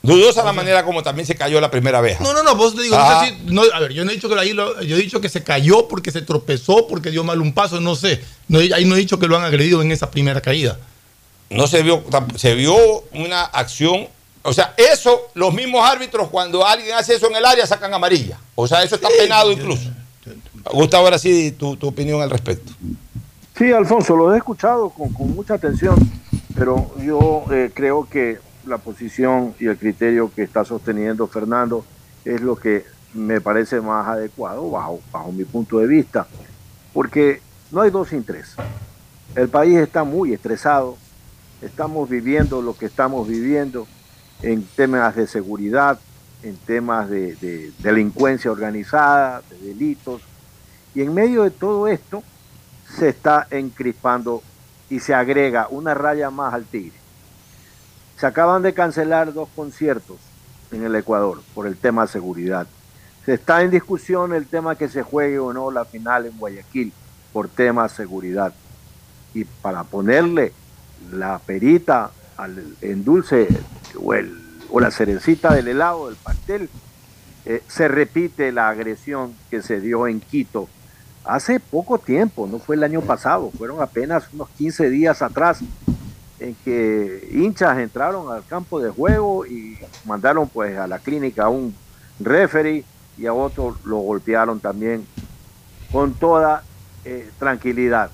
Dudosa 0.00 0.44
la 0.44 0.52
manera 0.52 0.84
como 0.84 1.02
también 1.02 1.26
se 1.26 1.34
cayó 1.34 1.60
la 1.60 1.70
primera 1.72 2.00
vez. 2.00 2.20
No, 2.20 2.32
no, 2.32 2.42
no, 2.44 2.54
vos 2.54 2.74
te 2.76 2.82
digo, 2.82 2.96
no 2.96 3.20
sé 3.20 3.26
si- 3.30 3.52
no, 3.52 3.62
a 3.74 3.80
ver, 3.80 3.92
yo 3.92 4.04
no 4.04 4.12
he 4.12 4.14
dicho 4.14 4.28
que 4.28 4.38
ahí 4.38 4.52
lo- 4.52 4.80
yo 4.82 4.96
he 4.96 5.00
dicho 5.00 5.20
que 5.20 5.28
se 5.28 5.42
cayó 5.42 5.88
porque 5.88 6.12
se 6.12 6.22
tropezó, 6.22 6.86
porque 6.86 7.10
dio 7.10 7.24
mal 7.24 7.40
un 7.40 7.52
paso, 7.52 7.80
no 7.80 7.96
sé. 7.96 8.22
No, 8.46 8.60
ahí 8.60 8.84
no 8.84 8.94
he 8.94 8.98
dicho 8.98 9.18
que 9.18 9.26
lo 9.26 9.36
han 9.36 9.42
agredido 9.44 9.82
en 9.82 9.90
esa 9.92 10.10
primera 10.10 10.40
caída. 10.40 10.78
no 11.50 11.66
se 11.66 11.82
vio, 11.82 12.04
se 12.36 12.54
vio 12.54 12.76
una 13.14 13.42
acción. 13.42 14.06
O 14.42 14.52
sea, 14.52 14.74
eso, 14.76 15.28
los 15.34 15.52
mismos 15.54 15.82
árbitros, 15.82 16.28
cuando 16.28 16.64
alguien 16.66 16.94
hace 16.94 17.14
eso 17.14 17.26
en 17.28 17.36
el 17.36 17.44
área, 17.44 17.66
sacan 17.66 17.92
amarilla. 17.92 18.38
O 18.54 18.68
sea, 18.68 18.82
eso 18.82 18.94
está 18.96 19.08
penado 19.18 19.50
incluso. 19.50 19.90
Gustavo, 20.72 21.04
ahora 21.04 21.18
sí, 21.18 21.52
tu, 21.52 21.76
tu 21.76 21.88
opinión 21.88 22.20
al 22.20 22.30
respecto. 22.30 22.72
Sí, 23.56 23.72
Alfonso, 23.72 24.16
lo 24.16 24.34
he 24.34 24.38
escuchado 24.38 24.90
con, 24.90 25.12
con 25.12 25.34
mucha 25.34 25.54
atención, 25.54 25.96
pero 26.54 26.94
yo 26.98 27.44
eh, 27.50 27.70
creo 27.74 28.08
que 28.08 28.38
la 28.66 28.78
posición 28.78 29.54
y 29.58 29.66
el 29.66 29.76
criterio 29.76 30.30
que 30.34 30.42
está 30.42 30.64
sosteniendo 30.64 31.26
Fernando 31.26 31.84
es 32.24 32.40
lo 32.40 32.56
que 32.56 32.84
me 33.14 33.40
parece 33.40 33.80
más 33.80 34.06
adecuado 34.06 34.70
bajo, 34.70 35.00
bajo 35.10 35.32
mi 35.32 35.44
punto 35.44 35.78
de 35.78 35.86
vista, 35.86 36.26
porque 36.92 37.40
no 37.72 37.80
hay 37.80 37.90
dos 37.90 38.08
sin 38.08 38.22
tres. 38.22 38.54
El 39.34 39.48
país 39.48 39.76
está 39.76 40.04
muy 40.04 40.32
estresado, 40.32 40.96
estamos 41.62 42.08
viviendo 42.08 42.62
lo 42.62 42.76
que 42.76 42.86
estamos 42.86 43.26
viviendo 43.26 43.86
en 44.42 44.62
temas 44.76 45.16
de 45.16 45.26
seguridad, 45.26 45.98
en 46.42 46.56
temas 46.56 47.10
de, 47.10 47.34
de 47.36 47.72
delincuencia 47.78 48.52
organizada, 48.52 49.42
de 49.50 49.68
delitos, 49.68 50.22
y 50.94 51.02
en 51.02 51.14
medio 51.14 51.42
de 51.42 51.50
todo 51.50 51.88
esto 51.88 52.22
se 52.96 53.08
está 53.08 53.46
encrispando 53.50 54.42
y 54.90 55.00
se 55.00 55.14
agrega 55.14 55.68
una 55.70 55.94
raya 55.94 56.30
más 56.30 56.54
al 56.54 56.64
tigre. 56.64 56.96
Se 58.16 58.26
acaban 58.26 58.62
de 58.62 58.74
cancelar 58.74 59.32
dos 59.32 59.48
conciertos 59.54 60.16
en 60.72 60.84
el 60.84 60.94
Ecuador 60.94 61.42
por 61.54 61.66
el 61.66 61.76
tema 61.76 62.02
de 62.02 62.08
seguridad. 62.08 62.66
Se 63.24 63.34
está 63.34 63.62
en 63.62 63.70
discusión 63.70 64.32
el 64.32 64.46
tema 64.46 64.76
que 64.76 64.88
se 64.88 65.02
juegue 65.02 65.38
o 65.38 65.52
no 65.52 65.70
la 65.70 65.84
final 65.84 66.26
en 66.26 66.38
Guayaquil 66.38 66.92
por 67.32 67.48
tema 67.48 67.84
de 67.84 67.88
seguridad. 67.90 68.54
Y 69.34 69.44
para 69.44 69.84
ponerle 69.84 70.52
la 71.12 71.38
perita 71.38 72.10
al 72.36 72.76
en 72.80 73.04
dulce 73.04 73.48
o, 74.70 74.80
la 74.80 74.90
cerecita 74.90 75.54
del 75.54 75.68
helado, 75.68 76.08
del 76.08 76.16
pastel, 76.16 76.70
eh, 77.44 77.62
se 77.68 77.88
repite 77.88 78.50
la 78.52 78.68
agresión 78.68 79.34
que 79.50 79.62
se 79.62 79.80
dio 79.80 80.06
en 80.06 80.20
Quito 80.20 80.68
hace 81.24 81.60
poco 81.60 81.98
tiempo, 81.98 82.46
no 82.46 82.58
fue 82.58 82.76
el 82.76 82.84
año 82.84 83.00
pasado, 83.00 83.50
fueron 83.56 83.80
apenas 83.80 84.28
unos 84.32 84.48
15 84.50 84.90
días 84.90 85.22
atrás 85.22 85.60
en 86.38 86.54
que 86.64 87.28
hinchas 87.32 87.78
entraron 87.78 88.32
al 88.32 88.44
campo 88.46 88.80
de 88.80 88.90
juego 88.90 89.44
y 89.44 89.78
mandaron 90.04 90.48
pues 90.48 90.76
a 90.78 90.86
la 90.86 90.98
clínica 90.98 91.44
a 91.44 91.48
un 91.48 91.74
referee 92.20 92.84
y 93.16 93.26
a 93.26 93.32
otro 93.32 93.76
lo 93.84 93.98
golpearon 93.98 94.60
también 94.60 95.06
con 95.92 96.14
toda 96.14 96.62
eh, 97.04 97.30
tranquilidad. 97.38 98.10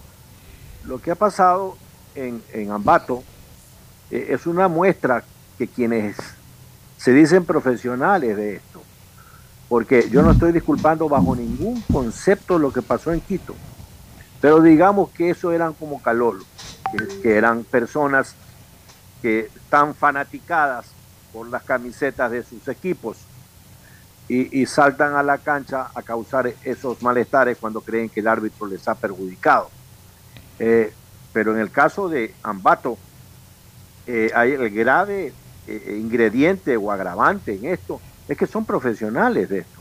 Lo 0.84 1.00
que 1.00 1.10
ha 1.10 1.14
pasado 1.14 1.76
en, 2.14 2.42
en 2.52 2.70
Ambato 2.70 3.22
eh, 4.10 4.28
es 4.30 4.46
una 4.46 4.68
muestra 4.68 5.24
que 5.58 5.68
quienes 5.68 6.16
se 6.96 7.12
dicen 7.12 7.44
profesionales 7.44 8.36
de 8.36 8.56
esto, 8.56 8.73
porque 9.68 10.08
yo 10.10 10.22
no 10.22 10.32
estoy 10.32 10.52
disculpando 10.52 11.08
bajo 11.08 11.34
ningún 11.34 11.82
concepto 11.82 12.58
lo 12.58 12.72
que 12.72 12.82
pasó 12.82 13.12
en 13.12 13.20
Quito, 13.20 13.54
pero 14.40 14.60
digamos 14.60 15.10
que 15.10 15.30
eso 15.30 15.52
eran 15.52 15.72
como 15.74 16.02
Calolo, 16.02 16.44
que, 17.22 17.36
eran 17.36 17.64
personas 17.64 18.34
que 19.22 19.50
están 19.54 19.94
fanaticadas 19.94 20.86
por 21.32 21.48
las 21.48 21.62
camisetas 21.62 22.30
de 22.30 22.42
sus 22.42 22.68
equipos 22.68 23.16
y, 24.28 24.60
y 24.60 24.66
saltan 24.66 25.14
a 25.16 25.22
la 25.22 25.38
cancha 25.38 25.90
a 25.94 26.02
causar 26.02 26.52
esos 26.62 27.02
malestares 27.02 27.56
cuando 27.58 27.80
creen 27.80 28.08
que 28.08 28.20
el 28.20 28.28
árbitro 28.28 28.66
les 28.66 28.86
ha 28.86 28.94
perjudicado. 28.94 29.70
Eh, 30.58 30.92
pero 31.32 31.52
en 31.52 31.60
el 31.60 31.70
caso 31.70 32.08
de 32.08 32.32
Ambato, 32.42 32.96
eh, 34.06 34.30
hay 34.34 34.52
el 34.52 34.70
grave 34.70 35.32
eh, 35.66 35.98
ingrediente 36.00 36.76
o 36.76 36.92
agravante 36.92 37.54
en 37.54 37.64
esto, 37.66 38.00
es 38.28 38.36
que 38.36 38.46
son 38.46 38.64
profesionales 38.64 39.48
de 39.48 39.58
esto, 39.60 39.80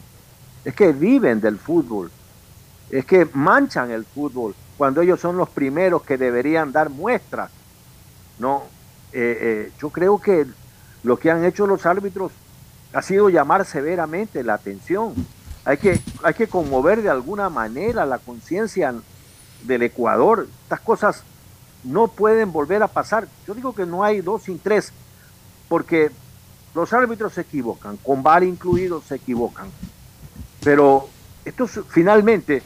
es 0.65 0.75
que 0.75 0.91
viven 0.91 1.39
del 1.41 1.57
fútbol, 1.57 2.11
es 2.89 3.05
que 3.05 3.27
manchan 3.33 3.91
el 3.91 4.05
fútbol 4.05 4.55
cuando 4.77 5.01
ellos 5.01 5.19
son 5.19 5.37
los 5.37 5.49
primeros 5.49 6.03
que 6.03 6.17
deberían 6.17 6.71
dar 6.71 6.89
muestras, 6.89 7.51
¿no? 8.39 8.63
eh, 9.13 9.37
eh, 9.39 9.71
yo 9.79 9.89
creo 9.91 10.19
que 10.19 10.47
lo 11.03 11.17
que 11.17 11.29
han 11.29 11.45
hecho 11.45 11.67
los 11.67 11.85
árbitros 11.85 12.31
ha 12.93 13.01
sido 13.01 13.29
llamar 13.29 13.65
severamente 13.65 14.43
la 14.43 14.55
atención. 14.55 15.13
Hay 15.65 15.77
que, 15.77 16.01
hay 16.23 16.33
que 16.33 16.47
conmover 16.47 17.01
de 17.01 17.09
alguna 17.09 17.49
manera 17.49 18.05
la 18.05 18.17
conciencia 18.17 18.93
del 19.63 19.83
Ecuador. 19.83 20.47
Estas 20.63 20.79
cosas 20.79 21.23
no 21.83 22.07
pueden 22.07 22.51
volver 22.51 22.81
a 22.83 22.87
pasar. 22.87 23.27
Yo 23.47 23.53
digo 23.53 23.73
que 23.73 23.85
no 23.85 24.03
hay 24.03 24.21
dos 24.21 24.43
sin 24.43 24.59
tres, 24.59 24.91
porque 25.69 26.11
los 26.75 26.91
árbitros 26.93 27.33
se 27.33 27.41
equivocan, 27.41 27.97
con 27.97 28.23
VAR 28.23 28.43
incluido 28.43 29.01
se 29.01 29.15
equivocan. 29.15 29.67
Pero 30.63 31.07
esto 31.45 31.65
es, 31.65 31.79
finalmente 31.89 32.63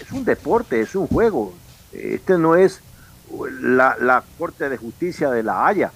es 0.00 0.12
un 0.12 0.24
deporte, 0.24 0.80
es 0.80 0.94
un 0.94 1.06
juego. 1.06 1.54
Este 1.92 2.36
no 2.36 2.56
es 2.56 2.80
la, 3.60 4.24
Corte 4.38 4.68
de 4.68 4.76
Justicia 4.76 5.30
de 5.30 5.42
La 5.42 5.66
Haya. 5.66 5.92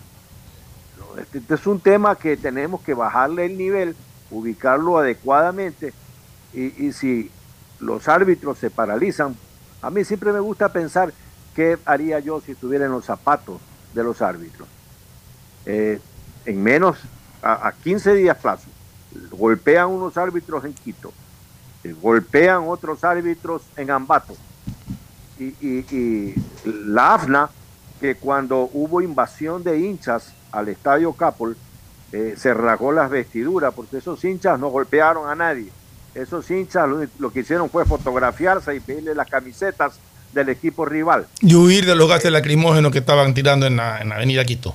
Este, 1.21 1.39
este, 1.39 1.55
es 1.55 1.67
un 1.67 1.81
tema 1.81 2.17
que 2.17 2.37
tenemos 2.37 2.81
que 2.83 2.95
bajarle 2.95 3.47
el 3.47 3.59
nivel, 3.59 3.97
ubicarlo 4.31 4.99
adecuadamente 4.99 5.93
y, 6.53 6.87
y 6.87 6.93
si 6.93 7.31
los 7.81 8.09
árbitros 8.09 8.59
se 8.59 8.71
paralizan, 8.71 9.37
a 9.83 9.91
mí 9.91 10.05
siempre 10.05 10.33
me 10.33 10.41
gusta 10.41 10.73
pensar 10.73 11.13
qué 11.55 11.79
haría 11.85 12.21
yo 12.21 12.41
si 12.41 12.53
estuviera 12.53 12.87
en 12.87 12.93
los 12.93 13.05
zapatos 13.05 13.61
de 13.95 14.05
los 14.05 14.23
árbitros. 14.23 14.69
Eh, 15.67 16.01
en 16.45 16.63
menos, 16.63 16.99
a, 17.43 17.69
a 17.69 17.73
15 17.73 18.15
días 18.15 18.37
plazo, 18.37 18.69
golpean 19.31 19.89
unos 19.89 20.17
árbitros 20.17 20.65
en 20.65 20.73
Quito, 20.73 21.13
eh, 21.85 21.95
golpean 22.01 22.65
otros 22.67 23.05
árbitros 23.05 23.63
en 23.77 23.91
Ambato. 23.91 24.37
Y, 25.39 26.35
la 26.65 27.15
AFNA, 27.15 27.49
que 28.01 28.17
cuando 28.17 28.69
hubo 28.73 29.01
invasión 29.01 29.63
de 29.63 29.79
hinchas 29.79 30.33
al 30.51 30.69
estadio 30.69 31.13
Capol, 31.13 31.57
eh, 32.11 32.35
se 32.37 32.53
rasgó 32.55 32.91
las 32.91 33.09
vestiduras, 33.09 33.73
porque 33.73 33.99
esos 33.99 34.25
hinchas 34.25 34.59
no 34.59 34.69
golpearon 34.69 35.29
a 35.29 35.37
nadie. 35.37 35.71
Esos 36.15 36.51
hinchas 36.51 36.89
lo, 37.19 37.31
que 37.31 37.41
hicieron 37.41 37.71
fue 37.71 37.85
fotografiarse 37.85 38.75
y 38.75 38.81
pedirle 38.81 39.15
las 39.15 39.29
camisetas 39.29 40.01
del 40.33 40.49
equipo 40.49 40.85
rival. 40.85 41.29
Y 41.41 41.55
huir 41.55 41.87
de 41.87 41.95
los 41.95 42.09
gases 42.09 42.33
lacrimógenos 42.33 42.91
que 42.91 42.99
estaban 42.99 43.33
tirando 43.33 43.67
en 43.67 43.75
en 43.75 44.09
la 44.09 44.17
avenida 44.17 44.45
Quito. 44.45 44.75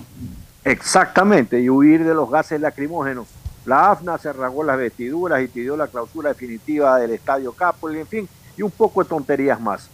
Exactamente, 0.64 1.59
y 1.59 1.70
huir 1.70 2.03
de 2.05 2.14
los 2.14 2.30
gases 2.30 2.61
lacrimógenos. 2.61 3.28
La 3.66 3.91
AFNA 3.91 4.18
se 4.18 4.32
rasgó 4.34 4.64
las 4.64 4.78
vestiduras 4.78 5.41
y 5.41 5.47
pidió 5.47 5.76
la 5.76 5.88
clausura 5.88 6.30
definitiva 6.30 6.97
del 6.99 7.11
estadio 7.11 7.51
Capol, 7.53 7.95
en 7.95 8.07
fin, 8.07 8.30
y 8.57 8.61
un 8.61 8.72
poco 8.72 9.03
de 9.03 9.09
tonterías 9.09 9.59
más. 9.59 9.89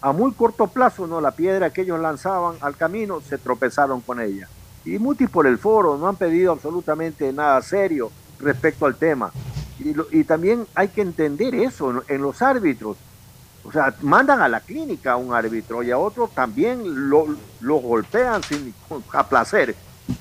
A 0.00 0.12
muy 0.12 0.32
corto 0.32 0.66
plazo, 0.66 1.06
no, 1.06 1.20
la 1.20 1.30
piedra 1.30 1.70
que 1.70 1.82
ellos 1.82 2.00
lanzaban 2.00 2.56
al 2.60 2.76
camino 2.76 3.20
se 3.22 3.38
tropezaron 3.38 4.00
con 4.02 4.20
ella. 4.20 4.48
Y 4.84 4.98
Mutis 4.98 5.30
por 5.30 5.46
el 5.46 5.58
foro 5.58 5.96
no 5.96 6.08
han 6.08 6.16
pedido 6.16 6.52
absolutamente 6.52 7.32
nada 7.32 7.62
serio 7.62 8.10
respecto 8.38 8.84
al 8.84 8.96
tema. 8.96 9.32
Y, 9.78 9.94
lo- 9.94 10.06
y 10.10 10.24
también 10.24 10.66
hay 10.74 10.88
que 10.88 11.00
entender 11.00 11.54
eso 11.54 12.02
en, 12.08 12.20
los 12.20 12.42
árbitros. 12.42 12.98
O 13.62 13.72
sea, 13.72 13.94
mandan 14.02 14.42
a 14.42 14.48
la 14.48 14.60
clínica 14.60 15.12
a 15.12 15.16
un 15.16 15.32
árbitro 15.32 15.82
y 15.82 15.90
a 15.90 15.96
otro 15.96 16.28
también 16.28 17.08
lo, 17.08 17.26
lo 17.60 17.76
golpean 17.76 18.42
sin, 18.42 18.74
a 19.14 19.26
placer. 19.26 19.74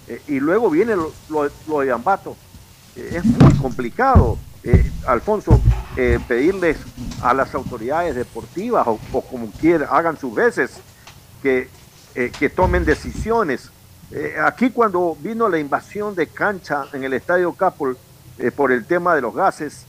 Eh, 0.08 0.22
y 0.28 0.40
luego 0.40 0.70
viene 0.70 0.96
lo, 0.96 1.12
lo- 1.30 1.50
lo 1.68 1.80
de 1.82 1.92
Ambato. 1.92 2.36
Eh, 2.96 3.16
es 3.18 3.26
muy 3.26 3.54
complicado, 3.56 4.38
eh, 4.64 4.90
Alfonso, 5.08 5.60
pedirles 6.28 6.78
a 7.22 7.34
las 7.34 7.54
autoridades 7.54 8.16
deportivas 8.16 8.88
o, 8.88 8.98
como 9.22 9.52
quieran, 9.52 9.88
hagan 9.92 10.18
sus 10.18 10.34
veces, 10.34 10.72
que, 11.44 11.70
que 12.14 12.50
tomen 12.50 12.84
decisiones. 12.84 13.70
Aquí 14.44 14.70
cuando 14.72 15.16
vino 15.20 15.48
la 15.50 15.60
invasión 15.60 16.16
de 16.16 16.28
cancha 16.28 16.86
en 16.94 17.04
el 17.04 17.14
Estadio 17.14 17.54
Capol 17.54 17.98
por 18.56 18.72
el 18.72 18.86
tema 18.86 19.14
de 19.14 19.22
los 19.22 19.36
gases, 19.36 19.86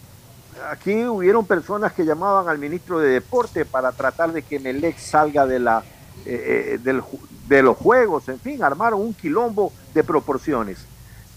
aquí 0.70 1.05
hubieron 1.05 1.47
personas 1.47 1.92
que 1.92 2.05
llamaban 2.05 2.49
al 2.49 2.59
ministro 2.59 2.99
de 2.99 3.09
Deporte 3.11 3.64
para 3.64 3.92
tratar 3.92 4.32
de 4.32 4.42
que 4.42 4.59
Melec 4.59 4.99
salga 4.99 5.47
de, 5.47 5.59
la, 5.59 5.82
eh, 6.27 6.75
eh, 6.75 6.79
del 6.83 7.03
de 7.49 7.62
los 7.62 7.77
juegos, 7.77 8.29
en 8.29 8.41
fin, 8.41 8.62
armaron 8.62 9.01
un 9.01 9.14
quilombo 9.14 9.72
de 9.93 10.03
proporciones. 10.03 10.87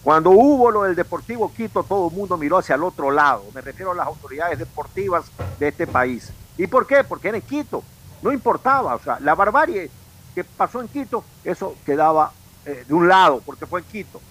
Cuando 0.04 0.30
hubo 0.30 0.72
lo 0.72 0.84
del 0.84 0.96
Deportivo 0.96 1.52
Quito, 1.54 1.84
todo 1.84 2.08
el 2.08 2.16
mundo 2.16 2.38
miró 2.38 2.58
hacia 2.58 2.76
el 2.76 2.84
otro 2.84 3.12
lado. 3.12 3.44
Me 3.54 3.62
refiero 3.62 3.92
a 3.92 3.96
las 3.96 4.08
autoridades 4.08 4.58
deportivas 4.58 5.26
de 5.60 5.68
este 5.68 5.86
país. 5.86 6.32
¿Y 6.58 6.66
por 6.68 6.88
qué? 6.88 7.04
Porque 7.04 7.28
era 7.28 7.38
en 7.38 7.44
Quito. 7.44 7.84
No 8.22 8.32
importaba. 8.32 8.96
O 8.96 9.00
sea, 9.00 9.20
la 9.20 9.36
barbarie 9.36 9.92
que 10.34 10.44
pasó 10.44 10.80
en 10.80 10.88
Quito, 10.88 11.24
eso 11.44 11.76
quedaba 11.86 12.32
eh, 12.66 12.86
de 12.88 12.94
un 12.94 13.08
lado, 13.08 13.42
porque 13.46 13.66
fue 13.66 13.82
en 13.82 13.86
Quito. 13.88 14.22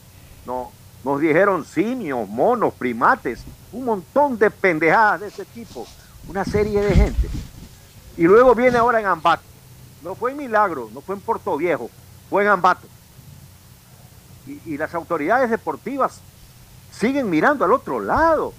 No, 0.47 0.73
nos 1.05 1.21
dijeron 1.21 1.65
simios, 1.65 2.27
monos, 2.27 2.73
primates, 2.73 3.45
un 3.73 3.85
montón 3.85 4.39
de 4.39 4.51
pendejadas 4.51 5.21
de 5.21 5.27
ese 5.27 5.45
tipo. 5.45 5.87
Una 6.27 6.45
serie 6.45 6.81
de 6.81 6.95
gente. 6.95 7.29
Y 8.17 8.23
luego 8.23 8.55
viene 8.55 8.79
ahora 8.79 8.99
en 8.99 9.07
Ambato. 9.07 9.56
No 10.03 10.15
fue 10.15 10.33
en 10.33 10.39
Milagro, 10.39 10.91
no 10.93 11.01
fue 11.01 11.15
en 11.15 11.21
Puerto 11.21 11.57
Viejo, 11.57 11.91
fue 12.29 12.43
en 12.43 12.49
Ambato 12.49 12.87
y, 14.47 14.77
las 14.77 14.95
autoridades 14.95 15.51
deportivas 15.51 16.21
siguen 16.93 17.29
mirando 17.29 17.65
al 17.65 17.73
otro 17.73 18.01
lado. 18.01 18.53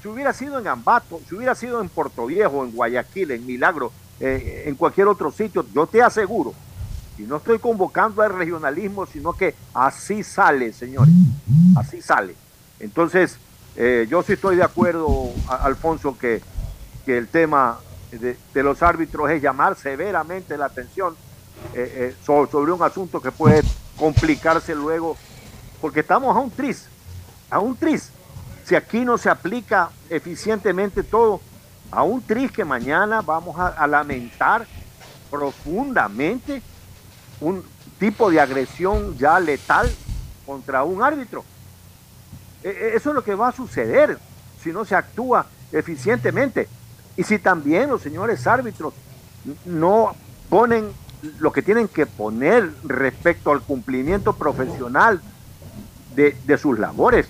Si 0.00 0.08
hubiera 0.08 0.32
sido 0.32 0.58
en 0.58 0.68
Ambato, 0.68 1.20
si 1.28 1.34
hubiera 1.34 1.54
sido 1.54 1.80
en 1.80 1.88
Puerto 1.88 2.26
Viejo, 2.26 2.64
en 2.64 2.72
Guayaquil, 2.72 3.32
en 3.32 3.46
Milagro, 3.46 3.92
eh, 4.20 4.64
en 4.66 4.74
cualquier 4.76 5.08
otro 5.08 5.30
sitio, 5.32 5.64
yo 5.74 5.86
te 5.86 6.02
aseguro, 6.02 6.54
y 7.18 7.22
no 7.22 7.36
estoy 7.36 7.58
convocando 7.58 8.22
al 8.22 8.34
regionalismo, 8.34 9.06
sino 9.06 9.32
que 9.32 9.54
así 9.74 10.22
sale, 10.22 10.72
señores, 10.72 11.14
así 11.76 12.00
sale. 12.02 12.34
Entonces, 12.78 13.38
eh, 13.74 14.06
yo 14.08 14.22
sí 14.22 14.34
estoy 14.34 14.56
de 14.56 14.62
acuerdo, 14.62 15.30
Alfonso, 15.48 16.16
que, 16.18 16.42
que 17.04 17.16
el 17.16 17.28
tema 17.28 17.78
de, 18.10 18.62
los 18.62 18.82
árbitros 18.82 19.30
es 19.30 19.42
llamar 19.42 19.76
severamente 19.76 20.56
la 20.56 20.66
atención 20.66 21.14
eh, 21.74 22.12
eh, 22.12 22.16
so- 22.24 22.46
sobre 22.50 22.72
un 22.72 22.82
asunto 22.82 23.20
que 23.20 23.32
puede 23.32 23.62
complicarse 23.96 24.74
luego, 24.74 25.16
porque 25.80 26.00
estamos 26.00 26.34
a 26.36 26.40
un 26.40 26.50
tris, 26.50 26.86
a 27.50 27.58
un 27.58 27.76
tris. 27.76 28.10
Si 28.64 28.74
aquí 28.74 29.04
no 29.04 29.16
se 29.18 29.30
aplica 29.30 29.90
eficientemente 30.10 31.02
todo, 31.02 31.40
a 31.90 32.02
un 32.02 32.20
tris 32.22 32.50
que 32.50 32.64
mañana 32.64 33.22
vamos 33.22 33.58
a, 33.58 33.68
a 33.68 33.86
lamentar 33.86 34.66
profundamente 35.30 36.62
un 37.40 37.62
tipo 37.98 38.30
de 38.30 38.40
agresión 38.40 39.16
ya 39.16 39.38
letal 39.40 39.90
contra 40.44 40.82
un 40.84 41.02
árbitro. 41.02 41.44
E- 42.62 42.68
e- 42.68 42.96
Eso 42.96 43.10
es 43.10 43.14
lo 43.14 43.22
que 43.24 43.34
va 43.34 43.48
a 43.48 43.52
suceder 43.52 44.18
si 44.62 44.70
no 44.72 44.84
se 44.84 44.94
actúa 44.96 45.46
eficientemente. 45.72 46.68
Y 47.16 47.22
si 47.24 47.38
también 47.38 47.90
los 47.90 48.02
señores 48.02 48.46
árbitros 48.46 48.94
no 49.64 50.14
ponen 50.48 50.92
lo 51.38 51.52
que 51.52 51.62
tienen 51.62 51.88
que 51.88 52.06
poner 52.06 52.70
respecto 52.84 53.50
al 53.50 53.62
cumplimiento 53.62 54.32
profesional 54.34 55.20
de, 56.14 56.36
de 56.44 56.58
sus 56.58 56.78
labores. 56.78 57.26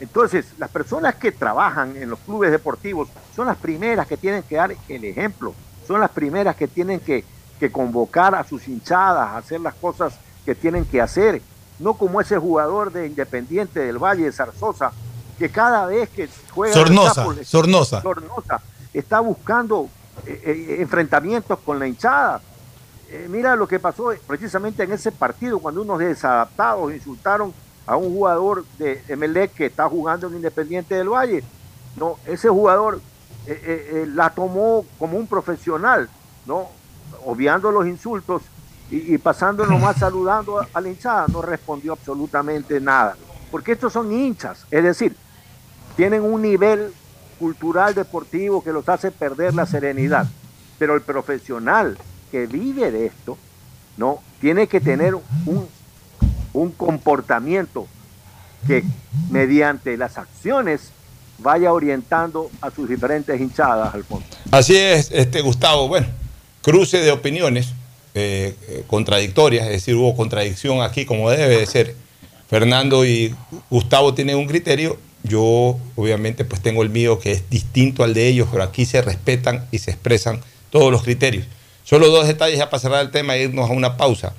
Entonces, 0.00 0.46
las 0.58 0.70
personas 0.70 1.14
que 1.16 1.30
trabajan 1.30 1.94
en 1.96 2.08
los 2.08 2.18
clubes 2.20 2.50
deportivos 2.50 3.08
son 3.36 3.46
las 3.46 3.58
primeras 3.58 4.06
que 4.06 4.16
tienen 4.16 4.42
que 4.42 4.56
dar 4.56 4.74
el 4.88 5.04
ejemplo, 5.04 5.54
son 5.86 6.00
las 6.00 6.10
primeras 6.10 6.56
que 6.56 6.68
tienen 6.68 7.00
que, 7.00 7.24
que 7.58 7.70
convocar 7.70 8.34
a 8.34 8.44
sus 8.44 8.66
hinchadas 8.66 9.28
a 9.28 9.36
hacer 9.36 9.60
las 9.60 9.74
cosas 9.74 10.14
que 10.46 10.54
tienen 10.54 10.86
que 10.86 11.02
hacer, 11.02 11.42
no 11.78 11.94
como 11.94 12.20
ese 12.20 12.38
jugador 12.38 12.90
de 12.92 13.06
Independiente 13.06 13.80
del 13.80 13.98
Valle 13.98 14.24
de 14.24 14.32
Zarzosa, 14.32 14.92
que 15.38 15.50
cada 15.50 15.86
vez 15.86 16.08
que 16.08 16.28
juega 16.50 16.74
Sornosa, 16.74 17.24
Sornosa. 17.44 18.02
Sornosa, 18.02 18.60
está 18.92 19.20
buscando 19.20 19.88
eh, 20.26 20.42
eh, 20.44 20.76
enfrentamientos 20.80 21.58
con 21.60 21.78
la 21.78 21.86
hinchada. 21.86 22.40
Eh, 23.08 23.26
mira 23.28 23.56
lo 23.56 23.66
que 23.66 23.78
pasó 23.78 24.12
precisamente 24.26 24.82
en 24.82 24.92
ese 24.92 25.12
partido, 25.12 25.58
cuando 25.58 25.82
unos 25.82 25.98
desadaptados 25.98 26.92
insultaron 26.92 27.52
a 27.86 27.96
un 27.96 28.12
jugador 28.14 28.64
de 28.78 29.02
Emelec 29.08 29.54
que 29.54 29.66
está 29.66 29.88
jugando 29.88 30.28
en 30.28 30.36
Independiente 30.36 30.94
del 30.94 31.08
Valle. 31.08 31.42
No, 31.96 32.18
ese 32.26 32.48
jugador 32.48 33.00
eh, 33.46 34.06
la 34.14 34.30
tomó 34.30 34.84
como 34.98 35.18
un 35.18 35.26
profesional, 35.26 36.08
¿no? 36.46 36.68
Obviando 37.24 37.72
los 37.72 37.86
insultos 37.86 38.42
y, 38.90 39.14
y 39.14 39.18
pasando 39.18 39.66
nomás 39.66 39.96
saludando 39.98 40.60
a, 40.60 40.68
a 40.72 40.80
la 40.80 40.88
hinchada, 40.88 41.26
no 41.28 41.42
respondió 41.42 41.92
absolutamente 41.92 42.80
nada. 42.80 43.16
Porque 43.50 43.72
estos 43.72 43.92
son 43.92 44.12
hinchas, 44.12 44.66
es 44.70 44.84
decir, 44.84 45.16
tienen 45.96 46.22
un 46.22 46.42
nivel 46.42 46.92
cultural 47.40 47.94
deportivo 47.94 48.62
que 48.62 48.70
los 48.70 48.88
hace 48.88 49.10
perder 49.10 49.54
la 49.54 49.66
serenidad. 49.66 50.28
Pero 50.78 50.94
el 50.94 51.00
profesional 51.00 51.98
que 52.30 52.46
vive 52.46 52.92
de 52.92 53.06
esto, 53.06 53.36
¿no? 53.96 54.20
Tiene 54.40 54.68
que 54.68 54.80
tener 54.80 55.14
un, 55.14 55.66
un 56.52 56.70
comportamiento 56.72 57.88
que 58.68 58.84
mediante 59.30 59.96
las 59.96 60.18
acciones 60.18 60.92
vaya 61.38 61.72
orientando 61.72 62.50
a 62.60 62.70
sus 62.70 62.88
diferentes 62.88 63.40
hinchadas, 63.40 63.92
Alfonso. 63.94 64.28
Así 64.52 64.76
es, 64.76 65.10
este 65.10 65.40
Gustavo. 65.40 65.88
Bueno, 65.88 66.06
cruce 66.62 66.98
de 66.98 67.10
opiniones. 67.10 67.72
eh, 68.14 68.56
eh, 68.68 68.84
contradictorias, 68.86 69.66
es 69.66 69.72
decir, 69.72 69.94
hubo 69.94 70.16
contradicción 70.16 70.82
aquí 70.82 71.04
como 71.04 71.30
debe 71.30 71.58
de 71.58 71.66
ser. 71.66 71.94
Fernando 72.48 73.04
y 73.04 73.34
Gustavo 73.70 74.12
tienen 74.12 74.36
un 74.36 74.46
criterio, 74.46 74.98
yo 75.22 75.78
obviamente 75.96 76.44
pues 76.44 76.62
tengo 76.62 76.82
el 76.82 76.90
mío 76.90 77.18
que 77.18 77.32
es 77.32 77.48
distinto 77.50 78.04
al 78.04 78.14
de 78.14 78.28
ellos, 78.28 78.48
pero 78.50 78.64
aquí 78.64 78.86
se 78.86 79.02
respetan 79.02 79.66
y 79.70 79.78
se 79.78 79.90
expresan 79.90 80.40
todos 80.70 80.90
los 80.90 81.02
criterios. 81.02 81.46
Solo 81.84 82.08
dos 82.08 82.26
detalles 82.26 82.58
ya 82.58 82.70
para 82.70 82.80
cerrar 82.80 83.04
el 83.04 83.10
tema 83.10 83.36
e 83.36 83.44
irnos 83.44 83.68
a 83.68 83.72
una 83.72 83.96
pausa. 83.96 84.34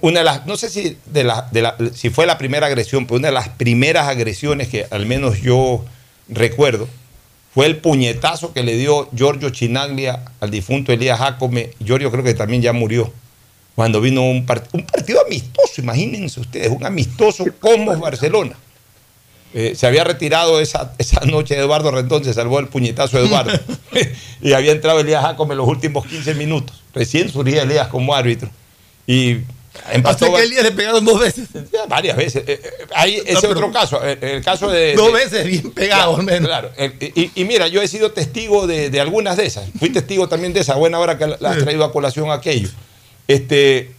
Una 0.00 0.20
de 0.20 0.24
las, 0.24 0.46
no 0.46 0.56
sé 0.56 0.68
si, 0.68 0.96
de 1.06 1.24
la, 1.24 1.48
de 1.52 1.62
la, 1.62 1.76
si 1.94 2.10
fue 2.10 2.26
la 2.26 2.38
primera 2.38 2.66
agresión, 2.66 3.06
pero 3.06 3.18
una 3.18 3.28
de 3.28 3.34
las 3.34 3.48
primeras 3.50 4.08
agresiones 4.08 4.68
que 4.68 4.86
al 4.90 5.06
menos 5.06 5.40
yo 5.40 5.84
recuerdo 6.28 6.88
fue 7.54 7.66
el 7.66 7.78
puñetazo 7.78 8.52
que 8.52 8.62
le 8.62 8.76
dio 8.76 9.08
Giorgio 9.14 9.50
Chinaglia 9.50 10.24
al 10.40 10.50
difunto 10.50 10.92
Elías 10.92 11.18
Jacome. 11.18 11.70
Giorgio 11.82 12.10
creo 12.10 12.24
que 12.24 12.34
también 12.34 12.62
ya 12.62 12.72
murió. 12.72 13.12
Cuando 13.74 14.00
vino 14.00 14.22
un, 14.22 14.46
un 14.72 14.86
partido 14.86 15.24
amistoso, 15.24 15.80
imagínense 15.80 16.40
ustedes, 16.40 16.70
un 16.70 16.84
amistoso 16.84 17.44
como 17.60 17.96
Barcelona. 17.98 18.56
Eh, 19.54 19.74
se 19.74 19.86
había 19.86 20.04
retirado 20.04 20.60
esa, 20.60 20.92
esa 20.98 21.20
noche 21.20 21.56
Eduardo 21.56 21.90
Rendón, 21.90 22.24
se 22.24 22.34
salvó 22.34 22.58
el 22.58 22.68
puñetazo 22.68 23.18
de 23.18 23.26
Eduardo. 23.26 23.58
y 24.42 24.52
había 24.52 24.72
entrado 24.72 25.00
Elías 25.00 25.22
Jacome 25.22 25.52
en 25.52 25.58
los 25.58 25.68
últimos 25.68 26.06
15 26.06 26.34
minutos. 26.34 26.82
Recién 26.94 27.30
surgía 27.30 27.62
Elías 27.62 27.88
como 27.88 28.14
árbitro. 28.14 28.50
Y 29.06 29.38
Empató 29.92 30.34
que 30.34 30.42
Elías 30.42 30.64
le 30.64 30.72
pegaron 30.72 31.04
dos 31.04 31.20
veces. 31.20 31.48
Varias 31.88 32.16
veces. 32.16 32.44
Eh, 32.46 32.60
eh, 32.62 32.86
Ahí, 32.94 33.22
ese 33.24 33.46
otro 33.46 33.70
caso, 33.70 34.02
el, 34.02 34.42
caso 34.42 34.70
de. 34.70 34.94
Dos 34.94 35.12
veces 35.12 35.46
bien 35.46 35.70
pegado, 35.70 36.14
claro, 36.14 36.22
menos. 36.22 36.48
Claro. 36.48 36.70
Y, 37.14 37.30
y, 37.34 37.44
mira, 37.44 37.68
yo 37.68 37.82
he 37.82 37.88
sido 37.88 38.12
testigo 38.12 38.66
de, 38.66 38.90
de, 38.90 39.00
algunas 39.00 39.36
de 39.36 39.46
esas. 39.46 39.68
Fui 39.78 39.90
testigo 39.90 40.28
también 40.28 40.52
de 40.52 40.60
esa. 40.60 40.74
Buena 40.74 40.98
hora 40.98 41.18
que 41.18 41.26
la, 41.26 41.50
has 41.50 41.58
traído 41.58 41.84
a 41.84 41.92
colación 41.92 42.30
aquello. 42.30 42.68
Este. 43.28 43.92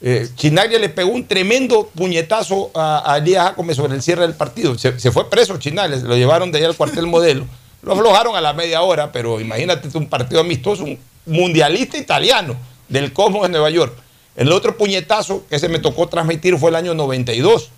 Eh, 0.00 0.28
Chinaglia 0.36 0.78
le 0.78 0.88
pegó 0.88 1.10
un 1.10 1.26
tremendo 1.26 1.90
puñetazo 1.94 2.70
a, 2.74 3.12
a 3.12 3.18
Elías 3.18 3.48
Jacome 3.48 3.74
sobre 3.74 3.94
el 3.94 4.02
cierre 4.02 4.22
del 4.22 4.34
partido. 4.34 4.78
Se, 4.78 4.92
fue 5.10 5.28
preso 5.28 5.56
Chinaglia, 5.58 5.98
lo 5.98 6.16
llevaron 6.16 6.52
de 6.52 6.58
allá 6.58 6.68
al 6.68 6.76
cuartel 6.76 7.06
modelo. 7.06 7.46
Lo 7.82 7.92
aflojaron 7.92 8.36
a 8.36 8.40
la 8.40 8.52
media 8.52 8.82
hora, 8.82 9.12
pero 9.12 9.40
imagínate 9.40 9.96
un 9.96 10.08
partido 10.08 10.40
amistoso, 10.40 10.84
un 10.84 10.98
mundialista 11.26 11.96
italiano 11.96 12.56
del 12.88 13.12
Cosmos 13.12 13.42
de 13.42 13.48
Nueva 13.50 13.70
York 13.70 13.94
el 14.38 14.52
otro 14.52 14.76
puñetazo 14.76 15.44
que 15.50 15.58
se 15.58 15.68
me 15.68 15.80
tocó 15.80 16.06
transmitir 16.06 16.56
fue 16.58 16.70
el 16.70 16.76
año 16.76 16.94
92 16.94 17.70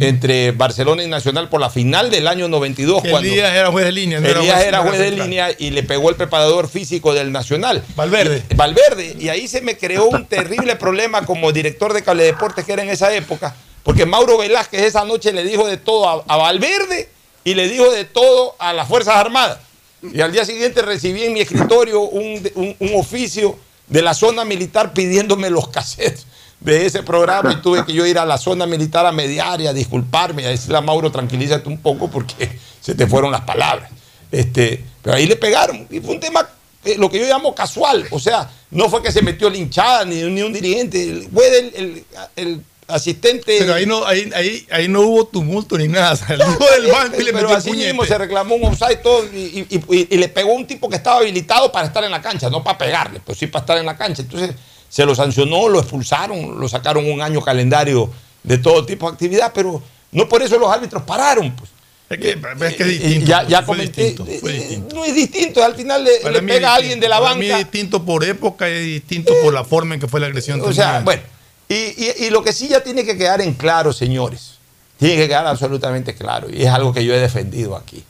entre 0.00 0.52
Barcelona 0.52 1.02
y 1.02 1.08
Nacional 1.08 1.48
por 1.48 1.60
la 1.60 1.68
final 1.68 2.10
del 2.10 2.26
año 2.26 2.48
92. 2.48 3.02
Que 3.02 3.10
cuando 3.10 3.28
Elías 3.28 3.52
era 3.54 3.70
juez 3.70 3.84
de 3.84 3.92
línea. 3.92 4.20
No 4.20 4.28
Elías 4.28 4.62
era 4.62 4.80
juez, 4.80 4.98
de 4.98 5.10
línea 5.10 5.50
y 5.58 5.70
le 5.70 5.82
pegó 5.82 6.08
el 6.08 6.16
preparador 6.16 6.68
físico 6.68 7.12
del 7.12 7.32
Nacional. 7.32 7.84
Valverde. 7.94 8.42
Y, 8.48 8.54
Valverde. 8.54 9.16
Y 9.18 9.28
ahí 9.28 9.46
se 9.46 9.60
me 9.60 9.76
creó 9.76 10.06
un 10.06 10.26
terrible 10.26 10.76
problema 10.76 11.26
como 11.26 11.52
director 11.52 11.92
de 11.92 12.02
Cable 12.02 12.24
Deportes 12.24 12.64
que 12.64 12.72
era 12.72 12.82
en 12.82 12.90
esa 12.90 13.14
época, 13.14 13.54
porque 13.82 14.06
Mauro 14.06 14.38
Velázquez 14.38 14.82
esa 14.82 15.04
noche 15.04 15.32
le 15.32 15.44
dijo 15.44 15.66
de 15.66 15.76
todo 15.76 16.08
a, 16.08 16.24
a 16.26 16.36
Valverde 16.36 17.10
y 17.44 17.54
le 17.54 17.68
dijo 17.68 17.90
de 17.90 18.04
todo 18.04 18.56
a 18.58 18.72
las 18.72 18.88
Fuerzas 18.88 19.16
Armadas. 19.16 19.58
Y 20.02 20.20
al 20.20 20.32
día 20.32 20.44
siguiente 20.44 20.82
recibí 20.82 21.24
en 21.24 21.32
mi 21.32 21.40
escritorio 21.40 22.00
un, 22.00 22.42
un, 22.54 22.76
un 22.78 22.94
oficio 22.94 23.58
de 23.86 24.02
la 24.02 24.14
zona 24.14 24.44
militar 24.44 24.94
pidiéndome 24.94 25.50
los 25.50 25.68
cassettes 25.68 26.26
de 26.64 26.86
ese 26.86 27.02
programa 27.02 27.52
y 27.52 27.56
tuve 27.56 27.84
que 27.84 27.92
yo 27.92 28.06
ir 28.06 28.18
a 28.18 28.24
la 28.24 28.38
zona 28.38 28.66
militar 28.66 29.04
a 29.04 29.12
mediar 29.12 29.60
y 29.60 29.66
a 29.66 29.72
disculparme, 29.72 30.46
a 30.46 30.48
decirle 30.48 30.78
a 30.78 30.80
Mauro, 30.80 31.12
tranquilízate 31.12 31.68
un 31.68 31.78
poco 31.78 32.10
porque 32.10 32.58
se 32.80 32.94
te 32.94 33.06
fueron 33.06 33.30
las 33.30 33.42
palabras. 33.42 33.90
Este, 34.32 34.82
pero 35.02 35.16
ahí 35.16 35.26
le 35.26 35.36
pegaron 35.36 35.86
y 35.90 36.00
fue 36.00 36.14
un 36.14 36.20
tema, 36.20 36.48
eh, 36.84 36.96
lo 36.98 37.10
que 37.10 37.20
yo 37.20 37.26
llamo 37.26 37.54
casual, 37.54 38.06
o 38.10 38.18
sea, 38.18 38.50
no 38.70 38.88
fue 38.88 39.02
que 39.02 39.12
se 39.12 39.22
metió 39.22 39.50
linchada 39.50 40.06
ni, 40.06 40.22
ni 40.22 40.42
un 40.42 40.52
dirigente, 40.52 41.28
fue 41.32 41.58
el, 41.58 41.74
el, 41.74 42.04
el 42.34 42.60
asistente. 42.88 43.56
Pero 43.58 43.74
ahí 43.74 43.84
no, 43.84 44.06
ahí, 44.06 44.30
ahí, 44.34 44.66
ahí 44.70 44.88
no 44.88 45.02
hubo 45.02 45.26
tumulto 45.26 45.76
ni 45.76 45.88
nada. 45.88 46.16
Salió 46.16 46.46
del 46.46 46.90
banco 46.90 47.20
y 47.20 47.24
le 47.24 47.32
pero 47.32 47.50
así 47.50 47.72
mismo 47.72 48.04
se 48.06 48.16
reclamó 48.16 48.54
un 48.54 48.64
offside 48.64 49.02
todo 49.02 49.24
y, 49.32 49.66
y, 49.70 49.76
y, 49.90 50.14
y, 50.14 50.16
le 50.16 50.28
pegó 50.28 50.54
un 50.54 50.66
tipo 50.66 50.88
que 50.88 50.96
estaba 50.96 51.18
habilitado 51.18 51.70
para 51.70 51.86
estar 51.86 52.02
en 52.04 52.10
la 52.10 52.22
cancha, 52.22 52.48
no 52.48 52.64
para 52.64 52.78
pegarle, 52.78 53.20
pero 53.24 53.38
sí 53.38 53.46
para 53.48 53.62
estar 53.62 53.78
en 53.78 53.86
la 53.86 53.96
cancha. 53.96 54.22
Entonces 54.22 54.54
se 54.94 55.04
lo 55.04 55.12
sancionó, 55.16 55.68
lo 55.68 55.80
expulsaron, 55.80 56.60
lo 56.60 56.68
sacaron 56.68 57.10
un 57.10 57.20
año 57.20 57.40
calendario 57.40 58.08
de 58.44 58.58
todo 58.58 58.86
tipo 58.86 59.08
de 59.08 59.14
actividad, 59.14 59.50
pero 59.52 59.82
no 60.12 60.28
por 60.28 60.40
eso 60.40 60.56
los 60.56 60.70
árbitros 60.70 61.02
pararon. 61.02 61.50
Pues. 61.56 61.68
Es 62.10 62.18
que, 62.20 62.30
es, 62.30 62.74
que 62.76 62.82
es 62.84 62.88
distinto. 62.88 63.26
Ya, 63.26 63.42
ya 63.42 63.64
comenté. 63.64 64.04
Distinto, 64.04 64.24
distinto. 64.24 64.94
No 64.94 65.04
es 65.04 65.12
distinto, 65.16 65.64
al 65.64 65.74
final 65.74 66.04
le, 66.04 66.30
le 66.30 66.42
pega 66.42 66.70
a 66.70 66.74
alguien 66.76 67.00
de 67.00 67.08
la 67.08 67.16
para 67.16 67.30
banca. 67.30 67.40
Mí 67.40 67.50
es 67.50 67.58
distinto 67.58 68.04
por 68.04 68.22
época 68.22 68.70
y 68.70 68.72
es 68.72 68.84
distinto 68.84 69.32
por 69.42 69.52
la 69.52 69.64
forma 69.64 69.94
en 69.94 70.00
que 70.00 70.06
fue 70.06 70.20
la 70.20 70.26
agresión. 70.26 70.60
O 70.60 70.72
sea, 70.72 71.00
bueno. 71.00 71.22
Y, 71.68 71.74
y, 71.74 72.26
y, 72.26 72.30
lo 72.30 72.44
que 72.44 72.52
sí 72.52 72.68
ya 72.68 72.84
tiene 72.84 73.04
que 73.04 73.18
quedar 73.18 73.40
en 73.40 73.54
claro, 73.54 73.92
señores, 73.92 74.58
tiene 74.96 75.16
que 75.16 75.26
quedar 75.26 75.48
absolutamente 75.48 76.14
claro, 76.14 76.48
y 76.48 76.62
es 76.62 76.68
algo 76.68 76.92
que 76.92 77.04
yo 77.04 77.12
he 77.12 77.18
defendido 77.18 77.74
aquí, 77.74 78.04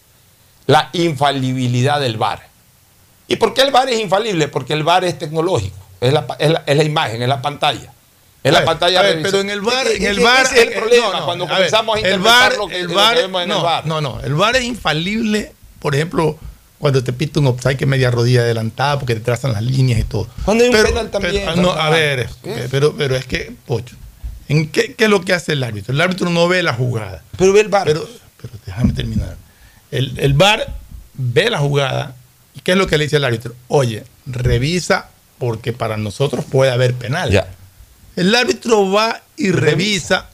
la 0.66 0.90
infalibilidad 0.92 1.98
del 1.98 2.18
VAR. 2.18 2.46
¿Y 3.26 3.36
por 3.36 3.54
qué 3.54 3.62
el 3.62 3.70
VAR 3.70 3.88
es 3.88 4.00
infalible? 4.00 4.48
Porque 4.48 4.74
el 4.74 4.82
VAR 4.82 5.04
es 5.04 5.18
tecnológico, 5.18 5.78
es 6.04 6.12
la, 6.12 6.26
es 6.38 6.50
la, 6.50 6.62
es 6.66 6.76
la 6.76 6.84
imagen, 6.84 7.22
es 7.22 7.28
la 7.28 7.40
pantalla. 7.40 7.92
Es 8.42 8.52
la 8.52 8.58
ver, 8.58 8.66
pantalla 8.66 9.00
ver, 9.00 9.22
pero 9.22 9.40
en 9.40 9.48
el 9.48 9.62
VAR, 9.62 9.86
en 9.86 10.04
el 10.04 10.18
ese 10.18 10.42
es 10.42 10.66
el 10.66 10.72
problema 10.74 11.06
no, 11.06 11.18
no, 11.18 11.24
cuando 11.24 11.44
a 11.44 11.48
comenzamos 11.48 11.96
ver, 11.96 12.04
a 12.04 12.08
interpretar 12.08 12.52
el 12.52 12.58
lo 12.58 12.68
que, 12.68 12.80
el 12.80 12.86
lo 12.88 12.94
VAR, 12.94 13.14
que 13.14 13.22
vemos 13.22 13.42
en 13.42 13.48
no, 13.48 13.78
el. 13.78 13.88
No, 13.88 14.00
no, 14.02 14.20
el 14.20 14.34
VAR 14.34 14.56
es 14.56 14.64
infalible, 14.64 15.52
por 15.78 15.94
ejemplo, 15.94 16.38
cuando 16.78 17.02
te 17.02 17.14
pita 17.14 17.40
un 17.40 17.46
offside 17.46 17.78
que 17.78 17.86
media 17.86 18.10
rodilla 18.10 18.42
adelantada 18.42 18.98
porque 18.98 19.14
te 19.14 19.20
trazan 19.20 19.54
las 19.54 19.62
líneas 19.62 19.98
y 19.98 20.04
todo. 20.04 20.28
Cuando 20.44 20.62
hay 20.62 20.68
un 20.68 20.76
pero, 20.76 20.88
penal 20.88 21.10
también. 21.10 21.42
Pero, 21.46 21.56
no, 21.56 21.70
a 21.70 21.88
ver, 21.88 22.28
¿qué? 22.42 22.68
pero, 22.70 22.94
pero 22.94 23.16
es 23.16 23.24
que, 23.24 23.50
Pocho, 23.64 23.96
¿en 24.48 24.68
qué, 24.68 24.94
¿qué, 24.94 25.04
es 25.04 25.10
lo 25.10 25.22
que 25.22 25.32
hace 25.32 25.52
el 25.52 25.64
árbitro? 25.64 25.94
El 25.94 26.00
árbitro 26.02 26.28
no 26.28 26.46
ve 26.46 26.62
la 26.62 26.74
jugada. 26.74 27.22
Pero 27.38 27.54
ve 27.54 27.60
el 27.60 27.68
VAR. 27.68 27.86
Pero, 27.86 28.06
pero 28.36 28.52
déjame 28.66 28.92
terminar. 28.92 29.38
El, 29.90 30.18
el 30.18 30.34
VAR 30.34 30.66
ve 31.14 31.48
la 31.48 31.60
jugada 31.60 32.14
y 32.54 32.60
¿qué 32.60 32.72
es 32.72 32.76
lo 32.76 32.86
que 32.86 32.98
le 32.98 33.04
dice 33.04 33.16
el 33.16 33.24
árbitro? 33.24 33.54
Oye, 33.68 34.04
revisa 34.26 35.08
porque 35.38 35.72
para 35.72 35.96
nosotros 35.96 36.44
puede 36.44 36.70
haber 36.70 36.94
penal. 36.94 37.30
Ya. 37.30 37.48
El 38.16 38.34
árbitro 38.34 38.90
va 38.90 39.22
y 39.36 39.50
revisa 39.50 40.28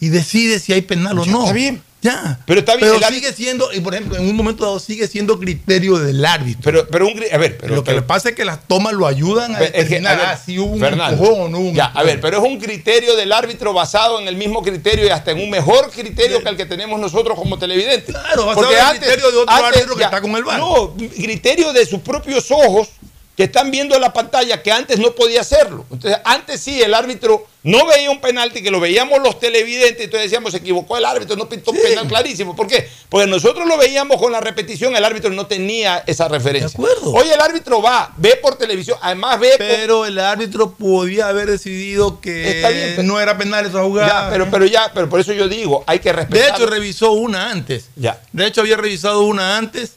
y 0.00 0.08
decide 0.08 0.58
si 0.58 0.72
hay 0.72 0.82
penal 0.82 1.18
o 1.18 1.24
Ya, 1.24 1.32
no. 1.32 1.40
está 1.42 1.52
bien. 1.52 1.82
Ya. 2.02 2.40
Pero 2.46 2.60
está 2.60 2.76
bien, 2.76 2.86
Pero 2.88 2.94
el 2.96 3.04
árbitro- 3.04 3.14
sigue 3.28 3.32
siendo, 3.34 3.70
y 3.74 3.80
por 3.80 3.92
ejemplo, 3.94 4.16
en 4.16 4.26
un 4.26 4.34
momento 4.34 4.64
dado 4.64 4.78
sigue 4.80 5.06
siendo 5.06 5.38
criterio 5.38 5.98
del 5.98 6.24
árbitro. 6.24 6.62
Pero, 6.64 6.88
pero 6.88 7.06
un, 7.06 7.22
a 7.30 7.36
ver, 7.36 7.58
pero, 7.58 7.74
lo 7.74 7.82
que 7.84 7.90
pero- 7.90 8.00
le 8.00 8.06
pasa 8.06 8.30
es 8.30 8.34
que 8.34 8.46
las 8.46 8.66
tomas 8.66 8.94
lo 8.94 9.06
ayudan 9.06 9.54
a 9.54 9.60
es 9.60 9.86
que, 9.86 9.98
a 9.98 10.14
ver, 10.16 10.26
ah, 10.28 10.40
si 10.42 10.58
hubo 10.58 10.72
un 10.72 10.80
Fernando, 10.80 11.12
empujón 11.22 11.42
o 11.42 11.48
no 11.50 11.58
hubo 11.58 11.68
un 11.68 11.74
Ya, 11.74 11.84
a 11.86 12.02
ver, 12.02 12.18
pero 12.22 12.38
es 12.38 12.42
un 12.50 12.58
criterio 12.58 13.16
del 13.16 13.30
árbitro 13.32 13.74
basado 13.74 14.18
en 14.18 14.28
el 14.28 14.36
mismo 14.36 14.62
criterio 14.62 15.04
y 15.04 15.10
hasta 15.10 15.32
en 15.32 15.40
un 15.40 15.50
mejor 15.50 15.90
criterio 15.90 16.42
que 16.42 16.48
el 16.48 16.56
que 16.56 16.64
tenemos 16.64 16.98
nosotros 16.98 17.38
como 17.38 17.58
televidentes. 17.58 18.14
Claro, 18.14 18.46
basado 18.46 18.72
en 18.72 18.78
el 18.78 18.98
criterio 18.98 19.30
de 19.30 19.36
otro 19.36 19.54
árbitro 19.54 19.96
que 19.96 20.04
está 20.04 20.20
con 20.22 20.30
el 20.36 20.44
VAR. 20.44 20.58
No, 20.58 20.94
criterio 20.96 21.70
de 21.74 21.84
sus 21.84 22.00
propios 22.00 22.50
ojos 22.50 22.88
que 23.36 23.44
están 23.44 23.70
viendo 23.70 23.98
la 23.98 24.12
pantalla 24.12 24.62
que 24.62 24.70
antes 24.70 24.98
no 24.98 25.12
podía 25.14 25.40
hacerlo. 25.40 25.86
Entonces, 25.90 26.20
antes 26.24 26.60
sí, 26.60 26.82
el 26.82 26.92
árbitro 26.92 27.46
no 27.62 27.86
veía 27.86 28.10
un 28.10 28.20
penalti, 28.20 28.62
que 28.62 28.70
lo 28.70 28.80
veíamos 28.80 29.18
los 29.22 29.38
televidentes, 29.40 30.04
entonces 30.04 30.24
decíamos, 30.30 30.50
se 30.52 30.58
equivocó 30.58 30.98
el 30.98 31.06
árbitro, 31.06 31.36
no 31.36 31.48
pintó 31.48 31.70
un 31.70 31.78
penal 31.80 32.06
clarísimo. 32.06 32.54
¿Por 32.54 32.66
qué? 32.66 32.86
Porque 33.08 33.26
nosotros 33.26 33.66
lo 33.66 33.78
veíamos 33.78 34.18
con 34.18 34.30
la 34.32 34.40
repetición, 34.40 34.94
el 34.94 35.04
árbitro 35.04 35.30
no 35.30 35.46
tenía 35.46 36.04
esa 36.06 36.28
referencia. 36.28 36.68
De 36.68 36.74
acuerdo. 36.84 37.12
Hoy 37.12 37.28
el 37.30 37.40
árbitro 37.40 37.80
va, 37.80 38.12
ve 38.18 38.38
por 38.42 38.56
televisión, 38.58 38.98
además 39.00 39.40
ve... 39.40 39.50
con- 39.56 39.66
Pero 39.66 40.04
el 40.04 40.18
árbitro 40.18 40.72
podía 40.72 41.28
haber 41.28 41.50
decidido 41.50 42.20
que 42.20 42.56
Está 42.58 42.68
bien, 42.68 42.92
pero- 42.96 43.02
no 43.08 43.20
era 43.20 43.38
penal 43.38 43.64
esa 43.64 43.82
jugada. 43.82 44.24
Ya, 44.24 44.30
pero, 44.30 44.50
pero 44.50 44.66
ya, 44.66 44.90
pero 44.92 45.08
por 45.08 45.18
eso 45.20 45.32
yo 45.32 45.48
digo, 45.48 45.82
hay 45.86 46.00
que 46.00 46.10
de 46.10 46.16
respetar. 46.16 46.56
hecho, 46.56 46.66
revisó 46.66 47.12
una 47.12 47.50
antes. 47.50 47.86
Ya. 47.96 48.20
De 48.32 48.46
hecho, 48.46 48.60
había 48.60 48.76
revisado 48.76 49.22
una 49.22 49.56
antes, 49.56 49.92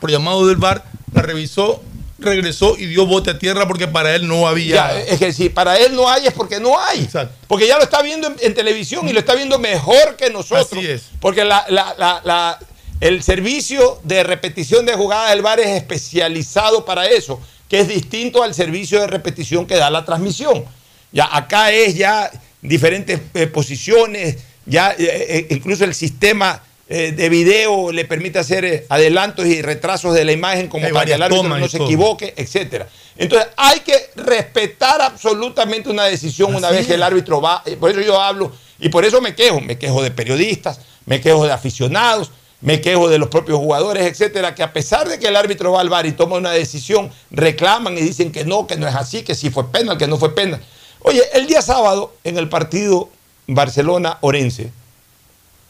por 0.00 0.10
llamado 0.10 0.46
del 0.48 0.56
VAR, 0.56 0.84
la 1.12 1.22
revisó, 1.22 1.82
regresó 2.18 2.76
y 2.78 2.86
dio 2.86 3.06
bote 3.06 3.30
a 3.30 3.38
tierra 3.38 3.66
porque 3.68 3.86
para 3.88 4.14
él 4.14 4.26
no 4.26 4.48
había. 4.48 4.74
Ya, 4.76 5.00
es 5.00 5.18
que 5.18 5.32
si 5.32 5.48
para 5.48 5.76
él 5.78 5.94
no 5.94 6.08
hay 6.08 6.26
es 6.26 6.32
porque 6.32 6.58
no 6.60 6.78
hay. 6.80 7.00
Exacto. 7.04 7.34
Porque 7.46 7.66
ya 7.66 7.76
lo 7.76 7.84
está 7.84 8.02
viendo 8.02 8.28
en, 8.28 8.36
en 8.40 8.54
televisión 8.54 9.08
y 9.08 9.12
lo 9.12 9.18
está 9.20 9.34
viendo 9.34 9.58
mejor 9.58 10.16
que 10.16 10.30
nosotros. 10.30 10.72
Así 10.72 10.86
es. 10.86 11.02
Porque 11.20 11.44
la, 11.44 11.64
la- 11.68 11.94
la- 11.98 12.20
la- 12.24 12.58
el 13.00 13.22
servicio 13.22 14.00
de 14.04 14.22
repetición 14.22 14.86
de 14.86 14.94
jugadas 14.94 15.30
del 15.30 15.42
VAR 15.42 15.60
es 15.60 15.68
especializado 15.68 16.86
para 16.86 17.06
eso, 17.06 17.38
que 17.68 17.80
es 17.80 17.88
distinto 17.88 18.42
al 18.42 18.54
servicio 18.54 18.98
de 19.00 19.06
repetición 19.06 19.66
que 19.66 19.76
da 19.76 19.90
la 19.90 20.04
transmisión. 20.06 20.64
Ya 21.12 21.28
acá 21.30 21.70
es 21.72 21.94
ya 21.94 22.30
diferentes 22.62 23.20
eh, 23.34 23.46
posiciones, 23.48 24.38
ya 24.64 24.92
eh, 24.92 24.96
eh, 24.98 25.46
incluso 25.50 25.84
el 25.84 25.94
sistema 25.94 26.62
eh, 26.88 27.12
de 27.12 27.28
video 27.28 27.90
le 27.92 28.04
permite 28.04 28.38
hacer 28.38 28.64
eh, 28.64 28.86
adelantos 28.88 29.44
y 29.46 29.60
retrasos 29.62 30.14
de 30.14 30.24
la 30.24 30.32
imagen 30.32 30.68
como 30.68 30.88
para 30.90 31.04
que 31.04 31.12
el 31.14 31.22
árbitro 31.22 31.48
no 31.48 31.68
se 31.68 31.78
todo. 31.78 31.86
equivoque, 31.86 32.34
etcétera. 32.36 32.88
Entonces 33.16 33.48
hay 33.56 33.80
que 33.80 34.10
respetar 34.16 35.00
absolutamente 35.00 35.88
una 35.88 36.04
decisión 36.04 36.54
una 36.54 36.70
vez 36.70 36.86
que 36.86 36.94
el 36.94 37.02
árbitro 37.02 37.40
va. 37.40 37.62
eh, 37.66 37.76
Por 37.76 37.90
eso 37.90 38.00
yo 38.00 38.20
hablo 38.20 38.52
y 38.78 38.88
por 38.88 39.04
eso 39.04 39.20
me 39.20 39.34
quejo. 39.34 39.60
Me 39.60 39.78
quejo 39.78 40.02
de 40.02 40.10
periodistas, 40.10 40.80
me 41.06 41.20
quejo 41.20 41.44
de 41.44 41.52
aficionados 41.52 42.30
me 42.62 42.80
quejo 42.80 43.08
de 43.10 43.18
los 43.18 43.28
propios 43.28 43.58
jugadores, 43.58 44.06
etcétera, 44.06 44.54
que 44.54 44.62
a 44.62 44.72
pesar 44.72 45.06
de 45.06 45.18
que 45.18 45.28
el 45.28 45.36
árbitro 45.36 45.72
va 45.72 45.82
al 45.82 45.90
bar 45.90 46.06
y 46.06 46.12
toma 46.12 46.36
una 46.36 46.50
decisión, 46.52 47.10
reclaman 47.30 47.96
y 47.98 48.00
dicen 48.00 48.32
que 48.32 48.46
no, 48.46 48.66
que 48.66 48.76
no 48.76 48.88
es 48.88 48.94
así, 48.94 49.22
que 49.22 49.34
sí 49.34 49.50
fue 49.50 49.70
penal, 49.70 49.98
que 49.98 50.06
no 50.06 50.16
fue 50.16 50.34
penal. 50.34 50.60
Oye, 51.00 51.20
el 51.34 51.46
día 51.46 51.60
sábado, 51.60 52.14
en 52.24 52.38
el 52.38 52.48
partido 52.48 53.10
Barcelona-Orense, 53.46 54.70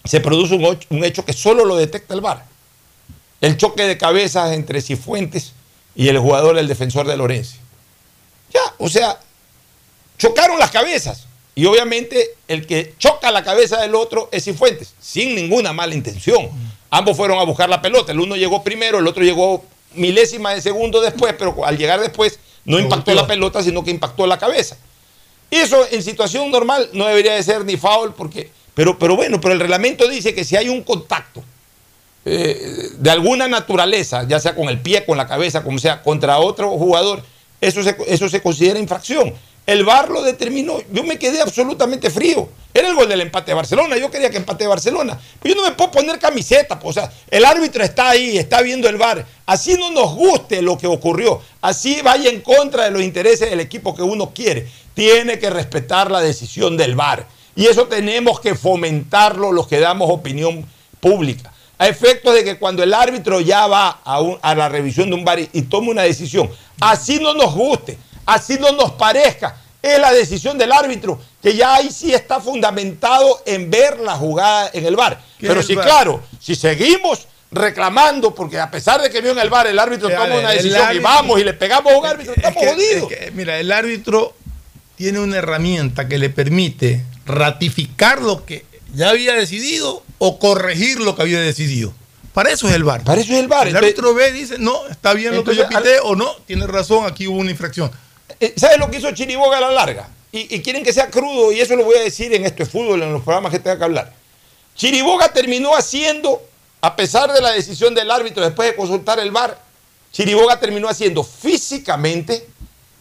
se 0.07 0.21
produce 0.21 0.55
un, 0.55 0.79
un 0.91 1.05
hecho 1.05 1.25
que 1.25 1.33
solo 1.33 1.65
lo 1.65 1.77
detecta 1.77 2.15
el 2.15 2.21
bar. 2.21 2.45
El 3.41 3.57
choque 3.57 3.83
de 3.83 3.99
cabezas 3.99 4.53
entre 4.53 4.81
Cifuentes 4.81 5.53
y 5.95 6.09
el 6.09 6.19
jugador, 6.19 6.59
el 6.59 6.69
defensor 6.69 7.07
de 7.07 7.17
Lorense. 7.17 7.59
Ya, 8.53 8.61
o 8.79 8.89
sea, 8.89 9.19
chocaron 10.19 10.59
las 10.59 10.71
cabezas. 10.71 11.27
Y 11.55 11.65
obviamente 11.65 12.35
el 12.49 12.67
que 12.67 12.95
choca 12.99 13.31
la 13.31 13.43
cabeza 13.43 13.81
del 13.81 13.95
otro 13.95 14.29
es 14.31 14.45
Cifuentes, 14.45 14.95
sin 15.01 15.35
ninguna 15.35 15.73
mala 15.73 15.95
intención. 15.95 16.51
Ambos 16.91 17.17
fueron 17.17 17.39
a 17.39 17.45
buscar 17.45 17.69
la 17.69 17.81
pelota. 17.81 18.13
El 18.13 18.21
uno 18.21 18.37
llegó 18.37 18.63
primero, 18.63 18.99
el 18.99 19.07
otro 19.07 19.25
llegó 19.25 19.65
milésima 19.95 20.55
de 20.55 20.61
segundo 20.61 21.01
después, 21.01 21.35
pero 21.39 21.65
al 21.65 21.79
llegar 21.79 22.01
después 22.01 22.39
no 22.65 22.79
impactó 22.79 23.15
la 23.15 23.27
pelota, 23.27 23.63
sino 23.63 23.85
que 23.85 23.91
impactó 23.91 24.27
la 24.27 24.39
cabeza. 24.39 24.77
Eso 25.51 25.87
en 25.91 26.03
situación 26.03 26.51
normal 26.51 26.91
no 26.93 27.07
debería 27.07 27.35
de 27.35 27.43
ser 27.43 27.65
ni 27.65 27.77
foul, 27.77 28.13
porque, 28.15 28.51
pero, 28.77 28.99
pero 28.99 29.16
bueno, 29.16 29.41
pero 29.41 29.55
el 29.55 29.61
reglamento 29.61 30.07
dice 30.07 30.35
que 30.35 30.45
si 30.45 30.55
hay 30.55 30.68
un 30.68 30.83
contacto 30.83 31.43
eh, 32.27 32.91
de 32.99 33.11
alguna 33.11 33.49
naturaleza, 33.49 34.29
ya 34.29 34.39
sea 34.39 34.55
con 34.55 34.68
el 34.68 34.83
pie, 34.83 35.07
con 35.07 35.16
la 35.16 35.27
cabeza, 35.27 35.64
como 35.64 35.79
sea, 35.79 36.03
contra 36.03 36.39
otro 36.41 36.68
jugador, 36.72 37.22
eso 37.59 37.83
se, 37.83 37.97
eso 38.07 38.29
se 38.29 38.43
considera 38.43 38.79
infracción. 38.79 39.33
El 39.64 39.83
VAR 39.85 40.11
lo 40.11 40.22
determinó. 40.22 40.79
Yo 40.93 41.05
me 41.05 41.18
quedé 41.18 41.41
absolutamente 41.41 42.11
frío. 42.11 42.51
Era 42.74 42.89
el 42.89 42.95
gol 42.95 43.09
del 43.09 43.22
empate 43.22 43.53
de 43.53 43.55
Barcelona. 43.55 43.97
Yo 43.97 44.11
quería 44.11 44.29
que 44.29 44.37
empate 44.37 44.66
Barcelona. 44.66 45.18
Pero 45.41 45.55
yo 45.55 45.62
no 45.62 45.68
me 45.68 45.74
puedo 45.74 45.91
poner 45.91 46.18
camiseta. 46.18 46.79
O 46.83 46.93
sea, 46.93 47.11
el 47.31 47.47
árbitro 47.47 47.83
está 47.83 48.11
ahí, 48.11 48.37
está 48.37 48.61
viendo 48.61 48.89
el 48.91 48.99
VAR. 48.99 49.24
Así 49.47 49.74
no 49.74 49.91
nos 49.91 50.14
guste 50.14 50.61
lo 50.61 50.77
que 50.77 50.87
ocurrió. 50.87 51.41
Así 51.62 52.03
vaya 52.03 52.29
en 52.29 52.43
contra 52.43 52.85
de 52.85 52.91
los 52.93 53.03
intereses 53.03 53.49
del 53.49 53.61
equipo 53.61 53.97
que 53.97 54.03
uno 54.03 54.35
quiere. 54.35 54.68
Tiene 54.95 55.39
que 55.39 55.49
respetar 55.49 56.11
la 56.11 56.20
decisión 56.20 56.77
del 56.77 56.95
VAR. 56.95 57.27
Y 57.57 57.67
eso 57.67 57.87
tenemos 57.87 58.39
que 58.39 58.55
fomentarlo 58.55 59.51
los 59.51 59.67
que 59.67 59.81
damos 59.81 60.11
opinión 60.11 60.65
pública. 61.01 61.53
A 61.79 61.89
efectos 61.89 62.35
de 62.35 62.45
que 62.45 62.59
cuando 62.59 62.83
el 62.83 62.95
árbitro 62.95 63.41
ya 63.41 63.67
va 63.67 64.01
a, 64.05 64.55
la 64.55 64.69
revisión 64.69 65.11
de 65.11 65.17
un 65.17 65.25
VAR 65.25 65.41
y, 65.41 65.51
y 65.53 65.63
toma 65.63 65.91
una 65.91 66.03
decisión, 66.03 66.49
así 66.81 67.19
no 67.19 67.35
nos 67.35 67.55
guste 67.55 67.99
así 68.27 68.59
no 68.59 68.73
nos 68.73 68.93
parezca. 68.93 69.57
Es 69.81 70.01
la 70.01 70.13
decisión 70.13 70.59
del 70.59 70.73
árbitro, 70.73 71.21
que 71.41 71.55
ya 71.55 71.77
ahí 71.77 71.91
sí 71.93 72.13
está 72.13 72.41
fundamentado 72.41 73.43
en 73.47 73.71
ver 73.71 74.01
la 74.01 74.17
jugada 74.17 74.71
en 74.73 74.85
el 74.85 74.97
bar. 74.97 75.21
Pero 75.39 75.63
sí, 75.63 75.77
claro, 75.77 76.21
si 76.41 76.57
seguimos 76.57 77.29
reclamando, 77.53 78.35
porque 78.35 78.59
a 78.59 78.69
pesar 78.69 79.01
de 79.01 79.09
que 79.11 79.21
vio 79.21 79.31
en 79.31 79.39
el 79.39 79.49
bar, 79.49 79.69
el 79.69 79.79
árbitro 79.79 80.11
toma 80.11 80.35
una 80.35 80.51
decisión 80.51 80.89
y 80.93 80.99
vamos 80.99 81.41
y 81.41 81.45
le 81.45 81.55
pegamos 81.55 81.93
a 81.93 81.99
un 81.99 82.07
árbitro, 82.07 82.35
estamos 82.35 82.65
jodidos. 82.65 83.13
mira, 83.33 83.61
el 83.61 83.71
árbitro 83.71 84.35
tiene 84.97 85.20
una 85.20 85.36
herramienta 85.36 86.09
que 86.09 86.18
le 86.18 86.30
permite 86.30 87.05
ratificar 87.26 88.22
lo 88.22 88.44
que 88.44 88.64
ya 88.94 89.11
había 89.11 89.34
decidido 89.34 90.03
o 90.18 90.38
corregir 90.38 91.01
lo 91.01 91.14
que 91.14 91.22
había 91.22 91.40
decidido. 91.40 91.92
Para 92.32 92.51
eso 92.51 92.68
es 92.68 92.74
el 92.74 92.84
bar. 92.84 93.03
Para 93.05 93.20
eso 93.20 93.32
es 93.32 93.38
el 93.38 93.49
bar. 93.49 93.68
El 93.68 93.76
árbitro 93.76 94.12
ve 94.14 94.28
y 94.30 94.32
dice, 94.32 94.59
no, 94.59 94.86
está 94.88 95.14
bien 95.14 95.34
lo 95.34 95.44
que 95.44 95.55
yo 95.55 95.68
pité 95.68 96.01
o 96.03 96.14
no, 96.14 96.34
tiene 96.47 96.66
razón, 96.66 97.07
aquí 97.07 97.26
hubo 97.26 97.38
una 97.38 97.51
infracción. 97.51 97.90
Eh, 98.40 98.55
¿Sabes 98.57 98.78
lo 98.78 98.90
que 98.90 98.99
hizo 98.99 99.11
Chiriboga 99.12 99.59
a 99.59 99.61
la 99.61 99.70
larga? 99.70 100.09
Y, 100.32 100.61
quieren 100.61 100.84
que 100.84 100.92
sea 100.92 101.09
crudo, 101.09 101.51
y 101.51 101.61
eso 101.61 101.76
lo 101.76 101.84
voy 101.84 101.97
a 101.97 102.03
decir 102.03 102.34
en 102.34 102.44
esto 102.44 102.62
de 102.62 102.68
fútbol, 102.68 103.03
en 103.03 103.11
los 103.11 103.22
programas 103.22 103.53
que 103.53 103.59
tenga 103.59 103.78
que 103.78 103.84
hablar. 103.84 104.12
Chiriboga 104.74 105.32
terminó 105.32 105.74
haciendo, 105.74 106.42
a 106.82 106.94
pesar 106.94 107.32
de 107.32 107.40
la 107.40 107.53
decisión 107.53 107.94
del 107.94 108.11
árbitro 108.11 108.44
después 108.44 108.68
de 108.68 108.76
consultar 108.76 109.18
el 109.18 109.30
VAR, 109.30 109.59
Chiriboga 110.12 110.61
terminó 110.61 110.90
haciendo 110.90 111.24
físicamente 111.24 112.47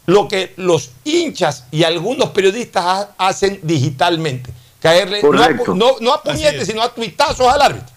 lo 0.06 0.28
que 0.28 0.54
los 0.56 0.90
hinchas 1.04 1.64
y 1.70 1.84
algunos 1.84 2.30
periodistas 2.30 3.08
hacen 3.18 3.60
digitalmente. 3.62 4.50
Caerle 4.80 5.20
no 5.22 6.12
a, 6.12 6.22
puñetes, 6.22 6.66
sino 6.66 6.80
a 6.80 6.94
tuitazos 6.94 7.46
al 7.46 7.60
árbitro. 7.60 7.94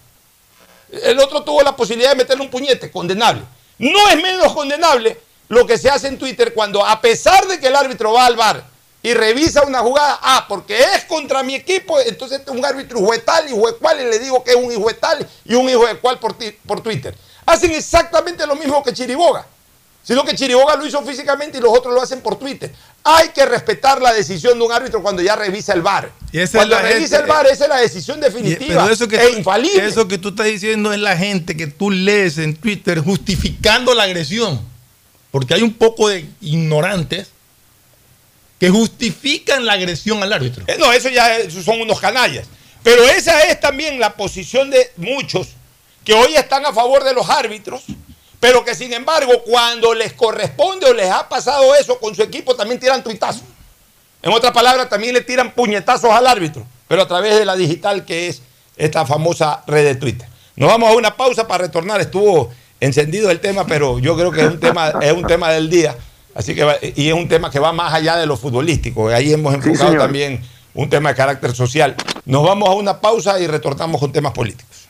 El 0.90 1.20
otro 1.20 1.42
tuvo 1.42 1.62
la 1.62 1.76
posibilidad 1.76 2.10
de 2.10 2.16
meterle 2.16 2.42
un 2.42 2.50
puñete, 2.50 2.90
condenable. 2.90 3.42
No 3.78 4.08
es 4.08 4.16
menos 4.20 4.52
condenable 4.52 5.18
lo 5.48 5.66
que 5.66 5.78
se 5.78 5.88
hace 5.88 6.08
en 6.08 6.18
Twitter 6.18 6.52
cuando 6.52 6.84
a 6.84 7.00
pesar 7.00 7.46
de 7.46 7.60
que 7.60 7.68
el 7.68 7.76
árbitro 7.76 8.12
va 8.12 8.26
al 8.26 8.36
bar 8.36 8.64
y 9.02 9.14
revisa 9.14 9.62
una 9.62 9.80
jugada, 9.80 10.18
ah, 10.20 10.46
porque 10.48 10.78
es 10.78 11.04
contra 11.06 11.42
mi 11.42 11.54
equipo, 11.54 11.98
entonces 12.00 12.40
este 12.40 12.50
es 12.50 12.56
un 12.56 12.64
árbitro 12.64 12.98
hijo 12.98 13.12
de 13.12 13.18
tal, 13.20 13.48
hijo 13.48 13.66
de 13.66 13.76
cual, 13.76 14.00
y 14.00 14.04
le 14.04 14.18
digo 14.18 14.44
que 14.44 14.50
es 14.50 14.56
un 14.56 14.70
hijo 14.70 14.88
de 14.88 14.94
tal 14.94 15.26
y 15.44 15.54
un 15.54 15.68
hijo 15.68 15.86
de 15.86 15.96
cual 15.96 16.18
por, 16.18 16.36
por 16.66 16.82
Twitter. 16.82 17.16
Hacen 17.46 17.70
exactamente 17.70 18.46
lo 18.46 18.56
mismo 18.56 18.82
que 18.82 18.92
Chiriboga, 18.92 19.46
sino 20.02 20.24
que 20.24 20.34
Chiriboga 20.34 20.76
lo 20.76 20.86
hizo 20.86 21.02
físicamente 21.04 21.58
y 21.58 21.60
los 21.60 21.76
otros 21.76 21.94
lo 21.94 22.02
hacen 22.02 22.20
por 22.20 22.38
Twitter. 22.38 22.72
Hay 23.04 23.28
que 23.30 23.46
respetar 23.46 24.00
la 24.00 24.12
decisión 24.12 24.58
de 24.58 24.64
un 24.64 24.72
árbitro 24.72 25.02
cuando 25.02 25.22
ya 25.22 25.36
revisa 25.36 25.72
el 25.72 25.82
bar. 25.82 26.10
cuando 26.52 26.78
revisa 26.78 27.18
el 27.18 27.26
bar, 27.26 27.46
esa 27.46 27.64
es 27.64 27.70
la 27.70 27.78
decisión 27.78 28.20
definitiva 28.20 28.90
eso 28.90 29.08
que 29.08 29.16
e 29.16 29.38
infalible. 29.38 29.86
Eso 29.86 30.08
que 30.08 30.18
tú 30.18 30.30
estás 30.30 30.46
diciendo 30.46 30.92
es 30.92 30.98
la 30.98 31.16
gente 31.16 31.56
que 31.56 31.66
tú 31.66 31.90
lees 31.90 32.38
en 32.38 32.56
Twitter 32.56 33.00
justificando 33.00 33.94
la 33.94 34.04
agresión 34.04 34.70
porque 35.30 35.54
hay 35.54 35.62
un 35.62 35.74
poco 35.74 36.08
de 36.08 36.28
ignorantes 36.40 37.28
que 38.58 38.68
justifican 38.68 39.64
la 39.64 39.74
agresión 39.74 40.22
al 40.22 40.32
árbitro. 40.32 40.64
Eh, 40.66 40.76
no, 40.78 40.92
eso 40.92 41.08
ya 41.08 41.48
son 41.64 41.80
unos 41.80 42.00
canallas. 42.00 42.46
Pero 42.82 43.04
esa 43.04 43.42
es 43.44 43.60
también 43.60 44.00
la 44.00 44.16
posición 44.16 44.70
de 44.70 44.90
muchos 44.96 45.48
que 46.04 46.12
hoy 46.12 46.34
están 46.34 46.66
a 46.66 46.72
favor 46.72 47.04
de 47.04 47.14
los 47.14 47.28
árbitros, 47.28 47.84
pero 48.40 48.64
que 48.64 48.74
sin 48.74 48.92
embargo 48.92 49.32
cuando 49.44 49.94
les 49.94 50.14
corresponde 50.14 50.86
o 50.86 50.94
les 50.94 51.10
ha 51.10 51.28
pasado 51.28 51.74
eso 51.74 52.00
con 52.00 52.14
su 52.14 52.22
equipo 52.22 52.56
también 52.56 52.80
tiran 52.80 53.04
tuitazos. 53.04 53.44
En 54.22 54.32
otras 54.32 54.52
palabras, 54.52 54.88
también 54.88 55.14
le 55.14 55.22
tiran 55.22 55.52
puñetazos 55.52 56.10
al 56.10 56.26
árbitro, 56.26 56.66
pero 56.88 57.02
a 57.02 57.08
través 57.08 57.38
de 57.38 57.44
la 57.44 57.56
digital 57.56 58.04
que 58.04 58.28
es 58.28 58.42
esta 58.76 59.06
famosa 59.06 59.62
red 59.66 59.84
de 59.84 59.94
Twitter. 59.94 60.28
Nos 60.56 60.68
vamos 60.68 60.90
a 60.90 60.94
una 60.94 61.16
pausa 61.16 61.46
para 61.46 61.64
retornar. 61.64 62.00
Estuvo 62.00 62.50
encendido 62.80 63.30
el 63.30 63.40
tema, 63.40 63.66
pero 63.66 63.98
yo 63.98 64.16
creo 64.16 64.30
que 64.30 64.42
es 64.42 64.48
un 64.48 64.60
tema, 64.60 64.92
es 65.00 65.12
un 65.12 65.26
tema 65.26 65.50
del 65.50 65.70
día. 65.70 65.96
Así 66.34 66.54
que, 66.54 66.94
y 66.96 67.08
es 67.08 67.14
un 67.14 67.28
tema 67.28 67.50
que 67.50 67.58
va 67.58 67.72
más 67.72 67.94
allá 67.94 68.16
de 68.16 68.26
lo 68.26 68.36
futbolístico. 68.36 69.08
Ahí 69.08 69.32
hemos 69.32 69.54
enfocado 69.54 69.96
también 69.96 70.42
un 70.74 70.88
tema 70.90 71.10
de 71.10 71.14
carácter 71.14 71.54
social. 71.54 71.96
Nos 72.26 72.44
vamos 72.44 72.68
a 72.68 72.72
una 72.72 73.00
pausa 73.00 73.40
y 73.40 73.46
retornamos 73.46 74.00
con 74.00 74.12
temas 74.12 74.32
políticos. 74.32 74.88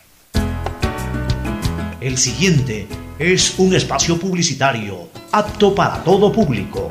El 2.01 2.17
siguiente 2.17 2.87
es 3.21 3.53
un 3.59 3.75
espacio 3.75 4.17
publicitario 4.17 5.09
apto 5.31 5.75
para 5.75 6.03
todo 6.03 6.31
público. 6.31 6.89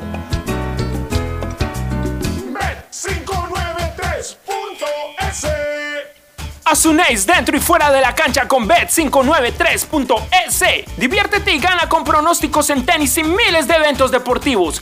Asunéis 6.63 7.25
dentro 7.25 7.57
y 7.57 7.59
fuera 7.59 7.91
de 7.91 7.99
la 7.99 8.15
cancha 8.15 8.47
con 8.47 8.65
Bet593.es. 8.65 10.85
Diviértete 10.95 11.53
y 11.53 11.59
gana 11.59 11.89
con 11.89 12.05
pronósticos 12.05 12.69
en 12.69 12.85
tenis 12.85 13.17
y 13.17 13.25
miles 13.25 13.67
de 13.67 13.75
eventos 13.75 14.09
deportivos. 14.09 14.81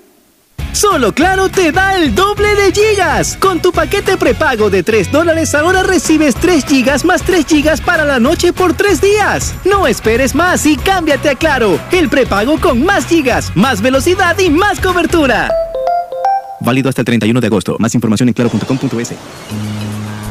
Solo 0.73 1.13
Claro 1.13 1.49
te 1.49 1.71
da 1.71 1.97
el 1.97 2.15
doble 2.15 2.55
de 2.55 2.71
gigas. 2.71 3.37
Con 3.37 3.61
tu 3.61 3.71
paquete 3.71 4.17
prepago 4.17 4.69
de 4.69 4.83
3 4.83 5.11
dólares 5.11 5.53
ahora 5.53 5.83
recibes 5.83 6.35
3 6.35 6.65
gigas 6.65 7.05
más 7.05 7.21
3 7.23 7.45
gigas 7.45 7.81
para 7.81 8.05
la 8.05 8.19
noche 8.19 8.53
por 8.53 8.73
3 8.73 9.01
días. 9.01 9.53
No 9.65 9.87
esperes 9.87 10.35
más 10.35 10.65
y 10.65 10.77
cámbiate 10.77 11.29
a 11.29 11.35
Claro, 11.35 11.79
el 11.91 12.09
prepago 12.09 12.59
con 12.59 12.83
más 12.83 13.05
gigas, 13.07 13.51
más 13.55 13.81
velocidad 13.81 14.37
y 14.39 14.49
más 14.49 14.79
cobertura. 14.79 15.49
Válido 16.61 16.89
hasta 16.89 17.01
el 17.01 17.05
31 17.05 17.41
de 17.41 17.47
agosto. 17.47 17.75
Más 17.79 17.95
información 17.95 18.29
en 18.29 18.33
claro.com.es. 18.33 19.80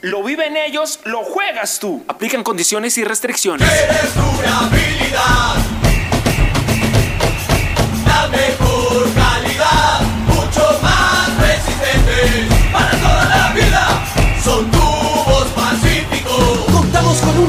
Lo 0.00 0.22
viven 0.22 0.56
ellos, 0.56 1.00
lo 1.04 1.24
juegas 1.24 1.80
tú. 1.80 2.04
Aplican 2.06 2.44
condiciones 2.44 2.96
y 2.98 3.04
restricciones. 3.04 3.68
Eres 3.68 4.14
una 4.14 4.58
habilidad. 4.60 5.56
La 8.06 8.28
mejor 8.28 9.08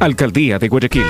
Alcaldía 0.00 0.58
de 0.58 0.68
Guayaquil. 0.68 1.02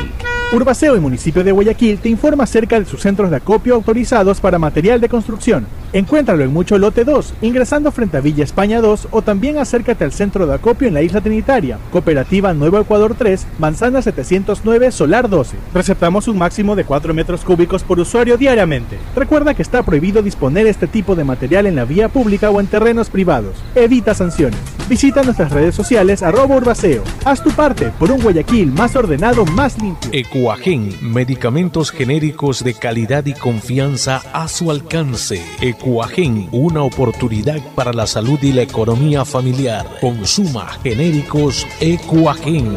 Urbaceo 0.52 0.96
y 0.96 1.00
municipio 1.00 1.42
de 1.42 1.52
Guayaquil 1.52 1.98
te 1.98 2.08
informa 2.08 2.44
acerca 2.44 2.78
de 2.78 2.86
sus 2.86 3.00
centros 3.00 3.30
de 3.30 3.36
acopio 3.36 3.74
autorizados 3.74 4.40
para 4.40 4.58
material 4.58 5.00
de 5.00 5.08
construcción. 5.08 5.66
Encuéntralo 5.93 6.43
en 6.43 6.53
Mucho 6.53 6.78
Lote 6.78 7.05
2, 7.05 7.34
ingresando 7.43 7.93
frente 7.93 8.16
a 8.16 8.20
Villa 8.20 8.45
España 8.45 8.80
2 8.80 9.09
o 9.11 9.22
también 9.22 9.59
acércate 9.59 10.05
al 10.05 10.12
centro 10.12 10.47
de 10.47 10.55
acopio 10.55 10.89
en 10.89 10.95
la 10.95 11.03
isla 11.03 11.20
Trinitaria, 11.20 11.78
Cooperativa 11.91 12.53
Nuevo 12.53 12.78
Ecuador 12.78 13.14
3, 13.16 13.47
Manzana 13.59 14.03
709, 14.03 14.91
Solar 14.91 15.28
12. 15.28 15.57
Receptamos 15.72 16.28
un 16.28 16.39
máximo 16.39 16.76
de 16.76 16.84
4 16.84 17.14
metros 17.14 17.43
cúbicos 17.43 17.82
por 17.82 18.01
usuario 18.01 18.37
diariamente. 18.37 18.99
Recuerda 19.14 19.55
que 19.55 19.62
está 19.62 19.82
prohibido 19.82 20.22
disponer 20.22 20.66
este 20.66 20.87
tipo 20.87 21.14
de 21.14 21.24
material 21.24 21.66
en 21.66 21.76
la 21.76 21.84
vía 21.84 22.09
pública 22.09 22.51
o 22.51 22.61
en 22.61 22.66
terrenos 22.66 23.09
privados. 23.09 23.57
Evita 23.74 24.14
sanciones. 24.14 24.59
Visita 24.89 25.22
nuestras 25.22 25.51
redes 25.51 25.74
sociales 25.74 26.22
arroba 26.22 26.57
urbaceo. 26.57 27.03
Haz 27.24 27.43
tu 27.43 27.51
parte 27.51 27.91
por 27.99 28.11
un 28.11 28.20
Guayaquil 28.20 28.70
más 28.72 28.95
ordenado, 28.95 29.45
más 29.45 29.80
limpio. 29.82 30.11
Ecuagen, 30.12 30.91
medicamentos 31.01 31.91
genéricos 31.91 32.62
de 32.62 32.74
calidad 32.74 33.26
y 33.26 33.34
confianza 33.34 34.22
a 34.32 34.47
su 34.49 34.70
alcance. 34.70 35.43
Ecuagen, 35.87 36.49
una 36.51 36.82
oportunidad 36.82 37.61
para 37.76 37.93
la 37.93 38.09
salud 38.09 38.41
y 38.43 38.53
la 38.53 38.62
economía 38.62 39.24
familiar. 39.24 39.87
Consuma 40.01 40.66
genéricos 40.82 41.64
Ecuagen. 41.78 42.76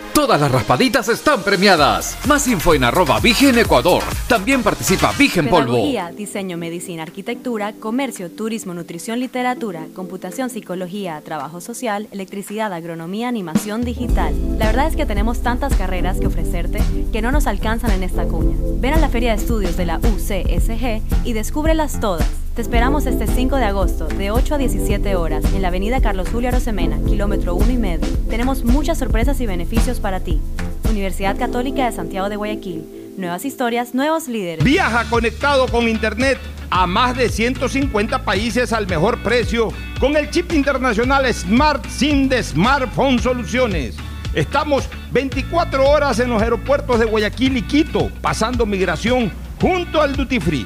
Todas 0.13 0.41
las 0.41 0.51
raspaditas 0.51 1.07
están 1.07 1.41
premiadas. 1.41 2.17
Más 2.27 2.45
info 2.47 2.73
en 2.73 2.83
arroba 2.83 3.19
Vigen 3.19 3.57
Ecuador. 3.57 4.03
También 4.27 4.61
participa 4.61 5.13
Vigen 5.17 5.47
Polvo. 5.47 5.73
Pedagogía, 5.73 6.11
diseño, 6.11 6.57
medicina, 6.57 7.03
arquitectura, 7.03 7.73
comercio, 7.73 8.29
turismo, 8.29 8.73
nutrición, 8.73 9.19
literatura, 9.19 9.87
computación, 9.95 10.49
psicología, 10.49 11.21
trabajo 11.23 11.61
social, 11.61 12.07
electricidad, 12.11 12.73
agronomía, 12.73 13.29
animación 13.29 13.85
digital. 13.85 14.35
La 14.59 14.67
verdad 14.67 14.87
es 14.87 14.97
que 14.97 15.05
tenemos 15.05 15.41
tantas 15.41 15.75
carreras 15.75 16.19
que 16.19 16.27
ofrecerte 16.27 16.81
que 17.13 17.21
no 17.21 17.31
nos 17.31 17.47
alcanzan 17.47 17.91
en 17.91 18.03
esta 18.03 18.25
cuña. 18.25 18.57
Ven 18.79 18.93
a 18.93 18.99
la 18.99 19.09
Feria 19.09 19.31
de 19.31 19.41
Estudios 19.41 19.77
de 19.77 19.85
la 19.85 19.97
UCSG 19.97 21.01
y 21.23 21.33
descúbrelas 21.33 21.99
todas. 21.99 22.27
Te 22.55 22.61
esperamos 22.61 23.05
este 23.05 23.27
5 23.27 23.55
de 23.55 23.63
agosto, 23.63 24.07
de 24.07 24.29
8 24.29 24.55
a 24.55 24.57
17 24.57 25.15
horas, 25.15 25.45
en 25.53 25.61
la 25.61 25.69
avenida 25.69 26.01
Carlos 26.01 26.27
Julio 26.29 26.49
Arosemena, 26.49 26.99
kilómetro 27.07 27.55
1 27.55 27.71
y 27.71 27.77
medio. 27.77 28.05
Tenemos 28.29 28.65
muchas 28.65 28.97
sorpresas 28.97 29.39
y 29.39 29.45
beneficios 29.45 30.01
para 30.01 30.19
ti. 30.19 30.41
Universidad 30.89 31.37
Católica 31.39 31.85
de 31.85 31.95
Santiago 31.95 32.27
de 32.27 32.35
Guayaquil. 32.35 33.13
Nuevas 33.15 33.45
historias, 33.45 33.95
nuevos 33.95 34.27
líderes. 34.27 34.65
Viaja 34.65 35.05
conectado 35.09 35.65
con 35.69 35.87
Internet 35.87 36.39
a 36.69 36.85
más 36.85 37.15
de 37.15 37.29
150 37.29 38.25
países 38.25 38.73
al 38.73 38.85
mejor 38.85 39.23
precio 39.23 39.69
con 40.01 40.17
el 40.17 40.29
chip 40.29 40.51
internacional 40.51 41.33
Smart 41.33 41.85
SIM 41.87 42.27
de 42.27 42.43
Smartphone 42.43 43.19
Soluciones. 43.19 43.95
Estamos 44.33 44.89
24 45.13 45.89
horas 45.89 46.19
en 46.19 46.29
los 46.29 46.41
aeropuertos 46.41 46.99
de 46.99 47.05
Guayaquil 47.05 47.55
y 47.55 47.61
Quito, 47.61 48.11
pasando 48.21 48.65
migración 48.65 49.31
junto 49.61 50.01
al 50.01 50.17
Duty 50.17 50.39
Free. 50.41 50.65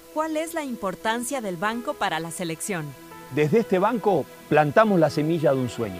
¿Cuál 0.13 0.37
es 0.37 0.53
la 0.53 0.63
importancia 0.63 1.41
del 1.41 1.57
banco 1.57 1.93
para 1.93 2.19
la 2.19 2.31
selección? 2.31 2.85
Desde 3.33 3.59
este 3.59 3.79
banco 3.79 4.25
plantamos 4.49 4.99
la 4.99 5.09
semilla 5.09 5.53
de 5.53 5.59
un 5.59 5.69
sueño. 5.69 5.99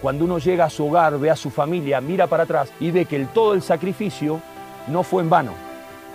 Cuando 0.00 0.24
uno 0.24 0.38
llega 0.38 0.66
a 0.66 0.70
su 0.70 0.86
hogar, 0.86 1.18
ve 1.18 1.30
a 1.30 1.36
su 1.36 1.50
familia, 1.50 2.00
mira 2.00 2.26
para 2.26 2.44
atrás 2.44 2.70
y 2.80 2.90
ve 2.90 3.04
que 3.04 3.16
el, 3.16 3.28
todo 3.28 3.54
el 3.54 3.62
sacrificio 3.62 4.40
no 4.88 5.02
fue 5.02 5.22
en 5.22 5.30
vano. 5.30 5.52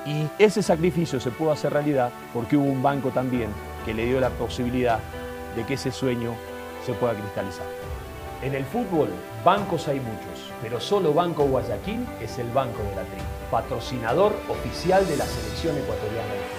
Y 0.06 0.28
ese 0.42 0.64
sacrificio 0.64 1.20
se 1.20 1.32
pudo 1.32 1.52
hacer 1.52 1.74
realidad 1.74 2.12
porque 2.34 2.58
hubo 2.58 2.70
un 2.70 2.82
banco 2.82 3.10
también 3.10 3.50
que 3.86 3.94
le 3.94 4.06
dio 4.06 4.20
la 4.20 4.30
posibilidad 4.30 5.00
de 5.56 5.66
que 5.66 5.76
ese 5.76 5.92
sueño 5.92 6.34
se 6.86 6.94
pueda 6.94 7.14
cristalizar. 7.14 7.66
En 8.42 8.56
el 8.56 8.64
fútbol, 8.64 9.10
bancos 9.44 9.88
hay 9.88 10.00
muchos, 10.00 10.52
pero 10.62 10.80
solo 10.80 11.14
Banco 11.14 11.44
Guayaquil 11.44 12.08
es 12.22 12.40
el 12.40 12.50
banco 12.52 12.82
de 12.84 12.96
la 12.96 13.04
tri, 13.04 13.20
patrocinador 13.52 14.34
oficial 14.48 15.06
de 15.08 15.18
la 15.18 15.26
selección 15.26 15.78
ecuatoriana 15.78 16.34
de. 16.34 16.59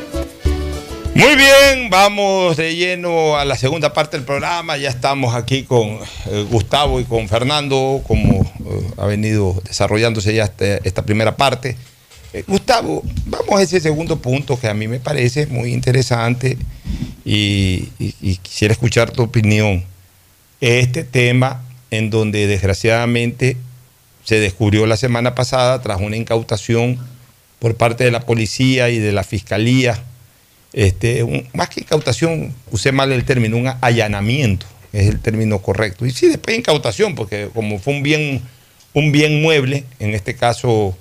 Muy 1.13 1.35
bien, 1.35 1.89
vamos 1.89 2.55
de 2.55 2.73
lleno 2.73 3.35
a 3.35 3.43
la 3.43 3.57
segunda 3.57 3.91
parte 3.91 4.15
del 4.15 4.25
programa. 4.25 4.77
Ya 4.77 4.89
estamos 4.89 5.35
aquí 5.35 5.63
con 5.63 5.99
eh, 6.29 6.45
Gustavo 6.49 7.01
y 7.01 7.03
con 7.03 7.27
Fernando, 7.27 8.01
como 8.07 8.41
eh, 8.41 8.91
ha 8.97 9.05
venido 9.07 9.61
desarrollándose 9.65 10.33
ya 10.33 10.45
este- 10.45 10.79
esta 10.87 11.03
primera 11.03 11.35
parte. 11.35 11.75
Eh, 12.31 12.45
Gustavo, 12.47 13.03
vamos 13.25 13.59
a 13.59 13.61
ese 13.61 13.81
segundo 13.81 14.19
punto 14.19 14.57
que 14.57 14.69
a 14.69 14.73
mí 14.73 14.87
me 14.87 14.99
parece 15.01 15.47
muy 15.47 15.73
interesante 15.73 16.57
y, 17.25 17.87
quisiera 18.41 18.71
escuchar 18.71 19.11
tu 19.11 19.23
opinión. 19.23 19.83
Este 20.61 21.03
tema 21.03 21.61
en 21.91 22.09
donde 22.09 22.47
desgraciadamente 22.47 23.57
se 24.23 24.39
descubrió 24.39 24.85
la 24.85 24.95
semana 24.95 25.35
pasada 25.35 25.81
tras 25.81 25.99
una 25.99 26.15
incautación 26.15 26.99
por 27.59 27.75
parte 27.75 28.05
de 28.05 28.11
la 28.11 28.21
policía 28.21 28.89
y 28.89 28.99
de 28.99 29.11
la 29.11 29.23
fiscalía 29.23 30.01
este, 30.73 31.49
más 31.53 31.69
que 31.69 31.81
incautación, 31.81 32.53
usé 32.71 32.91
mal 32.91 33.11
el 33.11 33.25
término, 33.25 33.57
un 33.57 33.67
allanamiento, 33.81 34.65
es 34.93 35.07
el 35.07 35.19
término 35.19 35.59
correcto. 35.59 36.05
Y 36.05 36.11
sí, 36.11 36.27
después 36.27 36.57
incautación, 36.57 37.15
porque 37.15 37.49
como 37.53 37.79
fue 37.79 37.93
un 37.93 38.03
bien, 38.03 38.41
un 38.93 39.11
bien 39.11 39.41
mueble, 39.41 39.85
en 39.99 40.13
este 40.13 40.35
caso 40.35 40.97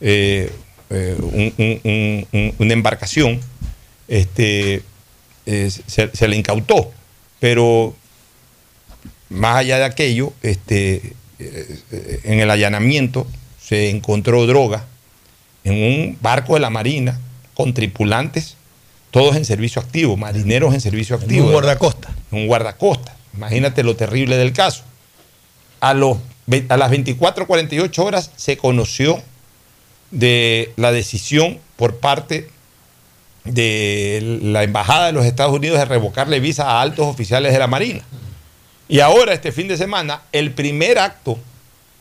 eh, 0.00 0.50
eh, 0.90 1.16
un- 1.20 1.52
un- 1.58 1.80
un- 1.84 2.26
un- 2.32 2.54
una 2.58 2.72
embarcación, 2.72 3.40
este, 4.06 4.82
eh, 5.46 5.70
se, 5.86 6.10
se 6.14 6.28
le 6.28 6.36
incautó. 6.36 6.92
Pero 7.40 7.94
más 9.28 9.56
allá 9.56 9.78
de 9.78 9.84
aquello, 9.84 10.32
este, 10.42 11.14
en 12.24 12.40
el 12.40 12.50
allanamiento 12.50 13.26
se 13.60 13.90
encontró 13.90 14.46
droga 14.46 14.86
en 15.64 15.74
un 15.74 16.18
barco 16.20 16.54
de 16.54 16.60
la 16.60 16.70
Marina 16.70 17.20
con 17.54 17.74
tripulantes 17.74 18.56
todos 19.10 19.36
en 19.36 19.44
servicio 19.44 19.80
activo, 19.80 20.16
marineros 20.16 20.74
en 20.74 20.80
servicio 20.80 21.16
activo. 21.16 21.46
un 21.46 21.52
guardacosta. 21.52 22.14
Un 22.30 22.46
guardacosta. 22.46 23.16
Imagínate 23.34 23.82
lo 23.82 23.96
terrible 23.96 24.36
del 24.36 24.52
caso. 24.52 24.82
A, 25.80 25.94
los, 25.94 26.18
a 26.68 26.76
las 26.76 26.90
24, 26.90 27.46
48 27.46 28.04
horas 28.04 28.30
se 28.36 28.56
conoció 28.56 29.22
de 30.10 30.72
la 30.76 30.92
decisión 30.92 31.58
por 31.76 31.96
parte 31.96 32.50
de 33.44 34.40
la 34.42 34.62
Embajada 34.62 35.06
de 35.06 35.12
los 35.12 35.24
Estados 35.24 35.54
Unidos 35.54 35.78
de 35.78 35.84
revocarle 35.84 36.40
visa 36.40 36.64
a 36.64 36.80
altos 36.82 37.06
oficiales 37.06 37.52
de 37.52 37.58
la 37.58 37.66
Marina. 37.66 38.02
Y 38.88 39.00
ahora, 39.00 39.34
este 39.34 39.52
fin 39.52 39.68
de 39.68 39.76
semana, 39.76 40.22
el 40.32 40.52
primer 40.52 40.98
acto 40.98 41.38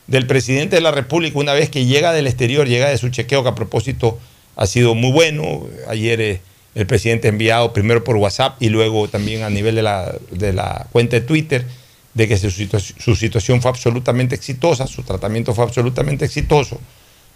del 0.07 0.25
presidente 0.25 0.77
de 0.77 0.81
la 0.81 0.91
República, 0.91 1.37
una 1.37 1.53
vez 1.53 1.69
que 1.69 1.85
llega 1.85 2.13
del 2.13 2.27
exterior, 2.27 2.67
llega 2.67 2.89
de 2.89 2.97
su 2.97 3.09
chequeo, 3.09 3.43
que 3.43 3.49
a 3.49 3.55
propósito 3.55 4.17
ha 4.55 4.65
sido 4.67 4.95
muy 4.95 5.11
bueno. 5.11 5.67
Ayer 5.89 6.21
eh, 6.21 6.41
el 6.75 6.85
presidente 6.85 7.27
ha 7.27 7.31
enviado 7.31 7.73
primero 7.73 8.03
por 8.03 8.15
WhatsApp 8.17 8.61
y 8.61 8.69
luego 8.69 9.07
también 9.07 9.43
a 9.43 9.49
nivel 9.49 9.75
de 9.75 9.81
la, 9.81 10.15
de 10.31 10.53
la 10.53 10.87
cuenta 10.91 11.15
de 11.15 11.21
Twitter 11.21 11.65
de 12.13 12.27
que 12.27 12.37
su, 12.37 12.49
su 12.49 13.15
situación 13.15 13.61
fue 13.61 13.69
absolutamente 13.69 14.35
exitosa, 14.35 14.87
su 14.87 15.03
tratamiento 15.03 15.53
fue 15.53 15.63
absolutamente 15.63 16.25
exitoso, 16.25 16.79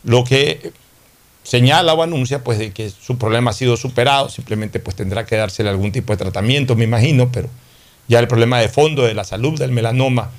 lo 0.04 0.24
que 0.24 0.72
señala 1.44 1.94
o 1.94 2.04
anuncia 2.04 2.44
pues 2.44 2.60
de 2.60 2.72
que 2.72 2.90
su 2.90 3.18
problema 3.18 3.52
ha 3.52 3.54
sido 3.54 3.78
superado, 3.78 4.30
simplemente 4.30 4.80
pues 4.80 4.96
tendrá 4.96 5.26
que 5.26 5.36
dársele 5.36 5.70
algún 5.70 5.92
tipo 5.92 6.14
de 6.14 6.18
tratamiento, 6.18 6.76
me 6.76 6.84
imagino, 6.84 7.32
pero 7.32 7.50
ya 8.08 8.20
el 8.20 8.28
problema 8.28 8.60
de 8.60 8.70
fondo 8.70 9.04
de 9.04 9.14
la 9.14 9.24
salud 9.24 9.58
del 9.58 9.72
melanoma, 9.72 10.32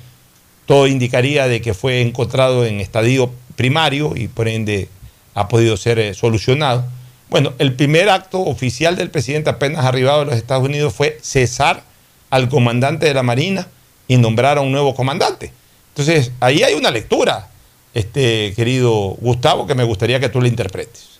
todo 0.65 0.87
indicaría 0.87 1.47
de 1.47 1.61
que 1.61 1.73
fue 1.73 2.01
encontrado 2.01 2.65
en 2.65 2.79
estadio 2.79 3.31
primario 3.55 4.13
y 4.15 4.27
por 4.27 4.47
ende 4.47 4.89
ha 5.33 5.47
podido 5.47 5.77
ser 5.77 5.99
eh, 5.99 6.13
solucionado. 6.13 6.85
Bueno, 7.33 7.51
el 7.57 7.75
primer 7.75 8.09
acto 8.09 8.41
oficial 8.41 8.95
del 8.95 9.09
presidente 9.09 9.49
apenas 9.49 9.83
arribado 9.85 10.21
a 10.21 10.25
los 10.25 10.35
Estados 10.35 10.63
Unidos 10.63 10.93
fue 10.93 11.17
cesar 11.19 11.81
al 12.29 12.47
comandante 12.47 13.07
de 13.07 13.13
la 13.15 13.23
Marina 13.23 13.67
y 14.07 14.17
nombrar 14.17 14.59
a 14.59 14.61
un 14.61 14.71
nuevo 14.71 14.93
comandante. 14.93 15.51
Entonces, 15.89 16.31
ahí 16.39 16.61
hay 16.61 16.75
una 16.75 16.91
lectura, 16.91 17.49
este 17.95 18.53
querido 18.53 19.17
Gustavo, 19.19 19.65
que 19.65 19.73
me 19.73 19.83
gustaría 19.83 20.19
que 20.19 20.29
tú 20.29 20.41
la 20.41 20.47
interpretes. 20.47 21.19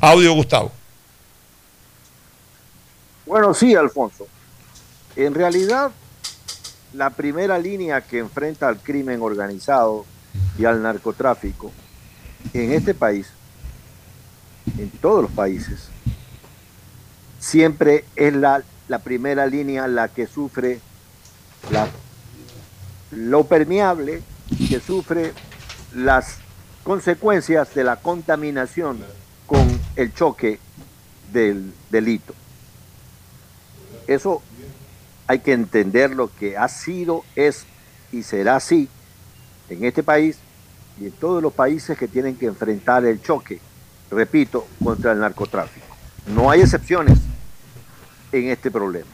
Audio, 0.00 0.34
Gustavo. 0.34 0.72
Bueno, 3.26 3.54
sí, 3.54 3.76
Alfonso. 3.76 4.26
En 5.14 5.34
realidad, 5.34 5.92
la 6.94 7.10
primera 7.10 7.60
línea 7.60 8.00
que 8.00 8.18
enfrenta 8.18 8.66
al 8.66 8.78
crimen 8.78 9.22
organizado 9.22 10.04
y 10.58 10.64
al 10.64 10.82
narcotráfico 10.82 11.70
en 12.52 12.72
este 12.72 12.92
país, 12.92 13.28
en 14.78 14.90
todos 14.90 15.22
los 15.22 15.30
países, 15.32 15.88
siempre 17.38 18.04
es 18.16 18.32
la, 18.34 18.62
la 18.88 18.98
primera 19.00 19.46
línea 19.46 19.88
la 19.88 20.08
que 20.08 20.26
sufre 20.26 20.80
la- 21.70 21.88
lo 23.10 23.44
permeable, 23.44 24.22
que 24.68 24.80
sufre 24.80 25.32
las 25.94 26.36
consecuencias 26.84 27.74
de 27.74 27.84
la 27.84 27.96
contaminación 27.96 28.98
con 29.46 29.66
el 29.96 30.14
choque 30.14 30.58
del 31.32 31.72
delito. 31.90 32.34
Eso 34.06 34.42
hay 35.26 35.40
que 35.40 35.52
entender 35.52 36.10
lo 36.14 36.34
que 36.34 36.56
ha 36.56 36.68
sido, 36.68 37.24
es 37.36 37.64
y 38.10 38.22
será 38.22 38.56
así 38.56 38.88
en 39.68 39.84
este 39.84 40.02
país 40.02 40.36
y 41.00 41.06
en 41.06 41.12
todos 41.12 41.42
los 41.42 41.52
países 41.52 41.96
que 41.96 42.08
tienen 42.08 42.36
que 42.36 42.46
enfrentar 42.46 43.04
el 43.06 43.22
choque, 43.22 43.60
repito, 44.12 44.66
contra 44.82 45.12
el 45.12 45.20
narcotráfico. 45.20 45.86
No 46.26 46.50
hay 46.50 46.60
excepciones 46.60 47.18
en 48.30 48.48
este 48.48 48.70
problema. 48.70 49.10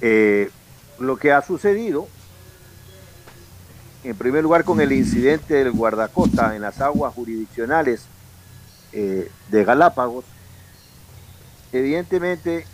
Eh, 0.00 0.50
lo 0.98 1.16
que 1.16 1.32
ha 1.32 1.42
sucedido, 1.42 2.08
en 4.04 4.16
primer 4.16 4.42
lugar 4.42 4.64
con 4.64 4.80
el 4.80 4.92
incidente 4.92 5.54
del 5.54 5.70
guardacosta 5.70 6.54
en 6.56 6.62
las 6.62 6.80
aguas 6.80 7.14
jurisdiccionales 7.14 8.06
eh, 8.92 9.30
de 9.50 9.64
Galápagos, 9.64 10.24
evidentemente 11.72 12.66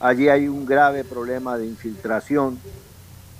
allí 0.00 0.28
hay 0.28 0.48
un 0.48 0.66
grave 0.66 1.02
problema 1.02 1.56
de 1.56 1.66
infiltración 1.66 2.58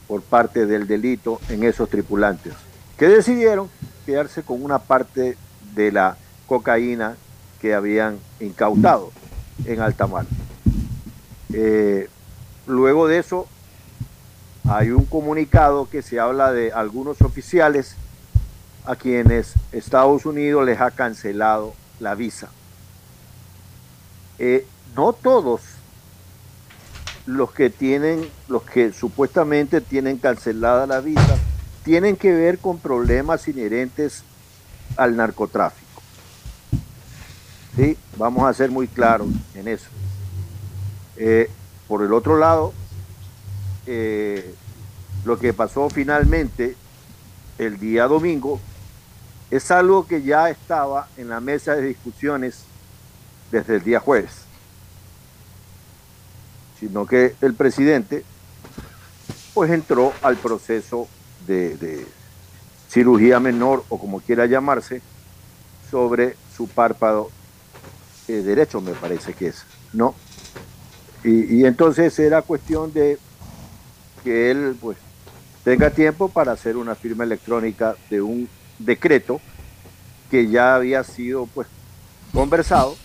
por 0.09 0.23
parte 0.23 0.67
del 0.67 0.87
delito 0.87 1.41
en 1.49 1.63
esos 1.63 1.89
tripulantes, 1.89 2.55
que 2.99 3.09
decidieron 3.09 3.69
quedarse 4.07 4.43
con 4.43 4.63
una 4.63 4.79
parte 4.79 5.37
de 5.75 5.93
la 5.93 6.17
cocaína 6.47 7.17
que 7.61 7.75
habían 7.75 8.19
incautado 8.41 9.11
en 9.65 9.81
alta 9.81 10.07
mar. 10.07 10.27
Eh, 11.53 12.09
luego 12.67 13.07
de 13.07 13.19
eso, 13.19 13.47
hay 14.69 14.91
un 14.91 15.05
comunicado 15.05 15.89
que 15.89 16.03
se 16.03 16.19
habla 16.19 16.53
de 16.53 16.73
algunos 16.73 17.23
oficiales 17.23 17.97
a 18.85 18.97
quienes 18.97 19.55
Estados 19.73 20.27
Unidos 20.27 20.65
les 20.65 20.81
ha 20.81 20.91
cancelado 20.91 21.75
la 22.01 22.15
visa. 22.15 22.49
Eh, 24.39 24.67
no 24.97 25.13
todos 25.13 25.63
los 27.27 27.53
que 27.53 27.71
tienen, 27.71 28.29
los 28.49 28.63
que 28.63 28.93
supuestamente 28.93 29.81
tienen 29.81 30.19
cancelada 30.19 30.87
la 30.87 31.01
visa, 31.01 31.37
tienen 31.85 32.17
que 32.17 32.33
ver 32.33 32.59
con 32.59 32.79
problemas 32.79 33.47
inherentes 33.49 34.25
al 34.97 35.17
narcotráfico. 35.17 35.84
¿Sí? 37.77 37.97
Vamos 38.17 38.45
a 38.45 38.55
ser 38.55 38.71
muy 38.71 38.87
claros 38.87 39.29
en 39.55 39.67
eso. 39.67 39.89
Eh, 41.17 41.51
por 41.89 42.03
el 42.03 42.13
otro 42.13 42.39
lado, 42.39 42.73
eh, 43.87 44.55
lo 45.25 45.39
que 45.39 45.53
pasó 45.53 45.91
finalmente 45.91 46.77
el 47.59 47.79
día 47.79 48.07
domingo 48.07 48.61
es 49.51 49.71
algo 49.71 50.07
que 50.07 50.23
ya 50.23 50.51
estaba 50.51 51.09
en 51.17 51.29
la 51.29 51.41
mesa 51.41 51.75
de 51.75 51.83
discusiones 51.83 52.65
desde 53.51 53.77
el 53.77 53.85
día 53.85 54.01
jueves, 54.01 54.33
sino 56.79 57.07
que 57.07 57.35
el 57.41 57.55
presidente 57.55 58.25
pues 59.53 59.71
entró 59.71 60.13
al 60.23 60.37
proceso 60.37 61.09
de, 61.47 61.77
de 61.77 62.07
cirugía 62.89 63.39
menor 63.41 63.85
o 63.89 63.99
como 63.99 64.21
quiera 64.21 64.47
llamarse 64.47 65.03
sobre 65.91 66.37
su 66.57 66.69
párpado 66.69 67.31
eh, 68.29 68.33
derecho 68.43 68.81
me 68.81 68.93
parece 68.93 69.35
que 69.35 69.49
es, 69.49 69.65
¿no? 69.93 70.15
Y, 71.23 71.61
y 71.61 71.65
entonces 71.67 72.19
era 72.19 72.43
cuestión 72.43 72.93
de 72.93 73.19
que 74.23 74.51
él 74.51 74.77
pues 74.81 74.97
tenga 75.65 75.91
tiempo 75.91 76.29
para 76.29 76.53
hacer 76.53 76.77
una 76.77 76.95
firma 76.95 77.25
electrónica 77.25 77.97
de 78.11 78.21
un 78.23 78.49
decreto 78.79 79.41
que 80.31 80.49
ya 80.49 80.75
había 80.75 81.03
sido 81.05 81.47
pues 81.47 81.67
conversado 82.33 82.97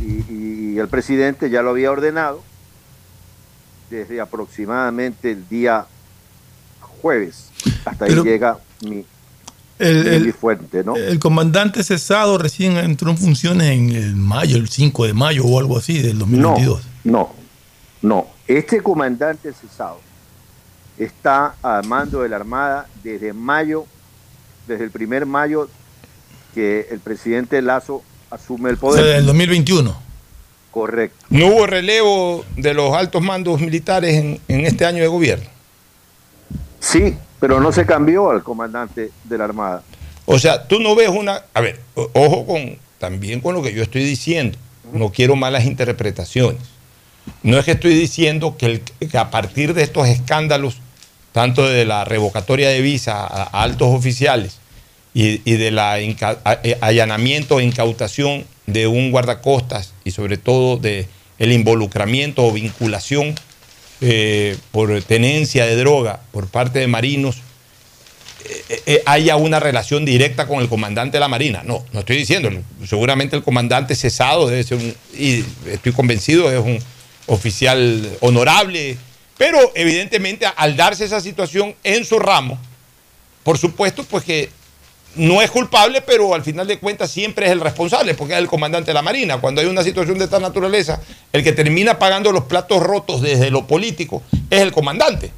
y, 0.00 0.32
y 0.32 0.78
el 0.78 0.88
presidente 0.88 1.50
ya 1.50 1.62
lo 1.62 1.70
había 1.70 1.90
ordenado 1.90 2.42
desde 3.90 4.20
aproximadamente 4.20 5.30
el 5.32 5.48
día 5.48 5.86
jueves. 6.80 7.50
Hasta 7.84 8.06
Pero- 8.06 8.22
ahí 8.22 8.28
llega 8.28 8.58
mi, 8.84 9.04
El, 9.78 10.06
el- 10.06 10.32
fuente, 10.32 10.82
¿no? 10.84 10.96
el 10.96 11.18
comandante 11.18 11.82
cesado 11.84 12.38
recién 12.38 12.76
entró 12.78 13.10
en 13.10 13.18
funciones 13.18 13.68
en 13.72 13.90
el 13.90 14.16
mayo, 14.16 14.56
el 14.56 14.68
5 14.68 15.06
de 15.06 15.12
mayo 15.12 15.44
o 15.44 15.58
algo 15.58 15.76
así 15.78 16.00
del 16.00 16.18
2022. 16.18 16.82
No, 17.04 17.32
no. 18.02 18.26
Este 18.48 18.80
comandante 18.80 19.52
cesado 19.52 20.00
está 20.98 21.54
al 21.62 21.84
mando 21.86 22.22
de 22.22 22.28
la 22.30 22.36
Armada 22.36 22.86
desde 23.04 23.32
mayo, 23.32 23.84
desde 24.66 24.84
el 24.84 24.90
primer 24.90 25.26
mayo 25.26 25.68
que 26.54 26.86
el 26.90 27.00
presidente 27.00 27.60
Lazo 27.60 28.02
asume 28.30 28.70
el 28.70 28.76
O 28.80 28.92
sea, 28.92 29.02
poder. 29.02 29.16
del 29.16 29.26
2021. 29.26 29.96
Correcto. 30.70 31.24
No 31.30 31.48
hubo 31.48 31.66
relevo 31.66 32.44
de 32.56 32.72
los 32.74 32.94
altos 32.94 33.22
mandos 33.22 33.60
militares 33.60 34.14
en, 34.14 34.40
en 34.48 34.60
este 34.66 34.84
año 34.86 35.02
de 35.02 35.08
gobierno. 35.08 35.46
Sí, 36.80 37.14
pero 37.40 37.60
no 37.60 37.72
se 37.72 37.86
cambió 37.86 38.30
al 38.30 38.42
comandante 38.42 39.10
de 39.24 39.38
la 39.38 39.44
Armada. 39.44 39.82
O 40.24 40.38
sea, 40.38 40.66
tú 40.66 40.80
no 40.80 40.94
ves 40.94 41.08
una... 41.08 41.42
A 41.54 41.60
ver, 41.60 41.80
ojo 41.94 42.46
con 42.46 42.78
también 42.98 43.40
con 43.40 43.54
lo 43.54 43.62
que 43.62 43.72
yo 43.72 43.82
estoy 43.82 44.04
diciendo. 44.04 44.58
No 44.92 45.10
quiero 45.10 45.36
malas 45.36 45.64
interpretaciones. 45.64 46.60
No 47.42 47.58
es 47.58 47.64
que 47.64 47.72
estoy 47.72 47.94
diciendo 47.94 48.56
que, 48.56 48.66
el- 48.66 48.80
que 48.80 49.18
a 49.18 49.30
partir 49.30 49.74
de 49.74 49.82
estos 49.82 50.08
escándalos, 50.08 50.78
tanto 51.32 51.68
de 51.68 51.84
la 51.84 52.04
revocatoria 52.04 52.68
de 52.70 52.80
visa 52.80 53.20
a, 53.26 53.42
a 53.42 53.62
altos 53.62 53.88
oficiales 53.94 54.58
y, 55.12 55.40
y 55.44 55.56
de 55.56 55.70
la 55.70 56.00
inca- 56.00 56.38
a- 56.44 56.58
eh, 56.62 56.78
allanamiento 56.80 57.60
e 57.60 57.64
incautación 57.64 58.44
de 58.66 58.86
un 58.86 59.10
guardacostas 59.10 59.92
y 60.04 60.12
sobre 60.12 60.38
todo 60.38 60.76
de 60.76 61.06
el 61.38 61.52
involucramiento 61.52 62.44
o 62.46 62.52
vinculación 62.52 63.34
eh, 64.00 64.56
por 64.72 65.02
tenencia 65.02 65.66
de 65.66 65.76
droga 65.76 66.20
por 66.32 66.48
parte 66.48 66.78
de 66.78 66.86
marinos 66.86 67.36
eh, 68.68 68.82
eh, 68.86 69.02
haya 69.06 69.36
una 69.36 69.58
relación 69.58 70.04
directa 70.04 70.46
con 70.46 70.60
el 70.60 70.68
comandante 70.68 71.16
de 71.16 71.20
la 71.20 71.28
Marina. 71.28 71.62
No, 71.64 71.84
no 71.92 72.00
estoy 72.00 72.16
diciendo. 72.16 72.50
Seguramente 72.86 73.36
el 73.36 73.42
comandante 73.42 73.94
cesado 73.94 74.46
debe 74.48 74.62
ser 74.62 74.78
un, 74.78 74.94
y 75.18 75.44
estoy 75.66 75.92
convencido, 75.92 76.50
es 76.52 76.60
un 76.60 76.78
oficial 77.26 78.08
honorable, 78.20 78.96
pero 79.36 79.58
evidentemente 79.74 80.46
al 80.56 80.76
darse 80.76 81.04
esa 81.04 81.20
situación 81.20 81.74
en 81.82 82.04
su 82.04 82.18
ramo, 82.18 82.58
por 83.42 83.58
supuesto, 83.58 84.04
pues 84.04 84.24
que 84.24 84.50
no 85.16 85.42
es 85.42 85.50
culpable, 85.50 86.02
pero 86.02 86.34
al 86.34 86.42
final 86.42 86.66
de 86.66 86.78
cuentas 86.78 87.10
siempre 87.10 87.46
es 87.46 87.52
el 87.52 87.60
responsable, 87.60 88.14
porque 88.14 88.34
es 88.34 88.38
el 88.38 88.46
comandante 88.46 88.90
de 88.90 88.94
la 88.94 89.02
Marina. 89.02 89.38
Cuando 89.38 89.60
hay 89.60 89.66
una 89.66 89.82
situación 89.82 90.18
de 90.18 90.24
esta 90.24 90.38
naturaleza, 90.38 91.00
el 91.32 91.42
que 91.42 91.52
termina 91.52 91.98
pagando 91.98 92.32
los 92.32 92.44
platos 92.44 92.82
rotos 92.82 93.22
desde 93.22 93.50
lo 93.50 93.66
político 93.66 94.22
es 94.50 94.60
el 94.60 94.72
comandante. 94.72 95.30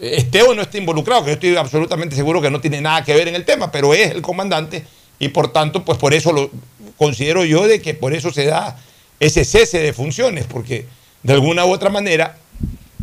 Esté 0.00 0.42
o 0.42 0.54
no 0.54 0.62
esté 0.62 0.78
involucrado, 0.78 1.22
que 1.24 1.30
yo 1.30 1.34
estoy 1.34 1.56
absolutamente 1.56 2.16
seguro 2.16 2.40
que 2.40 2.50
no 2.50 2.60
tiene 2.60 2.80
nada 2.80 3.04
que 3.04 3.14
ver 3.14 3.28
en 3.28 3.34
el 3.34 3.44
tema, 3.44 3.70
pero 3.70 3.94
es 3.94 4.10
el 4.10 4.22
comandante 4.22 4.84
y 5.18 5.28
por 5.28 5.52
tanto, 5.52 5.84
pues 5.84 5.98
por 5.98 6.14
eso 6.14 6.32
lo 6.32 6.50
considero 6.96 7.44
yo 7.44 7.68
de 7.68 7.80
que 7.80 7.94
por 7.94 8.14
eso 8.14 8.32
se 8.32 8.46
da 8.46 8.78
ese 9.20 9.44
cese 9.44 9.78
de 9.80 9.92
funciones, 9.92 10.46
porque 10.46 10.86
de 11.22 11.32
alguna 11.34 11.66
u 11.66 11.70
otra 11.70 11.90
manera 11.90 12.38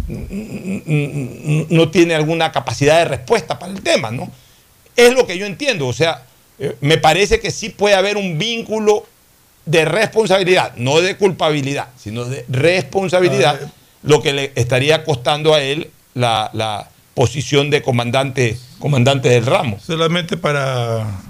no 0.07 1.89
tiene 1.89 2.15
alguna 2.15 2.51
capacidad 2.51 2.97
de 2.97 3.05
respuesta 3.05 3.59
para 3.59 3.71
el 3.71 3.81
tema, 3.81 4.09
¿no? 4.09 4.31
Es 4.97 5.13
lo 5.13 5.25
que 5.25 5.37
yo 5.37 5.45
entiendo, 5.45 5.87
o 5.87 5.93
sea, 5.93 6.25
eh, 6.59 6.75
me 6.81 6.97
parece 6.97 7.39
que 7.39 7.51
sí 7.51 7.69
puede 7.69 7.95
haber 7.95 8.17
un 8.17 8.37
vínculo 8.37 9.05
de 9.65 9.85
responsabilidad, 9.85 10.75
no 10.75 10.99
de 10.99 11.15
culpabilidad, 11.15 11.89
sino 11.97 12.25
de 12.25 12.45
responsabilidad, 12.49 13.71
lo 14.03 14.21
que 14.21 14.33
le 14.33 14.51
estaría 14.55 15.03
costando 15.03 15.53
a 15.53 15.61
él 15.61 15.91
la, 16.13 16.49
la 16.53 16.89
posición 17.13 17.69
de 17.69 17.81
comandante, 17.81 18.57
comandante 18.79 19.29
del 19.29 19.45
ramo. 19.45 19.79
Solamente 19.79 20.37
para 20.37 21.21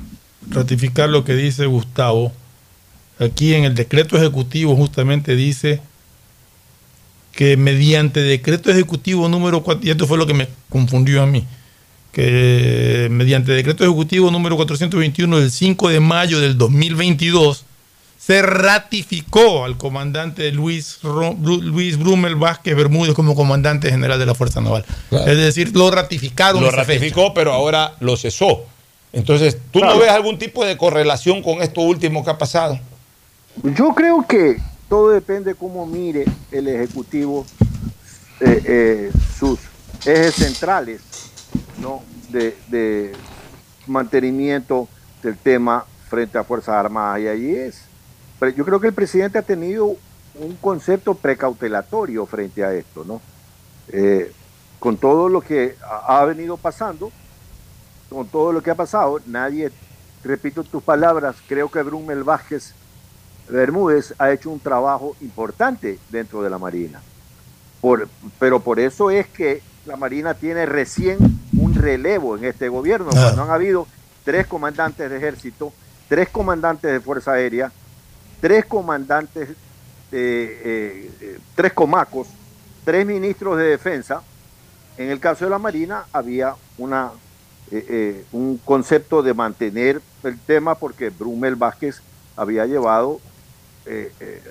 ratificar 0.49 1.09
lo 1.09 1.23
que 1.23 1.33
dice 1.33 1.65
Gustavo, 1.65 2.31
aquí 3.19 3.53
en 3.53 3.65
el 3.65 3.75
decreto 3.75 4.17
ejecutivo 4.17 4.75
justamente 4.75 5.35
dice 5.35 5.81
que 7.31 7.55
mediante 7.55 8.19
decreto 8.21 8.71
ejecutivo 8.71 9.29
número 9.29 9.61
4, 9.63 9.85
y 9.85 9.91
esto 9.91 10.07
fue 10.07 10.17
lo 10.17 10.25
que 10.25 10.33
me 10.33 10.47
confundió 10.69 11.21
a 11.21 11.27
mí, 11.27 11.45
que 12.17 13.09
mediante 13.11 13.51
decreto 13.51 13.83
ejecutivo 13.83 14.31
número 14.31 14.55
421 14.55 15.39
del 15.39 15.51
5 15.51 15.89
de 15.89 15.99
mayo 15.99 16.39
del 16.39 16.57
2022 16.57 17.63
se 18.17 18.41
ratificó 18.41 19.65
al 19.65 19.77
comandante 19.77 20.51
Luis, 20.51 20.97
Luis 21.03 21.99
Brumel 21.99 22.35
Vázquez 22.35 22.75
Bermúdez 22.75 23.13
como 23.13 23.35
comandante 23.35 23.91
general 23.91 24.17
de 24.17 24.25
la 24.25 24.33
Fuerza 24.33 24.61
Naval. 24.61 24.83
Claro. 25.09 25.31
Es 25.31 25.37
decir, 25.37 25.75
lo 25.75 25.91
ratificaron. 25.91 26.63
Lo 26.63 26.71
fecha. 26.71 26.81
ratificó, 26.85 27.35
pero 27.35 27.53
ahora 27.53 27.93
lo 27.99 28.17
cesó. 28.17 28.65
Entonces, 29.13 29.55
¿tú 29.69 29.81
no 29.81 29.99
ves 29.99 30.09
algún 30.09 30.39
tipo 30.39 30.65
de 30.65 30.75
correlación 30.75 31.43
con 31.43 31.61
esto 31.61 31.81
último 31.81 32.25
que 32.25 32.31
ha 32.31 32.37
pasado? 32.39 32.79
Yo 33.77 33.93
creo 33.93 34.25
que 34.27 34.57
todo 34.89 35.09
depende 35.09 35.53
cómo 35.53 35.85
mire 35.85 36.25
el 36.51 36.67
Ejecutivo 36.67 37.45
eh, 38.39 38.63
eh, 38.65 39.11
sus 39.37 39.59
ejes 40.03 40.33
centrales 40.33 41.01
¿no? 41.81 42.01
de, 42.29 43.13
mantenimiento 43.87 44.87
del 45.23 45.37
tema 45.37 45.85
frente 46.09 46.37
a 46.37 46.43
Fuerzas 46.43 46.75
Armadas. 46.75 47.21
Y 47.21 47.27
allí 47.27 47.55
es. 47.55 47.83
Yo 48.55 48.65
creo 48.65 48.79
que 48.79 48.87
el 48.87 48.93
presidente 48.93 49.37
ha 49.37 49.43
tenido 49.43 49.95
un 50.35 50.55
concepto 50.61 51.15
precautelatorio 51.15 52.25
frente 52.25 52.63
a 52.63 52.73
esto, 52.73 53.03
¿no? 53.05 53.21
Eh, 53.89 54.31
con 54.79 54.97
todo 54.97 55.29
lo 55.29 55.41
que 55.41 55.75
ha 55.81 56.19
ha 56.19 56.25
venido 56.25 56.57
pasando, 56.57 57.11
con 58.09 58.27
todo 58.27 58.51
lo 58.51 58.61
que 58.61 58.69
ha 58.69 58.75
pasado, 58.75 59.19
nadie, 59.25 59.71
repito 60.23 60.63
tus 60.63 60.83
palabras, 60.83 61.37
creo 61.47 61.71
que 61.71 61.81
Brumel 61.81 62.23
Vázquez 62.23 62.73
Bermúdez 63.49 64.13
ha 64.19 64.31
hecho 64.31 64.51
un 64.51 64.59
trabajo 64.59 65.15
importante 65.21 65.99
dentro 66.09 66.43
de 66.43 66.49
la 66.49 66.57
Marina. 66.57 67.01
Por, 67.81 68.07
pero 68.39 68.59
por 68.59 68.79
eso 68.79 69.09
es 69.09 69.27
que 69.27 69.61
la 69.87 69.95
Marina 69.95 70.33
tiene 70.33 70.65
recién 70.65 71.17
un 71.57 71.73
relevo 71.73 72.37
en 72.37 72.43
este 72.45 72.67
gobierno, 72.69 73.09
Ah. 73.15 73.21
cuando 73.23 73.43
han 73.43 73.49
habido 73.51 73.87
tres 74.23 74.45
comandantes 74.45 75.09
de 75.09 75.17
ejército, 75.17 75.73
tres 76.09 76.29
comandantes 76.29 76.91
de 76.91 76.99
Fuerza 76.99 77.31
Aérea, 77.33 77.71
tres 78.41 78.65
comandantes, 78.65 79.49
eh, 80.11 81.11
eh, 81.21 81.39
tres 81.55 81.73
comacos, 81.73 82.27
tres 82.83 83.05
ministros 83.05 83.57
de 83.57 83.63
defensa. 83.65 84.21
En 84.97 85.09
el 85.09 85.19
caso 85.19 85.45
de 85.45 85.51
la 85.51 85.59
Marina 85.59 86.05
había 86.11 86.55
una, 86.77 87.11
eh, 87.71 87.85
eh, 87.89 88.25
un 88.33 88.57
concepto 88.57 89.23
de 89.23 89.33
mantener 89.33 90.01
el 90.23 90.39
tema 90.39 90.75
porque 90.75 91.09
Brumel 91.09 91.55
Vázquez 91.55 92.01
había 92.35 92.65
llevado 92.65 93.19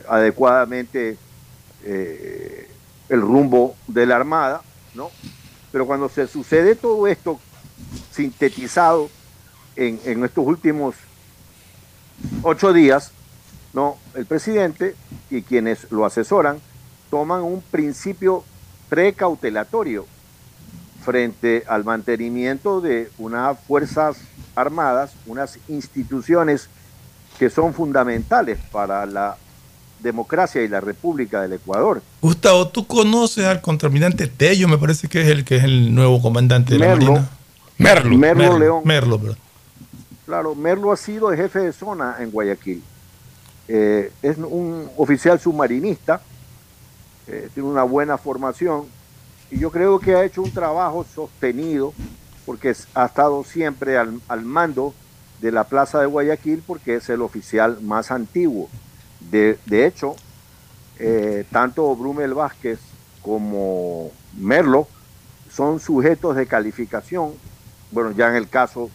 adecuadamente 0.08 1.18
el 1.84 3.20
rumbo 3.20 3.76
de 3.86 4.06
la 4.06 4.16
Armada 4.16 4.62
¿no? 4.96 5.10
Pero 5.70 5.86
cuando 5.86 6.08
se 6.08 6.26
sucede 6.26 6.74
todo 6.74 7.06
esto 7.06 7.38
sintetizado 8.10 9.10
en, 9.76 10.24
estos 10.24 10.46
últimos 10.46 10.94
ocho 12.42 12.72
días, 12.72 13.12
¿no? 13.74 13.98
El 14.14 14.24
presidente 14.24 14.96
y 15.30 15.42
quienes 15.42 15.90
lo 15.90 16.06
asesoran 16.06 16.60
toman 17.10 17.42
un 17.42 17.60
principio 17.60 18.42
precautelatorio 18.88 20.06
frente 21.04 21.64
al 21.68 21.84
mantenimiento 21.84 22.80
de 22.80 23.10
unas 23.18 23.60
fuerzas 23.60 24.16
armadas, 24.54 25.12
unas 25.26 25.58
instituciones 25.68 26.68
que 27.38 27.50
son 27.50 27.74
fundamentales 27.74 28.58
para 28.72 29.04
la 29.04 29.36
democracia 30.06 30.62
y 30.62 30.68
la 30.68 30.80
República 30.80 31.42
del 31.42 31.54
Ecuador. 31.54 32.00
Gustavo, 32.22 32.68
tú 32.68 32.86
conoces 32.86 33.44
al 33.44 33.60
contraalmirante 33.60 34.26
Tello, 34.26 34.68
me 34.68 34.78
parece 34.78 35.08
que 35.08 35.20
es 35.20 35.28
el 35.28 35.44
que 35.44 35.56
es 35.56 35.64
el 35.64 35.94
nuevo 35.94 36.22
comandante 36.22 36.74
de 36.74 36.78
la 36.78 36.86
Merlo. 36.86 37.12
Marina. 37.12 37.30
Merlo, 37.78 38.18
Merlo 38.18 38.58
León. 38.58 38.82
Merlo, 38.84 39.18
perdón. 39.18 39.38
Claro, 40.24 40.54
Merlo 40.54 40.92
ha 40.92 40.96
sido 40.96 41.30
el 41.30 41.36
jefe 41.36 41.58
de 41.60 41.72
zona 41.72 42.16
en 42.18 42.30
Guayaquil. 42.30 42.82
Eh, 43.68 44.12
es 44.22 44.38
un 44.38 44.88
oficial 44.96 45.38
submarinista, 45.40 46.20
eh, 47.26 47.48
tiene 47.52 47.68
una 47.68 47.82
buena 47.82 48.16
formación 48.16 48.84
y 49.50 49.58
yo 49.58 49.70
creo 49.70 49.98
que 49.98 50.14
ha 50.14 50.24
hecho 50.24 50.42
un 50.42 50.52
trabajo 50.52 51.04
sostenido 51.14 51.92
porque 52.44 52.74
ha 52.94 53.06
estado 53.06 53.42
siempre 53.44 53.98
al, 53.98 54.20
al 54.28 54.42
mando 54.42 54.94
de 55.40 55.52
la 55.52 55.64
Plaza 55.64 56.00
de 56.00 56.06
Guayaquil 56.06 56.62
porque 56.66 56.96
es 56.96 57.08
el 57.08 57.22
oficial 57.22 57.78
más 57.82 58.10
antiguo. 58.10 58.68
De, 59.30 59.58
de 59.66 59.86
hecho, 59.86 60.16
eh, 60.98 61.44
tanto 61.50 61.94
Brumel 61.94 62.34
Vázquez 62.34 62.78
como 63.22 64.10
Merlo 64.36 64.88
son 65.50 65.80
sujetos 65.80 66.36
de 66.36 66.46
calificación. 66.46 67.34
Bueno, 67.90 68.12
ya 68.12 68.28
en 68.28 68.36
el 68.36 68.48
caso 68.48 68.90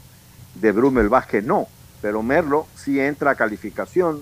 de 0.56 0.72
Brumel 0.72 1.10
Vázquez 1.10 1.44
no, 1.44 1.68
pero 2.02 2.24
Merlo 2.24 2.68
sí 2.76 3.00
entra 3.00 3.32
a 3.32 3.36
calificación 3.36 4.22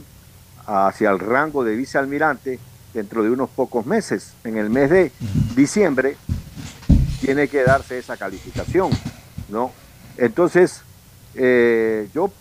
hacia 0.65 1.09
el 1.09 1.19
rango 1.19 1.63
de 1.63 1.75
vicealmirante 1.75 2.59
dentro 2.93 3.23
de 3.23 3.29
unos 3.29 3.49
pocos 3.49 3.85
meses. 3.85 4.33
En 4.43 4.57
el 4.57 4.69
mes 4.69 4.89
de 4.89 5.11
diciembre 5.55 6.17
tiene 7.21 7.47
que 7.47 7.63
darse 7.63 7.97
esa 7.97 8.17
calificación, 8.17 8.91
¿no? 9.49 9.71
Entonces, 10.17 10.81
eh, 11.35 12.09
yo 12.13 12.31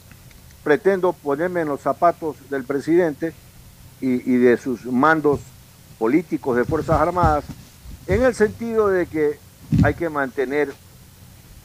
pretendo 0.64 1.12
ponerme 1.12 1.60
en 1.62 1.68
los 1.68 1.80
zapatos 1.80 2.36
del 2.50 2.64
presidente 2.64 3.32
y, 4.00 4.36
de 4.36 4.56
sus 4.56 4.84
mandos 4.86 5.40
políticos 5.98 6.56
de 6.56 6.64
Fuerzas 6.64 7.00
Armadas, 7.00 7.44
en 8.06 8.22
el 8.22 8.34
sentido 8.34 8.88
de 8.88 9.06
que 9.06 9.38
hay 9.82 9.94
que 9.94 10.08
mantener 10.08 10.72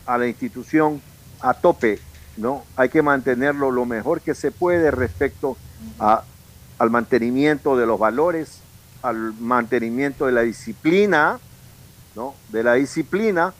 a 0.05 0.17
la 0.17 0.27
institución 0.27 1.01
a 1.39 1.53
tope, 1.53 1.99
¿no? 2.37 2.63
Hay 2.75 2.89
que 2.89 3.01
mantenerlo 3.01 3.71
lo 3.71 3.85
mejor 3.85 4.21
que 4.21 4.33
se 4.33 4.51
puede 4.51 4.91
respecto 4.91 5.57
a- 5.99 6.23
al 6.79 6.89
mantenimiento 6.89 7.77
de 7.77 7.85
los 7.85 7.99
valores, 7.99 8.59
al 9.01 9.33
mantenimiento 9.39 10.25
de 10.25 10.31
la 10.31 10.41
disciplina, 10.41 11.39
¿no? 12.15 12.33
De 12.49 12.63
la 12.63 12.73
disciplina 12.73 13.53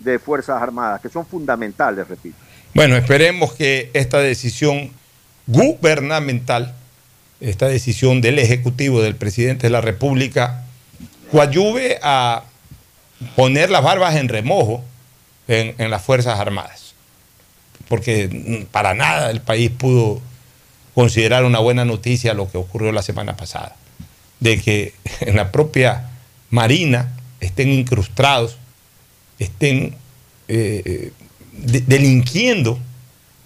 de 0.00 0.18
Fuerzas 0.18 0.62
Armadas, 0.62 1.00
que 1.00 1.08
son 1.08 1.26
fundamentales, 1.26 2.06
repito. 2.08 2.36
Bueno, 2.74 2.96
esperemos 2.96 3.52
que 3.52 3.90
esta 3.92 4.18
decisión 4.18 4.90
gubernamental, 5.46 6.74
esta 7.42 7.66
decisión 7.66 8.20
del 8.20 8.38
Ejecutivo, 8.38 9.02
del 9.02 9.16
presidente 9.16 9.66
de 9.66 9.70
la 9.70 9.80
República, 9.80 10.64
coadyuve 11.30 11.98
a 12.02 12.44
poner 13.34 13.70
las 13.70 13.82
barbas 13.82 14.16
en 14.16 14.28
remojo 14.28 14.82
en, 15.48 15.90
las 15.90 16.02
Fuerzas 16.02 16.38
Armadas. 16.38 16.94
Porque 17.88 18.66
para 18.70 18.94
nada 18.94 19.30
el 19.30 19.40
país 19.40 19.70
pudo 19.70 20.20
considerar 20.94 21.44
una 21.44 21.58
buena 21.58 21.84
noticia 21.84 22.32
lo 22.34 22.50
que 22.50 22.58
ocurrió 22.58 22.92
la 22.92 23.02
semana 23.02 23.36
pasada, 23.36 23.74
de 24.40 24.60
que 24.60 24.94
en 25.20 25.36
la 25.36 25.50
propia 25.50 26.10
Marina 26.50 27.12
estén 27.40 27.70
incrustados, 27.70 28.56
estén 29.38 29.96
eh, 30.48 30.82
eh, 30.84 31.12
de- 31.52 31.80
delinquiendo 31.80 32.78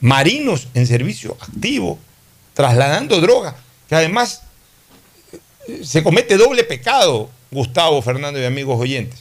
marinos 0.01 0.69
en 0.75 0.87
servicio 0.87 1.37
activo, 1.41 1.99
trasladando 2.53 3.21
droga, 3.21 3.57
que 3.89 3.95
además 3.95 4.43
eh, 5.69 5.81
se 5.85 6.03
comete 6.03 6.37
doble 6.37 6.65
pecado, 6.65 7.31
Gustavo, 7.51 8.01
Fernando 8.03 8.41
y 8.41 8.45
amigos 8.45 8.79
oyentes. 8.81 9.21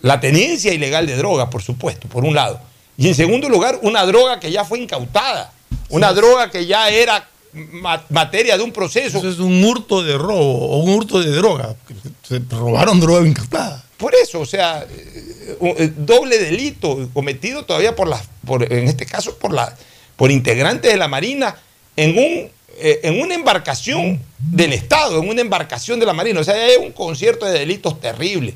La 0.00 0.20
tenencia 0.20 0.72
ilegal 0.72 1.06
de 1.06 1.16
droga, 1.16 1.50
por 1.50 1.62
supuesto, 1.62 2.08
por 2.08 2.24
un 2.24 2.34
lado. 2.34 2.60
Y 2.96 3.08
en 3.08 3.14
segundo 3.14 3.48
lugar, 3.48 3.78
una 3.82 4.04
droga 4.06 4.38
que 4.38 4.50
ya 4.52 4.64
fue 4.64 4.78
incautada, 4.78 5.52
una 5.88 6.12
droga 6.12 6.50
que 6.50 6.66
ya 6.66 6.88
era 6.90 7.28
ma- 7.52 8.04
materia 8.10 8.56
de 8.56 8.62
un 8.62 8.72
proceso. 8.72 9.18
Eso 9.18 9.30
es 9.30 9.38
un 9.38 9.64
hurto 9.64 10.02
de 10.02 10.16
robo 10.18 10.68
o 10.68 10.78
un 10.78 10.90
hurto 10.94 11.20
de 11.20 11.30
droga. 11.30 11.74
Se 12.22 12.40
robaron 12.50 13.00
droga 13.00 13.26
incautada. 13.26 13.82
Por 13.96 14.14
eso, 14.14 14.40
o 14.40 14.46
sea, 14.46 14.84
eh, 14.88 15.56
eh, 15.78 15.92
doble 15.96 16.38
delito 16.38 17.08
cometido 17.14 17.64
todavía 17.64 17.96
por 17.96 18.08
las, 18.08 18.22
por, 18.46 18.70
en 18.70 18.86
este 18.88 19.06
caso 19.06 19.38
por 19.38 19.52
la, 19.54 19.74
por 20.16 20.30
integrantes 20.30 20.90
de 20.90 20.98
la 20.98 21.08
Marina 21.08 21.56
en 21.96 22.18
un 22.18 22.50
eh, 22.78 23.00
en 23.02 23.20
una 23.20 23.34
embarcación 23.34 24.20
del 24.38 24.72
Estado, 24.72 25.22
en 25.22 25.28
una 25.28 25.40
embarcación 25.40 26.00
de 26.00 26.06
la 26.06 26.12
Marina. 26.12 26.40
O 26.40 26.44
sea, 26.44 26.54
hay 26.54 26.76
un 26.76 26.92
concierto 26.92 27.46
de 27.46 27.58
delitos 27.58 28.00
terrible, 28.00 28.54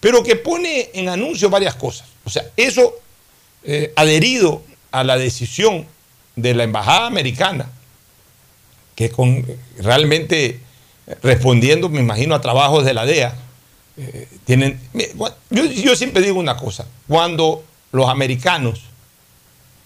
pero 0.00 0.22
que 0.22 0.36
pone 0.36 0.90
en 0.94 1.08
anuncio 1.08 1.50
varias 1.50 1.74
cosas. 1.74 2.08
O 2.24 2.30
sea, 2.30 2.44
eso 2.56 2.94
eh, 3.64 3.92
adherido 3.96 4.62
a 4.90 5.04
la 5.04 5.18
decisión 5.18 5.86
de 6.36 6.54
la 6.54 6.64
Embajada 6.64 7.06
Americana, 7.06 7.70
que 8.94 9.10
con 9.10 9.46
realmente 9.78 10.60
respondiendo, 11.22 11.88
me 11.88 12.00
imagino, 12.00 12.34
a 12.34 12.40
trabajos 12.40 12.84
de 12.84 12.94
la 12.94 13.04
DEA, 13.04 13.34
eh, 13.96 14.28
tienen. 14.44 14.80
yo 15.50 15.96
siempre 15.96 16.22
digo 16.22 16.38
una 16.38 16.56
cosa: 16.56 16.86
cuando 17.08 17.64
los 17.92 18.08
americanos, 18.08 18.89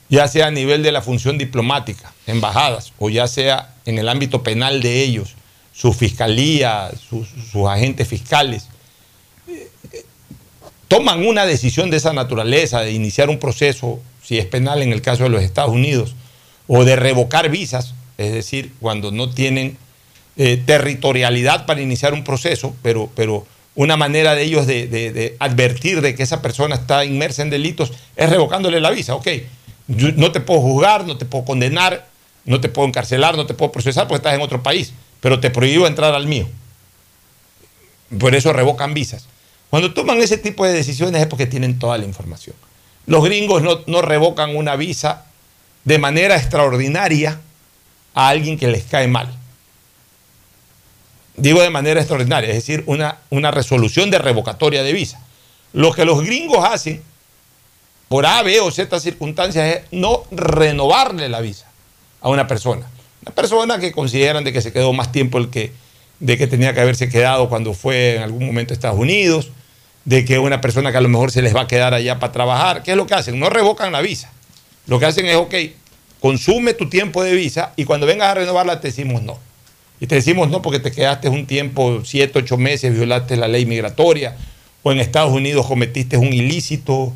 ya 0.09 0.29
sea 0.29 0.47
a 0.49 0.51
nivel 0.51 0.83
de 0.83 0.93
la 0.93 1.03
función 1.03 1.39
diplomática, 1.39 2.13
embajadas, 2.27 2.93
o 2.99 3.11
ya 3.11 3.27
sea 3.27 3.75
en 3.87 3.99
el 3.99 4.09
ámbito 4.09 4.43
penal 4.43 4.81
de 4.83 5.03
ellos, 5.03 5.35
su 5.73 5.93
fiscalía, 5.93 6.91
sus, 7.11 7.29
agentes 7.69 8.07
fiscales, 8.09 8.69
eh, 9.49 9.69
toman 10.89 11.27
una 11.27 11.47
decisión 11.47 11.91
de 11.91 11.97
esa 11.97 12.13
naturaleza, 12.13 12.81
de 12.81 12.93
iniciar 12.93 13.29
un 13.31 13.39
proceso, 13.39 14.01
si 14.23 14.39
es 14.39 14.47
penal 14.47 14.83
en 14.83 14.93
el 14.93 15.03
caso 15.03 15.25
de 15.25 15.31
los 15.31 15.43
Estados 15.43 15.73
Unidos, 15.73 16.15
o 16.67 16.85
de 16.85 16.97
revocar 16.97 17.49
visas, 17.51 17.95
es 18.19 18.33
decir, 18.33 18.73
cuando 18.81 19.11
no 19.11 19.31
tienen 19.31 19.77
eh, 20.37 20.63
territorialidad 20.65 21.67
para 21.67 21.81
iniciar 21.81 22.15
un 22.15 22.25
proceso, 22.25 22.75
pero, 22.83 23.11
pero 23.15 23.47
una 23.75 23.97
manera 23.97 24.35
de 24.35 24.43
ellos 24.45 24.67
de, 24.67 24.87
de- 24.87 25.13
de 25.13 25.37
advertir 25.41 26.01
de 26.01 26.15
que 26.15 26.23
esa 26.23 26.41
persona 26.43 26.77
está 26.77 27.05
inmersa 27.05 27.43
en 27.43 27.51
delitos 27.51 27.93
es 28.17 28.31
revocándole 28.31 28.81
la 28.81 28.91
visa. 28.91 29.15
Ok, 29.17 29.27
no 29.87 30.33
te 30.33 30.41
puedo 30.41 30.61
juzgar, 30.61 31.07
no 31.07 31.17
te 31.17 31.25
puedo 31.25 31.45
condenar, 31.45 32.07
no 32.45 32.61
te 32.61 32.69
puedo 32.69 32.89
encarcelar, 32.89 33.37
no 33.37 33.47
te 33.47 33.55
puedo 33.55 33.73
procesar 33.73 34.07
porque 34.07 34.19
estás 34.19 34.35
en 34.35 34.41
otro 34.41 34.63
país, 34.63 34.93
pero 35.21 35.41
te 35.41 35.51
prohíbo 35.51 35.87
entrar 35.87 36.15
al 36.15 36.27
mío. 36.27 36.49
Por 38.19 38.35
eso 38.35 38.53
revocan 38.53 38.95
visas. 38.95 39.27
Cuando 39.71 39.93
toman 39.93 40.21
ese 40.21 40.39
tipo 40.39 40.65
de 40.65 40.73
decisiones 40.73 41.21
es 41.21 41.27
porque 41.27 41.47
tienen 41.47 41.79
toda 41.79 41.99
la 41.99 42.05
información. 42.05 42.55
Los 43.07 43.25
gringos 43.25 43.63
no, 43.63 43.81
no 43.87 44.03
revocan 44.03 44.57
una 44.57 44.77
visa 44.77 45.27
de 45.85 45.99
manera 45.99 46.37
extraordinaria 46.37 47.41
a 48.15 48.29
alguien 48.29 48.59
que 48.59 48.69
les 48.69 48.85
cae 48.85 49.09
mal. 49.09 49.29
Digo 51.37 51.61
de 51.61 51.71
manera 51.71 52.01
extraordinaria, 52.01 52.51
es 52.51 52.57
decir, 52.57 52.85
una, 52.87 53.19
una 53.31 53.51
resolución 53.51 54.11
de 54.11 54.19
revocatoria 54.19 54.83
de 54.83 54.93
visa. 54.93 55.21
Lo 55.73 55.93
que 55.93 56.05
los 56.05 56.23
gringos 56.23 56.65
hacen 56.65 57.03
por 58.15 58.27
A, 58.27 58.45
B 58.45 58.61
o 58.61 58.71
Z 58.71 59.01
circunstancias 59.01 59.75
es 59.75 59.83
no 59.91 60.23
renovarle 60.31 61.29
la 61.29 61.41
visa 61.41 61.67
a 62.21 62.29
una 62.29 62.47
persona. 62.47 62.87
Una 63.23 63.35
persona 63.35 63.81
que 63.81 63.91
consideran 63.91 64.45
de 64.45 64.53
que 64.53 64.63
se 64.63 64.73
quedó 64.73 64.93
más 64.93 65.11
tiempo 65.11 65.39
el 65.39 65.51
que, 65.51 65.73
de 66.21 66.39
que 66.39 66.47
tenía 66.47 66.73
que 66.75 66.81
haberse 66.81 67.09
quedado 67.09 67.49
cuando 67.49 67.75
fue 67.75 68.15
en 68.15 68.23
algún 68.23 68.47
momento 68.47 68.73
a 68.73 68.75
Estados 68.75 69.01
Unidos, 69.01 69.51
de 70.05 70.25
que 70.25 70.39
una 70.39 70.61
persona 70.61 70.93
que 70.93 70.99
a 70.99 71.01
lo 71.01 71.09
mejor 71.09 71.33
se 71.33 71.43
les 71.43 71.57
va 71.57 71.63
a 71.63 71.67
quedar 71.67 71.93
allá 71.93 72.21
para 72.21 72.33
trabajar. 72.33 72.85
¿Qué 72.85 72.93
es 72.93 72.97
lo 72.97 73.09
que 73.09 73.15
hacen? 73.15 73.41
No 73.41 73.51
revocan 73.51 73.91
la 73.91 74.01
visa. 74.01 74.31
Lo 74.87 75.01
que 75.01 75.07
hacen 75.07 75.27
es, 75.27 75.35
ok, 75.35 75.53
consume 76.21 76.73
tu 76.73 76.89
tiempo 76.89 77.21
de 77.25 77.35
visa 77.35 77.73
y 77.75 77.85
cuando 77.85 78.07
vengas 78.07 78.29
a 78.29 78.35
renovarla 78.35 78.81
te 78.81 78.87
decimos 78.87 79.23
no. 79.23 79.41
Y 79.99 80.07
te 80.07 80.15
decimos 80.15 80.49
no 80.51 80.63
porque 80.63 80.79
te 80.79 80.93
quedaste 80.93 81.29
un 81.29 81.47
tiempo, 81.47 82.03
siete, 82.05 82.39
ocho 82.39 82.59
meses, 82.59 82.95
violaste 82.95 83.37
la 83.37 83.49
ley 83.49 83.67
migratoria, 83.67 84.37
o 84.85 84.93
en 84.93 85.01
Estados 85.01 85.33
Unidos 85.33 85.67
cometiste 85.67 86.17
un 86.17 86.33
ilícito, 86.33 87.13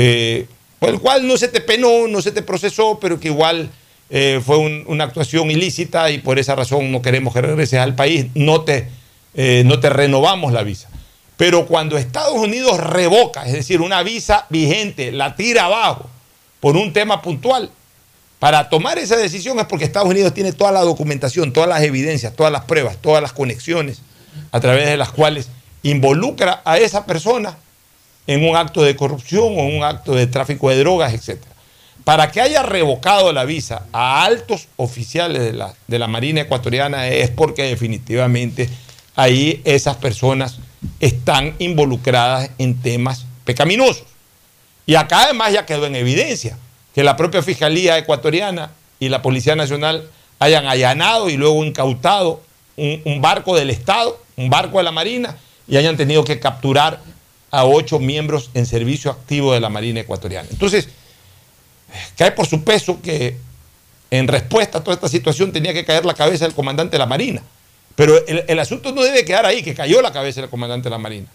eh, 0.00 0.46
por 0.78 0.90
el 0.90 1.00
cual 1.00 1.26
no 1.26 1.36
se 1.36 1.48
te 1.48 1.60
penó, 1.60 2.06
no 2.06 2.22
se 2.22 2.30
te 2.30 2.42
procesó, 2.42 2.98
pero 3.00 3.18
que 3.18 3.26
igual 3.28 3.68
eh, 4.10 4.40
fue 4.44 4.56
un- 4.58 4.84
una 4.86 5.04
actuación 5.04 5.50
ilícita 5.50 6.08
y 6.10 6.18
por 6.18 6.38
esa 6.38 6.54
razón 6.54 6.92
no 6.92 7.02
queremos 7.02 7.34
que 7.34 7.40
regreses 7.42 7.80
al 7.80 7.94
país, 7.96 8.26
no 8.34 8.60
te, 8.62 8.88
eh, 9.34 9.62
no 9.66 9.80
te 9.80 9.90
renovamos 9.90 10.52
la 10.52 10.62
visa. 10.62 10.88
Pero 11.36 11.66
cuando 11.66 11.98
Estados 11.98 12.34
Unidos 12.34 12.78
revoca, 12.78 13.44
es 13.44 13.52
decir, 13.52 13.80
una 13.80 14.02
visa 14.04 14.46
vigente, 14.50 15.10
la 15.12 15.34
tira 15.36 15.64
abajo 15.66 16.08
por 16.60 16.76
un 16.76 16.92
tema 16.92 17.20
puntual, 17.20 17.70
para 18.38 18.68
tomar 18.68 18.98
esa 18.98 19.16
decisión 19.16 19.58
es 19.58 19.66
porque 19.66 19.84
Estados 19.84 20.08
Unidos 20.08 20.32
tiene 20.32 20.52
toda 20.52 20.70
la 20.70 20.80
documentación, 20.82 21.52
todas 21.52 21.68
las 21.68 21.82
evidencias, 21.82 22.34
todas 22.36 22.52
las 22.52 22.64
pruebas, 22.64 22.96
todas 23.02 23.20
las 23.20 23.32
conexiones 23.32 24.00
a 24.52 24.60
través 24.60 24.86
de 24.86 24.96
las 24.96 25.10
cuales 25.10 25.48
involucra 25.82 26.62
a 26.64 26.78
esa 26.78 27.04
persona 27.04 27.56
en 28.28 28.46
un 28.46 28.56
acto 28.56 28.82
de 28.82 28.94
corrupción 28.94 29.44
o 29.56 29.60
en 29.60 29.78
un 29.78 29.82
acto 29.82 30.14
de 30.14 30.26
tráfico 30.26 30.68
de 30.68 30.78
drogas, 30.78 31.14
etc. 31.14 31.42
Para 32.04 32.30
que 32.30 32.42
haya 32.42 32.62
revocado 32.62 33.32
la 33.32 33.44
visa 33.44 33.86
a 33.90 34.22
altos 34.22 34.68
oficiales 34.76 35.42
de 35.42 35.54
la, 35.54 35.74
de 35.86 35.98
la 35.98 36.08
Marina 36.08 36.42
ecuatoriana 36.42 37.08
es 37.08 37.30
porque 37.30 37.62
definitivamente 37.62 38.68
ahí 39.16 39.62
esas 39.64 39.96
personas 39.96 40.58
están 41.00 41.54
involucradas 41.58 42.50
en 42.58 42.80
temas 42.80 43.24
pecaminosos. 43.44 44.04
Y 44.84 44.94
acá 44.94 45.24
además 45.24 45.54
ya 45.54 45.64
quedó 45.64 45.86
en 45.86 45.96
evidencia 45.96 46.58
que 46.94 47.02
la 47.02 47.16
propia 47.16 47.42
Fiscalía 47.42 47.96
ecuatoriana 47.96 48.72
y 49.00 49.08
la 49.08 49.22
Policía 49.22 49.56
Nacional 49.56 50.10
hayan 50.38 50.66
allanado 50.66 51.30
y 51.30 51.38
luego 51.38 51.64
incautado 51.64 52.42
un, 52.76 53.00
un 53.06 53.22
barco 53.22 53.56
del 53.56 53.70
Estado, 53.70 54.20
un 54.36 54.50
barco 54.50 54.76
de 54.78 54.84
la 54.84 54.92
Marina, 54.92 55.36
y 55.66 55.78
hayan 55.78 55.96
tenido 55.96 56.24
que 56.24 56.40
capturar 56.40 57.00
a 57.50 57.64
ocho 57.64 57.98
miembros 57.98 58.50
en 58.54 58.66
servicio 58.66 59.10
activo 59.10 59.52
de 59.52 59.60
la 59.60 59.68
Marina 59.68 60.00
ecuatoriana. 60.00 60.48
Entonces, 60.50 60.88
cae 62.16 62.32
por 62.32 62.46
su 62.46 62.64
peso 62.64 63.00
que 63.02 63.36
en 64.10 64.28
respuesta 64.28 64.78
a 64.78 64.84
toda 64.84 64.94
esta 64.94 65.08
situación 65.08 65.52
tenía 65.52 65.72
que 65.72 65.84
caer 65.84 66.04
la 66.04 66.14
cabeza 66.14 66.44
del 66.44 66.54
comandante 66.54 66.92
de 66.92 66.98
la 66.98 67.06
Marina. 67.06 67.42
Pero 67.94 68.24
el, 68.26 68.44
el 68.46 68.58
asunto 68.58 68.92
no 68.92 69.02
debe 69.02 69.24
quedar 69.24 69.44
ahí, 69.44 69.62
que 69.62 69.74
cayó 69.74 70.00
la 70.02 70.12
cabeza 70.12 70.40
del 70.40 70.50
comandante 70.50 70.84
de 70.84 70.90
la 70.90 70.98
Marina. 70.98 71.26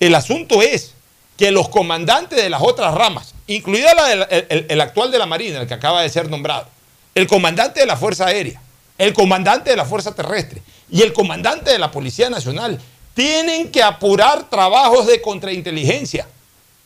El 0.00 0.14
asunto 0.14 0.62
es 0.62 0.92
que 1.36 1.50
los 1.50 1.68
comandantes 1.68 2.42
de 2.42 2.48
las 2.48 2.62
otras 2.62 2.94
ramas, 2.94 3.34
incluida 3.46 3.94
la 3.94 4.24
el 4.24 4.80
actual 4.80 5.10
de 5.10 5.18
la 5.18 5.26
Marina, 5.26 5.60
el 5.60 5.66
que 5.66 5.74
acaba 5.74 6.02
de 6.02 6.08
ser 6.08 6.30
nombrado, 6.30 6.68
el 7.14 7.26
comandante 7.26 7.80
de 7.80 7.86
la 7.86 7.96
Fuerza 7.96 8.26
Aérea, 8.26 8.60
el 8.98 9.12
comandante 9.12 9.70
de 9.70 9.76
la 9.76 9.84
Fuerza 9.84 10.14
Terrestre 10.14 10.62
y 10.90 11.02
el 11.02 11.12
comandante 11.12 11.70
de 11.70 11.78
la 11.78 11.90
Policía 11.90 12.30
Nacional, 12.30 12.80
tienen 13.16 13.72
que 13.72 13.82
apurar 13.82 14.50
trabajos 14.50 15.06
de 15.06 15.22
contrainteligencia 15.22 16.28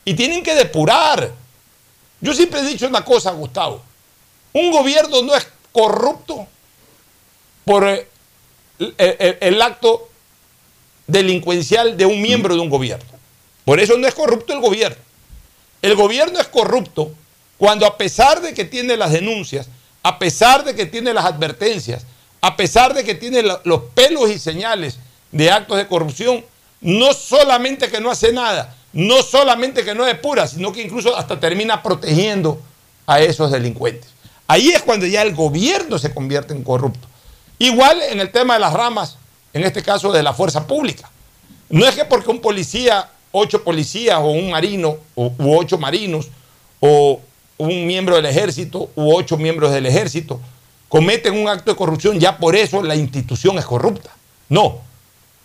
y 0.05 0.15
tienen 0.15 0.45
que 0.45 0.55
depurar. 0.55 1.33
Yo 2.21 2.33
siempre 2.33 2.61
he 2.61 2.65
dicho 2.65 2.87
una 2.87 3.05
cosa, 3.05 3.33
Gustavo, 3.33 3.83
un 4.53 4.71
gobierno 4.71 5.23
no 5.23 5.35
es 5.35 5.49
corrupto 5.73 6.47
por 7.65 7.85
el, 7.85 8.07
el, 8.97 9.39
el 9.41 9.61
acto 9.61 10.09
delincuencial 11.09 11.97
de 11.97 12.07
un 12.07 12.23
miembro 12.23 12.55
de 12.55 12.61
un 12.61 12.71
gobierno. 12.71 13.11
Por 13.65 13.81
eso 13.81 13.99
no 13.99 14.07
es 14.07 14.15
corrupto 14.15 14.53
el 14.53 14.61
gobierno. 14.61 15.03
El 15.83 15.97
gobierno 15.97 16.39
es 16.39 16.47
corrupto 16.47 17.11
cuando 17.59 17.87
a 17.87 17.99
pesar 17.99 18.41
de 18.41 18.55
que 18.55 18.65
tiene 18.65 18.97
las 18.97 19.11
denuncias, 19.11 19.69
a 20.05 20.21
pesar 20.21 20.63
de 20.63 20.77
que 20.77 20.87
tiene 20.87 21.13
las 21.13 21.25
advertencias, 21.25 22.07
a 22.41 22.57
pesar 22.57 22.95
de 22.95 23.03
que 23.03 23.17
tiene 23.17 23.43
los 23.43 23.83
pelos 23.95 24.31
y 24.31 24.39
señales 24.39 25.01
de 25.33 25.51
actos 25.51 25.77
de 25.77 25.87
corrupción, 25.87 26.45
no 26.81 27.13
solamente 27.13 27.89
que 27.89 28.01
no 28.01 28.11
hace 28.11 28.33
nada, 28.33 28.75
no 28.93 29.23
solamente 29.23 29.85
que 29.85 29.95
no 29.95 30.05
depura, 30.05 30.47
sino 30.47 30.73
que 30.73 30.83
incluso 30.83 31.17
hasta 31.17 31.39
termina 31.39 31.83
protegiendo 31.83 32.61
a 33.07 33.21
esos 33.21 33.51
delincuentes. 33.51 34.11
Ahí 34.47 34.71
es 34.71 34.83
cuando 34.83 35.07
ya 35.07 35.23
el 35.23 35.35
gobierno 35.35 35.99
se 35.99 36.13
convierte 36.13 36.55
en 36.55 36.65
corrupto. 36.65 37.07
Igual 37.59 38.03
en 38.03 38.21
el 38.21 38.31
tema 38.33 38.55
de 38.55 38.61
las 38.61 38.73
ramas, 38.73 39.17
en 39.53 39.65
este 39.65 39.83
caso 39.83 40.13
de 40.13 40.23
la 40.23 40.33
fuerza 40.33 40.67
pública. 40.67 41.11
No 41.69 41.87
es 41.87 41.95
que 41.95 42.05
porque 42.05 42.31
un 42.31 42.41
policía, 42.41 43.09
ocho 43.33 43.63
policías 43.63 44.19
o 44.19 44.31
un 44.31 44.51
marino 44.51 44.97
o, 45.15 45.33
u 45.39 45.57
ocho 45.57 45.79
marinos 45.79 46.29
o 46.81 47.21
un 47.59 47.87
miembro 47.87 48.17
del 48.17 48.27
ejército 48.27 48.91
u 48.97 49.15
ocho 49.15 49.37
miembros 49.37 49.71
del 49.73 49.87
ejército 49.87 50.41
cometen 50.89 51.39
un 51.39 51.49
acto 51.49 51.71
de 51.71 51.77
corrupción, 51.77 52.19
ya 52.19 52.39
por 52.39 52.57
eso 52.57 52.83
la 52.83 52.97
institución 52.97 53.59
es 53.59 53.65
corrupta. 53.65 54.11
No. 54.49 54.81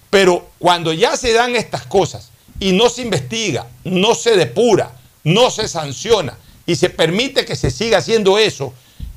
Pero 0.09 0.47
cuando 0.59 0.93
ya 0.93 1.17
se 1.17 1.33
dan 1.33 1.55
estas 1.55 1.85
cosas 1.85 2.29
y 2.59 2.71
no 2.71 2.89
se 2.89 3.01
investiga, 3.01 3.67
no 3.83 4.15
se 4.15 4.37
depura, 4.37 4.91
no 5.23 5.49
se 5.51 5.67
sanciona 5.67 6.37
y 6.65 6.75
se 6.75 6.89
permite 6.89 7.45
que 7.45 7.55
se 7.55 7.71
siga 7.71 7.97
haciendo 7.97 8.37
eso 8.37 8.73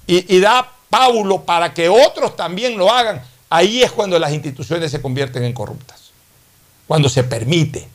y, 0.06 0.40
da 0.40 0.73
Paulo 0.89 1.43
para 1.44 1.74
que 1.74 1.89
otros 1.90 2.35
también 2.35 2.78
lo 2.78 2.90
hagan, 2.90 3.23
ahí 3.51 3.82
es 3.82 3.93
cuando 3.93 4.19
las 4.19 4.32
instituciones 4.32 4.90
se 4.90 5.02
convierten 5.02 5.44
en 5.44 5.52
corruptas. 5.52 6.10
Cuando 6.86 7.10
se 7.10 7.24
permite, 7.24 7.86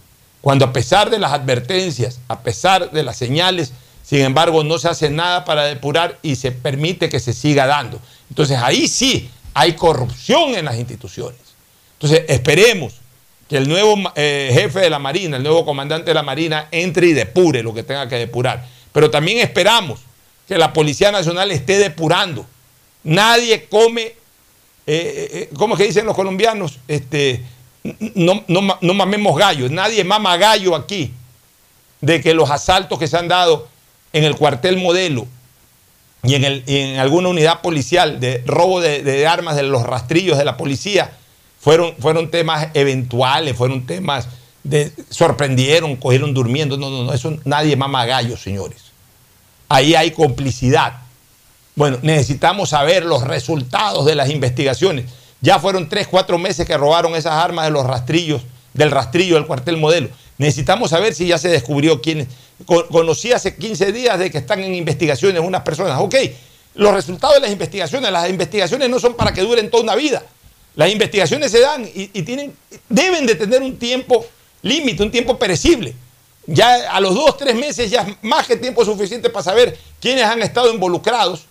cuando 0.42 0.66
a 0.66 0.74
pesar 0.74 1.10
de 1.10 1.18
las 1.18 1.32
advertencias, 1.32 2.20
a 2.28 2.42
pesar 2.42 2.92
de 2.92 3.02
las 3.02 3.18
señales, 3.18 3.74
sin 4.04 4.20
embargo 4.22 4.64
no 4.64 4.78
se 4.78 4.90
hace 4.90 5.10
nada 5.10 5.44
para 5.44 5.64
depurar 5.64 6.20
y 6.22 6.36
se 6.36 6.52
permite 6.52 7.10
que 7.10 7.20
se 7.20 7.34
siga 7.34 7.66
dando. 7.66 8.00
Entonces 8.30 8.60
ahí 8.62 8.88
sí 8.88 9.32
hay 9.56 9.74
corrupción 9.74 10.54
en 10.54 10.66
las 10.66 10.76
instituciones. 10.76 11.40
Entonces 12.04 12.26
esperemos 12.28 12.96
que 13.48 13.56
el 13.56 13.70
nuevo 13.70 13.96
eh, 14.16 14.52
jefe 14.54 14.82
de 14.82 14.90
la 14.90 15.00
Marina, 15.00 15.38
el 15.38 15.44
nuevo 15.44 15.64
comandante 15.64 16.10
de 16.10 16.14
la 16.14 16.22
Marina, 16.22 16.68
entre 16.70 17.08
y 17.08 17.14
depure 17.14 17.64
lo 17.64 17.74
que 17.74 17.84
tenga 17.84 18.10
que 18.10 18.18
depurar. 18.18 18.66
Pero 18.92 19.10
también 19.10 19.38
esperamos 19.38 20.02
que 20.46 20.58
la 20.58 20.74
Policía 20.74 21.14
Nacional 21.14 21.50
esté 21.52 21.78
depurando. 21.78 22.46
Nadie 23.06 23.68
come, 23.70 24.02
eh, 24.02 24.16
eh, 24.86 25.50
¿cómo 25.56 25.76
es 25.76 25.80
que 25.80 25.88
dicen 25.88 26.06
los 26.06 26.14
colombianos? 26.14 26.78
Este, 26.90 27.42
no, 28.16 28.44
no, 28.50 28.94
mamemos 28.94 29.38
gallo, 29.38 29.70
nadie 29.70 30.04
mama 30.04 30.36
gallo 30.36 30.76
aquí 30.76 31.10
de 32.02 32.20
que 32.20 32.34
los 32.34 32.50
asaltos 32.50 33.00
que 33.00 33.08
se 33.08 33.16
han 33.16 33.30
dado 33.30 33.70
en 34.12 34.26
el 34.26 34.36
cuartel 34.36 34.76
modelo 34.76 35.26
y 36.22 36.36
en, 36.36 37.00
alguna 37.00 37.30
unidad 37.30 37.62
policial 37.62 38.20
de 38.20 38.44
robo 38.46 38.82
de, 38.82 39.26
armas 39.26 39.56
de 39.56 39.64
los 39.64 39.84
rastrillos 39.84 40.38
de 40.38 40.44
la 40.44 40.58
policía 40.58 41.14
fueron, 41.64 41.96
fueron 41.98 42.30
temas 42.30 42.68
eventuales, 42.74 43.56
fueron 43.56 43.86
temas 43.86 44.28
de 44.64 44.92
sorprendieron, 45.10 45.96
cogieron 45.96 46.34
durmiendo. 46.34 46.78
No, 46.78 46.90
no, 46.90 47.06
no, 47.06 47.14
eso 47.14 47.38
nadie 47.46 47.78
mama 47.78 48.06
gallo, 48.06 48.36
señores. 48.36 48.82
Ahí 49.70 49.96
hay 49.96 50.12
complicidad. 50.12 50.98
Bueno, 51.76 52.00
necesitamos 52.02 52.72
saber 52.72 53.06
los 53.06 53.24
resultados 53.24 54.06
de 54.06 54.14
las 54.14 54.30
investigaciones. 54.30 55.06
Ya 55.40 55.58
fueron 55.58 55.88
tres, 55.88 56.08
cuatro 56.08 56.38
meses 56.38 56.68
que 56.68 56.78
robaron 56.78 57.16
esas 57.16 57.34
armas 57.34 57.66
de 57.66 57.72
los 57.72 57.86
rastrillos, 57.86 58.42
del 58.74 58.92
rastrillo 58.92 59.36
del 59.36 59.48
cuartel 59.48 59.78
modelo. 59.78 60.10
Necesitamos 60.38 60.90
saber 60.90 61.16
si 61.16 61.28
ya 61.28 61.38
se 61.38 61.48
descubrió 61.48 62.02
quiénes. 62.02 62.28
Conocí 62.66 63.32
hace 63.32 63.56
15 63.56 63.94
días 63.94 64.20
de 64.20 64.30
que 64.30 64.38
están 64.38 64.60
en 64.60 64.76
investigaciones 64.76 65.42
unas 65.42 65.62
personas. 65.62 65.98
Ok, 66.02 66.16
los 66.76 66.94
resultados 66.94 67.36
de 67.36 67.42
las 67.42 67.52
investigaciones, 67.52 68.12
las 68.12 68.30
investigaciones 68.30 68.90
no 68.90 69.00
son 69.00 69.16
para 69.16 69.32
que 69.32 69.42
duren 69.42 69.72
toda 69.72 69.84
una 69.84 69.96
vida. 69.96 70.24
Las 70.76 70.92
investigaciones 70.92 71.52
se 71.52 71.60
dan 71.60 71.88
y, 71.94 72.08
tienen, 72.24 72.56
deben 72.90 73.26
de 73.26 73.36
tener 73.36 73.62
un 73.62 73.78
tiempo 73.78 74.26
límite, 74.62 75.04
un 75.04 75.12
tiempo 75.12 75.38
perecible. 75.38 75.94
Ya 76.48 76.92
a 76.92 77.00
los 77.00 77.14
dos, 77.14 77.38
tres 77.38 77.56
meses 77.56 77.90
ya 77.90 78.02
es 78.02 78.16
más 78.24 78.48
que 78.48 78.58
tiempo 78.58 78.84
suficiente 78.84 79.30
para 79.30 79.44
saber 79.44 79.78
quiénes 80.02 80.26
han 80.26 80.42
estado 80.42 80.74
involucrados 80.74 81.46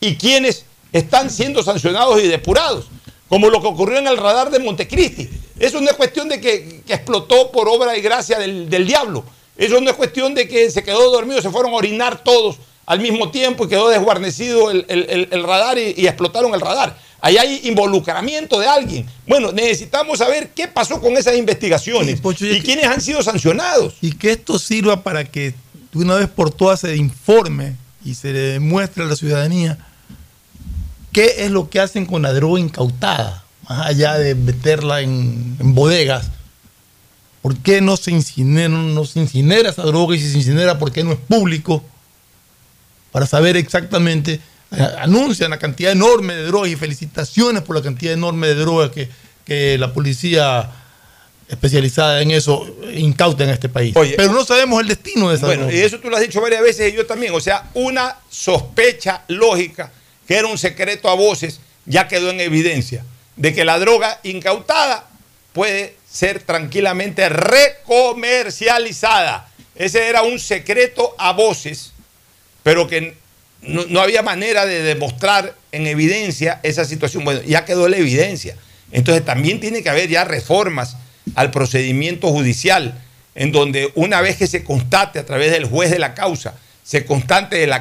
y 0.00 0.16
quiénes 0.16 0.64
están 0.92 1.30
siendo 1.30 1.62
sancionados 1.62 2.22
y 2.22 2.26
depurados, 2.26 2.86
como 3.28 3.50
lo 3.50 3.60
que 3.60 3.68
ocurrió 3.68 3.98
en 3.98 4.06
el 4.06 4.16
radar 4.16 4.50
de 4.50 4.58
Montecristi. 4.58 5.28
Eso 5.58 5.80
no 5.80 5.88
es 5.90 5.96
cuestión 5.96 6.28
de 6.28 6.40
que, 6.40 6.82
explotó 6.88 7.52
por 7.52 7.68
obra 7.68 7.96
y 7.96 8.00
gracia 8.00 8.38
del, 8.38 8.86
diablo. 8.86 9.24
Eso 9.56 9.80
no 9.80 9.90
es 9.90 9.96
cuestión 9.96 10.34
de 10.34 10.48
que 10.48 10.70
se 10.70 10.82
quedó 10.82 11.10
dormido, 11.10 11.40
se 11.42 11.50
fueron 11.50 11.72
a 11.72 11.76
orinar 11.76 12.24
todos 12.24 12.56
al 12.86 13.00
mismo 13.00 13.30
tiempo 13.30 13.64
y 13.64 13.68
quedó 13.68 13.88
desguarnecido 13.88 14.70
el, 14.70 15.42
radar 15.44 15.78
y 15.78 16.06
explotaron 16.06 16.54
el 16.54 16.60
radar. 16.60 16.96
Ahí 17.24 17.38
hay 17.38 17.60
involucramiento 17.64 18.60
de 18.60 18.66
alguien. 18.66 19.06
Bueno, 19.26 19.50
necesitamos 19.50 20.18
saber 20.18 20.50
qué 20.54 20.68
pasó 20.68 21.00
con 21.00 21.16
esas 21.16 21.34
investigaciones 21.36 22.20
Pocho, 22.20 22.44
y, 22.44 22.60
quiénes 22.60 22.84
han 22.84 23.00
sido 23.00 23.22
sancionados. 23.22 23.94
Y 24.02 24.12
que 24.12 24.32
esto 24.32 24.58
sirva 24.58 25.02
para 25.02 25.24
que 25.24 25.54
de 25.94 25.98
una 25.98 26.16
vez 26.16 26.28
por 26.28 26.50
todas 26.50 26.80
se 26.80 26.94
informe 26.96 27.76
y 28.04 28.14
se 28.14 28.30
le 28.34 28.40
demuestre 28.40 29.04
a 29.04 29.06
la 29.06 29.16
ciudadanía 29.16 29.78
qué 31.12 31.36
es 31.38 31.50
lo 31.50 31.70
que 31.70 31.80
hacen 31.80 32.04
con 32.04 32.20
la 32.20 32.34
droga 32.34 32.60
incautada, 32.60 33.42
más 33.66 33.86
allá 33.86 34.18
de 34.18 34.34
meterla 34.34 35.00
en, 35.00 35.56
en 35.58 35.74
bodegas. 35.74 36.26
¿Por 37.40 37.56
qué 37.56 37.80
no 37.80 37.96
se, 37.96 38.10
incinera, 38.10 38.68
no 38.68 39.06
se 39.06 39.20
incinera 39.20 39.70
esa 39.70 39.84
droga 39.84 40.14
y 40.14 40.20
si 40.20 40.30
se 40.30 40.36
incinera, 40.36 40.78
por 40.78 40.92
qué 40.92 41.02
no 41.02 41.12
es 41.12 41.18
público? 41.20 41.82
Para 43.12 43.24
saber 43.24 43.56
exactamente 43.56 44.42
anuncian 44.98 45.50
la 45.50 45.58
cantidad 45.58 45.92
enorme 45.92 46.34
de 46.34 46.44
drogas 46.44 46.70
y 46.70 46.76
felicitaciones 46.76 47.62
por 47.62 47.76
la 47.76 47.82
cantidad 47.82 48.12
enorme 48.12 48.48
de 48.48 48.54
drogas 48.54 48.90
que, 48.90 49.08
que 49.44 49.78
la 49.78 49.92
policía 49.92 50.70
especializada 51.48 52.22
en 52.22 52.30
eso 52.30 52.66
incauta 52.94 53.44
en 53.44 53.50
este 53.50 53.68
país. 53.68 53.94
Oye, 53.96 54.14
Pero 54.16 54.32
no 54.32 54.44
sabemos 54.44 54.80
el 54.80 54.88
destino 54.88 55.28
de 55.30 55.36
esa 55.36 55.46
Bueno, 55.46 55.62
droga. 55.64 55.76
y 55.76 55.80
eso 55.82 55.98
tú 56.00 56.08
lo 56.08 56.16
has 56.16 56.22
dicho 56.22 56.40
varias 56.40 56.62
veces 56.62 56.92
y 56.92 56.96
yo 56.96 57.06
también. 57.06 57.34
O 57.34 57.40
sea, 57.40 57.68
una 57.74 58.16
sospecha 58.30 59.22
lógica 59.28 59.90
que 60.26 60.36
era 60.36 60.48
un 60.48 60.58
secreto 60.58 61.08
a 61.08 61.14
voces 61.14 61.60
ya 61.86 62.08
quedó 62.08 62.30
en 62.30 62.40
evidencia 62.40 63.04
de 63.36 63.52
que 63.52 63.64
la 63.64 63.78
droga 63.78 64.20
incautada 64.22 65.06
puede 65.52 65.96
ser 66.10 66.40
tranquilamente 66.40 67.28
recomercializada. 67.28 69.48
Ese 69.74 70.08
era 70.08 70.22
un 70.22 70.38
secreto 70.38 71.14
a 71.18 71.32
voces, 71.32 71.92
pero 72.62 72.86
que 72.86 73.16
no, 73.66 73.84
no 73.88 74.00
había 74.00 74.22
manera 74.22 74.66
de 74.66 74.82
demostrar 74.82 75.54
en 75.72 75.86
evidencia 75.86 76.60
esa 76.62 76.84
situación. 76.84 77.24
Bueno, 77.24 77.42
ya 77.42 77.64
quedó 77.64 77.88
la 77.88 77.96
evidencia. 77.96 78.56
Entonces 78.92 79.24
también 79.24 79.60
tiene 79.60 79.82
que 79.82 79.90
haber 79.90 80.08
ya 80.08 80.24
reformas 80.24 80.96
al 81.34 81.50
procedimiento 81.50 82.28
judicial, 82.28 83.00
en 83.34 83.50
donde 83.50 83.90
una 83.94 84.20
vez 84.20 84.36
que 84.36 84.46
se 84.46 84.62
constate 84.62 85.18
a 85.18 85.26
través 85.26 85.50
del 85.50 85.64
juez 85.64 85.90
de 85.90 85.98
la 85.98 86.14
causa, 86.14 86.54
se 86.84 87.04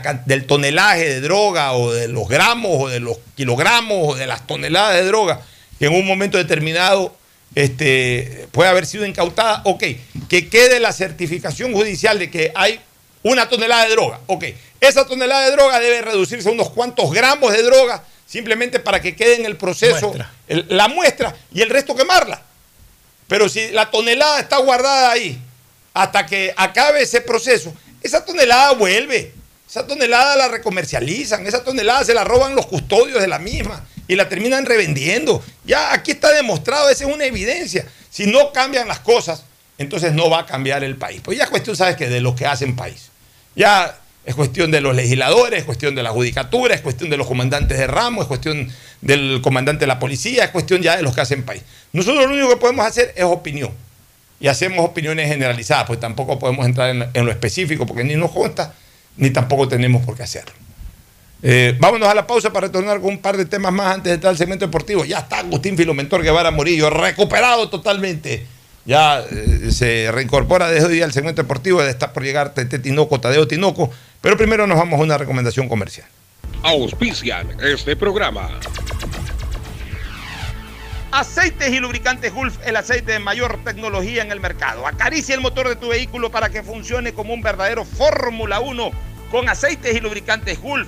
can- 0.01 0.23
del 0.25 0.45
tonelaje 0.45 1.07
de 1.09 1.21
droga 1.21 1.73
o 1.73 1.91
de 1.93 2.07
los 2.07 2.27
gramos 2.27 2.71
o 2.73 2.87
de 2.87 2.99
los 3.01 3.17
kilogramos 3.35 3.97
o 4.13 4.15
de 4.15 4.25
las 4.27 4.47
toneladas 4.47 4.95
de 4.95 5.03
droga 5.05 5.41
que 5.77 5.87
en 5.87 5.93
un 5.93 6.05
momento 6.07 6.37
determinado 6.37 7.13
este, 7.53 8.47
puede 8.51 8.69
haber 8.69 8.85
sido 8.85 9.05
incautada, 9.05 9.61
ok, 9.65 9.83
que 10.29 10.47
quede 10.49 10.79
la 10.79 10.93
certificación 10.93 11.73
judicial 11.73 12.17
de 12.17 12.31
que 12.31 12.51
hay 12.55 12.79
una 13.23 13.49
tonelada 13.49 13.85
de 13.85 13.91
droga, 13.91 14.21
ok, 14.27 14.45
esa 14.87 15.05
tonelada 15.05 15.45
de 15.45 15.51
droga 15.51 15.79
debe 15.79 16.01
reducirse 16.01 16.49
a 16.49 16.51
unos 16.51 16.69
cuantos 16.69 17.11
gramos 17.11 17.51
de 17.53 17.63
droga 17.63 18.03
simplemente 18.25 18.79
para 18.79 19.01
que 19.01 19.15
quede 19.15 19.35
en 19.35 19.45
el 19.45 19.57
proceso 19.57 20.11
el- 20.47 20.65
la 20.69 20.87
muestra 20.87 21.35
y 21.53 21.61
el 21.61 21.69
resto 21.69 21.95
quemarla. 21.95 22.41
Pero 23.27 23.47
si 23.49 23.69
la 23.71 23.89
tonelada 23.91 24.39
está 24.39 24.57
guardada 24.57 25.11
ahí 25.11 25.39
hasta 25.93 26.25
que 26.25 26.53
acabe 26.57 27.01
ese 27.03 27.21
proceso, 27.21 27.73
esa 28.01 28.25
tonelada 28.25 28.71
vuelve. 28.73 29.33
Esa 29.69 29.87
tonelada 29.87 30.35
la 30.35 30.47
recomercializan, 30.49 31.47
esa 31.47 31.63
tonelada 31.63 32.03
se 32.03 32.13
la 32.13 32.23
roban 32.23 32.55
los 32.55 32.67
custodios 32.67 33.19
de 33.21 33.27
la 33.27 33.39
misma 33.39 33.83
y 34.07 34.15
la 34.15 34.29
terminan 34.29 34.65
revendiendo. 34.65 35.43
Ya 35.63 35.93
aquí 35.93 36.11
está 36.11 36.31
demostrado, 36.31 36.89
esa 36.89 37.05
es 37.07 37.13
una 37.13 37.25
evidencia. 37.25 37.85
Si 38.11 38.27
no 38.27 38.51
cambian 38.51 38.87
las 38.87 38.99
cosas, 38.99 39.43
entonces 39.79 40.13
no 40.13 40.29
va 40.29 40.39
a 40.39 40.45
cambiar 40.45 40.83
el 40.83 40.95
país. 40.97 41.21
Pues 41.23 41.37
ya 41.39 41.45
es 41.45 41.49
cuestión, 41.49 41.75
sabes 41.75 41.95
que 41.95 42.07
de 42.07 42.21
lo 42.21 42.35
que 42.35 42.45
hacen 42.45 42.75
país. 42.75 43.09
Ya 43.55 43.97
es 44.25 44.35
cuestión 44.35 44.71
de 44.71 44.79
los 44.79 44.95
legisladores, 44.95 45.59
es 45.59 45.65
cuestión 45.65 45.95
de 45.95 46.03
la 46.03 46.11
judicatura, 46.11 46.73
es 46.73 46.81
cuestión 46.81 47.09
de 47.09 47.17
los 47.17 47.27
comandantes 47.27 47.77
de 47.77 47.87
ramo, 47.87 48.21
es 48.21 48.27
cuestión 48.27 48.69
del 49.01 49.41
comandante 49.41 49.81
de 49.81 49.87
la 49.87 49.99
policía, 49.99 50.45
es 50.45 50.51
cuestión 50.51 50.81
ya 50.81 50.95
de 50.95 51.03
los 51.03 51.13
que 51.13 51.21
hacen 51.21 51.43
país. 51.43 51.61
Nosotros 51.91 52.25
lo 52.25 52.33
único 52.33 52.49
que 52.49 52.57
podemos 52.57 52.85
hacer 52.85 53.13
es 53.15 53.23
opinión. 53.23 53.71
Y 54.39 54.47
hacemos 54.47 54.85
opiniones 54.85 55.27
generalizadas, 55.27 55.85
pues 55.87 55.99
tampoco 55.99 56.39
podemos 56.39 56.65
entrar 56.65 57.09
en, 57.13 57.25
lo 57.25 57.31
específico 57.31 57.85
porque 57.85 58.03
ni 58.03 58.15
nos 58.15 58.31
consta, 58.31 58.73
ni 59.17 59.29
tampoco 59.29 59.67
tenemos 59.67 60.05
por 60.05 60.15
qué 60.15 60.23
hacerlo. 60.23 60.53
Eh, 61.41 61.75
vámonos 61.79 62.07
a 62.07 62.15
la 62.15 62.25
pausa 62.25 62.53
para 62.53 62.67
retornar 62.67 63.01
con 63.01 63.09
un 63.09 63.17
par 63.17 63.35
de 63.35 63.45
temas 63.45 63.73
más 63.73 63.95
antes 63.95 64.05
de 64.05 64.13
entrar 64.13 64.31
al 64.31 64.37
segmento 64.37 64.65
deportivo. 64.65 65.03
Ya 65.03 65.19
está 65.19 65.39
Agustín 65.39 65.75
Filomentor 65.75 66.23
Guevara 66.23 66.51
Morillo, 66.51 66.89
recuperado 66.89 67.69
totalmente. 67.69 68.45
Ya 68.85 69.21
eh, 69.21 69.71
se 69.71 70.11
reincorpora 70.11 70.69
desde 70.69 70.87
hoy 70.87 71.01
al 71.01 71.13
segmento 71.13 71.41
deportivo. 71.41 71.81
Está 71.81 72.11
por 72.11 72.23
llegar 72.23 72.53
Tete 72.53 72.79
Tinoco, 72.79 73.19
Tadeo 73.19 73.47
Tinoco. 73.47 73.89
Pero 74.21 74.37
primero 74.37 74.67
nos 74.67 74.77
vamos 74.77 74.99
a 74.99 75.03
una 75.03 75.17
recomendación 75.17 75.69
comercial. 75.69 76.07
Auspician 76.63 77.47
este 77.61 77.95
programa. 77.95 78.49
Aceites 81.11 81.71
y 81.71 81.79
lubricantes 81.79 82.33
Gulf, 82.33 82.57
el 82.65 82.75
aceite 82.75 83.11
de 83.11 83.19
mayor 83.19 83.63
tecnología 83.63 84.23
en 84.23 84.31
el 84.31 84.39
mercado. 84.39 84.87
Acaricia 84.87 85.35
el 85.35 85.41
motor 85.41 85.69
de 85.69 85.75
tu 85.75 85.89
vehículo 85.89 86.31
para 86.31 86.49
que 86.49 86.63
funcione 86.63 87.13
como 87.13 87.35
un 87.35 87.41
verdadero 87.43 87.85
Fórmula 87.85 88.59
1 88.59 88.89
con 89.29 89.47
aceites 89.47 89.95
y 89.95 89.99
lubricantes 89.99 90.59
Gulf. 90.59 90.87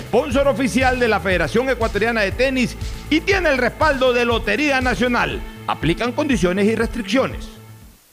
sponsor 0.00 0.48
oficial 0.48 0.98
de 0.98 1.08
la 1.08 1.20
Federación 1.20 1.68
Ecuatoriana 1.68 2.22
de 2.22 2.32
Tenis 2.32 2.76
y 3.10 3.20
tiene 3.20 3.50
el 3.50 3.58
respaldo 3.58 4.12
de 4.12 4.24
Lotería 4.24 4.80
Nacional. 4.80 5.40
Aplican 5.66 6.12
condiciones 6.12 6.66
y 6.66 6.74
restricciones. 6.74 7.48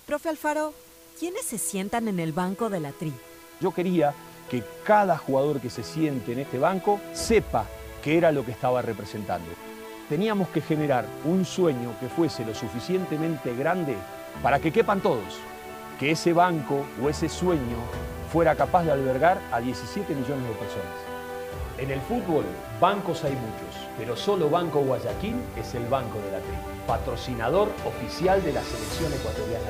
Profe 0.05 0.29
Alfaro, 0.29 0.73
¿quiénes 1.17 1.45
se 1.45 1.57
sientan 1.57 2.07
en 2.07 2.19
el 2.19 2.33
banco 2.33 2.69
de 2.69 2.79
la 2.79 2.91
tri? 2.91 3.13
Yo 3.61 3.71
quería 3.71 4.13
que 4.49 4.63
cada 4.83 5.17
jugador 5.17 5.61
que 5.61 5.69
se 5.69 5.83
siente 5.83 6.33
en 6.33 6.39
este 6.39 6.57
banco 6.57 6.99
sepa 7.13 7.65
qué 8.03 8.17
era 8.17 8.31
lo 8.31 8.45
que 8.45 8.51
estaba 8.51 8.81
representando. 8.81 9.49
Teníamos 10.09 10.49
que 10.49 10.61
generar 10.61 11.05
un 11.23 11.45
sueño 11.45 11.93
que 11.99 12.09
fuese 12.09 12.43
lo 12.43 12.55
suficientemente 12.55 13.55
grande 13.55 13.95
para 14.41 14.59
que 14.59 14.71
quepan 14.71 15.01
todos, 15.01 15.37
que 15.99 16.11
ese 16.11 16.33
banco 16.33 16.85
o 17.01 17.09
ese 17.09 17.29
sueño 17.29 17.77
fuera 18.31 18.55
capaz 18.55 18.83
de 18.83 18.91
albergar 18.91 19.39
a 19.51 19.59
17 19.59 20.15
millones 20.15 20.47
de 20.47 20.55
personas. 20.55 21.08
En 21.79 21.91
el 21.91 22.01
fútbol, 22.01 22.43
bancos 22.81 23.23
hay 23.23 23.31
muchos, 23.31 23.87
pero 23.97 24.17
solo 24.17 24.49
Banco 24.49 24.81
Guayaquil 24.81 25.35
es 25.57 25.75
el 25.75 25.85
banco 25.85 26.19
de 26.19 26.31
la 26.31 26.39
tri, 26.39 26.53
patrocinador 26.85 27.69
oficial 27.85 28.43
de 28.43 28.51
la 28.51 28.61
selección 28.61 29.13
ecuatoriana 29.13 29.69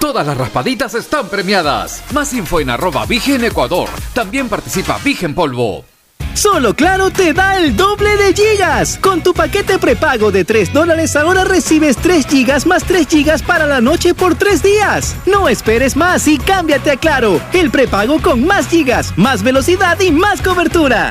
Todas 0.00 0.26
las 0.26 0.36
raspaditas 0.36 0.94
están 0.94 1.28
premiadas. 1.28 2.04
Más 2.12 2.32
info 2.32 2.60
en 2.60 2.70
arroba 2.70 3.04
Vigen 3.04 3.44
Ecuador. 3.44 3.88
También 4.14 4.48
participa 4.48 4.98
Vigen 5.02 5.34
Polvo. 5.34 5.84
Solo 6.34 6.72
Claro 6.74 7.10
te 7.10 7.32
da 7.32 7.58
el 7.58 7.76
doble 7.76 8.16
de 8.16 8.32
gigas. 8.32 8.96
Con 9.02 9.22
tu 9.22 9.34
paquete 9.34 9.76
prepago 9.78 10.30
de 10.30 10.44
3 10.44 10.72
dólares 10.72 11.16
ahora 11.16 11.42
recibes 11.42 11.96
3 11.96 12.26
gigas 12.26 12.64
más 12.64 12.84
3 12.84 13.08
gigas 13.08 13.42
para 13.42 13.66
la 13.66 13.80
noche 13.80 14.14
por 14.14 14.36
3 14.36 14.62
días. 14.62 15.16
No 15.26 15.48
esperes 15.48 15.96
más 15.96 16.28
y 16.28 16.38
cámbiate 16.38 16.92
a 16.92 16.96
Claro. 16.96 17.40
El 17.52 17.72
prepago 17.72 18.22
con 18.22 18.46
más 18.46 18.68
gigas, 18.68 19.12
más 19.16 19.42
velocidad 19.42 19.98
y 19.98 20.12
más 20.12 20.40
cobertura. 20.40 21.10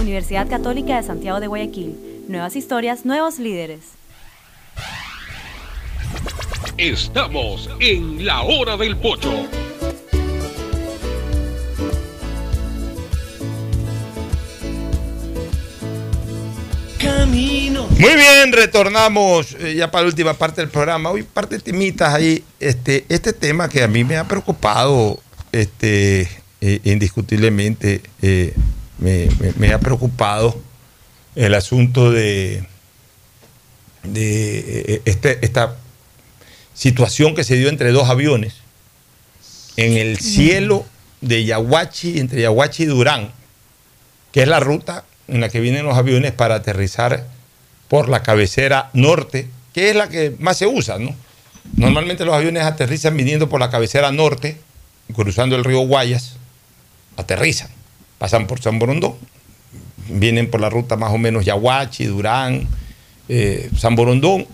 Universidad 0.00 0.48
Católica 0.48 0.96
de 0.96 1.02
Santiago 1.02 1.40
de 1.40 1.46
Guayaquil. 1.46 2.24
Nuevas 2.28 2.56
historias, 2.56 3.04
nuevos 3.04 3.38
líderes. 3.38 3.80
Estamos 6.76 7.70
en 7.80 8.24
la 8.24 8.42
hora 8.42 8.76
del 8.76 8.96
pocho. 8.96 9.32
Camino. 16.98 17.86
Muy 17.90 18.14
bien, 18.16 18.52
retornamos 18.52 19.56
eh, 19.60 19.74
ya 19.76 19.90
para 19.90 20.02
la 20.02 20.08
última 20.08 20.34
parte 20.34 20.62
del 20.62 20.70
programa. 20.70 21.10
Hoy 21.10 21.22
parte 21.22 21.56
de 21.56 21.62
temitas 21.62 22.12
ahí. 22.12 22.42
Este, 22.58 23.04
este 23.08 23.32
tema 23.32 23.68
que 23.68 23.82
a 23.82 23.88
mí 23.88 24.02
me 24.04 24.16
ha 24.16 24.24
preocupado 24.24 25.20
este, 25.52 26.28
eh, 26.60 26.80
indiscutiblemente, 26.84 28.00
eh, 28.22 28.54
me, 28.98 29.28
me- 29.40 29.52
me 29.56 29.72
ha 29.72 29.78
preocupado 29.80 30.60
el 31.34 31.54
asunto 31.54 32.10
de, 32.12 32.64
de 34.02 34.58
eh, 34.94 35.02
este- 35.04 35.44
esta 35.44 35.76
situación 36.74 37.34
que 37.34 37.44
se 37.44 37.56
dio 37.56 37.68
entre 37.68 37.92
dos 37.92 38.08
aviones 38.08 38.54
en 39.76 39.94
el 39.96 40.18
cielo 40.18 40.84
de 41.20 41.44
Yaguachi, 41.44 42.18
entre 42.18 42.42
Yaguachi 42.42 42.84
y 42.84 42.86
Durán, 42.86 43.32
que 44.32 44.42
es 44.42 44.48
la 44.48 44.60
ruta 44.60 45.04
en 45.28 45.40
la 45.40 45.48
que 45.48 45.60
vienen 45.60 45.84
los 45.86 45.96
aviones 45.96 46.32
para 46.32 46.56
aterrizar 46.56 47.26
por 47.88 48.08
la 48.08 48.22
cabecera 48.22 48.90
norte, 48.92 49.48
que 49.72 49.90
es 49.90 49.96
la 49.96 50.08
que 50.08 50.34
más 50.38 50.58
se 50.58 50.66
usa, 50.66 50.98
¿no? 50.98 51.14
Normalmente 51.76 52.24
los 52.24 52.34
aviones 52.34 52.62
aterrizan 52.64 53.16
viniendo 53.16 53.48
por 53.48 53.58
la 53.58 53.70
cabecera 53.70 54.12
norte, 54.12 54.58
cruzando 55.14 55.56
el 55.56 55.64
río 55.64 55.80
Guayas, 55.80 56.34
aterrizan, 57.16 57.70
pasan 58.24 58.46
por 58.46 58.58
San 58.58 58.78
Borondón, 58.78 59.16
vienen 60.08 60.50
por 60.50 60.58
la 60.58 60.70
ruta 60.70 60.96
más 60.96 61.12
o 61.12 61.18
menos 61.18 61.44
Yaguachi, 61.44 62.06
Durán, 62.06 62.66
eh, 63.28 63.68
San 63.76 63.96
Borondón, 63.96 64.46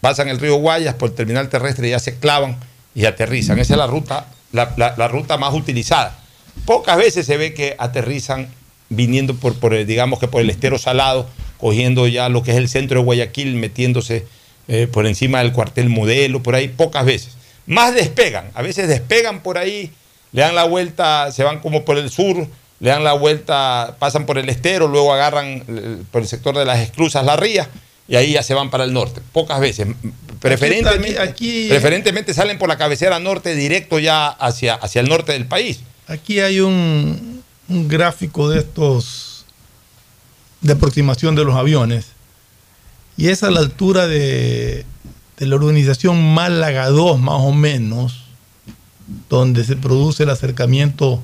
pasan 0.00 0.28
el 0.28 0.38
río 0.38 0.54
Guayas 0.54 0.94
por 0.94 1.08
el 1.08 1.16
terminal 1.16 1.48
terrestre, 1.48 1.90
ya 1.90 1.98
se 1.98 2.20
clavan 2.20 2.56
y 2.94 3.06
aterrizan. 3.06 3.58
Esa 3.58 3.74
es 3.74 3.78
la 3.78 3.88
ruta, 3.88 4.28
la, 4.52 5.08
ruta 5.08 5.36
más 5.36 5.52
utilizada. 5.52 6.16
Pocas 6.64 6.96
veces 6.96 7.26
se 7.26 7.36
ve 7.36 7.54
que 7.54 7.74
aterrizan 7.76 8.46
viniendo 8.88 9.34
por, 9.34 9.74
el, 9.74 9.84
digamos 9.84 10.20
que 10.20 10.28
por 10.28 10.40
el 10.40 10.50
estero 10.50 10.78
salado, 10.78 11.28
cogiendo 11.56 12.06
ya 12.06 12.28
lo 12.28 12.44
que 12.44 12.52
es 12.52 12.56
el 12.56 12.68
centro 12.68 13.00
de 13.00 13.04
Guayaquil, 13.04 13.56
metiéndose 13.56 14.26
eh, 14.68 14.86
por 14.86 15.08
encima 15.08 15.40
del 15.40 15.52
cuartel 15.52 15.88
modelo, 15.88 16.40
por 16.40 16.54
ahí, 16.54 16.68
pocas 16.68 17.04
veces. 17.04 17.36
Más 17.66 17.96
despegan, 17.96 18.52
a 18.54 18.62
veces 18.62 18.86
despegan 18.86 19.42
por 19.42 19.58
ahí, 19.58 19.90
le 20.30 20.42
dan 20.42 20.54
la 20.54 20.66
vuelta, 20.66 21.32
se 21.32 21.42
van 21.42 21.58
como 21.58 21.84
por 21.84 21.98
el 21.98 22.10
sur, 22.10 22.46
le 22.80 22.90
dan 22.90 23.02
la 23.04 23.12
vuelta, 23.14 23.96
pasan 23.98 24.24
por 24.26 24.38
el 24.38 24.48
estero, 24.48 24.86
luego 24.88 25.12
agarran 25.12 25.64
eh, 25.68 25.96
por 26.10 26.22
el 26.22 26.28
sector 26.28 26.56
de 26.56 26.64
las 26.64 26.78
esclusas 26.80 27.24
la 27.24 27.36
ría 27.36 27.68
y 28.06 28.16
ahí 28.16 28.32
ya 28.32 28.42
se 28.42 28.54
van 28.54 28.70
para 28.70 28.84
el 28.84 28.92
norte. 28.92 29.20
Pocas 29.32 29.60
veces. 29.60 29.88
Preferentemente, 30.40 31.18
aquí- 31.20 31.68
preferentemente 31.68 32.32
salen 32.34 32.58
por 32.58 32.68
la 32.68 32.78
cabecera 32.78 33.18
norte 33.18 33.54
directo 33.54 33.98
ya 33.98 34.28
hacia, 34.28 34.74
hacia 34.74 35.00
el 35.00 35.08
norte 35.08 35.32
del 35.32 35.46
país. 35.46 35.80
Aquí 36.06 36.38
hay 36.40 36.60
un, 36.60 37.42
un 37.68 37.88
gráfico 37.88 38.48
de 38.48 38.60
estos 38.60 39.44
de 40.60 40.72
aproximación 40.72 41.34
de 41.36 41.44
los 41.44 41.54
aviones 41.54 42.06
y 43.16 43.28
es 43.28 43.42
a 43.42 43.50
la 43.50 43.60
altura 43.60 44.06
de, 44.08 44.84
de 45.36 45.46
la 45.46 45.54
organización 45.56 46.34
Málaga 46.34 46.88
2 46.88 47.18
más 47.20 47.40
o 47.40 47.52
menos 47.52 48.24
donde 49.28 49.64
se 49.64 49.76
produce 49.76 50.22
el 50.24 50.30
acercamiento 50.30 51.22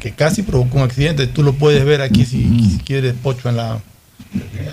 que 0.00 0.12
casi 0.12 0.42
provocó 0.42 0.78
un 0.78 0.84
accidente. 0.84 1.26
Tú 1.26 1.42
lo 1.42 1.52
puedes 1.54 1.84
ver 1.84 2.00
aquí 2.02 2.24
si, 2.24 2.42
si 2.70 2.78
quieres 2.84 3.14
Pocho 3.22 3.48
en 3.48 3.56
la 3.56 3.80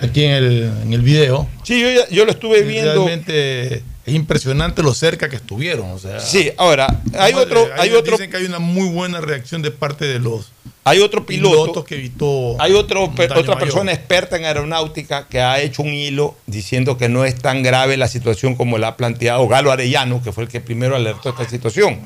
aquí 0.02 0.24
en 0.24 0.32
el, 0.32 0.72
en 0.84 0.92
el 0.92 1.02
video. 1.02 1.48
Sí, 1.62 1.80
yo, 1.80 1.88
ya- 1.90 2.08
yo 2.10 2.24
lo 2.24 2.32
estuve 2.32 2.62
viendo. 2.62 2.92
realmente 3.06 3.82
es 4.06 4.14
impresionante 4.14 4.82
lo 4.82 4.94
cerca 4.94 5.28
que 5.28 5.36
estuvieron 5.36 5.90
o 5.90 5.98
sea 5.98 6.20
Sí, 6.20 6.50
ahora, 6.56 7.00
hay 7.18 7.34
otro, 7.34 7.68
hay 7.76 7.90
dicen 7.90 8.30
que 8.30 8.36
hay 8.36 8.44
una 8.44 8.58
muy 8.58 8.88
buena 8.88 9.20
reacción 9.20 9.62
de 9.62 9.70
parte 9.70 10.04
de 10.06 10.18
los 10.18 10.52
hay 10.86 10.98
otro 10.98 11.24
piloto, 11.24 11.62
pilotos 11.62 11.84
que 11.84 11.94
evitó 11.94 12.60
hay 12.60 12.72
otro, 12.74 13.04
otra 13.04 13.36
mayor. 13.36 13.58
persona 13.58 13.92
experta 13.92 14.36
en 14.36 14.44
aeronáutica 14.44 15.26
que 15.28 15.40
ha 15.40 15.60
hecho 15.60 15.82
un 15.82 15.88
hilo 15.88 16.36
diciendo 16.46 16.98
que 16.98 17.08
no 17.08 17.24
es 17.24 17.36
tan 17.36 17.62
grave 17.62 17.96
la 17.96 18.08
situación 18.08 18.54
como 18.54 18.76
la 18.76 18.88
ha 18.88 18.96
planteado 18.96 19.48
Galo 19.48 19.72
Arellano, 19.72 20.22
que 20.22 20.32
fue 20.32 20.44
el 20.44 20.50
que 20.50 20.60
primero 20.60 20.94
alertó 20.94 21.30
esta 21.30 21.48
situación. 21.48 22.00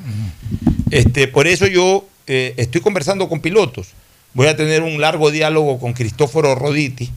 Este, 0.90 1.26
por 1.26 1.48
eso 1.48 1.66
yo 1.66 2.06
eh, 2.28 2.54
estoy 2.56 2.80
conversando 2.80 3.28
con 3.28 3.40
pilotos. 3.40 3.88
Voy 4.34 4.46
a 4.46 4.56
tener 4.56 4.82
un 4.82 5.00
largo 5.00 5.30
diálogo 5.32 5.80
con 5.80 5.92
Cristóforo 5.92 6.54
Roditi 6.54 7.10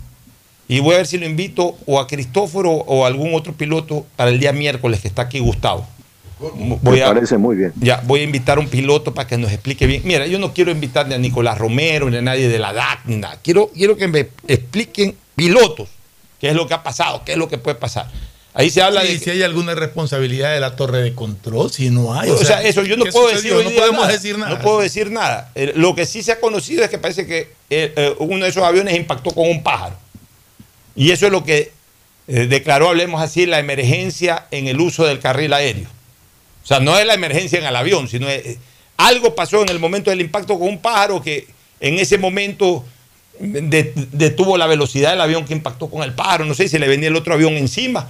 y 0.72 0.80
voy 0.80 0.94
a 0.96 0.98
ver 1.00 1.08
si 1.08 1.18
lo 1.18 1.26
invito 1.26 1.78
o 1.86 2.00
a 2.00 2.08
Cristóforo 2.08 2.72
o 2.72 3.04
a 3.04 3.08
algún 3.08 3.34
otro 3.36 3.52
piloto 3.54 4.06
para 4.16 4.30
el 4.30 4.40
día 4.40 4.54
miércoles 4.54 5.02
que 5.02 5.10
está 5.10 5.24
aquí 5.24 5.40
Gustavo. 5.40 5.86
Voy 6.40 6.80
Me 6.98 7.04
a, 7.04 7.08
parece 7.08 7.38
muy 7.38 7.58
bien. 7.58 7.74
ya, 7.80 8.02
voy 8.06 8.22
a 8.22 8.24
invitar 8.24 8.58
a 8.58 8.62
un 8.62 8.68
piloto 8.70 9.14
para 9.14 9.28
que 9.28 9.38
nos 9.38 9.52
explique 9.52 9.86
bien. 9.86 10.02
Mira, 10.06 10.26
yo 10.28 10.40
no 10.40 10.54
quiero 10.54 10.72
invitar 10.72 11.08
ni 11.08 11.14
a 11.14 11.18
Nicolás 11.18 11.58
Romero, 11.58 12.10
ni 12.10 12.18
a 12.18 12.22
nadie 12.22 12.48
de 12.48 12.58
la 12.58 12.72
DAC, 12.72 13.02
ni 13.06 13.18
nada. 13.18 13.38
Quiero, 13.44 13.68
quiero 13.76 13.98
que 13.98 14.08
me 14.08 14.30
expliquen 14.48 15.16
pilotos 15.36 15.90
qué 16.40 16.48
es 16.50 16.56
lo 16.56 16.68
que 16.68 16.74
ha 16.74 16.84
pasado, 16.84 17.22
qué 17.26 17.34
es 17.34 17.38
lo 17.38 17.48
que 17.50 17.58
puede 17.58 17.76
pasar. 17.76 18.08
Ahí 18.54 18.70
se 18.70 18.82
habla 18.82 19.02
Sí, 19.02 19.14
de... 19.14 19.20
si 19.20 19.30
hay 19.30 19.44
alguna 19.44 19.76
responsabilidad 19.76 20.54
de 20.54 20.60
la 20.62 20.76
torre 20.76 21.02
de 21.02 21.14
control, 21.14 21.70
si 21.72 21.90
no 21.90 22.14
hay. 22.14 22.30
o, 22.30 22.38
sea, 22.38 22.62
eso 22.64 22.82
yo 22.84 22.96
no 22.98 23.06
¿qué 23.06 23.12
puedo 23.12 23.30
sucedió? 23.30 23.58
decir. 23.60 23.66
No 23.66 23.70
día 23.72 23.80
podemos 23.82 24.02
nada. 24.02 24.14
decir 24.14 24.38
nada. 24.38 24.56
No 24.56 24.62
puedo 24.62 24.80
decir 24.80 25.12
nada. 25.12 25.52
Eh, 25.56 25.74
lo 25.76 25.96
que 25.96 26.06
sí 26.06 26.24
se 26.24 26.32
ha 26.32 26.40
conocido 26.40 26.84
es 26.84 26.90
que 26.90 26.98
parece 26.98 27.28
que 27.28 27.40
eh, 27.70 27.94
eh, 27.96 28.16
uno 28.20 28.46
de 28.46 28.50
esos 28.52 28.64
aviones 28.64 28.96
impactó 28.96 29.32
con 29.32 29.48
un 29.50 29.62
pájaro. 29.64 29.96
Y 30.96 31.12
eso 31.12 31.26
es 31.28 31.32
lo 31.32 31.44
que 31.44 31.72
eh, 32.28 32.48
declaró, 32.48 32.90
hablemos 32.90 33.22
así, 33.22 33.46
la 33.46 33.60
emergencia 33.60 34.46
en 34.52 34.68
el 34.68 34.80
uso 34.80 35.06
del 35.06 35.20
carril 35.20 35.54
aéreo. 35.54 35.88
O 36.64 36.68
sea, 36.68 36.80
no 36.80 36.98
es 36.98 37.06
la 37.06 37.14
emergencia 37.16 37.58
en 37.60 37.66
el 37.66 37.76
avión, 37.76 38.08
sino 38.08 38.30
es- 38.30 38.46
eh, 38.46 38.58
algo 38.98 39.34
pasó 39.36 39.62
en 39.64 39.70
el 39.70 39.80
momento 39.80 40.10
del 40.12 40.22
impacto 40.22 40.60
con 40.60 40.68
un 40.70 40.78
pájaro 40.80 41.22
que 41.22 41.48
en 41.80 41.98
ese 41.98 42.18
momento 42.20 42.86
de- 43.40 43.94
detuvo 44.12 44.58
la 44.58 44.68
velocidad 44.68 45.10
del 45.12 45.22
avión 45.22 45.46
que 45.46 45.54
impactó 45.54 45.90
con 45.90 46.04
el 46.04 46.14
pájaro. 46.14 46.46
No 46.46 46.54
sé 46.54 46.68
si 46.70 46.78
le 46.78 46.88
venía 46.88 47.08
el 47.08 47.16
otro 47.16 47.34
avión 47.34 47.54
encima. 47.54 48.10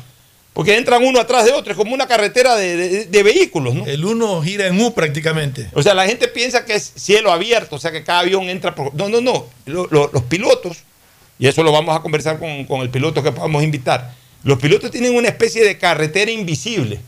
Porque 0.54 0.76
entran 0.76 1.02
uno 1.06 1.22
atrás 1.22 1.46
de 1.46 1.54
otro, 1.54 1.72
es 1.72 1.78
como 1.78 1.94
una 1.94 2.08
carretera 2.08 2.58
de, 2.58 2.76
de- 2.76 3.06
de 3.06 3.24
vehículos, 3.24 3.74
¿no? 3.74 3.86
El 3.86 4.04
uno 4.04 4.42
gira 4.44 4.68
en 4.68 4.82
U 4.82 4.94
prácticamente. 4.94 5.70
O 5.74 5.82
sea, 5.82 5.94
la 5.94 6.06
gente 6.06 6.28
piensa 6.28 6.66
que 6.66 6.74
es 6.74 6.92
cielo 6.98 7.32
abierto, 7.32 7.78
o 7.78 7.80
sea, 7.80 7.94
que 7.94 8.04
cada 8.04 8.20
avión 8.20 8.50
entra 8.50 8.76
por... 8.76 8.94
No, 8.94 9.08
no, 9.08 9.22
no. 9.22 9.46
Lo- 9.66 9.88
lo- 9.90 10.10
los 10.12 10.24
pilotos, 10.24 10.80
y 11.42 11.48
eso 11.48 11.64
lo 11.64 11.72
vamos 11.72 11.98
a 11.98 12.02
conversar 12.02 12.38
con, 12.38 12.66
con 12.66 12.82
el 12.82 12.92
piloto 12.92 13.24
que 13.24 13.32
podamos 13.32 13.64
invitar, 13.64 14.14
los 14.44 14.60
pilotos 14.60 14.92
tienen 14.92 15.16
una 15.16 15.28
especie 15.28 15.66
de 15.66 15.76
carretera 15.76 16.30
invisible. 16.30 17.00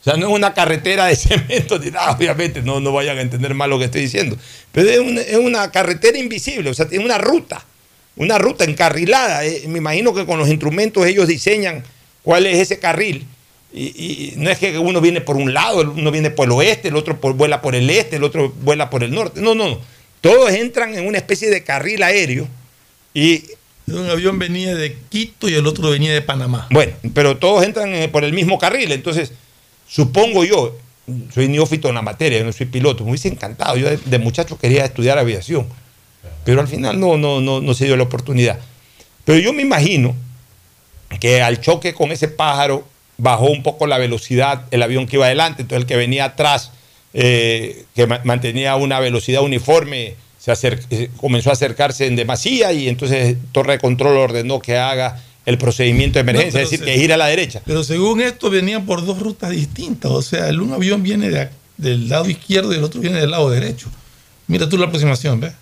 O 0.00 0.04
sea, 0.04 0.16
no 0.16 0.28
es 0.28 0.32
una 0.32 0.54
carretera 0.54 1.04
de 1.04 1.16
cemento 1.16 1.78
ni 1.78 1.90
nada, 1.90 2.12
obviamente, 2.12 2.62
no, 2.62 2.80
no 2.80 2.90
vayan 2.90 3.18
a 3.18 3.20
entender 3.20 3.52
mal 3.52 3.68
lo 3.68 3.78
que 3.78 3.84
estoy 3.84 4.00
diciendo. 4.00 4.38
Pero 4.72 4.88
es 4.88 5.36
una, 5.36 5.70
carretera 5.70 6.16
invisible, 6.16 6.70
o 6.70 6.74
sea, 6.74 6.88
tiene 6.88 7.04
una 7.04 7.18
ruta, 7.18 7.66
una 8.16 8.38
ruta 8.38 8.64
encarrilada. 8.64 9.44
Eh, 9.44 9.64
me 9.68 9.76
imagino 9.76 10.14
que 10.14 10.24
con 10.24 10.38
los 10.38 10.48
instrumentos 10.48 11.04
ellos 11.04 11.28
diseñan 11.28 11.84
cuál 12.22 12.46
es 12.46 12.56
ese 12.56 12.78
carril. 12.78 13.26
Y, 13.74 14.32
no 14.36 14.48
es 14.48 14.56
que 14.58 14.78
uno 14.78 15.02
viene 15.02 15.20
por 15.20 15.36
un 15.36 15.52
lado, 15.52 15.80
uno 15.80 16.10
viene 16.10 16.30
por 16.30 16.46
el 16.46 16.52
oeste, 16.52 16.88
el 16.88 16.96
otro 16.96 17.16
vuela 17.16 17.60
por 17.60 17.74
el 17.74 17.90
este, 17.90 18.16
el 18.16 18.24
otro 18.24 18.54
vuela 18.62 18.88
por 18.88 19.04
el 19.04 19.10
norte. 19.10 19.42
No, 19.42 19.54
no, 19.54 19.68
no. 19.68 19.80
Todos 20.22 20.50
entran 20.52 20.96
en 20.96 21.06
una 21.06 21.18
especie 21.18 21.50
de 21.50 21.62
carril 21.62 22.02
aéreo 22.02 22.48
y 23.12 23.42
Un 23.88 24.10
avión 24.10 24.38
venía 24.38 24.74
de 24.74 24.96
Quito 25.08 25.48
y 25.48 25.54
el 25.54 25.66
otro 25.66 25.90
venía 25.90 26.12
de 26.12 26.22
Panamá. 26.22 26.66
bueno, 26.70 26.92
pero 27.14 27.36
todos 27.36 27.64
entran 27.64 27.92
eh, 27.94 28.08
por 28.08 28.24
el 28.24 28.32
mismo 28.32 28.58
carril. 28.58 28.90
Entonces, 28.92 29.32
supongo 29.88 30.44
yo, 30.44 30.76
soy 31.32 31.46
neófito 31.48 31.88
en 31.88 31.94
la 31.94 32.02
materia, 32.02 32.42
no 32.42 32.52
soy 32.52 32.66
piloto, 32.66 33.04
me 33.04 33.10
hubiese 33.10 33.28
encantado. 33.28 33.76
Yo 33.76 33.88
de, 33.96 34.18
muchacho 34.18 34.58
quería 34.58 34.84
estudiar 34.84 35.18
aviación, 35.18 35.68
pero 36.44 36.60
al 36.60 36.66
final 36.68 36.98
no, 36.98 37.16
no, 37.16 37.40
no, 37.40 37.74
se 37.74 37.84
dio 37.84 37.96
la 37.96 38.02
oportunidad. 38.02 38.58
Pero 39.24 39.38
yo 39.38 39.52
me 39.52 39.62
imagino 39.62 40.16
que 41.20 41.40
al 41.42 41.60
choque 41.60 41.94
con 41.94 42.10
ese 42.10 42.26
pájaro 42.26 42.86
bajó 43.18 43.46
un 43.46 43.62
poco 43.62 43.86
la 43.86 43.98
velocidad 43.98 44.64
el 44.72 44.82
avión 44.82 45.06
que 45.06 45.16
iba 45.16 45.26
adelante, 45.26 45.62
entonces 45.62 45.82
el 45.84 45.86
que 45.86 45.96
venía 45.96 46.24
atrás, 46.24 46.72
eh, 47.14 47.84
que 47.94 48.06
ma- 48.08 48.20
mantenía 48.24 48.74
una 48.76 48.98
velocidad 48.98 49.42
uniforme, 49.42 50.16
se 50.46 50.52
acer- 50.52 50.80
eh, 50.90 51.10
comenzó 51.16 51.50
a 51.50 51.54
acercarse 51.54 52.06
en 52.06 52.14
demasía 52.14 52.72
y 52.72 52.88
entonces 52.88 53.36
Torre 53.50 53.72
de 53.74 53.78
Control 53.80 54.16
ordenó 54.16 54.60
que 54.60 54.76
haga 54.78 55.20
el 55.44 55.58
procedimiento 55.58 56.14
de 56.18 56.20
emergencia, 56.20 56.60
No, 56.60 56.64
es 56.64 56.70
decir, 56.70 56.84
se- 56.86 56.92
que 56.92 56.98
gira 57.00 57.14
a 57.16 57.18
la 57.18 57.26
derecha. 57.26 57.62
Pero 57.66 57.82
según 57.82 58.20
esto 58.20 58.48
venían 58.50 58.86
por 58.86 59.04
dos 59.04 59.18
rutas 59.18 59.50
distintas. 59.50 60.10
O 60.12 60.22
sea, 60.22 60.48
el 60.48 60.60
un 60.60 60.72
avión 60.72 61.02
viene 61.02 61.30
de 61.30 61.48
del 61.76 62.08
lado 62.08 62.28
izquierdo 62.30 62.72
y 62.72 62.76
el 62.76 62.84
otro 62.84 63.00
viene 63.00 63.18
del 63.20 63.30
lado 63.32 63.50
derecho. 63.50 63.88
Mira 64.46 64.68
tú 64.68 64.78
la 64.78 64.86
aproximación, 64.86 65.40
¿ves? 65.40 65.52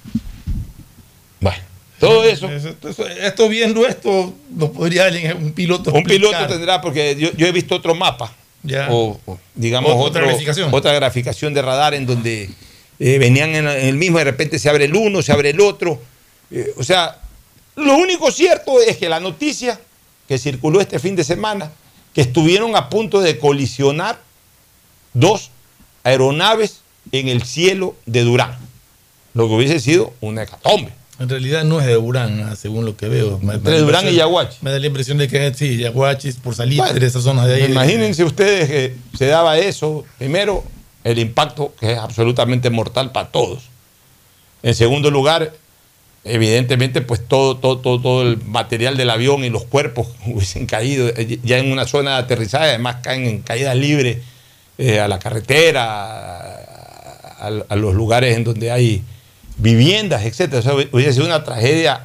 Bueno, 1.41 1.59
todo 1.99 2.25
eso. 2.25 2.49
Esto, 2.51 3.07
esto 3.09 3.49
viendo 3.49 3.87
esto, 3.87 4.35
lo 4.57 4.73
podría 4.73 5.07
alguien, 5.07 5.37
un 5.37 5.53
piloto. 5.53 5.93
Un 5.93 6.05
piloto 6.05 6.47
tendrá, 6.47 6.81
porque 6.81 7.17
yo, 7.19 7.33
yo 7.37 7.47
he 7.47 7.53
visto 7.53 7.75
otro 7.75 7.95
mapa, 7.95 8.33
Ya. 8.63 8.89
o, 8.91 9.19
o, 9.27 9.39
digamos 9.55 9.93
Otra 9.97 10.23
graficación. 10.23 10.69
otra 10.73 10.93
graficación 10.93 11.53
de 11.55 11.63
radar 11.63 11.95
en 11.95 12.07
donde 12.07 12.51
eh, 12.99 13.19
venían 13.19 13.55
en, 13.55 13.67
el 13.67 13.97
mismo, 13.97 14.19
de 14.19 14.25
repente 14.25 14.59
se 14.59 14.69
abre 14.69 14.85
el 14.85 14.95
uno, 14.95 15.23
se 15.23 15.33
abre 15.33 15.51
el 15.51 15.61
otro. 15.61 16.01
Eh, 16.51 16.73
o 16.77 16.85
sea, 16.85 17.21
lo 17.77 17.97
único 17.97 18.31
cierto 18.31 18.81
es 18.81 18.97
que 18.97 19.09
la 19.09 19.21
noticia 19.21 19.81
que 20.29 20.39
circuló 20.39 20.81
este 20.81 20.99
fin 20.99 21.17
de 21.17 21.25
semana, 21.25 21.73
que 22.15 22.21
estuvieron 22.21 22.77
a 22.77 22.89
punto 22.89 23.21
de 23.21 23.39
colisionar 23.39 24.21
dos 25.13 25.51
aeronaves 26.05 26.81
en 27.13 27.29
el 27.29 27.43
cielo 27.45 27.97
de 28.07 28.23
Durán, 28.23 28.57
lo 29.35 29.49
que 29.49 29.55
hubiese 29.55 29.81
sido 29.81 30.15
una 30.21 30.45
hecatombe. 30.45 30.93
En 31.19 31.29
realidad 31.29 31.63
no 31.63 31.81
es 31.81 31.87
de 31.87 31.95
Durán, 31.95 32.41
ah, 32.41 32.57
según 32.57 32.85
lo 32.85 32.97
que 32.97 33.09
veo. 33.09 33.41
Entre 33.41 33.79
Durán 33.79 34.09
y 34.09 34.15
Yaguachi. 34.15 34.59
Me 34.63 34.73
da 34.73 34.81
la 34.81 34.87
impresión 34.87 35.17
de 35.17 35.29
que 35.29 35.55
sí, 35.55 35.77
Yaguachi, 35.77 36.33
por 36.33 36.57
salir 36.57 36.79
Bueno, 36.79 36.99
de 36.99 37.07
esa 37.07 37.21
zona 37.21 37.47
de 37.47 37.55
ahí. 37.55 37.71
Imagínense 37.71 38.25
ustedes 38.25 38.69
que 38.69 38.97
se 39.17 39.27
daba 39.27 39.57
eso. 39.59 40.05
Primero, 40.19 40.65
el 41.05 41.19
impacto 41.19 41.75
que 41.79 41.93
es 41.93 41.99
absolutamente 41.99 42.71
mortal 42.71 43.13
para 43.13 43.29
todos. 43.29 43.65
En 44.63 44.75
segundo 44.75 45.11
lugar, 45.11 45.53
evidentemente, 46.25 47.03
pues 47.03 47.27
todo, 47.27 47.59
todo, 47.59 47.79
todo, 47.79 48.01
todo 48.01 48.23
el 48.23 48.43
material 48.45 48.97
del 48.97 49.11
avión 49.11 49.45
y 49.45 49.51
los 49.51 49.65
cuerpos 49.65 50.09
hubiesen 50.27 50.67
caído 50.67 51.09
eh, 51.09 51.39
ya 51.45 51.59
en 51.59 51.71
una 51.71 51.87
zona 51.87 52.13
de 52.13 52.23
aterrizaje, 52.25 52.71
además 52.71 52.97
caen 53.03 53.27
en 53.27 53.43
caída 53.43 53.75
libre 53.75 54.23
eh, 54.79 54.99
a 54.99 55.07
la 55.07 55.19
carretera, 55.19 56.65
a, 57.39 57.77
los 57.77 57.95
lugares 57.95 58.37
en 58.37 58.45
donde 58.45 58.71
hay 58.71 59.03
viviendas, 59.59 60.25
etcétera. 60.25 60.61
O 60.61 60.63
sea, 60.63 60.75
hubiese 60.91 61.13
sido 61.13 61.27
una 61.27 61.45
tragedia, 61.45 62.03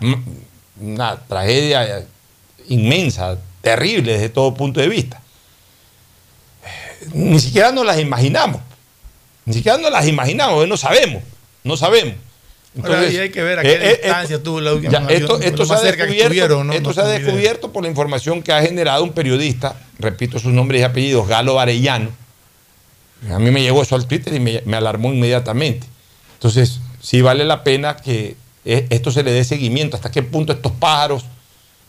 una 0.79 1.15
tragedia 1.15 2.05
inmensa, 2.67 3.37
terrible 3.61 4.13
desde 4.13 4.29
todo 4.29 4.53
punto 4.53 4.81
de 4.81 4.89
vista. 4.89 5.21
Ni 7.13 7.39
siquiera 7.39 7.71
nos 7.71 7.85
las 7.85 7.99
imaginamos. 7.99 8.61
Ni 9.49 9.55
siquiera 9.55 9.79
nos 9.79 9.91
las 9.91 10.07
imaginamos, 10.07 10.67
no 10.67 10.77
sabemos, 10.77 11.23
no 11.63 11.75
sabemos. 11.75 12.13
Ahora, 12.83 13.09
y 13.09 13.17
hay 13.17 13.31
que 13.31 13.41
ver 13.41 13.57
a 13.57 13.63
qué 13.63 13.71
eh, 13.71 13.79
eh, 13.81 13.99
distancia 14.03 14.43
tuvo 14.43 14.61
la 14.61 14.75
última 14.75 14.91
ya, 14.91 15.07
esto 15.07 15.39
esto 15.41 15.65
se 15.65 15.73
ha 15.73 15.81
descubierto, 15.81 16.63
¿no? 16.63 16.71
esto 16.71 16.89
No 16.89 16.93
se 16.93 17.01
ha 17.01 17.07
descubierto 17.07 17.73
por 17.73 17.81
la 17.81 17.89
información 17.89 18.43
que 18.43 18.53
ha 18.53 18.61
generado 18.61 19.03
un 19.03 19.11
periodista, 19.11 19.75
repito 19.97 20.37
sus 20.37 20.53
nombres 20.53 20.81
y 20.81 20.83
apellidos, 20.83 21.27
Galo 21.27 21.59
Arellano. 21.59 22.11
A 23.31 23.39
mí 23.39 23.49
me 23.49 23.63
llegó 23.63 23.81
eso 23.81 23.95
al 23.95 24.05
Twitter 24.05 24.35
y 24.35 24.39
me, 24.39 24.61
me 24.65 24.77
alarmó 24.77 25.11
inmediatamente. 25.11 25.87
Entonces, 26.35 26.79
sí 27.01 27.23
vale 27.23 27.43
la 27.43 27.63
pena 27.63 27.97
que 27.97 28.35
eh, 28.65 28.85
esto 28.91 29.09
se 29.11 29.23
le 29.23 29.31
dé 29.31 29.43
seguimiento, 29.43 29.95
hasta 29.95 30.11
qué 30.11 30.21
punto 30.21 30.53
estos 30.53 30.73
pájaros 30.73 31.25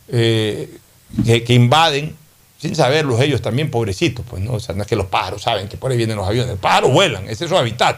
eh, 0.08 0.78
que, 1.26 1.44
que 1.44 1.52
invaden, 1.52 2.16
sin 2.60 2.74
saberlos 2.74 3.20
ellos 3.20 3.40
también, 3.40 3.70
pobrecitos, 3.70 4.24
pues 4.28 4.42
no, 4.42 4.52
o 4.54 4.60
sea, 4.60 4.74
no 4.74 4.82
es 4.82 4.88
que 4.88 4.96
los 4.96 5.06
pájaros 5.06 5.42
saben 5.42 5.68
que 5.68 5.76
por 5.76 5.90
ahí 5.90 5.96
vienen 5.96 6.16
los 6.16 6.26
aviones, 6.26 6.50
los 6.50 6.58
pájaros 6.60 6.92
vuelan, 6.92 7.28
ese 7.28 7.44
es 7.44 7.50
su 7.50 7.56
hábitat. 7.56 7.96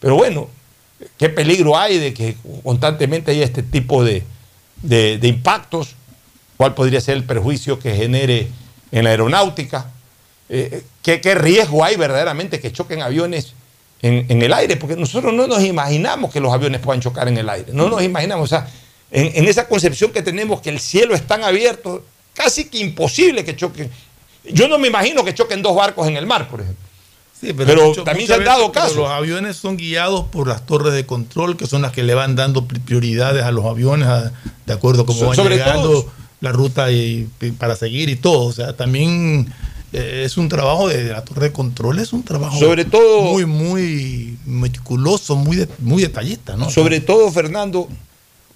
Pero 0.00 0.16
bueno, 0.16 0.48
qué 1.18 1.28
peligro 1.28 1.78
hay 1.78 1.98
de 1.98 2.12
que 2.12 2.36
constantemente 2.62 3.30
haya 3.30 3.44
este 3.44 3.62
tipo 3.62 4.02
de, 4.04 4.22
de- 4.82 5.18
impactos, 5.28 5.94
cuál 6.56 6.74
podría 6.74 7.00
ser 7.00 7.16
el 7.16 7.24
perjuicio 7.24 7.78
que 7.78 7.94
genere 7.94 8.48
en 8.92 9.04
la 9.04 9.10
aeronáutica, 9.10 9.90
Eh, 10.50 10.82
¿qué, 11.02 11.22
qué 11.22 11.34
riesgo 11.34 11.82
hay 11.82 11.96
verdaderamente 11.96 12.60
que 12.60 12.70
choquen 12.70 13.00
aviones 13.00 13.54
en, 14.02 14.26
en 14.28 14.42
el 14.42 14.52
aire, 14.52 14.76
porque 14.76 14.94
nosotros 14.94 15.32
no 15.32 15.46
nos 15.46 15.62
imaginamos 15.64 16.30
que 16.30 16.38
los 16.38 16.52
aviones 16.52 16.82
puedan 16.82 17.00
chocar 17.00 17.28
en 17.28 17.38
el 17.38 17.48
aire, 17.48 17.72
no 17.72 17.88
nos 17.88 18.02
imaginamos, 18.02 18.44
o 18.44 18.46
sea, 18.54 18.68
en, 19.10 19.32
en 19.34 19.48
esa 19.48 19.66
concepción 19.66 20.12
que 20.12 20.20
tenemos 20.20 20.60
que 20.60 20.68
el 20.68 20.80
cielo 20.80 21.14
es 21.14 21.26
tan 21.26 21.42
abierto, 21.44 22.04
casi 22.34 22.64
que 22.66 22.78
imposible 22.78 23.44
que 23.44 23.56
choquen. 23.56 23.90
Yo 24.52 24.68
no 24.68 24.78
me 24.78 24.88
imagino 24.88 25.24
que 25.24 25.32
choquen 25.32 25.62
dos 25.62 25.74
barcos 25.74 26.06
en 26.08 26.16
el 26.16 26.26
mar, 26.26 26.48
por 26.48 26.60
ejemplo. 26.60 26.82
Sí, 27.40 27.52
Pero 27.52 27.86
mucho- 27.88 28.04
también 28.04 28.26
se 28.26 28.34
han 28.34 28.44
dado 28.44 28.70
casos. 28.72 28.96
Los 28.96 29.10
aviones 29.10 29.56
son 29.56 29.76
guiados 29.76 30.26
por 30.28 30.46
las 30.48 30.64
torres 30.66 30.92
de 30.94 31.04
control, 31.06 31.56
que 31.56 31.66
son 31.66 31.82
las 31.82 31.92
que 31.92 32.02
le 32.02 32.14
van 32.14 32.36
dando 32.36 32.66
pri- 32.66 32.78
prioridades 32.80 33.42
a 33.44 33.50
los 33.52 33.64
aviones, 33.64 34.08
a- 34.08 34.32
de 34.66 34.72
acuerdo 34.72 35.02
a 35.02 35.06
cómo 35.06 35.18
So- 35.20 35.26
van 35.28 35.36
sobre 35.36 35.56
llegando, 35.56 35.82
todo- 35.90 36.12
la 36.40 36.52
ruta 36.52 36.90
y, 36.92 37.28
y 37.40 37.50
para 37.52 37.74
seguir 37.76 38.08
y 38.10 38.16
todo. 38.16 38.44
O 38.46 38.52
sea, 38.52 38.74
también 38.76 39.52
eh, 39.92 40.22
es 40.26 40.36
un 40.36 40.48
trabajo 40.48 40.88
de, 40.88 41.04
de 41.04 41.12
la 41.12 41.22
torre 41.24 41.46
de 41.48 41.52
control, 41.52 41.98
es 42.00 42.12
un 42.12 42.22
trabajo 42.24 42.58
Sobre 42.58 42.84
todo- 42.84 43.22
muy, 43.22 43.46
muy 43.46 44.38
meticuloso, 44.44 45.36
muy, 45.36 45.56
de- 45.56 45.68
muy 45.78 46.02
detallista, 46.02 46.56
¿no? 46.56 46.68
Sobre 46.70 47.00
todo, 47.00 47.30
Fernando, 47.30 47.88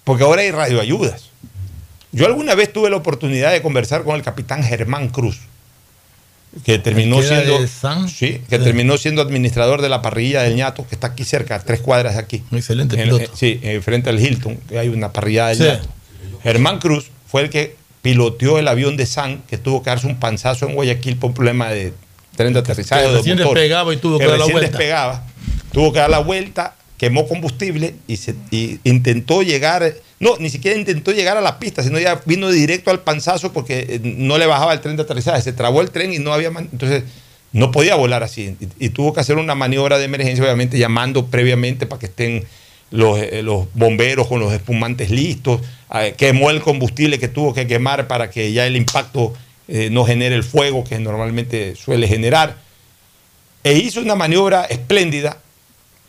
porque 0.03 0.23
ahora 0.23 0.41
hay 0.41 0.51
radioayudas. 0.51 1.29
Yo 2.11 2.25
alguna 2.25 2.55
vez 2.55 2.73
tuve 2.73 2.89
la 2.89 2.95
oportunidad 2.97 3.51
de 3.51 3.61
conversar 3.61 4.03
con 4.03 4.15
el 4.15 4.21
capitán 4.23 4.63
Germán 4.63 5.09
Cruz, 5.09 5.37
que 6.65 6.79
terminó 6.79 7.21
siendo 7.21 7.67
San- 7.67 8.09
sí, 8.09 8.41
que 8.49 8.57
terminó 8.57 8.97
siendo 8.97 9.21
administrador 9.21 9.81
de 9.83 9.89
la 9.89 10.01
parrilla 10.01 10.41
del 10.41 10.55
ñato, 10.55 10.87
que 10.87 10.95
está 10.95 11.07
aquí 11.07 11.23
cerca, 11.23 11.55
a 11.55 11.59
tres 11.59 11.79
cuadras 11.81 12.15
de 12.15 12.19
aquí. 12.21 12.43
Excelente 12.51 12.95
En- 12.95 13.03
piloto. 13.03 13.23
eh, 13.25 13.29
sí, 13.35 13.59
eh, 13.61 13.79
frente 13.81 14.09
al 14.09 14.19
Hilton, 14.19 14.57
que 14.67 14.79
hay 14.79 14.89
una 14.89 15.13
parrilla 15.13 15.47
del 15.47 15.57
Sí. 15.57 15.63
ñato. 15.63 15.87
Germán 16.41 16.79
Cruz 16.79 17.11
fue 17.27 17.43
el 17.43 17.49
que 17.51 17.75
piloteó 18.01 18.57
el 18.57 18.67
avión 18.67 18.97
de 18.97 19.05
San, 19.05 19.43
que 19.43 19.57
tuvo 19.59 19.83
que 19.83 19.91
darse 19.91 20.07
un 20.07 20.19
panzazo 20.19 20.67
en 20.67 20.73
Guayaquil 20.73 21.17
por 21.17 21.29
un 21.29 21.33
problema 21.35 21.69
de 21.69 21.93
tren 22.35 22.53
de 22.53 22.59
aterrizaje. 22.59 23.03
que 23.05 23.11
recién 23.11 23.37
motores. 23.37 23.61
despegaba 23.61 23.93
y 23.93 23.97
tuvo 23.97 24.17
que 24.17 24.25
dar 24.25 24.39
la 24.39 24.45
vuelta. 24.45 24.61
despegaba, 24.61 25.25
tuvo 25.71 25.93
que 25.93 25.99
dar 25.99 26.09
la 26.09 26.19
vuelta, 26.19 26.75
quemó 26.97 27.27
combustible 27.27 27.93
y, 28.07 28.17
se, 28.17 28.33
y 28.49 28.79
intentó 28.85 29.43
llegar, 29.43 29.93
no, 30.19 30.35
ni 30.37 30.49
siquiera 30.49 30.77
intentó 30.77 31.11
llegar 31.11 31.37
a 31.37 31.41
la 31.41 31.59
pista, 31.59 31.81
sino 31.81 31.97
ya 31.99 32.21
vino 32.25 32.49
directo 32.51 32.91
al 32.91 33.01
panzazo 33.01 33.53
porque 33.53 33.85
eh, 33.89 33.99
no 34.03 34.37
le 34.37 34.45
bajaba 34.47 34.73
el 34.73 34.81
tren 34.81 34.97
de 34.97 35.03
aterrizaje, 35.03 35.41
se 35.41 35.53
trabó 35.53 35.81
el 35.81 35.91
tren 35.91 36.13
y 36.13 36.19
no 36.19 36.33
había, 36.33 36.51
man- 36.51 36.69
entonces 36.71 37.03
no 37.53 37.71
podía 37.71 37.95
volar 37.95 38.21
así 38.21 38.55
y, 38.79 38.89
tuvo 38.89 39.13
que 39.13 39.21
hacer 39.21 39.37
una 39.37 39.55
maniobra 39.55 39.97
de 39.97 40.05
emergencia, 40.05 40.43
obviamente 40.43 40.77
llamando 40.77 41.27
previamente 41.27 41.85
para 41.85 41.99
que 41.99 42.05
estén 42.07 42.43
los, 42.91 43.17
eh, 43.19 43.43
bomberos 43.73 44.27
con 44.27 44.39
los 44.39 44.51
espumantes 44.53 45.09
listos, 45.09 45.61
quemó 46.17 46.49
el 46.51 46.61
combustible 46.61 47.17
que 47.17 47.27
tuvo 47.27 47.53
que 47.53 47.65
quemar 47.65 48.07
para 48.07 48.29
que 48.29 48.51
ya 48.51 48.67
el 48.67 48.75
impacto 48.75 49.33
eh, 49.67 49.89
no 49.91 50.05
genere 50.05 50.35
el 50.35 50.43
fuego 50.43 50.83
que 50.83 50.99
normalmente 50.99 51.75
suele 51.75 52.07
generar. 52.07 52.57
E 53.63 53.73
hizo 53.73 54.01
una 54.01 54.15
maniobra 54.15 54.65
espléndida 54.65 55.37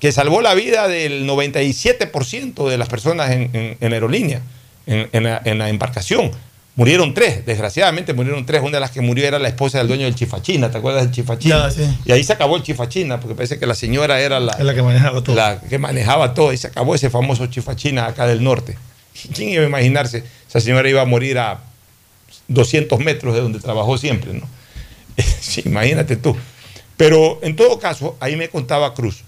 que 0.01 0.11
salvó 0.13 0.41
la 0.41 0.55
vida 0.55 0.89
del 0.89 1.27
97% 1.29 2.69
de 2.69 2.79
las 2.79 2.89
personas 2.89 3.31
en, 3.31 3.77
en- 3.81 3.93
aerolínea, 3.93 4.41
en, 4.87 5.09
en 5.13 5.25
la, 5.25 5.41
en 5.45 5.59
la 5.59 5.69
embarcación. 5.69 6.31
Murieron 6.77 7.13
tres, 7.13 7.45
desgraciadamente 7.45 8.15
murieron 8.15 8.47
tres. 8.47 8.63
Una 8.63 8.73
de 8.73 8.81
las 8.81 8.91
que 8.91 9.03
murió 9.03 9.27
era 9.27 9.39
la 9.39 9.49
esposa 9.49 9.79
del 9.79 9.89
dueño 9.89 10.05
del 10.05 10.15
Chifachina, 10.15 10.71
¿te 10.71 10.79
acuerdas 10.79 11.03
del 11.03 11.13
Chifachina? 11.13 11.69
Ya, 11.69 11.71
sí. 11.71 11.83
Y 12.07 12.13
ahí 12.13 12.25
se 12.25 12.33
acabó 12.33 12.57
el 12.57 12.63
Chifachina, 12.63 13.21
porque 13.21 13.35
parece 13.35 13.59
que 13.59 13.67
la 13.67 13.75
señora 13.75 14.21
era 14.21 14.41
la, 14.41 14.57
que 14.75 14.83
manejaba 14.83 15.23
todo. 15.23 15.37
la 15.37 15.61
que 15.61 15.79
manejaba 15.79 16.33
todo 16.33 16.53
y 16.53 16.57
se 16.57 16.69
acabó 16.69 16.95
ese 16.95 17.11
famoso 17.11 17.47
chifachina 17.49 18.07
acá 18.07 18.27
del 18.27 18.43
norte. 18.43 18.79
¿Quién 19.35 19.51
iba 19.51 19.65
a 19.65 19.67
imaginarse? 19.67 20.25
Esa 20.49 20.61
señora 20.61 20.89
iba 20.89 21.03
a 21.03 21.05
morir 21.07 21.39
a 21.39 21.61
200 22.49 22.99
metros 23.01 23.35
de 23.35 23.41
donde 23.43 23.59
trabajó 23.61 23.99
siempre, 23.99 24.33
¿no? 24.33 24.49
Sí, 25.41 25.63
imagínate 25.67 26.17
tú. 26.17 26.35
Pero 26.97 27.41
en 27.43 27.57
todo 27.57 27.79
caso, 27.79 28.17
ahí 28.21 28.37
me 28.37 28.49
contaba 28.49 28.95
Cruz 28.95 29.25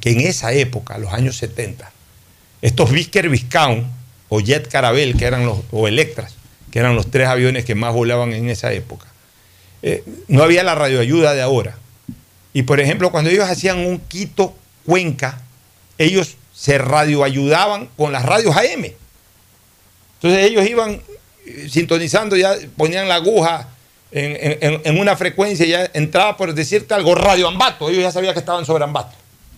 que 0.00 0.10
en 0.10 0.20
esa 0.20 0.52
época, 0.52 0.98
los 0.98 1.12
años 1.12 1.36
70, 1.36 1.90
estos 2.62 2.90
Vicker 2.90 3.28
Viscount 3.28 3.86
o 4.28 4.40
Jet 4.40 4.68
Carabel, 4.68 5.16
que 5.16 5.24
eran 5.24 5.46
los, 5.46 5.60
o 5.70 5.88
Electras, 5.88 6.34
que 6.70 6.78
eran 6.78 6.94
los 6.94 7.10
tres 7.10 7.28
aviones 7.28 7.64
que 7.64 7.74
más 7.74 7.94
volaban 7.94 8.32
en 8.32 8.50
esa 8.50 8.72
época, 8.72 9.06
eh, 9.82 10.04
no 10.28 10.42
había 10.42 10.62
la 10.62 10.74
radioayuda 10.74 11.34
de 11.34 11.42
ahora. 11.42 11.76
Y 12.52 12.62
por 12.62 12.80
ejemplo, 12.80 13.10
cuando 13.10 13.30
ellos 13.30 13.48
hacían 13.48 13.78
un 13.78 13.98
Quito 13.98 14.54
Cuenca, 14.84 15.42
ellos 15.98 16.36
se 16.54 16.78
radioayudaban 16.78 17.88
con 17.96 18.12
las 18.12 18.24
radios 18.24 18.56
AM. 18.56 18.92
Entonces 20.14 20.44
ellos 20.50 20.66
iban 20.66 21.00
eh, 21.46 21.68
sintonizando, 21.70 22.36
ya 22.36 22.56
ponían 22.76 23.08
la 23.08 23.16
aguja 23.16 23.68
en, 24.12 24.98
una 24.98 25.16
frecuencia, 25.16 25.66
ya 25.66 25.90
entraba 25.92 26.36
por 26.36 26.54
decirte 26.54 26.94
algo, 26.94 27.14
Radio 27.14 27.48
Ambato. 27.48 27.90
Ellos 27.90 28.02
ya 28.02 28.12
sabían 28.12 28.32
que 28.32 28.40
estaban 28.40 28.64
sobre 28.64 28.84
Ambato. 28.84 29.14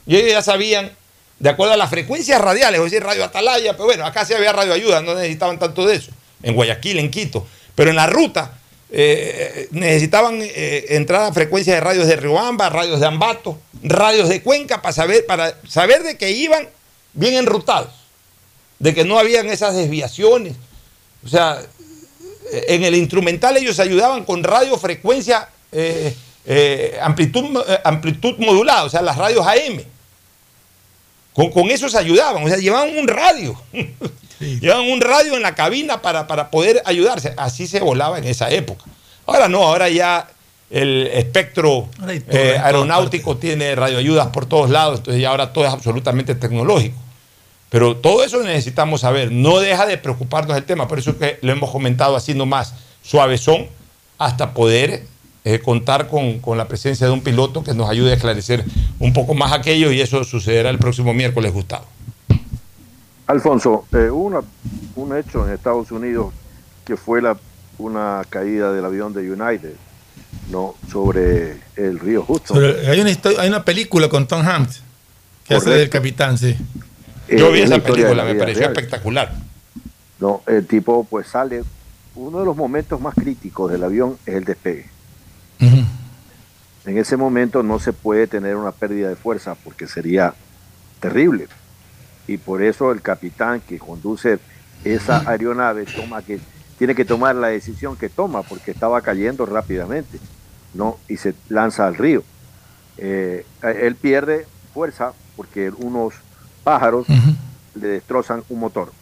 Y 0.08 0.16
ellos 0.16 0.32
ya 0.32 0.42
sabían, 0.42 0.90
de 1.38 1.50
acuerdo 1.50 1.74
a 1.74 1.76
las 1.76 1.90
frecuencias 1.90 2.40
radiales, 2.40 2.80
es 2.80 2.84
decir, 2.84 3.04
Radio 3.04 3.24
Atalaya, 3.24 3.74
pero 3.74 3.84
bueno, 3.84 4.06
acá 4.06 4.24
sí 4.24 4.32
había 4.32 4.52
radio 4.52 4.72
ayuda, 4.72 5.02
no 5.02 5.14
necesitaban 5.14 5.58
tanto 5.58 5.86
de 5.86 5.96
eso. 5.96 6.10
en 6.42 6.54
Guayaquil, 6.54 6.98
en 6.98 7.10
Quito. 7.10 7.46
Pero 7.74 7.90
en 7.90 7.96
la 7.96 8.06
ruta 8.06 8.58
eh, 8.90 9.68
necesitaban 9.70 10.38
eh, 10.40 10.86
entrar 10.88 11.24
a 11.24 11.32
frecuencias 11.34 11.76
de 11.76 11.80
radios 11.82 12.06
de 12.06 12.16
Riobamba, 12.16 12.70
radios 12.70 13.00
de 13.00 13.06
Ambato, 13.06 13.58
radios 13.82 14.30
de 14.30 14.42
Cuenca 14.42 14.80
para 14.80 14.94
saber, 14.94 15.26
para 15.26 15.54
saber 15.68 16.02
de 16.02 16.16
que 16.16 16.30
iban 16.30 16.66
bien 17.12 17.34
enrutados, 17.34 17.90
de 18.78 18.94
que 18.94 19.04
no 19.04 19.18
habían 19.18 19.50
esas 19.50 19.76
desviaciones. 19.76 20.54
O 21.22 21.28
sea, 21.28 21.60
eh, 22.50 22.64
en 22.68 22.82
el 22.82 22.94
instrumental 22.94 23.58
ellos 23.58 23.78
ayudaban 23.78 24.24
con 24.24 24.42
radiofrecuencia, 24.42 25.50
amplitud, 27.02 27.62
amplitud 27.84 28.38
modulada, 28.38 28.84
o 28.84 28.88
sea, 28.88 29.02
las 29.02 29.18
radios 29.18 29.46
AM. 29.46 29.82
Con, 31.38 31.52
con 31.52 31.70
eso 31.70 31.88
se 31.88 31.96
ayudaban, 31.96 32.42
o 32.42 32.48
sea, 32.48 32.56
llevaban 32.56 32.98
un 32.98 33.06
radio. 33.06 33.54
Llevan 34.40 34.90
un 34.90 35.00
radio 35.00 35.36
en 35.36 35.42
la 35.42 35.54
cabina 35.54 36.02
para, 36.02 36.50
poder 36.50 36.82
ayudarse. 36.84 37.32
Así 37.36 37.68
se 37.68 37.78
volaba 37.78 38.18
en 38.18 38.24
esa 38.24 38.50
época. 38.50 38.84
Ahora 39.24 39.48
no, 39.48 39.62
ahora 39.62 39.88
ya 39.88 40.28
el 40.68 41.06
espectro 41.12 41.88
eh, 42.08 42.58
aeronáutico 42.60 43.36
tiene 43.36 43.72
radioayudas 43.76 44.28
por 44.28 44.46
todos 44.46 44.70
lados, 44.70 44.98
entonces 44.98 45.22
ya 45.22 45.30
ahora 45.30 45.52
todo 45.52 45.64
es 45.64 45.72
absolutamente 45.72 46.34
tecnológico. 46.34 46.96
Pero 47.70 47.96
todo 47.96 48.24
eso 48.24 48.42
necesitamos 48.42 49.02
saber. 49.02 49.30
No 49.30 49.60
deja 49.60 49.86
de 49.86 49.96
preocuparnos 49.96 50.56
el 50.56 50.64
tema, 50.64 50.88
por 50.88 50.98
eso 50.98 51.10
es 51.12 51.16
que 51.18 51.38
lo 51.42 51.52
hemos 51.52 51.70
comentado 51.70 52.16
haciendo 52.16 52.46
más 52.46 52.74
suavezón 53.04 53.68
hasta 54.18 54.54
poder 54.54 55.04
eh, 55.44 55.60
contar 55.60 56.08
con, 56.08 56.40
con, 56.40 56.58
la 56.58 56.68
presencia 56.68 57.06
de 57.06 57.12
un 57.12 57.22
piloto 57.22 57.62
que 57.62 57.74
nos 57.74 57.88
ayude 57.88 58.10
a 58.10 58.14
esclarecer 58.14 58.64
un 58.98 59.12
poco 59.12 59.34
más 59.34 59.52
aquello 59.52 59.92
y 59.92 60.00
eso 60.00 60.24
sucederá 60.24 60.70
el 60.70 60.78
próximo 60.78 61.14
miércoles, 61.14 61.52
Gustavo. 61.52 61.86
Alfonso, 63.28 63.84
eh, 63.92 64.08
hubo 64.10 64.42
un 64.96 65.16
hecho 65.16 65.46
en 65.46 65.52
Estados 65.52 65.90
Unidos 65.92 66.32
que 66.84 66.96
fue 66.96 67.20
la, 67.20 67.36
una 67.76 68.22
caída 68.28 68.72
del 68.72 68.84
avión 68.84 69.12
de 69.12 69.30
United, 69.30 69.74
¿no? 70.50 70.74
Sobre 70.90 71.58
el 71.76 71.98
río 71.98 72.24
Hudson. 72.26 72.58
hay, 72.88 73.00
una 73.00 73.10
hay 73.38 73.48
una 73.48 73.64
película 73.64 74.08
con 74.08 74.26
Tom 74.26 74.40
Hanks 74.40 74.82
que 75.44 75.54
hace 75.54 75.70
del 75.70 75.90
capitán, 75.90 76.38
sí. 76.38 76.56
Yo 77.28 77.52
vi 77.52 77.60
esa 77.60 77.78
película, 77.78 78.24
me 78.24 78.34
pareció 78.34 78.66
espectacular. 78.66 79.34
No, 80.20 80.42
el 80.46 80.66
tipo 80.66 81.04
pues 81.04 81.28
sale, 81.28 81.62
uno 82.14 82.40
de 82.40 82.46
los 82.46 82.56
momentos 82.56 83.00
más 83.00 83.14
críticos 83.14 83.70
del 83.70 83.84
avión 83.84 84.16
es 84.26 84.34
el 84.34 84.44
despegue. 84.44 84.86
En 85.60 86.98
ese 86.98 87.16
momento 87.16 87.62
no 87.62 87.78
se 87.78 87.92
puede 87.92 88.26
tener 88.26 88.56
una 88.56 88.72
pérdida 88.72 89.08
de 89.08 89.16
fuerza 89.16 89.54
porque 89.56 89.86
sería 89.86 90.34
terrible. 91.00 91.48
Y 92.26 92.38
por 92.38 92.62
eso 92.62 92.92
el 92.92 93.02
capitán 93.02 93.60
que 93.60 93.78
conduce 93.78 94.38
esa 94.84 95.28
aeronave 95.28 95.84
toma 95.84 96.22
que 96.22 96.40
tiene 96.78 96.94
que 96.94 97.04
tomar 97.04 97.34
la 97.34 97.48
decisión 97.48 97.96
que 97.96 98.08
toma 98.08 98.42
porque 98.42 98.70
estaba 98.70 99.02
cayendo 99.02 99.44
rápidamente 99.46 100.20
no 100.74 100.98
y 101.08 101.16
se 101.16 101.34
lanza 101.48 101.86
al 101.86 101.96
río. 101.96 102.22
Eh, 102.96 103.44
él 103.62 103.96
pierde 103.96 104.46
fuerza 104.72 105.12
porque 105.36 105.70
unos 105.70 106.14
pájaros 106.64 107.06
le 107.74 107.86
destrozan 107.86 108.42
un 108.48 108.58
motor 108.58 108.92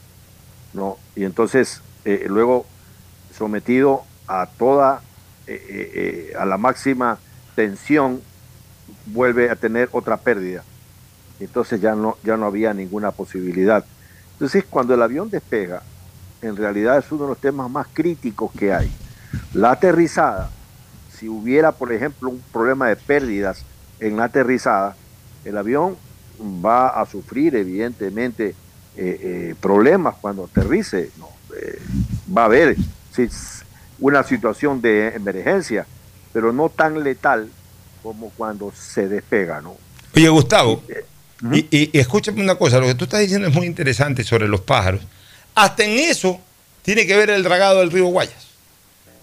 no 0.75 0.99
y 1.15 1.25
entonces 1.25 1.81
eh, 2.05 2.27
luego 2.29 2.67
sometido 3.37 4.05
a 4.29 4.47
toda 4.59 5.01
eh, 5.47 6.33
a 6.39 6.45
la 6.45 6.57
máxima 6.57 7.19
tensión 7.55 8.21
vuelve 9.07 9.51
a 9.51 9.57
tener 9.57 9.89
otra 9.93 10.17
pérdida 10.17 10.65
entonces 11.41 11.81
ya 11.81 11.95
no, 11.95 12.17
ya 12.25 12.37
no 12.37 12.47
había 12.47 12.73
ninguna 12.73 13.11
posibilidad. 13.11 13.85
Entonces, 14.33 14.65
cuando 14.69 14.95
el 14.95 15.03
avión 15.03 15.31
despega, 15.31 15.83
en 16.43 16.57
realidad 16.57 16.99
es 16.99 17.11
uno 17.11 17.25
de 17.25 17.29
los 17.31 17.39
temas 17.39 17.71
más 17.71 17.87
críticos 17.93 18.51
que 18.53 18.73
hay. 18.73 18.91
La 19.53 19.73
aterrizada, 19.73 20.51
si 21.11 21.29
hubiera, 21.29 21.73
por 21.73 21.93
ejemplo, 21.93 22.31
un 22.31 22.43
problema 22.53 22.89
de 22.89 22.97
pérdidas 22.97 23.65
en 24.01 24.17
la 24.17 24.25
aterrizada, 24.25 24.97
el 25.45 25.57
avión 25.57 25.97
va 26.65 26.89
a 26.89 27.07
sufrir 27.07 27.55
evidentemente 27.57 28.49
eh, 28.49 28.55
eh, 28.97 29.55
problemas 29.61 30.17
cuando 30.21 30.45
aterrice. 30.45 31.11
No, 31.19 31.29
eh, 31.57 31.79
va 32.37 32.43
a 32.43 32.47
haber 32.47 32.77
una 33.99 34.23
situación 34.23 34.81
de 34.81 35.09
emergencia, 35.09 35.87
pero 36.33 36.53
no 36.53 36.69
tan 36.69 37.03
letal 37.03 37.49
como 38.03 38.31
cuando 38.31 38.73
se 38.73 39.09
despega. 39.09 39.61
¿no? 39.61 39.77
Oye, 40.15 40.29
Gustavo, 40.29 40.83
y, 41.53 41.99
escúchame 41.99 42.43
una 42.43 42.55
cosa, 42.55 42.79
lo 42.79 42.87
que 42.87 42.95
tú 42.95 43.05
estás 43.05 43.21
diciendo 43.21 43.49
es 43.49 43.55
muy 43.55 43.67
interesante 43.67 44.25
sobre 44.25 44.49
los 44.49 44.61
pájaros. 44.61 45.03
Hasta 45.55 45.85
en 45.85 45.99
eso 45.99 46.41
tiene 46.83 47.07
que 47.07 47.17
ver 47.17 47.31
el 47.31 47.43
dragado 47.43 47.81
del 47.81 47.91
río 47.91 48.07
Guayas. 48.07 48.47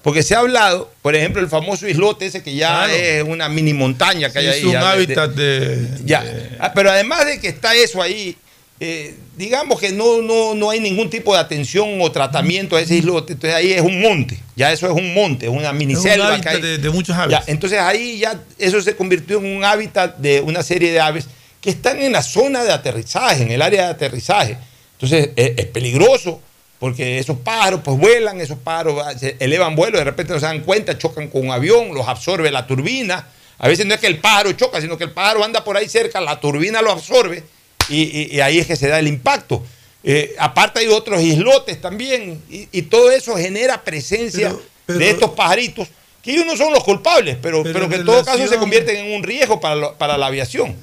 Porque 0.04 0.22
se 0.22 0.36
ha 0.36 0.40
hablado, 0.40 0.92
por 1.02 1.16
ejemplo, 1.16 1.42
el 1.42 1.48
famoso 1.48 1.88
islote 1.88 2.26
ese 2.26 2.44
que 2.44 2.54
ya 2.54 2.94
es 2.94 3.24
una 3.24 3.48
mini 3.48 3.74
montaña 3.74 4.30
que 4.30 4.40
hay 4.40 4.48
ahí. 4.48 4.60
Es 4.60 4.66
un 4.66 4.76
hábitat 4.76 5.32
de, 5.32 5.88
ya. 6.04 6.26
Ah, 6.60 6.74
pero 6.74 6.92
además 6.92 7.26
de 7.26 7.40
que 7.40 7.48
está 7.48 7.74
eso 7.74 8.02
ahí, 8.02 8.36
eh, 8.86 9.16
digamos 9.38 9.80
que 9.80 9.94
no, 9.94 10.22
no, 10.22 10.54
no 10.56 10.70
hay 10.70 10.82
ningún 10.82 11.10
tipo 11.10 11.34
de 11.34 11.40
atención 11.40 12.02
o 12.02 12.12
tratamiento 12.12 12.76
a 12.76 12.82
ese 12.82 12.96
islote. 12.96 13.32
Entonces 13.32 13.56
ahí 13.56 13.72
es 13.72 13.80
un 13.80 14.02
monte. 14.02 14.38
Ya 14.58 14.74
eso 14.74 14.88
es 14.88 14.92
un 14.92 15.14
monte, 15.14 15.46
es 15.46 15.52
una 15.54 15.72
mini 15.72 15.96
selva. 15.96 16.38
de, 16.38 16.90
muchos 16.90 17.16
aves. 17.16 17.40
entonces 17.48 17.80
ahí 17.80 18.20
ya 18.20 18.44
eso 18.60 18.82
se 18.82 18.94
convirtió 18.98 19.40
en 19.40 19.56
un 19.56 19.64
hábitat 19.64 20.18
de 20.18 20.42
una 20.42 20.62
serie 20.64 20.92
de 20.92 21.00
aves 21.00 21.28
que 21.62 21.70
están 21.70 22.02
en 22.02 22.12
la 22.12 22.22
zona 22.22 22.66
de 22.66 22.74
aterrizaje, 22.74 23.44
en 23.44 23.52
el 23.52 23.62
área 23.62 23.84
de 23.86 23.92
aterrizaje. 23.92 24.58
Entonces 25.00 25.30
es, 25.38 25.66
peligroso 25.68 26.42
porque 26.78 27.20
esos 27.20 27.38
pájaros 27.38 27.80
pues 27.86 27.98
vuelan, 27.98 28.42
esos 28.42 28.58
pájaros 28.58 29.02
se 29.18 29.38
elevan 29.40 29.78
vuelo, 29.78 29.98
de 29.98 30.04
repente 30.04 30.34
no 30.34 30.42
se 30.42 30.46
dan 30.46 30.60
cuenta, 30.60 30.98
chocan 30.98 31.30
con 31.30 31.46
un 31.46 31.52
avión, 31.52 31.94
los 31.94 32.06
absorbe 32.06 32.52
la 32.52 32.68
turbina. 32.68 33.30
A 33.60 33.70
veces 33.70 33.86
no 33.86 33.94
es 33.94 34.02
que 34.02 34.08
el 34.08 34.18
pájaro 34.18 34.52
choca, 34.52 34.82
sino 34.82 34.98
que 34.98 35.06
el 35.06 35.12
pájaro 35.12 35.42
anda 35.46 35.64
por 35.64 35.78
ahí 35.78 35.88
cerca, 35.88 36.20
la 36.20 36.42
turbina 36.42 36.82
lo 36.82 36.92
absorbe 36.92 37.44
y, 37.90 38.40
ahí 38.40 38.60
es 38.60 38.68
que 38.68 38.76
se 38.76 38.88
da 38.88 39.00
el 39.00 39.08
impacto. 39.08 39.64
Eh, 40.04 40.36
aparte 40.38 40.82
hay 40.82 40.88
otros 40.88 41.22
islotes 41.22 41.80
también 41.80 42.42
y, 42.50 42.82
todo 42.84 43.12
eso 43.12 43.36
genera 43.36 43.84
presencia 43.84 44.56
de 44.88 45.10
estos 45.10 45.32
pajaritos 45.32 45.88
que 46.24 46.32
ellos 46.32 46.46
no 46.46 46.56
son 46.56 46.72
los 46.72 46.86
culpables, 46.86 47.38
pero, 47.42 47.64
pero, 47.64 47.90
que 47.90 47.96
en 47.96 48.06
todo 48.06 48.24
caso 48.24 48.48
se 48.48 48.56
convierten 48.56 48.96
en 48.96 49.14
un 49.14 49.24
riesgo 49.24 49.60
para, 49.60 49.94
para 49.98 50.18
la 50.18 50.28
aviación. 50.28 50.74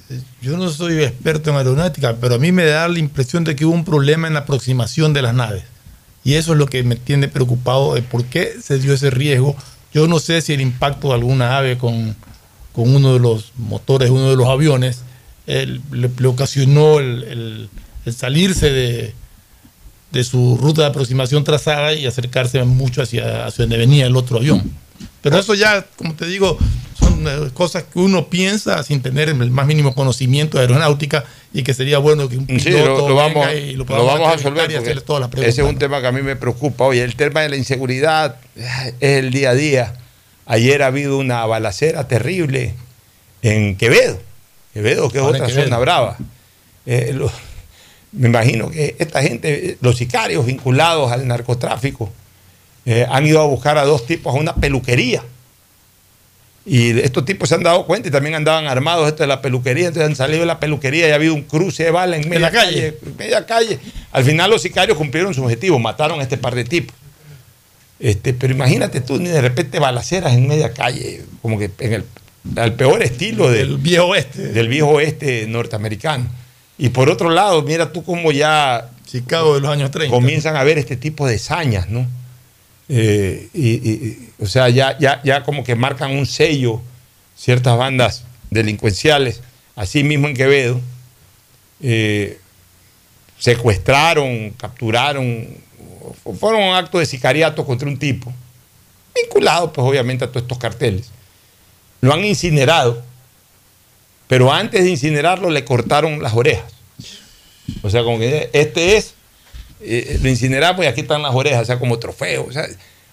Yo 0.43 0.59
no 0.59 0.68
soy 0.68 1.02
experto 1.02 1.48
en 1.48 1.56
aeronáutica, 1.56 2.14
pero 2.20 2.35
a 2.35 2.39
mí 2.39 2.52
me 2.52 2.66
da 2.66 2.86
la 2.89 2.98
impresión 2.98 3.43
de 3.44 3.56
que 3.56 3.64
hubo 3.64 3.72
un 3.72 3.86
problema 3.86 4.28
en 4.28 4.35
la 4.35 4.40
aproximación 4.40 5.14
de 5.14 5.22
las 5.22 5.32
naves. 5.32 5.62
Y 6.24 6.35
eso 6.35 6.52
es 6.52 6.59
lo 6.59 6.66
que 6.66 6.82
me 6.82 6.97
tiene 6.97 7.28
preocupado 7.28 7.94
de 7.94 8.02
por 8.02 8.24
qué 8.27 8.52
se 8.62 8.78
dio 8.78 8.93
ese 8.93 9.09
riesgo. 9.09 9.56
Yo 9.94 10.06
no 10.06 10.18
sé 10.18 10.43
si 10.43 10.52
el 10.52 10.60
impacto 10.60 11.09
de 11.09 11.14
alguna 11.14 11.56
ave 11.56 11.78
con, 11.78 12.14
uno 12.74 13.14
de 13.14 13.18
los 13.18 13.52
motores, 13.56 14.10
uno 14.10 14.28
de 14.28 14.36
los 14.36 14.47
aviones, 14.47 15.01
le, 15.51 16.27
ocasionó 16.27 16.98
el, 16.98 17.68
salirse 18.14 18.70
de, 18.70 19.14
de, 20.12 20.24
su 20.24 20.56
ruta 20.56 20.82
de 20.82 20.89
aproximación 20.89 21.44
trazada 21.44 21.93
y 21.94 22.06
acercarse 22.06 22.62
mucho 22.64 23.02
hacia, 23.02 23.47
hacia 23.47 23.64
donde 23.64 23.78
venía 23.78 24.06
el 24.06 24.16
otro 24.16 24.39
avión. 24.39 24.72
Pero 25.22 25.39
eso 25.39 25.55
ya, 25.55 25.86
como 25.97 26.14
te 26.14 26.27
digo, 26.27 26.56
son 26.98 27.27
eh, 27.27 27.51
cosas 27.52 27.85
que 27.85 27.98
uno 27.98 28.28
piensa 28.28 28.82
sin 28.82 29.02
tener 29.02 29.28
el 29.28 29.51
más 29.51 29.66
mínimo 29.66 29.94
conocimiento 29.94 30.56
de 30.56 30.62
aeronáutica 30.62 31.24
y 31.52 31.62
que 31.62 31.74
sería 31.74 31.98
bueno 31.98 32.28
que 32.28 32.39
un 32.39 32.47
piloto 32.47 33.09
lo, 33.09 33.14
vamos, 33.14 33.47
y 33.52 33.72
lo, 33.72 33.85
vamos 33.85 34.28
a 34.28 34.36
resolver 34.36 34.70
ese 34.70 35.48
es 35.48 35.59
un 35.59 35.78
tema 35.78 36.01
que 36.01 36.06
a 36.06 36.12
mí 36.12 36.22
me 36.22 36.36
preocupa. 36.36 36.85
Oye, 36.85 37.02
el 37.02 37.16
tema 37.16 37.40
de 37.40 37.51
la 37.51 37.56
inseguridad 37.56 38.36
es 38.55 38.93
el 39.01 39.31
día 39.31 39.51
a 39.51 39.55
día. 39.55 39.94
Ayer 40.47 40.82
ha 40.82 40.86
habido 40.86 41.18
una 41.18 41.44
balacera 41.47 42.09
terrible 42.09 42.74
en 43.43 43.77
Quevedo. 43.77 44.20
Quevedo, 44.72 45.10
que 45.10 45.18
es 45.18 45.24
otra 45.24 45.48
zona 45.48 45.78
brava. 45.78 46.16
Eh, 46.86 47.18
me 48.12 48.28
imagino 48.28 48.70
que 48.70 48.97
esta 48.98 49.22
gente, 49.22 49.76
los 49.80 49.97
sicarios 49.97 50.47
vinculados 50.47 51.12
al 51.12 51.26
narcotráfico, 51.26 52.10
eh, 52.86 53.06
han 53.09 53.26
ido 53.26 53.40
a 53.40 53.47
buscar 53.47 53.78
a 53.78 53.84
dos 53.84 54.06
tipos 54.06 54.34
a 54.34 54.38
una 54.38 54.55
peluquería. 54.55 55.22
Y 56.66 56.98
estos 57.01 57.24
tipos 57.24 57.48
se 57.48 57.55
han 57.55 57.62
dado 57.62 57.86
cuenta 57.86 58.09
y 58.09 58.10
también 58.10 58.34
andaban 58.34 58.66
armados 58.66 59.09
esto 59.09 59.22
de 59.22 59.26
la 59.26 59.40
peluquería, 59.40 59.88
entonces 59.88 60.09
han 60.09 60.16
salido 60.16 60.40
de 60.40 60.47
la 60.47 60.60
peluquería 60.60 61.09
y 61.09 61.10
ha 61.10 61.14
habido 61.14 61.34
un 61.34 61.42
cruce 61.42 61.84
de 61.84 61.90
bala 61.90 62.16
en 62.16 62.28
media 62.28 62.51
calle? 62.51 62.98
media 63.18 63.47
calle. 63.47 63.78
Al 64.12 64.24
final 64.24 64.51
los 64.51 64.62
sicarios 64.62 64.97
cumplieron 64.97 65.32
su 65.34 65.42
objetivo, 65.42 65.78
mataron 65.78 66.20
a 66.20 66.22
este 66.22 66.36
par 66.36 66.55
de 66.55 66.64
tipos. 66.64 66.94
Este, 67.98 68.34
pero 68.34 68.52
imagínate 68.52 69.01
tú, 69.01 69.18
de 69.18 69.40
repente 69.40 69.78
balaceras 69.78 70.32
en 70.32 70.48
media 70.48 70.72
calle, 70.72 71.24
como 71.42 71.59
que 71.59 71.70
en 71.78 71.92
el 71.92 72.05
al 72.57 72.75
peor 72.75 73.03
estilo 73.03 73.51
del 73.51 73.79
viejo 73.79 74.07
oeste. 74.07 74.49
Del 74.49 74.69
viejo 74.69 74.89
oeste 74.89 75.47
norteamericano. 75.47 76.29
Y 76.79 76.89
por 76.91 77.11
otro 77.11 77.31
lado, 77.31 77.62
mira 77.62 77.93
tú 77.93 78.03
cómo 78.05 78.33
ya 78.33 78.91
Chicago 79.07 79.55
de 79.55 79.61
los 79.61 79.71
años 79.71 79.91
30. 79.91 80.15
comienzan 80.15 80.57
a 80.57 80.65
ver 80.65 80.79
este 80.79 80.97
tipo 80.97 81.27
de 81.27 81.39
sañas, 81.39 81.89
¿no? 81.89 82.07
Eh, 82.89 83.49
y, 83.55 84.43
o 84.43 84.47
sea, 84.47 84.69
ya, 84.69 84.99
ya, 84.99 85.21
ya 85.23 85.43
como 85.43 85.62
que 85.62 85.75
marcan 85.75 86.12
un 86.12 86.27
sello 86.27 86.81
ciertas 87.37 87.77
bandas 87.77 88.25
delincuenciales, 88.51 89.43
así 89.77 90.03
mismo 90.03 90.27
en 90.29 90.35
Quevedo, 90.35 90.81
eh, 91.83 92.39
secuestraron, 93.39 94.51
capturaron 94.51 95.49
fueron 96.39 96.62
un 96.62 96.75
acto 96.75 96.99
de 96.99 97.07
sicariato 97.07 97.65
contra 97.65 97.89
un 97.89 97.99
tipo, 97.99 98.33
vinculado 99.15 99.73
pues 99.73 99.87
obviamente 99.87 100.25
a 100.25 100.29
todos 100.29 100.43
estos 100.43 100.59
carteles. 100.59 101.11
Lo 102.01 102.12
han 102.12 102.24
incinerado, 102.24 103.02
pero 104.28 104.52
antes 104.52 104.85
de 104.85 104.90
incinerarlo 104.90 105.51
le 105.51 105.64
cortaron 105.64 106.22
las 106.22 106.35
orejas. 106.35 106.72
O 107.82 107.90
sea, 107.90 108.02
como 108.02 108.18
que 108.18 108.51
este 108.52 108.97
es, 108.97 109.14
eh, 109.81 110.18
lo 110.22 110.28
incineramos 110.28 110.85
y 110.85 110.89
aquí 110.89 111.02
están 111.02 111.22
las 111.22 111.35
orejas, 111.35 111.62
o 111.62 111.64
sea, 111.64 111.78
como 111.78 111.98
trofeo. 111.98 112.47
O 112.47 112.52
sea, 112.52 112.66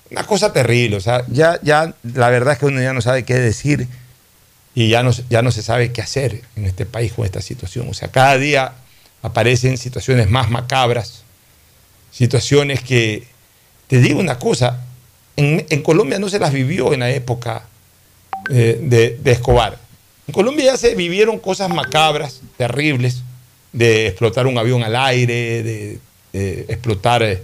una 0.09 0.23
cosa 0.26 0.53
terrible. 0.53 0.97
O 0.97 1.01
sea, 1.01 1.26
ya, 1.27 1.59
ya 1.61 1.93
la 2.03 2.30
verdad 2.30 2.53
es 2.53 2.59
que 2.59 2.65
uno 2.65 2.81
ya 2.81 2.93
no 2.93 3.01
sabe 3.01 3.23
qué 3.23 3.35
decir 3.35 3.88
y 4.76 4.89
ya 4.89 5.03
no, 5.03 5.11
ya 5.30 5.41
no 5.41 5.51
se 5.51 5.64
sabe 5.64 5.91
qué 5.91 6.01
hacer 6.01 6.41
en 6.55 6.65
este 6.65 6.85
país 6.85 7.14
con 7.14 7.26
esta 7.26 7.41
situación. 7.41 7.88
O 7.89 7.93
sea, 7.93 8.09
cada 8.09 8.38
día 8.38 8.73
aparecen 9.22 9.77
situaciones 9.77 10.30
más 10.30 10.49
macabras, 10.49 11.23
situaciones 12.11 12.81
que, 12.81 13.27
te 13.88 13.99
digo 13.99 14.19
una 14.19 14.38
cosa, 14.38 14.84
en, 15.35 15.81
Colombia 15.84 16.19
no 16.19 16.30
se 16.30 16.39
las 16.39 16.53
vivió 16.53 16.93
en 16.93 17.01
la 17.01 17.09
época 17.09 17.64
eh, 18.49 18.80
de, 18.82 19.18
de 19.22 19.32
Escobar. 19.32 19.78
En 20.28 20.34
Colombia 20.34 20.65
ya 20.65 20.78
se 20.78 20.94
vivieron 20.95 21.40
cosas 21.40 21.69
macabras, 21.69 22.41
terribles, 22.57 23.24
de 23.72 24.07
explotar 24.07 24.48
un 24.48 24.57
avión 24.57 24.84
al 24.84 24.95
aire, 24.95 25.64
de, 25.64 25.99
explotar 26.68 27.24
eh, 27.24 27.41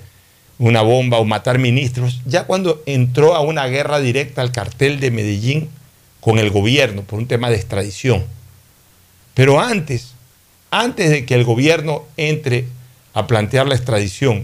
una 0.60 0.82
bomba 0.82 1.18
o 1.18 1.26
matar 1.26 1.58
ministros, 1.58 2.22
ya 2.26 2.46
cuando 2.46 2.84
entró 2.86 3.36
a 3.36 3.42
una 3.42 3.66
guerra 3.68 4.00
directa 4.00 4.42
al 4.42 4.52
cartel 4.52 5.00
de 5.00 5.10
Medellín 5.10 5.70
con 6.20 6.38
el 6.38 6.52
gobierno 6.52 7.02
por 7.04 7.20
un 7.20 7.28
tema 7.28 7.50
de 7.50 7.56
extradición. 7.56 8.24
Pero 9.34 9.60
antes, 9.60 10.14
antes 10.70 11.10
de 11.10 11.26
que 11.26 11.34
el 11.34 11.44
gobierno 11.44 12.04
entre 12.18 12.66
a 13.14 13.26
plantear 13.26 13.68
la 13.68 13.76
extradición, 13.76 14.44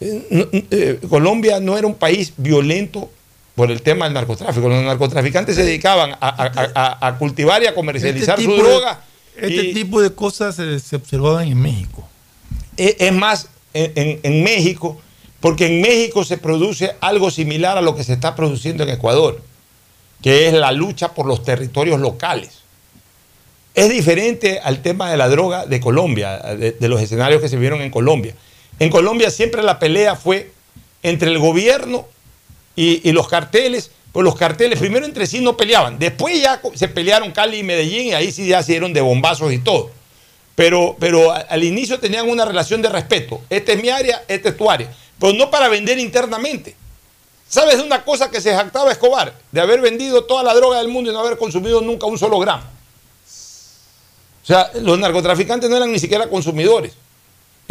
eh, 0.00 0.98
Colombia 1.08 1.60
no 1.60 1.76
era 1.78 1.86
un 1.86 1.94
país 1.94 2.32
violento 2.36 3.10
por 3.54 3.70
el 3.70 3.82
tema 3.82 4.06
del 4.06 4.14
narcotráfico. 4.14 4.68
Los 4.68 4.82
narcotraficantes 4.82 5.56
se 5.56 5.64
dedicaban 5.64 6.16
a, 6.20 7.16
cultivar 7.18 7.62
y 7.62 7.66
a 7.66 7.74
comercializar 7.74 8.38
este 8.38 8.50
su 8.50 8.62
droga 8.62 9.00
este 9.36 9.72
tipo 9.72 10.00
de 10.00 10.14
cosas 10.14 10.56
se, 10.56 10.96
observaban 10.96 11.48
en 11.48 11.60
México. 11.60 12.08
Es, 12.76 13.12
más, 13.12 13.48
en, 13.74 14.42
México, 14.42 15.00
porque 15.40 15.66
en 15.66 15.80
México 15.80 16.24
se 16.24 16.38
produce 16.38 16.94
algo 17.00 17.30
similar 17.30 17.78
a 17.78 17.82
lo 17.82 17.94
que 17.94 18.04
se 18.04 18.12
está 18.12 18.34
produciendo 18.34 18.82
en 18.82 18.90
Ecuador, 18.90 19.40
que 20.22 20.48
es 20.48 20.54
la 20.54 20.72
lucha 20.72 21.14
por 21.14 21.26
los 21.26 21.42
territorios 21.42 22.00
locales. 22.00 22.60
Es 23.74 23.88
diferente 23.88 24.60
al 24.60 24.82
tema 24.82 25.10
de 25.10 25.16
la 25.16 25.28
droga 25.28 25.64
de 25.64 25.80
Colombia, 25.80 26.38
de, 26.38 26.88
los 26.88 27.00
escenarios 27.00 27.40
que 27.40 27.48
se 27.48 27.56
vieron 27.56 27.80
en 27.80 27.90
Colombia. 27.90 28.34
En 28.78 28.90
Colombia 28.90 29.30
siempre 29.30 29.62
la 29.62 29.78
pelea 29.78 30.14
fue 30.16 30.52
entre 31.02 31.30
el 31.30 31.38
gobierno 31.38 32.06
y 32.74 33.12
los 33.12 33.28
carteles 33.28 33.90
pues 34.12 34.24
los 34.24 34.36
carteles 34.36 34.78
primero 34.78 35.06
entre 35.06 35.26
sí 35.26 35.40
no 35.40 35.56
peleaban, 35.56 35.98
después 35.98 36.40
ya 36.40 36.60
se 36.74 36.88
pelearon 36.88 37.32
Cali 37.32 37.58
y 37.58 37.62
Medellín 37.62 38.08
y 38.08 38.12
ahí 38.12 38.30
sí 38.30 38.46
ya 38.46 38.62
se 38.62 38.72
dieron 38.72 38.92
de 38.92 39.00
bombazos 39.00 39.52
y 39.52 39.58
todo. 39.58 39.90
Pero, 40.54 40.96
pero 41.00 41.32
al 41.32 41.64
inicio 41.64 41.98
tenían 41.98 42.28
una 42.28 42.44
relación 42.44 42.82
de 42.82 42.90
respeto. 42.90 43.40
Esta 43.48 43.72
es 43.72 43.80
mi 43.80 43.88
área, 43.88 44.22
esta 44.28 44.50
es 44.50 44.56
tu 44.56 44.70
área. 44.70 44.94
Pero 45.18 45.32
no 45.32 45.50
para 45.50 45.68
vender 45.68 45.98
internamente. 45.98 46.76
¿Sabes 47.48 47.78
de 47.78 47.82
una 47.82 48.04
cosa 48.04 48.30
que 48.30 48.38
se 48.40 48.54
jactaba 48.54 48.92
Escobar? 48.92 49.32
De 49.50 49.62
haber 49.62 49.80
vendido 49.80 50.24
toda 50.24 50.42
la 50.42 50.52
droga 50.52 50.78
del 50.78 50.88
mundo 50.88 51.10
y 51.10 51.14
no 51.14 51.20
haber 51.20 51.38
consumido 51.38 51.80
nunca 51.80 52.06
un 52.06 52.18
solo 52.18 52.38
gramo. 52.38 52.64
O 54.42 54.46
sea, 54.46 54.70
los 54.74 54.98
narcotraficantes 54.98 55.70
no 55.70 55.76
eran 55.76 55.90
ni 55.90 55.98
siquiera 55.98 56.28
consumidores. 56.28 56.92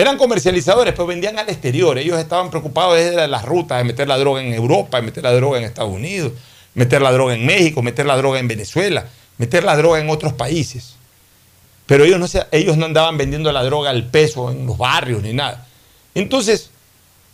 Eran 0.02 0.18
comercializadores, 0.18 0.96
pero 0.96 1.06
vendían 1.06 1.38
al 1.38 1.48
exterior. 1.48 1.96
Ellos 2.00 2.18
estaban 2.18 2.50
preocupados 2.50 2.96
desde 2.96 3.28
las 3.28 3.46
rutas, 3.46 3.78
de 3.78 3.84
meter 3.84 4.08
la 4.08 4.18
droga 4.18 4.42
en 4.42 4.52
Europa, 4.52 4.98
de 4.98 5.04
meter 5.04 5.22
la 5.22 5.32
droga 5.32 5.60
en 5.60 5.64
Estados 5.64 5.92
Unidos, 5.92 6.34
meter 6.74 7.04
la 7.04 7.12
droga 7.12 7.36
en 7.36 7.46
México, 7.46 7.84
meter 7.84 8.08
la 8.08 8.18
droga 8.18 8.40
en 8.40 8.48
Venezuela, 8.48 9.06
meter 9.38 9.64
la 9.64 9.78
droga 9.78 10.00
en 10.00 10.10
otros 10.10 10.34
países. 10.34 10.96
Pero 11.86 12.04
ellos 12.04 12.20
no, 12.20 12.42
ellos 12.52 12.78
no 12.78 12.86
andaban 12.86 13.16
vendiendo 13.16 13.52
la 13.52 13.64
droga 13.64 13.92
al 13.92 14.08
peso 14.10 14.50
en 14.50 14.66
los 14.66 14.76
barrios 14.76 15.22
ni 15.22 15.34
nada. 15.34 15.68
Entonces, 16.16 16.72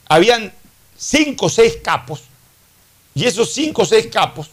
habían 0.10 0.52
cinco 0.98 1.45
o 1.45 1.49
seis 1.49 1.77
capos, 1.81 2.23
y 3.15 3.23
esos 3.23 3.53
cinco 3.53 3.84
o 3.84 3.85
seis 3.85 4.07
capos 4.07 4.49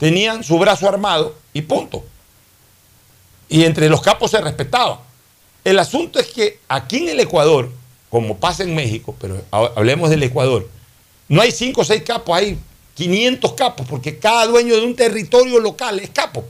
tenían 0.00 0.42
su 0.42 0.58
brazo 0.58 0.88
armado 0.88 1.36
y 1.52 1.62
punto. 1.62 2.04
Y 3.48 3.62
entre 3.62 3.88
los 3.88 4.02
capos 4.02 4.32
se 4.32 4.40
respetaban. 4.40 5.11
El 5.64 5.78
asunto 5.78 6.18
es 6.18 6.26
que 6.28 6.58
aquí 6.68 6.98
en 6.98 7.10
el 7.10 7.20
Ecuador, 7.20 7.70
como 8.10 8.38
pasa 8.38 8.62
en 8.62 8.74
México, 8.74 9.14
pero 9.20 9.42
hablemos 9.50 10.10
del 10.10 10.22
Ecuador, 10.22 10.68
no 11.28 11.40
hay 11.40 11.52
cinco 11.52 11.82
o 11.82 11.84
seis 11.84 12.02
capos, 12.02 12.36
hay 12.36 12.58
500 12.94 13.52
capos, 13.54 13.86
porque 13.88 14.18
cada 14.18 14.46
dueño 14.46 14.74
de 14.74 14.84
un 14.84 14.94
territorio 14.94 15.60
local 15.60 15.98
es 16.00 16.10
capo, 16.10 16.44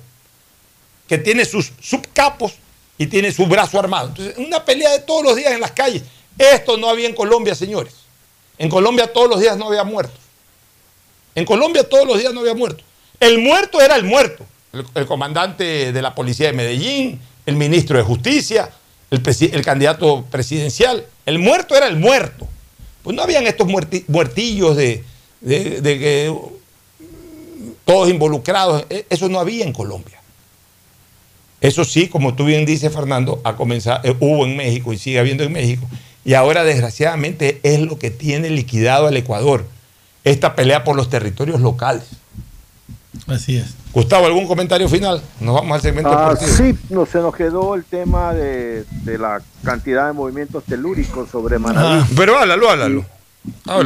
que 1.06 1.18
tiene 1.18 1.44
sus 1.44 1.72
subcapos 1.80 2.54
y 2.98 3.06
tiene 3.06 3.32
su 3.32 3.46
brazo 3.46 3.78
armado. 3.78 4.08
Entonces, 4.08 4.38
una 4.38 4.64
pelea 4.64 4.90
de 4.92 5.00
todos 5.00 5.22
los 5.22 5.36
días 5.36 5.52
en 5.52 5.60
las 5.60 5.72
calles. 5.72 6.02
Esto 6.38 6.76
no 6.76 6.88
había 6.88 7.08
en 7.08 7.14
Colombia, 7.14 7.54
señores. 7.54 7.94
En 8.58 8.68
Colombia 8.68 9.12
todos 9.12 9.28
los 9.28 9.40
días 9.40 9.56
no 9.56 9.68
había 9.68 9.84
muertos. 9.84 10.18
En 11.34 11.44
Colombia 11.44 11.88
todos 11.88 12.06
los 12.06 12.18
días 12.18 12.32
no 12.32 12.40
había 12.40 12.54
muertos. 12.54 12.84
El 13.20 13.38
muerto 13.38 13.80
era 13.80 13.96
el 13.96 14.04
muerto. 14.04 14.44
el 14.72 15.06
comandante 15.06 15.92
de 15.92 16.02
la 16.02 16.14
policía 16.14 16.48
de 16.48 16.54
Medellín, 16.54 17.20
el 17.44 17.56
ministro 17.56 17.98
de 17.98 18.04
Justicia, 18.04 18.70
el, 19.12 19.64
candidato 19.64 20.24
presidencial. 20.30 21.04
El 21.26 21.38
muerto 21.38 21.76
era 21.76 21.86
el 21.86 21.96
muerto. 21.96 22.48
Pues 23.02 23.14
no 23.14 23.22
habían 23.22 23.46
estos 23.46 23.68
muertillos 24.08 24.76
de, 24.76 25.04
que 25.44 26.34
todos 27.84 28.08
involucrados. 28.08 28.84
E, 28.88 29.06
eso 29.10 29.28
no 29.28 29.38
había 29.38 29.64
en 29.64 29.72
Colombia. 29.72 30.20
Eso 31.60 31.84
sí, 31.84 32.08
como 32.08 32.34
tú 32.34 32.46
bien 32.46 32.64
dices, 32.64 32.92
Fernando, 32.92 33.40
ha 33.44 33.54
comenzado, 33.54 34.00
eh, 34.02 34.16
hubo 34.18 34.44
en 34.46 34.56
México 34.56 34.92
y 34.92 34.98
sigue 34.98 35.18
habiendo 35.18 35.44
en 35.44 35.52
México. 35.52 35.86
Y 36.24 36.34
ahora, 36.34 36.64
desgraciadamente, 36.64 37.60
es 37.62 37.80
lo 37.80 37.98
que 37.98 38.10
tiene 38.10 38.50
liquidado 38.50 39.06
al 39.08 39.16
Ecuador. 39.16 39.66
Esta 40.24 40.54
pelea 40.54 40.84
por 40.84 40.96
los 40.96 41.10
territorios 41.10 41.60
locales. 41.60 42.04
Así 43.26 43.56
es. 43.56 43.74
Gustavo, 43.92 44.26
¿algún 44.26 44.46
comentario 44.46 44.88
final? 44.88 45.22
Nos 45.40 45.54
vamos 45.54 45.74
al 45.74 45.80
segmento 45.82 46.10
ah, 46.10 46.34
Sí, 46.36 46.76
no, 46.88 47.04
se 47.04 47.18
nos 47.18 47.34
quedó 47.34 47.74
el 47.74 47.84
tema 47.84 48.32
de, 48.32 48.86
la 49.04 49.42
cantidad 49.62 50.06
de 50.06 50.14
movimientos 50.14 50.64
telúricos 50.64 51.28
sobre 51.28 51.58
Manaví. 51.58 52.00
Ah, 52.00 52.06
pero 52.16 52.38
háblalo, 52.38 52.70
háblalo. 52.70 53.04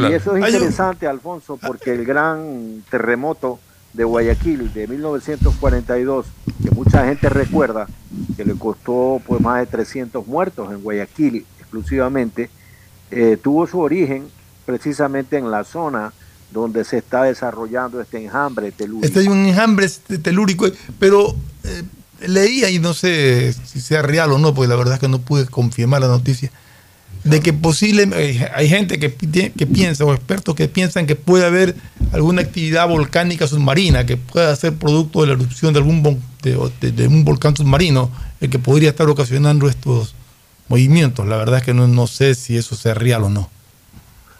Y 0.09 0.13
eso 0.13 0.37
es 0.37 0.53
interesante, 0.53 1.07
Alfonso, 1.07 1.57
porque 1.57 1.91
el 1.93 2.05
gran 2.05 2.83
terremoto 2.89 3.59
de 3.93 4.03
Guayaquil 4.03 4.73
de 4.73 4.87
1942, 4.87 6.27
que 6.63 6.71
mucha 6.71 7.05
gente 7.05 7.27
recuerda, 7.27 7.87
que 8.37 8.45
le 8.45 8.53
costó 8.53 9.19
pues 9.25 9.41
más 9.41 9.59
de 9.59 9.65
300 9.65 10.25
muertos 10.25 10.71
en 10.71 10.83
Guayaquil 10.83 11.45
exclusivamente, 11.59 12.49
eh, 13.11 13.37
tuvo 13.41 13.67
su 13.67 13.79
origen 13.79 14.27
precisamente 14.65 15.37
en 15.37 15.49
la 15.49 15.63
zona 15.63 16.13
donde 16.51 16.83
se 16.83 16.97
está 16.97 17.23
desarrollando 17.23 18.01
este 18.01 18.23
enjambre 18.23 18.71
telúrico. 18.71 19.05
Este 19.05 19.19
hay 19.19 19.27
un 19.27 19.45
enjambre 19.45 19.87
telúrico, 20.21 20.67
pero 20.99 21.35
eh, 21.63 21.83
leía 22.25 22.69
y 22.69 22.79
no 22.79 22.93
sé 22.93 23.53
si 23.53 23.81
sea 23.81 24.01
real 24.01 24.31
o 24.31 24.37
no, 24.37 24.53
porque 24.53 24.69
la 24.69 24.75
verdad 24.75 24.95
es 24.95 24.99
que 24.99 25.07
no 25.07 25.19
pude 25.19 25.45
confirmar 25.45 26.01
la 26.01 26.07
noticia, 26.07 26.51
de 27.23 27.41
que 27.41 27.53
posible, 27.53 28.07
eh, 28.13 28.49
hay 28.55 28.69
gente 28.69 28.99
que, 28.99 29.09
piensa, 29.09 30.05
o 30.05 30.13
expertos 30.13 30.55
que 30.55 30.67
piensan 30.67 31.05
que 31.05 31.15
puede 31.15 31.45
haber 31.45 31.75
alguna 32.13 32.41
actividad 32.41 32.87
volcánica 32.87 33.47
submarina 33.47 34.05
que 34.05 34.17
pueda 34.17 34.55
ser 34.55 34.73
producto 34.75 35.21
de 35.21 35.27
la 35.27 35.33
erupción 35.33 35.73
de 35.73 35.79
algún 35.79 36.21
de, 36.41 37.07
un 37.07 37.25
volcán 37.25 37.55
submarino, 37.55 38.09
el 38.39 38.49
que 38.49 38.59
podría 38.59 38.89
estar 38.89 39.09
ocasionando 39.09 39.67
estos 39.67 40.15
movimientos. 40.69 41.27
La 41.27 41.35
verdad 41.35 41.59
es 41.59 41.63
que 41.63 41.73
no, 41.73 41.87
no 41.87 42.07
sé 42.07 42.35
si 42.35 42.55
eso 42.55 42.75
sea 42.75 42.93
real 42.93 43.23
o 43.23 43.29
no. 43.29 43.49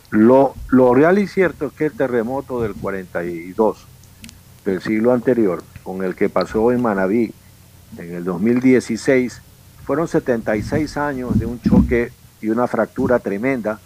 Lo, 0.10 0.56
real 0.94 1.20
y 1.20 1.28
cierto 1.28 1.68
es 1.68 1.74
que 1.74 1.86
el 1.88 1.92
terremoto 1.92 2.62
del 2.62 2.74
42 2.74 3.86
del 4.66 4.82
siglo 4.82 5.14
anterior, 5.14 5.64
con 5.84 6.04
el 6.04 6.16
que 6.16 6.30
pasó 6.30 6.72
en 6.72 6.82
Manabí 6.82 7.34
en 7.98 8.14
el 8.14 8.24
2016, 8.24 9.42
fueron 9.86 10.08
76 10.08 10.98
años 10.98 11.40
de 11.40 11.46
un 11.46 11.62
choque 11.62 12.12
y 12.42 12.50
una 12.50 12.68
fractura 12.68 13.20
tremenda 13.20 13.80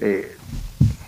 eh, 0.00 0.36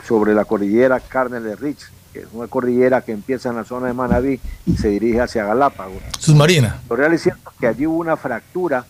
sobre 0.07 0.35
la 0.35 0.45
cordillera 0.45 1.01
Carnel 1.01 1.45
de 1.45 1.57
Rich, 1.57 1.91
que 2.13 2.21
es 2.21 2.27
una 2.33 2.47
cordillera 2.49 3.03
que 3.03 3.13
empieza 3.13 3.51
en 3.51 3.57
la 3.57 3.65
zona 3.65 3.89
de 3.89 3.93
Manabí 3.93 4.41
y 4.65 4.77
se 4.77 4.89
dirige 4.89 5.21
hacia 5.21 5.45
Galápagos. 5.45 6.03
Submarina. 6.19 6.81
Lo 6.89 6.97
real 6.97 7.15
y 7.15 7.19
cierto 7.19 7.51
es 7.51 7.57
que 7.59 7.67
allí 7.67 7.87
hubo 7.87 7.99
una 7.99 8.17
fractura 8.17 8.87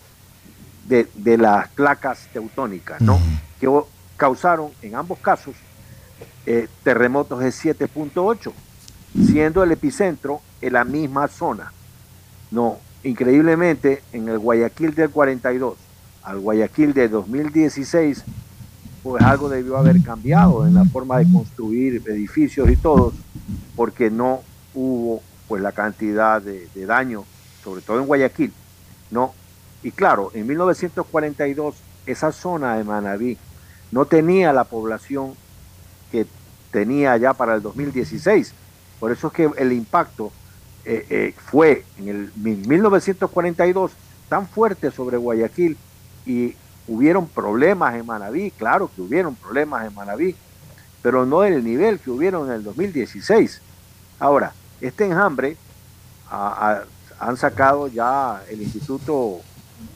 de, 0.87 1.37
las 1.37 1.67
placas 1.69 2.29
teutónicas, 2.31 3.01
¿no? 3.01 3.19
Que 3.59 3.67
causaron 4.15 4.71
en 4.81 4.95
ambos 4.95 5.19
casos 5.19 5.55
eh, 6.49 6.69
terremotos 6.81 7.39
de 7.41 7.49
7.8, 7.49 8.53
siendo 9.25 9.63
el 9.63 9.73
epicentro 9.73 10.39
en 10.61 10.73
la 10.73 10.85
misma 10.85 11.27
zona. 11.27 11.73
No, 12.51 12.77
increíblemente, 13.03 14.01
en 14.13 14.29
el 14.29 14.39
Guayaquil 14.39 14.95
del 14.95 15.09
42 15.09 15.75
al 16.23 16.39
Guayaquil 16.39 16.93
de 16.93 17.09
2016, 17.09 18.23
pues 19.03 19.23
algo 19.23 19.49
debió 19.49 19.75
haber 19.75 20.01
cambiado 20.01 20.65
en 20.65 20.73
la 20.73 20.85
forma 20.85 21.17
de 21.17 21.29
construir 21.29 22.01
edificios 22.07 22.69
y 22.69 22.77
todo, 22.77 23.11
porque 23.75 24.09
no 24.09 24.39
hubo 24.73 25.21
pues 25.49 25.61
la 25.61 25.73
cantidad 25.73 26.41
de, 26.41 26.69
de 26.73 26.85
daño, 26.85 27.25
sobre 27.61 27.81
todo 27.81 27.99
en 27.99 28.05
Guayaquil, 28.05 28.53
¿no? 29.11 29.33
Y 29.83 29.91
claro, 29.91 30.31
en 30.33 30.47
1942 30.47 31.75
esa 32.05 32.31
zona 32.31 32.77
de 32.77 32.85
Manabí 32.85 33.37
no 33.91 34.05
tenía 34.05 34.53
la 34.53 34.63
población 34.63 35.33
que 36.11 36.25
tenía 36.71 37.17
ya 37.17 37.33
para 37.33 37.55
el 37.55 37.61
2016. 37.61 38.53
Por 38.99 39.11
eso 39.11 39.27
es 39.27 39.33
que 39.33 39.49
el 39.57 39.71
impacto 39.71 40.31
eh, 40.85 41.05
eh, 41.09 41.35
fue 41.37 41.83
en 41.97 42.07
el 42.07 42.31
1942 42.35 43.91
tan 44.29 44.47
fuerte 44.47 44.91
sobre 44.91 45.17
Guayaquil 45.17 45.77
y 46.25 46.55
hubieron 46.87 47.27
problemas 47.27 47.95
en 47.95 48.05
Manabí, 48.05 48.51
claro 48.51 48.89
que 48.93 49.01
hubieron 49.01 49.35
problemas 49.35 49.85
en 49.85 49.93
Manabí, 49.93 50.35
pero 51.01 51.25
no 51.25 51.41
del 51.41 51.63
nivel 51.63 51.99
que 51.99 52.11
hubieron 52.11 52.47
en 52.47 52.55
el 52.55 52.63
2016. 52.63 53.61
Ahora, 54.19 54.53
este 54.81 55.05
enjambre 55.05 55.57
han 56.29 57.37
sacado 57.37 57.87
ya 57.87 58.43
el 58.49 58.61
Instituto 58.61 59.39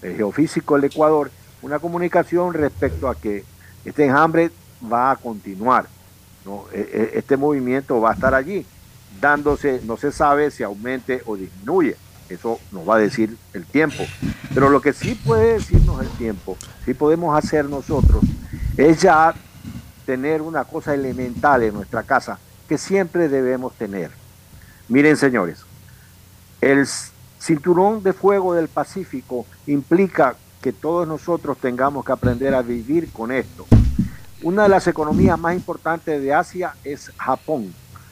Geofísico 0.02 0.76
del 0.76 0.86
Ecuador 0.86 1.32
una 1.62 1.80
comunicación 1.80 2.54
respecto 2.54 3.08
a 3.08 3.16
que 3.16 3.44
este 3.86 4.06
enjambre 4.06 4.52
va 4.92 5.12
a 5.12 5.16
continuar. 5.16 5.88
¿No? 6.46 6.66
E, 6.72 6.80
e, 7.14 7.20
este 7.20 7.38
movimiento 7.38 8.00
va 8.02 8.12
a 8.12 8.14
estar 8.14 8.34
allí, 8.34 8.66
dándose, 9.20 9.82
no 9.86 9.98
se 9.98 10.12
sabe 10.12 10.52
si 10.52 10.64
aumente 10.64 11.22
o 11.26 11.36
disminuye. 11.36 11.96
Eso 12.30 12.60
nos 12.72 12.88
va 12.88 12.96
a 12.96 13.00
decir 13.00 13.36
el 13.54 13.66
tiempo. 13.66 14.04
Pero 14.54 14.70
lo 14.70 14.82
que 14.82 14.94
sí 14.94 15.16
puede 15.16 15.54
decirnos 15.54 16.02
el 16.02 16.10
tiempo, 16.12 16.58
sí 16.86 16.94
podemos 16.94 17.38
hacer 17.38 17.66
nosotros, 17.66 18.24
es 18.78 19.02
ya 19.02 19.34
tener 20.06 20.42
una 20.42 20.64
cosa 20.64 20.94
elemental 20.94 21.64
en 21.64 21.74
nuestra 21.74 22.04
casa 22.04 22.40
que 22.68 22.78
siempre 22.78 23.28
debemos 23.28 23.74
tener. 23.74 24.12
Miren, 24.88 25.18
señores, 25.18 25.66
el 26.62 26.88
cinturón 27.40 28.04
de 28.04 28.14
fuego 28.14 28.54
del 28.54 28.68
Pacífico 28.68 29.46
implica 29.68 30.36
que 30.62 30.72
todos 30.72 31.08
nosotros 31.08 31.58
tengamos 31.58 32.06
que 32.06 32.12
aprender 32.12 32.54
a 32.54 32.62
vivir 32.62 33.12
con 33.12 33.32
esto. 33.32 33.66
Una 34.44 34.64
de 34.64 34.70
las 34.70 34.88
economías 34.88 35.38
más 35.38 35.54
importantes 35.54 36.20
de 36.20 36.34
Asia 36.34 36.74
es 36.84 37.12
Japón. 37.16 37.72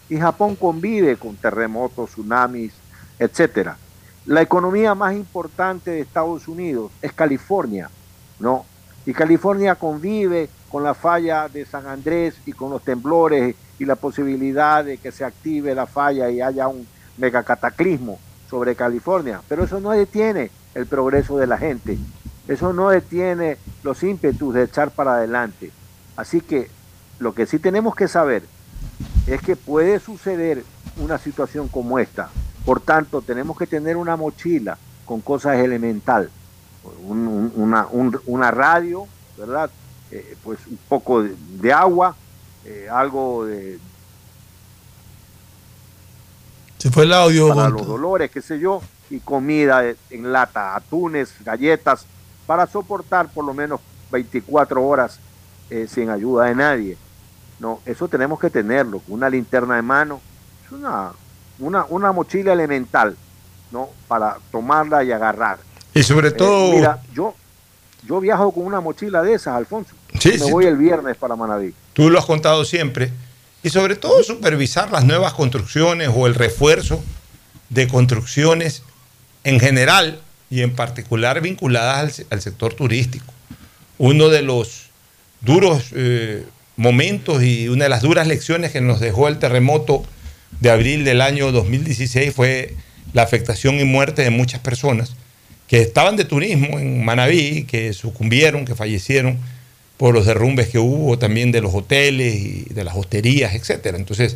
Y 0.09 0.17
Japón 0.17 0.55
convive 0.55 1.17
con 1.17 1.35
terremotos, 1.35 2.11
tsunamis, 2.11 2.71
etcétera. 3.17 3.77
La 4.27 4.43
economía 4.43 4.93
más 4.93 5.15
importante 5.15 5.89
de 5.89 6.01
Estados 6.01 6.47
Unidos 6.47 6.91
es 7.01 7.13
California, 7.13 7.89
¿no? 8.39 8.63
Y 9.07 9.13
California 9.13 9.73
convive 9.73 10.49
con 10.69 10.83
la 10.83 10.93
falla 10.93 11.47
de 11.47 11.65
San 11.65 11.87
Andrés 11.87 12.35
y 12.45 12.51
con 12.51 12.69
los 12.69 12.83
temblores 12.83 13.55
y 13.79 13.85
la 13.85 13.95
posibilidad 13.95 14.85
de 14.85 14.99
que 14.99 15.11
se 15.11 15.25
active 15.25 15.73
la 15.73 15.87
falla 15.87 16.29
y 16.29 16.41
haya 16.41 16.67
un 16.67 16.87
megacataclismo 17.17 18.19
sobre 18.47 18.75
California. 18.75 19.41
Pero 19.49 19.63
eso 19.63 19.79
no 19.79 19.89
detiene 19.91 20.51
el 20.75 20.85
progreso 20.85 21.39
de 21.39 21.47
la 21.47 21.57
gente. 21.57 21.97
Eso 22.47 22.71
no 22.71 22.89
detiene 22.89 23.57
los 23.81 24.03
ímpetus 24.03 24.53
de 24.53 24.65
echar 24.65 24.91
para 24.91 25.15
adelante. 25.15 25.71
Así 26.19 26.41
que 26.41 26.69
lo 27.19 27.33
que 27.33 27.45
sí 27.45 27.59
tenemos 27.59 27.95
que 27.95 28.09
saber 28.09 28.43
es 29.25 29.41
que 29.41 29.55
puede 29.55 30.01
suceder 30.01 30.65
una 30.97 31.17
situación 31.17 31.69
como 31.69 31.97
esta. 31.97 32.29
Por 32.65 32.81
tanto, 32.81 33.21
tenemos 33.21 33.57
que 33.57 33.65
tener 33.65 33.95
una 33.95 34.17
mochila 34.17 34.77
con 35.05 35.21
cosas 35.21 35.59
elemental, 35.59 36.29
una, 37.05 38.51
radio, 38.51 39.07
¿verdad? 39.37 39.71
Eh, 40.11 40.35
pues 40.43 40.59
un 40.67 40.77
poco 40.89 41.23
de, 41.23 41.71
agua, 41.71 42.17
eh, 42.65 42.89
algo 42.91 43.45
de... 43.45 43.79
Se 46.79 46.91
fue 46.91 47.03
el 47.03 47.13
audio. 47.13 47.47
Para 47.55 47.69
los 47.69 47.87
dolores, 47.87 48.29
qué 48.29 48.41
sé 48.41 48.59
yo, 48.59 48.81
y 49.09 49.21
comida 49.21 49.85
en 50.09 50.33
lata, 50.33 50.75
atunes, 50.75 51.33
galletas, 51.45 52.05
para 52.45 52.67
soportar 52.67 53.29
por 53.29 53.45
lo 53.45 53.53
menos 53.53 53.79
24 54.11 54.85
horas 54.85 55.17
eh, 55.69 55.87
sin 55.89 56.09
ayuda 56.09 56.45
de 56.45 56.55
nadie. 56.55 56.97
No, 57.59 57.81
eso 57.85 58.07
tenemos 58.07 58.39
que 58.39 58.49
tenerlo, 58.49 59.01
una 59.07 59.29
linterna 59.29 59.75
de 59.75 59.81
mano, 59.81 60.21
es 60.65 60.71
una, 60.71 61.11
una, 61.59 61.85
una 61.89 62.11
mochila 62.11 62.53
elemental, 62.53 63.17
¿no? 63.71 63.89
Para 64.07 64.37
tomarla 64.51 65.03
y 65.03 65.11
agarrar. 65.11 65.59
Y 65.93 66.03
sobre 66.03 66.29
eh, 66.29 66.31
todo... 66.31 66.73
mira, 66.73 67.01
yo, 67.13 67.35
yo 68.03 68.19
viajo 68.19 68.51
con 68.51 68.65
una 68.65 68.79
mochila 68.79 69.21
de 69.21 69.33
esas, 69.33 69.55
Alfonso. 69.55 69.93
Sí, 70.19 70.33
me 70.39 70.51
voy 70.51 70.65
el 70.65 70.77
viernes 70.77 71.17
para 71.17 71.35
Manaví. 71.35 71.73
Tú 71.93 72.09
lo 72.09 72.19
has 72.19 72.25
contado 72.25 72.63
siempre. 72.63 73.11
Y 73.61 73.69
sobre 73.69 73.95
todo 73.95 74.23
supervisar 74.23 74.89
las 74.91 75.03
nuevas 75.03 75.33
construcciones 75.33 76.09
o 76.15 76.27
el 76.27 76.35
refuerzo 76.35 77.03
de 77.69 77.87
construcciones 77.87 78.83
en 79.43 79.59
general 79.59 80.21
y 80.49 80.61
en 80.61 80.75
particular 80.75 81.41
vinculadas 81.41 82.25
al, 82.29 82.41
sector 82.41 82.73
turístico. 82.73 83.33
Uno 83.97 84.29
de 84.29 84.41
los 84.41 84.88
duros 85.41 85.91
eh, 85.95 86.43
momentos 86.75 87.43
y 87.43 87.67
una 87.69 87.85
de 87.85 87.89
las 87.89 88.01
duras 88.01 88.27
lecciones 88.27 88.71
que 88.71 88.81
nos 88.81 88.99
dejó 88.99 89.27
el 89.27 89.39
terremoto 89.39 90.03
de 90.59 90.71
abril 90.71 91.05
del 91.05 91.21
año 91.21 91.51
2016 91.51 92.33
fue 92.33 92.75
la 93.13 93.23
afectación 93.23 93.79
y 93.79 93.85
muerte 93.85 94.23
de 94.23 94.29
muchas 94.29 94.61
personas 94.61 95.15
que 95.67 95.81
estaban 95.81 96.15
de 96.15 96.25
turismo 96.25 96.79
en 96.79 97.05
Manabí, 97.05 97.63
que 97.65 97.93
sucumbieron, 97.93 98.65
que 98.65 98.75
fallecieron 98.75 99.37
por 99.97 100.15
los 100.15 100.25
derrumbes 100.25 100.69
que 100.69 100.79
hubo 100.79 101.19
también 101.19 101.51
de 101.51 101.61
los 101.61 101.75
hoteles 101.75 102.35
y 102.35 102.65
de 102.73 102.83
las 102.83 102.95
hosterías, 102.95 103.53
etc. 103.53 103.93
Entonces, 103.95 104.35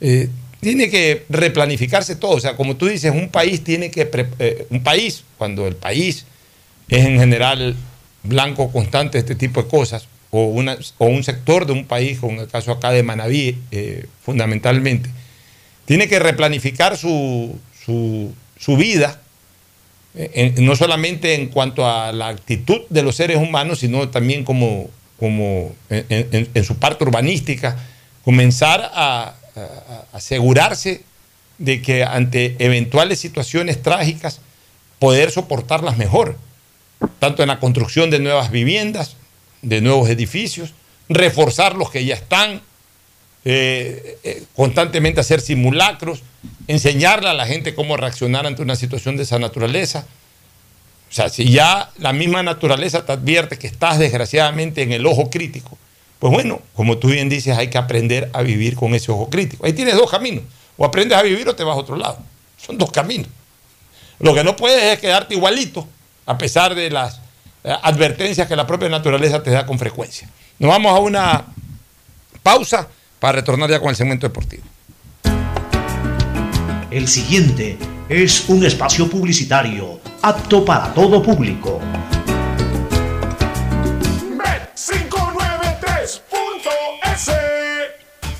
eh, 0.00 0.28
tiene 0.60 0.88
que 0.88 1.24
replanificarse 1.28 2.14
todo. 2.14 2.32
O 2.32 2.40
sea, 2.40 2.54
como 2.54 2.76
tú 2.76 2.86
dices, 2.86 3.12
un 3.12 3.30
país 3.30 3.64
tiene 3.64 3.90
que. 3.90 4.08
Eh, 4.38 4.66
un 4.70 4.82
país, 4.82 5.24
cuando 5.38 5.66
el 5.66 5.74
país 5.74 6.24
es 6.88 7.04
en 7.04 7.18
general 7.18 7.74
blanco 8.22 8.70
constante 8.70 9.18
de 9.18 9.20
este 9.20 9.34
tipo 9.34 9.62
de 9.62 9.68
cosas, 9.68 10.06
o, 10.30 10.44
una, 10.44 10.78
o 10.98 11.06
un 11.06 11.24
sector 11.24 11.66
de 11.66 11.72
un 11.72 11.86
país, 11.86 12.18
como 12.18 12.34
en 12.34 12.40
el 12.40 12.48
caso 12.48 12.72
acá 12.72 12.90
de 12.90 13.02
Manaví, 13.02 13.58
eh, 13.70 14.06
fundamentalmente, 14.22 15.10
tiene 15.84 16.08
que 16.08 16.18
replanificar 16.18 16.96
su, 16.96 17.58
su, 17.84 18.76
vida, 18.76 19.20
eh, 20.14 20.54
no 20.58 20.76
solamente 20.76 21.34
en 21.34 21.48
cuanto 21.48 21.86
a 21.86 22.12
la 22.12 22.28
actitud 22.28 22.82
de 22.90 23.02
los 23.02 23.16
seres 23.16 23.38
humanos, 23.38 23.80
sino 23.80 24.08
también 24.08 24.44
como, 24.44 24.88
como 25.18 25.74
en 25.88 26.64
su 26.64 26.76
parte 26.76 27.04
urbanística, 27.04 27.76
comenzar 28.24 28.90
a 28.94 29.34
asegurarse 30.12 31.02
de 31.60 31.82
que 31.82 32.04
ante 32.04 32.56
eventuales 32.58 33.20
situaciones 33.20 33.82
trágicas 33.82 34.40
poder 34.98 35.30
soportarlas 35.30 35.98
mejor, 35.98 36.36
tanto 37.18 37.42
en 37.42 37.48
la 37.48 37.60
construcción 37.60 38.10
de 38.10 38.18
nuevas 38.18 38.50
viviendas, 38.50 39.16
de 39.62 39.80
nuevos 39.80 40.08
edificios, 40.08 40.74
reforzar 41.08 41.76
los 41.76 41.90
que 41.90 42.04
ya 42.04 42.14
están, 42.14 42.62
eh, 43.44 44.18
eh, 44.22 44.44
constantemente 44.54 45.20
hacer 45.20 45.40
simulacros, 45.40 46.22
enseñarle 46.66 47.28
a 47.28 47.34
la 47.34 47.46
gente 47.46 47.74
cómo 47.74 47.96
reaccionar 47.96 48.46
ante 48.46 48.62
una 48.62 48.76
situación 48.76 49.16
de 49.16 49.24
esa 49.24 49.38
naturaleza. 49.38 50.06
O 51.10 51.12
sea, 51.12 51.28
si 51.28 51.50
ya 51.50 51.90
la 51.98 52.12
misma 52.12 52.42
naturaleza 52.42 53.04
te 53.04 53.12
advierte 53.12 53.58
que 53.58 53.66
estás 53.66 53.98
desgraciadamente 53.98 54.82
en 54.82 54.92
el 54.92 55.06
ojo 55.06 55.30
crítico, 55.30 55.76
pues 56.20 56.32
bueno, 56.32 56.60
como 56.74 56.98
tú 56.98 57.08
bien 57.08 57.28
dices, 57.28 57.56
hay 57.56 57.68
que 57.68 57.78
aprender 57.78 58.30
a 58.34 58.42
vivir 58.42 58.76
con 58.76 58.94
ese 58.94 59.10
ojo 59.10 59.30
crítico. 59.30 59.64
Ahí 59.64 59.72
tienes 59.72 59.94
dos 59.94 60.10
caminos. 60.10 60.44
O 60.76 60.84
aprendes 60.84 61.16
a 61.18 61.22
vivir 61.22 61.48
o 61.48 61.56
te 61.56 61.64
vas 61.64 61.74
a 61.74 61.80
otro 61.80 61.96
lado. 61.96 62.18
Son 62.58 62.76
dos 62.76 62.90
caminos. 62.92 63.28
Lo 64.18 64.34
que 64.34 64.44
no 64.44 64.54
puedes 64.54 64.82
es 64.82 64.98
quedarte 64.98 65.34
igualito, 65.34 65.88
a 66.26 66.36
pesar 66.36 66.74
de 66.74 66.90
las 66.90 67.20
advertencias 67.64 68.48
que 68.48 68.56
la 68.56 68.66
propia 68.66 68.88
naturaleza 68.88 69.42
te 69.42 69.50
da 69.50 69.66
con 69.66 69.78
frecuencia. 69.78 70.28
Nos 70.58 70.70
vamos 70.70 70.92
a 70.92 70.98
una 70.98 71.44
pausa 72.42 72.88
para 73.18 73.32
retornar 73.32 73.70
ya 73.70 73.80
con 73.80 73.90
el 73.90 73.96
segmento 73.96 74.26
deportivo. 74.26 74.64
El 76.90 77.06
siguiente 77.06 77.78
es 78.08 78.48
un 78.48 78.64
espacio 78.64 79.08
publicitario 79.08 80.00
apto 80.22 80.64
para 80.64 80.92
todo 80.92 81.22
público. 81.22 81.80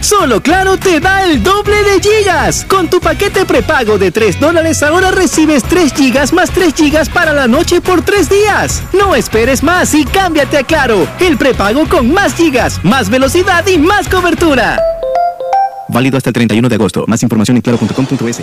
Solo 0.00 0.42
Claro 0.42 0.76
te 0.76 1.00
da 1.00 1.24
el 1.24 1.42
doble 1.42 1.76
de 1.82 2.00
gigas. 2.00 2.64
Con 2.64 2.88
tu 2.88 3.00
paquete 3.00 3.44
prepago 3.44 3.98
de 3.98 4.10
3 4.10 4.40
dólares 4.40 4.82
ahora 4.82 5.10
recibes 5.10 5.62
3 5.64 5.92
gigas 5.92 6.32
más 6.32 6.50
3 6.50 6.74
gigas 6.74 7.08
para 7.08 7.32
la 7.32 7.48
noche 7.48 7.80
por 7.80 8.02
3 8.02 8.28
días. 8.28 8.82
No 8.92 9.14
esperes 9.14 9.62
más 9.62 9.94
y 9.94 10.04
cámbiate 10.04 10.58
a 10.58 10.62
Claro. 10.62 11.08
El 11.20 11.36
prepago 11.36 11.88
con 11.88 12.12
más 12.12 12.34
gigas, 12.34 12.82
más 12.84 13.10
velocidad 13.10 13.66
y 13.66 13.78
más 13.78 14.08
cobertura. 14.08 14.78
Válido 15.88 16.18
hasta 16.18 16.30
el 16.30 16.34
31 16.34 16.68
de 16.68 16.74
agosto. 16.74 17.04
Más 17.06 17.22
información 17.22 17.56
en 17.56 17.62
claro.com.es. 17.62 18.42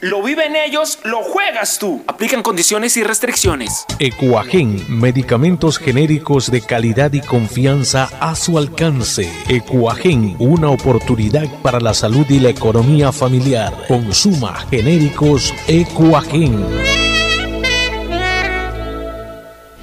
lo 0.00 0.22
viven 0.22 0.56
ellos, 0.56 0.98
lo 1.04 1.22
juegas 1.22 1.78
tú. 1.78 2.02
Aplican 2.06 2.42
condiciones 2.42 2.96
y 2.96 3.02
restricciones. 3.02 3.84
Ecuagen, 3.98 4.84
medicamentos 4.88 5.78
genéricos 5.78 6.50
de 6.50 6.62
calidad 6.62 7.12
y 7.12 7.20
confianza 7.20 8.08
a 8.20 8.34
su 8.34 8.58
alcance. 8.58 9.30
Ecuagen, 9.48 10.36
una 10.38 10.70
oportunidad 10.70 11.46
para 11.62 11.80
la 11.80 11.94
salud 11.94 12.26
y 12.28 12.40
la 12.40 12.50
economía 12.50 13.12
familiar. 13.12 13.72
Consuma 13.88 14.54
genéricos 14.70 15.54
Ecuagen. 15.66 16.99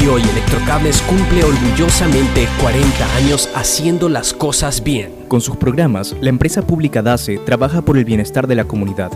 y 0.00 0.06
hoy 0.06 0.22
Electrocables 0.22 1.00
cumple 1.02 1.44
orgullosamente 1.44 2.48
40 2.60 3.16
años 3.16 3.48
haciendo 3.54 4.08
las 4.08 4.32
cosas 4.32 4.82
bien. 4.82 5.12
Con 5.28 5.40
sus 5.40 5.56
programas, 5.56 6.16
la 6.20 6.30
empresa 6.30 6.66
pública 6.66 7.02
DACE 7.02 7.38
trabaja 7.38 7.82
por 7.82 7.96
el 7.96 8.04
bienestar 8.04 8.46
de 8.46 8.56
la 8.56 8.64
comunidad. 8.64 9.12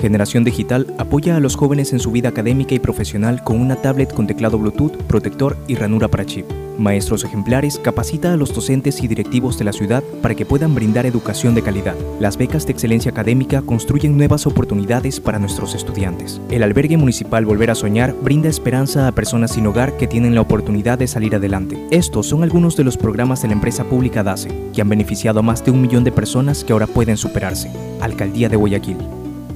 Generación 0.00 0.44
Digital 0.44 0.94
apoya 0.98 1.36
a 1.36 1.40
los 1.40 1.56
jóvenes 1.56 1.92
en 1.92 2.00
su 2.00 2.10
vida 2.10 2.30
académica 2.30 2.74
y 2.74 2.78
profesional 2.78 3.44
con 3.44 3.60
una 3.60 3.76
tablet 3.76 4.12
con 4.12 4.26
teclado 4.26 4.58
Bluetooth, 4.58 4.96
protector 5.04 5.56
y 5.68 5.74
ranura 5.74 6.08
para 6.08 6.26
chip. 6.26 6.46
Maestros 6.78 7.24
Ejemplares 7.24 7.78
capacita 7.78 8.32
a 8.32 8.36
los 8.36 8.54
docentes 8.54 9.02
y 9.02 9.08
directivos 9.08 9.58
de 9.58 9.64
la 9.64 9.72
ciudad 9.72 10.02
para 10.22 10.34
que 10.34 10.46
puedan 10.46 10.74
brindar 10.74 11.06
educación 11.06 11.54
de 11.54 11.62
calidad. 11.62 11.94
Las 12.20 12.36
becas 12.36 12.66
de 12.66 12.72
excelencia 12.72 13.10
académica 13.10 13.62
construyen 13.62 14.16
nuevas 14.16 14.46
oportunidades 14.46 15.20
para 15.20 15.38
nuestros 15.38 15.74
estudiantes. 15.74 16.40
El 16.50 16.62
albergue 16.62 16.96
municipal 16.96 17.44
Volver 17.44 17.70
a 17.70 17.74
Soñar 17.74 18.14
brinda 18.22 18.48
esperanza 18.48 19.08
a 19.08 19.12
personas 19.12 19.52
sin 19.52 19.66
hogar 19.66 19.96
que 19.96 20.06
tienen 20.06 20.34
la 20.34 20.40
oportunidad 20.40 20.98
de 20.98 21.06
salir 21.06 21.34
adelante. 21.34 21.86
Estos 21.90 22.26
son 22.26 22.42
algunos 22.42 22.76
de 22.76 22.84
los 22.84 22.96
programas 22.96 23.42
de 23.42 23.48
la 23.48 23.54
empresa 23.54 23.84
pública 23.84 24.22
DACE, 24.22 24.50
que 24.72 24.80
han 24.80 24.88
beneficiado 24.88 25.40
a 25.40 25.42
más 25.42 25.64
de 25.64 25.70
un 25.70 25.82
millón 25.82 26.04
de 26.04 26.12
personas 26.12 26.64
que 26.64 26.72
ahora 26.72 26.86
pueden 26.86 27.16
superarse. 27.16 27.70
Alcaldía 28.00 28.48
de 28.48 28.56
Guayaquil. 28.56 29.21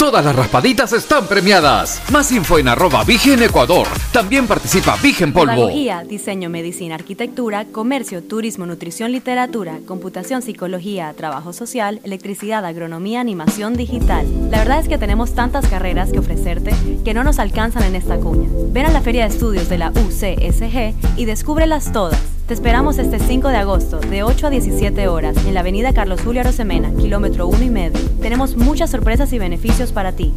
Todas 0.00 0.24
las 0.24 0.34
raspaditas 0.34 0.94
están 0.94 1.26
premiadas. 1.26 2.00
Más 2.10 2.32
info 2.32 2.58
en 2.58 2.68
arroba 2.68 3.04
Vigen 3.04 3.42
Ecuador. 3.42 3.86
También 4.14 4.46
participa 4.46 4.96
Vigen 5.02 5.30
Polvo. 5.30 5.52
Pedagogía, 5.52 6.04
diseño, 6.04 6.48
medicina, 6.48 6.94
arquitectura, 6.94 7.66
comercio, 7.66 8.22
turismo, 8.22 8.64
nutrición, 8.64 9.12
literatura, 9.12 9.78
computación, 9.86 10.40
psicología, 10.40 11.12
trabajo 11.14 11.52
social, 11.52 12.00
electricidad, 12.02 12.64
agronomía, 12.64 13.20
animación 13.20 13.76
digital. 13.76 14.26
La 14.50 14.60
verdad 14.60 14.80
es 14.80 14.88
que 14.88 14.96
tenemos 14.96 15.34
tantas 15.34 15.66
carreras 15.66 16.10
que 16.10 16.18
ofrecerte 16.20 16.74
que 17.04 17.12
no 17.12 17.22
nos 17.22 17.38
alcanzan 17.38 17.82
en 17.82 17.94
esta 17.94 18.16
cuña. 18.16 18.48
Ven 18.72 18.86
a 18.86 18.92
la 18.92 19.02
Feria 19.02 19.28
de 19.28 19.34
Estudios 19.34 19.68
de 19.68 19.76
la 19.76 19.90
UCSG 19.90 21.18
y 21.18 21.24
descúbrelas 21.26 21.92
todas. 21.92 22.18
Te 22.50 22.54
esperamos 22.54 22.98
este 22.98 23.20
5 23.20 23.46
de 23.46 23.58
agosto, 23.58 24.00
de 24.00 24.24
8 24.24 24.48
a 24.48 24.50
17 24.50 25.06
horas, 25.06 25.36
en 25.46 25.54
la 25.54 25.60
avenida 25.60 25.92
Carlos 25.92 26.20
Julio 26.20 26.40
Arosemena, 26.40 26.90
kilómetro 26.98 27.46
1 27.46 27.62
y 27.62 27.70
medio. 27.70 28.00
Tenemos 28.20 28.56
muchas 28.56 28.90
sorpresas 28.90 29.32
y 29.32 29.38
beneficios 29.38 29.89
para 29.92 30.12
ti. 30.12 30.32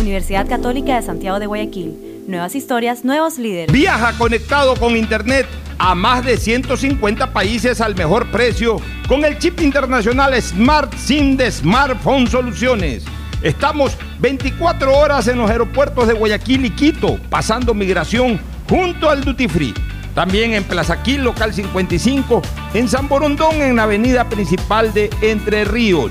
Universidad 0.00 0.48
Católica 0.48 0.96
de 0.96 1.02
Santiago 1.02 1.38
de 1.38 1.46
Guayaquil. 1.46 2.24
Nuevas 2.26 2.54
historias, 2.54 3.04
nuevos 3.04 3.38
líderes. 3.38 3.72
Viaja 3.72 4.12
conectado 4.18 4.76
con 4.76 4.96
Internet 4.96 5.46
a 5.78 5.94
más 5.94 6.24
de 6.24 6.36
150 6.36 7.32
países 7.32 7.80
al 7.80 7.94
mejor 7.94 8.30
precio 8.30 8.80
con 9.06 9.24
el 9.24 9.38
chip 9.38 9.60
internacional 9.60 10.40
Smart 10.40 10.92
SIM 10.94 11.36
de 11.36 11.50
Smartphone 11.50 12.26
Soluciones. 12.26 13.04
Estamos 13.42 13.96
24 14.18 14.96
horas 14.96 15.28
en 15.28 15.38
los 15.38 15.50
aeropuertos 15.50 16.08
de 16.08 16.14
Guayaquil 16.14 16.64
y 16.64 16.70
Quito, 16.70 17.18
pasando 17.30 17.72
migración 17.72 18.40
junto 18.68 19.08
al 19.08 19.24
Duty 19.24 19.48
Free. 19.48 19.74
También 20.14 20.54
en 20.54 20.64
Plaza 20.64 21.00
Quil, 21.02 21.22
local 21.22 21.54
55, 21.54 22.42
en 22.74 22.88
San 22.88 23.08
Borondón, 23.08 23.62
en 23.62 23.76
la 23.76 23.84
avenida 23.84 24.28
principal 24.28 24.92
de 24.92 25.10
Entre 25.22 25.64
Ríos. 25.64 26.10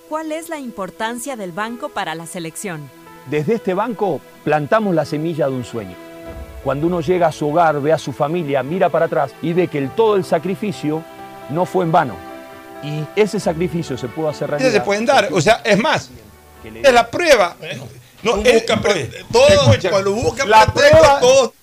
¿cuál 0.11 0.33
es 0.33 0.49
la 0.49 0.59
importancia 0.59 1.37
del 1.37 1.53
banco 1.53 1.87
para 1.87 2.15
la 2.15 2.25
selección? 2.25 2.91
Desde 3.27 3.53
este 3.53 3.73
banco 3.73 4.19
plantamos 4.43 4.93
la 4.93 5.05
semilla 5.05 5.47
de 5.47 5.53
un 5.53 5.63
sueño. 5.63 5.95
Cuando 6.65 6.87
uno 6.87 6.99
llega 6.99 7.27
a 7.27 7.31
su 7.31 7.47
hogar, 7.47 7.79
ve 7.79 7.93
a 7.93 7.97
su 7.97 8.11
familia, 8.11 8.61
mira 8.61 8.89
para 8.89 9.05
atrás 9.05 9.31
y 9.41 9.53
ve 9.53 9.69
que 9.69 9.77
el, 9.77 9.89
todo 9.91 10.17
el 10.17 10.25
sacrificio 10.25 11.01
no 11.49 11.65
fue 11.65 11.85
en 11.85 11.93
vano. 11.93 12.15
Y 12.83 13.05
ese 13.15 13.39
sacrificio 13.39 13.97
se 13.97 14.09
puede 14.09 14.31
hacer 14.31 14.49
realidad. 14.49 14.69
se 14.73 14.81
pueden 14.81 15.05
dar. 15.05 15.29
O 15.31 15.39
sea, 15.39 15.61
es 15.63 15.79
más, 15.79 16.09
es 16.61 16.93
la 16.93 17.09
prueba. 17.09 17.55
No, 18.21 18.35
es, 18.43 18.65
todo, 18.65 19.47
cuando 19.89 20.11
busca 20.11 20.45
la 20.45 20.65
pretexto, 20.65 20.97
prueba, 20.97 21.19
todo. 21.21 21.53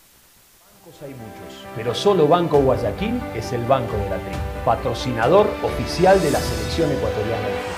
hay 1.02 1.10
muchos, 1.10 1.66
pero 1.76 1.94
solo 1.94 2.26
Banco 2.26 2.60
Guayaquil 2.62 3.20
es 3.36 3.52
el 3.52 3.64
banco 3.66 3.94
de 3.98 4.08
la 4.08 4.16
tri, 4.16 4.34
patrocinador 4.64 5.50
oficial 5.62 6.18
de 6.22 6.30
la 6.30 6.40
selección 6.40 6.90
ecuatoriana 6.90 7.46
de 7.46 7.52
fútbol. 7.52 7.77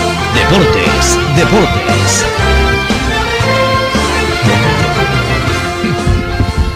Deportes, 0.51 1.17
Deportes. 1.37 2.25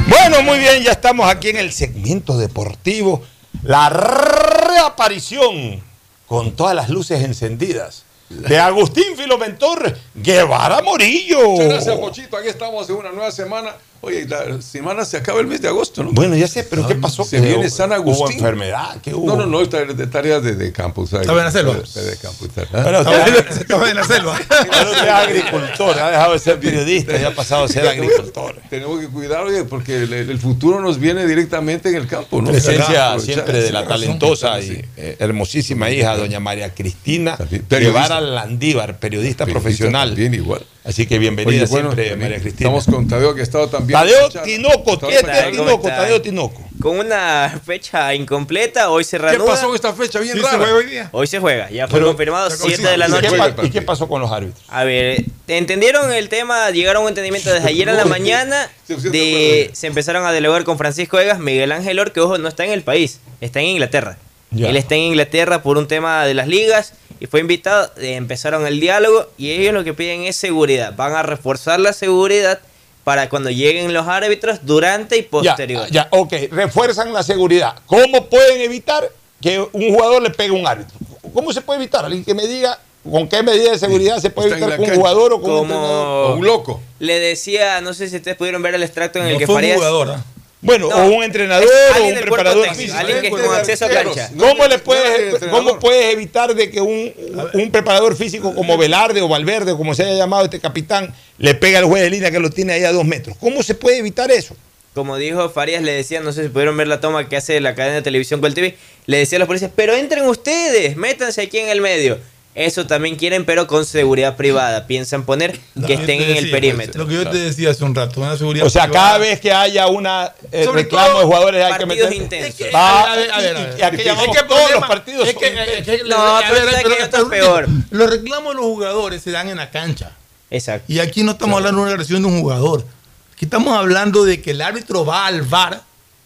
Bueno, 0.08 0.44
muy 0.44 0.60
bien, 0.60 0.82
ya 0.82 0.94
estamos 0.94 1.30
aquí 1.30 1.50
en 1.50 1.58
el 1.58 1.74
segmento 1.74 2.38
deportivo. 2.38 3.22
La 3.64 3.90
reaparición 3.90 5.84
con 6.26 6.56
todas 6.56 6.74
las 6.74 6.88
luces 6.88 7.22
encendidas 7.22 8.06
de 8.30 8.58
Agustín 8.58 9.18
Filomentor 9.18 9.94
Guevara 10.14 10.82
Morillo. 10.82 11.50
Muchas 11.50 11.68
gracias, 11.68 11.98
Pochito. 11.98 12.38
Aquí 12.38 12.48
estamos 12.48 12.90
en 12.90 12.96
una 12.96 13.12
nueva 13.12 13.32
semana. 13.32 13.76
Oye, 14.02 14.28
la 14.28 14.62
semana 14.62 15.04
se 15.04 15.18
acaba 15.18 15.40
el 15.40 15.48
mes 15.48 15.62
de 15.62 15.68
agosto, 15.68 16.04
¿no? 16.04 16.12
Bueno, 16.12 16.36
ya 16.36 16.48
sé, 16.48 16.64
pero 16.64 16.88
¿qué 16.88 16.94
pasó? 16.94 17.24
Se 17.24 17.38
Que 17.38 17.42
viene 17.48 17.66
hubo- 17.66 17.70
San 17.76 17.92
Agustín. 17.92 18.26
hubo 18.26 18.32
enfermedad, 18.32 18.98
¿qué 19.02 19.16
hubo? 19.16 19.26
No, 19.26 19.36
no, 19.36 19.46
no, 19.48 19.62
está 19.62 19.84
de 19.84 20.08
tareas 20.08 20.44
de, 20.44 20.56
de 20.56 20.72
campo. 20.72 21.08
¿sabes? 21.08 21.22
Estaba 21.24 21.40
en 21.40 21.46
la 21.46 21.52
selva. 21.52 21.74
De, 21.74 22.02
de 22.04 22.18
campo. 22.18 22.46
está- 22.46 22.66
Pero 22.72 22.98
¿Ah? 23.00 23.02
usted- 23.02 23.62
Estaba 23.62 23.90
en 23.90 23.96
la 23.96 24.04
selva. 24.04 24.38
Ahora 24.72 24.92
es 24.92 25.10
agricultor, 25.10 26.00
ha 26.00 26.12
dejado 26.12 26.34
de 26.34 26.40
ser 26.40 26.60
periodista 26.60 27.20
y 27.20 27.24
ha 27.24 27.34
pasado 27.34 27.66
a 27.66 27.68
ser 27.68 27.88
agricultor. 27.88 28.56
Tenemos 28.70 29.00
que 29.00 29.08
cuidar, 29.08 29.44
oye, 29.44 29.64
porque 29.64 30.04
el, 30.04 30.14
el 30.14 30.40
futuro 30.40 30.82
nos 30.82 31.00
viene 31.00 31.26
directamente 31.26 31.90
en 31.90 31.96
el 31.96 32.06
campo, 32.08 32.42
¿no? 32.42 32.52
Presencia 32.52 33.18
siempre 33.20 33.60
de 33.62 33.72
la 33.72 33.88
talentosa 33.88 34.62
sí. 34.62 34.74
y 34.74 34.86
eh, 34.98 35.16
hermosísima 35.20 35.90
hija, 35.90 36.16
doña 36.16 36.40
María 36.40 36.74
Cristina 36.76 37.38
periodista. 37.38 37.80
Guevara 37.80 38.22
Landívar, 38.22 39.00
periodista 39.00 39.46
profesional. 39.46 40.10
También 40.10 40.34
igual. 40.36 40.66
Así 40.86 41.08
que 41.08 41.18
bienvenida 41.18 41.64
Oye, 41.64 41.66
bueno, 41.72 41.94
siempre, 41.94 42.16
María 42.16 42.40
Cristina. 42.40 42.70
Estamos 42.70 42.86
con 42.86 43.08
Tadeo, 43.08 43.34
que 43.34 43.42
ha 43.42 43.44
estado 43.44 43.68
también. 43.70 43.98
Tadeo. 44.00 44.30
Tinoco, 44.44 45.00
¿qué 45.00 45.16
es 45.16 45.22
Tadeo 45.24 45.42
de 45.46 45.52
Tinoco? 45.52 45.66
Tinoco? 45.66 45.88
Tadeo 45.88 46.22
Tinoco. 46.22 46.62
Con 46.80 47.00
una 47.00 47.60
fecha 47.66 48.14
incompleta, 48.14 48.92
hoy 48.92 49.04
se 49.04 49.18
¿Qué 49.18 49.24
reanuda. 49.24 49.52
pasó 49.54 49.70
en 49.70 49.76
esta 49.76 49.94
fecha 49.94 50.20
bien 50.20 50.36
Sí, 50.36 50.42
se 50.42 50.46
rara? 50.46 50.58
juega 50.60 50.76
hoy 50.76 50.86
día. 50.86 51.10
Hoy 51.12 51.26
se 51.26 51.40
juega, 51.40 51.72
ya 51.72 51.88
fue 51.88 51.98
Pero- 52.00 52.10
confirmado, 52.12 52.52
se 52.52 52.58
7 52.58 52.88
de 52.88 52.98
la 52.98 53.08
¿Y 53.08 53.12
confirma. 53.12 53.46
qué, 53.46 53.52
noche. 53.54 53.68
¿Y 53.68 53.72
qué 53.72 53.82
pasó 53.82 54.08
con 54.08 54.22
los 54.22 54.32
árbitros? 54.32 54.64
A 54.68 54.84
ver, 54.84 55.24
¿entendieron 55.48 56.14
el 56.14 56.30
tema? 56.30 56.70
Llegaron 56.70 57.02
a 57.02 57.04
un 57.06 57.10
entendimiento 57.10 57.52
desde 57.52 57.68
ayer 57.68 57.90
en 57.90 57.98
la 57.98 58.06
mañana. 58.06 58.70
De, 58.88 59.72
se 59.74 59.88
empezaron 59.88 60.24
a 60.28 60.32
dialogar 60.34 60.66
con 60.66 60.78
Francisco 60.78 61.18
Egas, 61.20 61.40
Miguel 61.40 61.72
Ángel 61.72 61.98
Or, 62.00 62.12
que 62.12 62.20
ojo, 62.20 62.38
no 62.38 62.48
está 62.48 62.64
en 62.64 62.72
el 62.72 62.84
país, 62.84 63.22
está 63.42 63.60
en 63.60 63.68
Inglaterra. 63.68 64.18
Ya. 64.56 64.70
Él 64.70 64.78
está 64.78 64.96
en 64.96 65.02
Inglaterra 65.02 65.62
por 65.62 65.78
un 65.78 65.88
tema 65.88 66.26
de 66.26 66.34
las 66.34 66.48
ligas 66.48 66.94
y 67.20 67.28
fue 67.28 67.40
invitado. 67.42 67.92
eh, 67.98 68.16
empezaron 68.16 68.66
el 68.66 68.80
diálogo 68.80 69.28
y 69.38 69.52
ellos 69.52 69.74
lo 69.74 69.84
que 69.84 69.94
piden 69.94 70.24
es 70.24 70.36
seguridad. 70.36 70.94
Van 70.96 71.14
a 71.14 71.24
reforzar 71.24 71.80
la 71.80 71.94
seguridad 71.94 72.60
para 73.04 73.30
cuando 73.30 73.50
lleguen 73.50 73.94
los 73.94 74.08
árbitros 74.08 74.60
durante 74.64 75.18
y 75.18 75.22
Ya, 75.24 75.30
posterior. 75.30 75.88
ya, 75.92 76.08
ok, 76.12 76.34
refuerzan 76.52 77.14
la 77.14 77.22
seguridad. 77.24 77.76
¿Cómo 77.86 78.26
pueden 78.28 78.62
evitar 78.62 79.10
que 79.42 79.60
un 79.60 79.94
jugador 79.94 80.22
le 80.24 80.30
pegue 80.32 80.50
a 80.50 80.60
un 80.60 80.66
árbitro? 80.68 80.98
¿Cómo 81.34 81.52
se 81.54 81.62
puede 81.62 81.82
evitar? 81.82 82.06
Alguien 82.06 82.24
que 82.24 82.34
me 82.34 82.48
diga 82.48 82.80
con 83.10 83.28
qué 83.28 83.44
medida 83.44 83.72
de 83.72 83.78
seguridad 83.78 84.18
se 84.20 84.30
puede 84.32 84.50
evitar 84.52 84.78
que 84.78 84.82
un 84.90 84.96
jugador 84.96 85.34
o 85.34 85.42
con 85.42 85.52
un 85.52 85.68
Como- 85.68 86.34
un 86.36 86.46
loco. 86.46 86.82
Le 87.00 87.20
decía, 87.20 87.80
no 87.82 87.94
sé 87.94 88.10
si 88.10 88.16
ustedes 88.16 88.38
pudieron 88.38 88.62
ver 88.64 88.74
el 88.74 88.82
extracto 88.84 89.20
en 89.20 89.26
el 89.28 89.34
No 89.34 89.40
que 89.40 89.46
fue 89.46 89.56
un 89.56 89.62
Farías. 89.62 89.78
jugador. 89.78 90.12
¿ah? 90.18 90.24
Bueno, 90.62 90.90
No, 90.90 90.96
o 90.96 91.08
un 91.18 91.24
entrenador 91.24 91.70
o 92.00 92.04
un 92.06 92.16
preparador 92.16 92.74
físico. 92.74 92.98
alguien 92.98 93.22
que 93.22 93.30
con 93.30 93.42
acceso 93.54 93.86
a 93.86 93.90
cancha. 93.90 94.32
¿Cómo, 94.38 94.66
le 94.68 94.80
puedes. 94.80 95.44
¿Cómo 95.52 95.80
puedes 95.80 96.14
evitar 96.14 96.56
de 96.56 96.72
que 96.72 96.82
un, 96.82 97.14
un 97.54 97.72
preparador 97.72 98.16
físico 98.16 98.56
como 98.56 98.78
Velarde 98.78 99.22
o 99.22 99.28
Valverde, 99.28 99.74
o 99.74 99.78
como 99.78 99.94
se 99.94 100.04
haya 100.04 100.16
llamado 100.16 100.46
este 100.46 100.60
capitán, 100.60 101.14
le 101.38 101.54
pegue 101.54 101.78
al 101.78 101.86
juez 101.86 102.04
de 102.04 102.10
línea 102.10 102.32
que 102.32 102.40
lo 102.40 102.50
tiene 102.50 102.74
ahí 102.74 102.84
a 102.84 102.92
dos 102.92 103.06
metros? 103.06 103.38
¿Cómo 103.40 103.62
se 103.62 103.76
puede 103.76 104.00
evitar 104.00 104.32
eso? 104.32 104.56
Como 104.96 105.18
dijo 105.18 105.50
Farías, 105.50 105.84
le 105.84 105.92
decía, 105.92 106.22
no 106.22 106.32
sé 106.32 106.44
si 106.44 106.50
pudieron 106.50 106.78
ver 106.78 106.88
la 106.88 107.02
toma 107.02 107.28
que 107.28 107.36
hace 107.36 107.60
la 107.60 107.76
cadena 107.76 107.96
de 107.96 108.02
televisión 108.02 108.40
Gol 108.40 108.54
TV, 108.54 108.78
le 109.08 109.18
decía 109.18 109.38
a 109.38 109.40
los 109.40 109.48
policías, 109.48 109.72
pero 109.76 109.94
entren 109.94 110.26
ustedes, 110.26 110.96
métanse 110.96 111.42
aquí 111.42 111.60
en 111.60 111.68
el 111.68 111.82
medio. 111.82 112.18
Eso 112.56 112.88
también 112.88 113.18
quieren, 113.18 113.44
pero 113.44 113.68
con 113.68 113.86
seguridad 113.86 114.38
privada. 114.38 114.88
Piensan 114.88 115.26
poner 115.26 115.60
que 115.86 115.94
estén 115.94 116.22
en 116.22 116.38
el 116.38 116.50
perímetro. 116.52 117.04
Lo 117.04 117.08
que 117.10 117.16
yo 117.16 117.30
te 117.30 117.38
decía 117.38 117.72
hace 117.72 117.84
un 117.84 117.94
rato, 117.94 118.22
una 118.22 118.38
seguridad 118.38 118.66
O 118.66 118.70
sea, 118.70 118.84
privada. 118.84 119.08
cada 119.08 119.18
vez 119.18 119.42
que 119.42 119.52
haya 119.52 119.88
una 119.88 120.32
eh, 120.54 120.66
reclamo 120.74 121.08
todo 121.10 121.20
de 121.20 121.26
jugadores 121.26 121.66
hay 121.66 121.74
que 121.78 121.86
meter. 121.86 122.14
intensos. 122.14 122.68
Va- 122.74 123.12
A 123.12 123.16
ver, 123.18 123.32
a 123.32 123.38
ver, 123.40 123.58
a 123.58 123.88
aquí 123.88 123.98
Es 123.98 124.04
que 124.04 124.74
los 124.74 124.88
partidos. 124.88 125.28
es 125.28 125.36
que- 125.36 125.48
son- 125.50 125.58
es 125.58 125.84
que- 125.86 126.04
No, 126.06 126.40
pero 126.48 126.54
ver, 126.54 126.64
¿sabes 126.72 126.84
pero-? 126.84 126.96
Esto 127.04 127.18
es 127.18 127.24
pero- 127.30 127.30
peor. 127.30 127.68
Los 127.92 128.10
reclamos 128.10 128.54
de 128.54 128.56
los 128.56 128.66
jugadores 128.66 129.22
se 129.22 129.32
dan 129.32 129.50
en 129.50 129.58
la 129.58 129.70
cancha. 129.70 130.12
Exacto. 130.50 130.86
Y 130.94 131.00
aquí 131.00 131.24
no 131.24 131.34
estamos 131.34 131.58
hablando 131.58 131.80
de 131.82 131.84
una 131.84 131.92
agresión 131.92 132.22
de 132.22 132.30
un 132.30 132.40
jugador. 132.40 132.86
Aquí 133.34 133.44
estamos 133.46 133.78
hablando 133.78 134.24
de 134.24 134.42
que 134.42 134.52
el 134.52 134.62
árbitro 134.62 135.04
va 135.04 135.26
al 135.28 135.42
VAR 135.42 135.82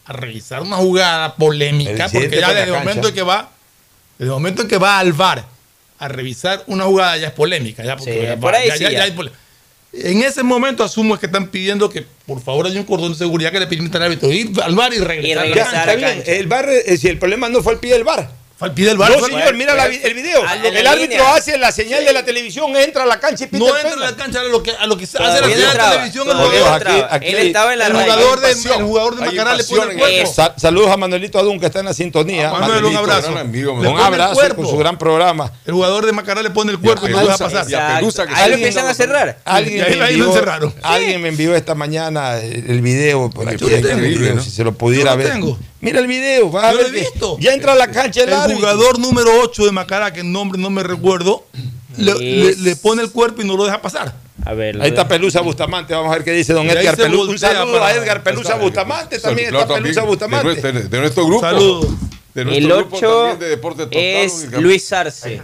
a 0.06 0.14
revisar 0.14 0.62
una 0.62 0.76
jugada 0.76 1.34
polémica, 1.36 2.08
porque 2.08 2.40
ya 2.40 2.50
desde 2.54 2.64
el 2.66 2.74
momento 2.74 3.08
en 3.08 3.14
que 3.16 3.24
va, 3.24 3.50
desde 4.20 4.28
el 4.30 4.34
momento 4.34 4.62
en 4.62 4.68
que 4.68 4.78
va 4.78 5.00
al 5.00 5.14
VAR 5.14 5.44
a 6.00 6.08
revisar 6.08 6.64
una 6.68 6.86
jugada 6.86 7.18
ya 7.18 7.28
es 7.28 7.34
polémica. 7.34 7.84
Ya, 7.84 7.96
porque 7.98 8.14
Sí, 8.14 8.20
ya- 8.24 8.38
por 8.38 8.56
ahí 8.56 8.68
ya- 8.70 8.78
sí, 8.78 8.84
ya- 8.84 8.92
ya. 8.92 8.98
ya 9.00 9.04
hay 9.06 9.12
pole- 9.12 9.32
en 9.92 10.22
ese 10.22 10.44
momento 10.44 10.84
asumo 10.84 11.18
que 11.20 11.26
están 11.26 11.48
pidiendo 11.48 11.90
que 11.90 12.06
por 12.28 12.42
favor 12.42 12.68
haya 12.68 12.80
un 12.80 12.86
cordón 12.86 13.12
de 13.14 13.18
seguridad 13.18 13.52
que 13.52 13.60
le 13.60 13.68
permita 13.68 13.98
al 13.98 14.04
árbitro 14.06 14.32
ir 14.32 14.52
al 14.64 14.76
VAR 14.76 14.94
y 14.94 15.00
regresar. 15.00 15.48
Y 15.48 15.52
a 15.52 15.56
la 15.56 15.86
cancha. 15.86 16.32
El 16.32 16.48
bar, 16.48 16.70
eh, 16.70 16.98
si 16.98 17.08
el 17.08 17.18
problema 17.18 17.50
no 17.50 17.62
fue 17.64 17.74
el 17.74 17.80
pie 17.80 17.94
del 17.94 18.04
bar. 18.04 18.30
Pide 18.76 18.92
el 18.92 18.98
bar. 18.98 19.12
No, 19.12 19.26
señor, 19.26 19.54
mira 19.54 19.74
la 19.74 19.86
el 19.86 20.14
video. 20.14 20.44
La 20.44 20.54
El 20.56 20.86
árbitro 20.86 21.18
línea. 21.18 21.36
hace 21.36 21.58
la 21.58 21.72
señal 21.72 22.04
de 22.04 22.12
la 22.12 22.26
televisión, 22.26 22.76
entra 22.76 23.04
a 23.04 23.06
la 23.06 23.20
cancha 23.20 23.46
y 23.46 23.48
pita 23.48 23.60
No 23.60 23.76
el 23.78 23.86
entra 23.86 24.08
a 24.08 24.12
la 24.12 24.18
cancha 24.18 24.42
a 24.42 24.44
lo 24.44 24.62
que, 24.62 24.72
a 24.72 24.86
lo 24.86 24.98
que 24.98 25.06
hace 25.06 25.18
la 25.20 25.36
señal 25.38 25.58
de 25.58 25.66
entraba, 25.66 25.92
televisión. 25.92 26.28
Él 27.22 27.36
estaba 27.48 27.74
en 27.74 27.80
la 27.80 27.88
el 27.88 27.94
jugador, 27.94 28.40
de, 28.42 28.52
el 28.52 28.84
jugador 28.84 29.16
de 29.16 29.26
Macará 29.26 29.56
le 29.56 29.64
pone 29.64 29.94
el 29.94 29.98
cuerpo. 29.98 30.34
Sa- 30.34 30.54
saludos 30.58 30.92
a 30.92 30.98
Manuelito 30.98 31.40
Adún 31.40 31.60
que 31.60 31.68
está 31.68 31.80
en 31.80 31.86
la 31.86 31.94
sintonía. 31.94 32.50
Ah, 32.50 32.60
Manuel, 32.60 32.86
un 32.86 32.98
abrazo. 32.98 33.32
Un 33.32 34.00
abrazo 34.00 34.56
con 34.56 34.68
su 34.68 34.78
gran 34.78 34.98
programa. 34.98 35.52
El 35.66 35.74
jugador 35.74 36.06
de 36.06 36.12
Macará 36.12 36.42
le 36.42 36.50
pone 36.50 36.72
el 36.72 36.80
cuerpo 36.80 37.08
y 37.08 37.12
no 37.12 37.22
lo 37.22 37.28
deja 37.28 37.38
pasar. 37.38 37.66
Ahí 38.34 38.50
lo 38.50 38.56
empiezan 38.56 38.88
a 38.88 38.94
cerrar. 38.94 39.38
Alguien 39.46 39.84
ahí- 39.84 39.90
me 39.92 39.96
lo 39.96 40.06
envió, 40.06 40.26
encerraron. 40.28 40.76
alguien 40.82 41.22
me 41.22 41.30
envió 41.30 41.56
esta 41.56 41.76
mañana 41.76 42.38
el, 42.40 42.82
video. 42.82 43.32
Si 44.42 44.52
se 44.52 44.64
lo 44.64 44.74
pudiera 44.74 45.12
Yo 45.12 45.18
lo 45.18 45.24
ver. 45.24 45.69
Mira 45.82 46.00
el 46.00 46.08
video, 46.08 46.50
vas 46.50 46.66
a 46.66 46.72
Yo 46.72 46.78
ver 46.80 46.90
lo 46.92 46.98
he 46.98 47.00
visto. 47.02 47.38
Ya 47.40 47.54
entra 47.54 47.72
a 47.72 47.76
la 47.76 47.88
cancha 47.90 48.22
el, 48.24 48.30
El 48.30 48.36
árbitro. 48.36 48.58
jugador 48.58 49.00
número 49.00 49.30
8 49.44 49.66
de 49.66 49.72
Macará, 49.72 50.12
que 50.12 50.22
el 50.22 50.32
nombre 50.32 50.60
no 50.60 50.70
me 50.70 50.84
recuerdo, 50.84 51.46
le, 51.98 52.14
le- 52.16 52.56
le 52.56 52.76
pone 52.76 53.02
el 53.02 53.12
cuerpo 53.12 53.42
y 53.42 53.46
no 53.46 53.56
lo 53.56 53.66
deja 53.66 53.82
pasar. 53.82 54.14
A 54.46 54.54
ver, 54.54 54.82
Ahí 54.82 54.90
está 54.90 55.08
Pelusa 55.08 55.42
Bustamante, 55.42 55.94
vamos 55.94 56.12
a 56.12 56.16
ver 56.16 56.24
qué 56.24 56.32
dice 56.32 56.54
don 56.54 56.70
Edgar 56.70 56.96
Pelusa. 56.98 57.32
Un 57.32 57.40
saludo 57.40 57.74
para- 57.80 57.88
a 57.88 57.94
Edgar 57.96 58.24
Pelusa 58.24 58.56
Bustamante, 58.56 59.20
también 59.20 59.54
está 59.56 59.68
Pelusa 59.74 60.04
Bustamante. 60.04 60.72
de 60.72 61.00
nuestro 61.00 61.26
grupo. 61.26 61.42
Saludos. 61.42 61.88
De 62.34 62.46
nuestro 62.46 62.76
el 62.76 62.82
grupo 62.84 62.98
8 62.98 63.08
también 63.10 63.40
de 63.40 63.50
Deporte 63.50 63.84
Total. 63.86 64.00
es 64.02 64.52
Luis 64.52 64.94
Arce. 64.94 65.42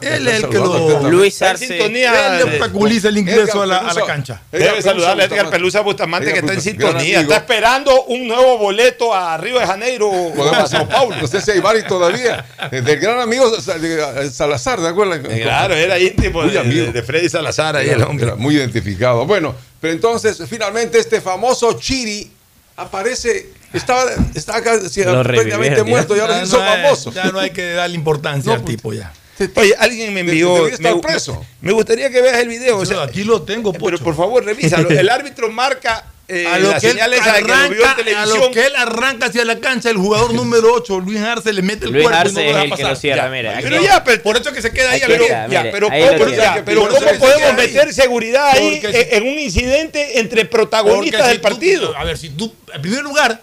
Él 0.00 0.26
es 0.28 0.42
el 0.42 0.48
que 0.48 0.58
lo. 0.58 1.08
Luis 1.08 1.40
Arce. 1.42 1.66
sintonía. 1.68 2.32
Él 2.32 2.38
le 2.38 2.44
obstaculiza 2.52 3.08
el 3.08 3.18
ingreso 3.18 3.62
a 3.62 3.66
la, 3.66 3.78
a 3.78 3.94
la 3.94 4.04
cancha. 4.04 4.42
Debe 4.50 4.82
saludar 4.82 5.18
a 5.20 5.24
Edgar. 5.24 5.48
Pelusa 5.48 5.80
Bustamante 5.80 6.32
que 6.32 6.40
está 6.40 6.52
en 6.54 6.60
sintonía. 6.60 7.20
Está 7.20 7.36
esperando 7.36 8.04
un 8.06 8.26
nuevo 8.26 8.58
boleto 8.58 9.14
a 9.14 9.36
Río 9.36 9.60
de 9.60 9.66
Janeiro 9.66 10.08
o 10.10 10.44
a 10.52 10.66
Sao 10.66 10.88
Paulo. 10.88 11.14
No 11.20 11.26
sé 11.28 11.40
si 11.40 11.52
hay 11.52 11.60
varios 11.60 11.86
todavía. 11.86 12.44
Eh, 12.72 12.80
Del 12.80 12.98
gran 12.98 13.20
amigo 13.20 13.48
de- 13.50 14.30
Salazar, 14.30 14.80
¿de 14.80 14.88
acuerdo? 14.88 15.22
Claro, 15.22 15.74
era 15.74 15.98
íntimo 16.00 16.42
Muy 16.42 16.50
de, 16.50 16.58
amigo. 16.58 16.86
de- 16.86 16.92
de 16.92 17.02
Freddy 17.04 17.28
Salazar 17.28 17.76
ahí 17.76 17.88
el 17.88 17.94
Era- 18.00 18.06
hombre. 18.06 18.26
era 18.26 18.34
muy 18.34 18.56
identificado. 18.56 19.24
Bueno, 19.24 19.54
pero 19.80 19.92
entonces 19.94 20.42
finalmente 20.48 20.98
este 20.98 21.20
famoso 21.20 21.72
Chiri 21.78 22.30
aparece, 22.76 23.50
estaba, 23.74 24.04
estaba 24.34 24.62
casi 24.62 25.04
Lo 25.04 25.22
prácticamente 25.22 25.82
muerto 25.82 26.16
y 26.16 26.20
ahora 26.20 26.42
hizo 26.42 26.56
no 26.58 26.62
hay-. 26.64 26.94
Ya 27.14 27.24
no 27.32 27.38
hay 27.38 27.50
que 27.50 27.72
darle 27.72 27.96
importancia 27.96 28.48
No, 28.50 28.54
al 28.56 28.62
pues, 28.62 28.76
tipo 28.76 28.92
ya. 28.92 29.12
Oye, 29.56 29.74
alguien 29.78 30.14
me 30.14 30.20
envió. 30.20 30.68
estar 30.68 30.94
me, 30.94 31.00
preso. 31.02 31.44
me 31.60 31.72
gustaría 31.72 32.08
que 32.10 32.22
veas 32.22 32.38
el 32.38 32.48
video. 32.48 32.78
o 32.78 32.86
sea, 32.86 33.02
aquí 33.02 33.24
lo 33.24 33.42
tengo, 33.42 33.72
pero 33.72 33.82
Pocho. 33.96 34.04
por 34.04 34.16
favor, 34.16 34.44
revísalo. 34.44 34.88
El 34.90 35.08
árbitro 35.08 35.50
marca 35.50 36.04
eh, 36.28 36.46
a 36.46 36.58
lo 36.60 36.70
que 36.78 36.90
él 36.90 36.96
de 36.96 37.02
que 37.02 37.42
lo 37.42 37.54
arranca, 37.54 37.96
a 38.22 38.26
lo 38.26 38.50
que 38.52 38.64
él 38.66 38.76
arranca 38.76 39.26
hacia 39.26 39.44
la 39.44 39.58
cancha, 39.58 39.90
el 39.90 39.96
jugador 39.96 40.32
número 40.34 40.72
8, 40.74 41.00
Luis 41.00 41.18
Arce, 41.20 41.52
le 41.52 41.62
mete 41.62 41.86
el 41.86 41.92
Luis 41.92 42.04
cuerpo 42.04 42.16
y 42.16 42.22
no 42.22 42.28
Arce 42.30 42.34
lo 42.34 42.40
es 42.40 42.46
deja 42.46 42.62
el 42.62 42.74
que 42.76 42.82
lo 42.84 42.96
cierra, 42.96 43.24
Ya. 43.24 43.28
mira. 43.30 43.58
Pero 43.60 43.76
aquí. 43.76 43.84
ya, 43.84 44.04
pero, 44.04 44.22
Por 44.22 44.36
eso 44.36 44.52
que 44.52 44.62
se 44.62 44.70
queda 44.72 44.90
ahí 44.92 45.02
pero, 45.04 45.24
está, 45.24 45.48
ya, 45.48 45.58
mire, 45.60 45.72
pero 45.72 45.90
ahí 45.90 46.00
¿cómo, 46.00 46.12
lo 46.12 46.18
pero 46.24 46.30
ya, 46.36 46.62
pero 46.64 46.80
¿cómo 46.88 46.92
que 47.00 47.08
se 47.08 47.14
podemos 47.18 47.38
queda 47.40 47.48
ahí. 47.50 47.56
meter 47.56 47.92
seguridad 47.92 48.46
ahí 48.52 48.78
Porque 48.80 49.08
en, 49.10 49.22
un 49.24 49.38
incidente 49.40 50.20
entre 50.20 50.44
protagonistas 50.44 51.22
si 51.22 51.28
del 51.28 51.36
tú- 51.38 51.42
partido? 51.42 51.96
a 51.98 52.04
ver, 52.04 52.16
si 52.16 52.30
tú, 52.30 52.54
en 52.72 52.80
primer 52.80 53.02
lugar, 53.02 53.42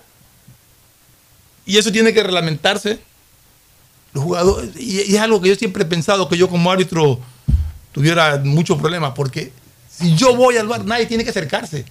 y 1.66 1.78
eso 1.78 1.92
tiene 1.92 2.14
que 2.14 2.24
reglamentarse, 2.24 3.00
los 4.14 4.24
jugadores, 4.24 4.72
y, 4.78 5.12
y 5.12 5.16
es 5.16 5.22
algo 5.22 5.42
que 5.42 5.50
yo 5.50 5.56
siempre 5.56 5.84
he 5.84 5.86
pensado 5.86 6.28
que 6.28 6.38
yo 6.38 6.50
como 6.50 6.72
árbitro 6.72 7.20
tuviera 7.92 8.42
muchos 8.44 8.78
problemas, 8.80 9.14
porque 9.16 9.52
si 9.90 10.16
yo 10.16 10.36
voy 10.36 10.58
al 10.58 10.68
bar, 10.68 10.86
nadie 10.86 11.06
tiene 11.06 11.24
que 11.24 11.30
acercarse. 11.30 11.86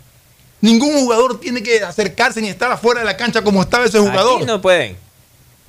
Ningún 0.60 0.92
jugador 1.00 1.40
tiene 1.40 1.62
que 1.62 1.82
acercarse 1.82 2.42
ni 2.42 2.48
estar 2.48 2.70
afuera 2.70 3.00
de 3.00 3.06
la 3.06 3.16
cancha 3.16 3.42
como 3.42 3.62
estaba 3.62 3.86
ese 3.86 3.98
jugador. 3.98 4.36
Aquí 4.36 4.46
no 4.46 4.60
pueden. 4.60 4.96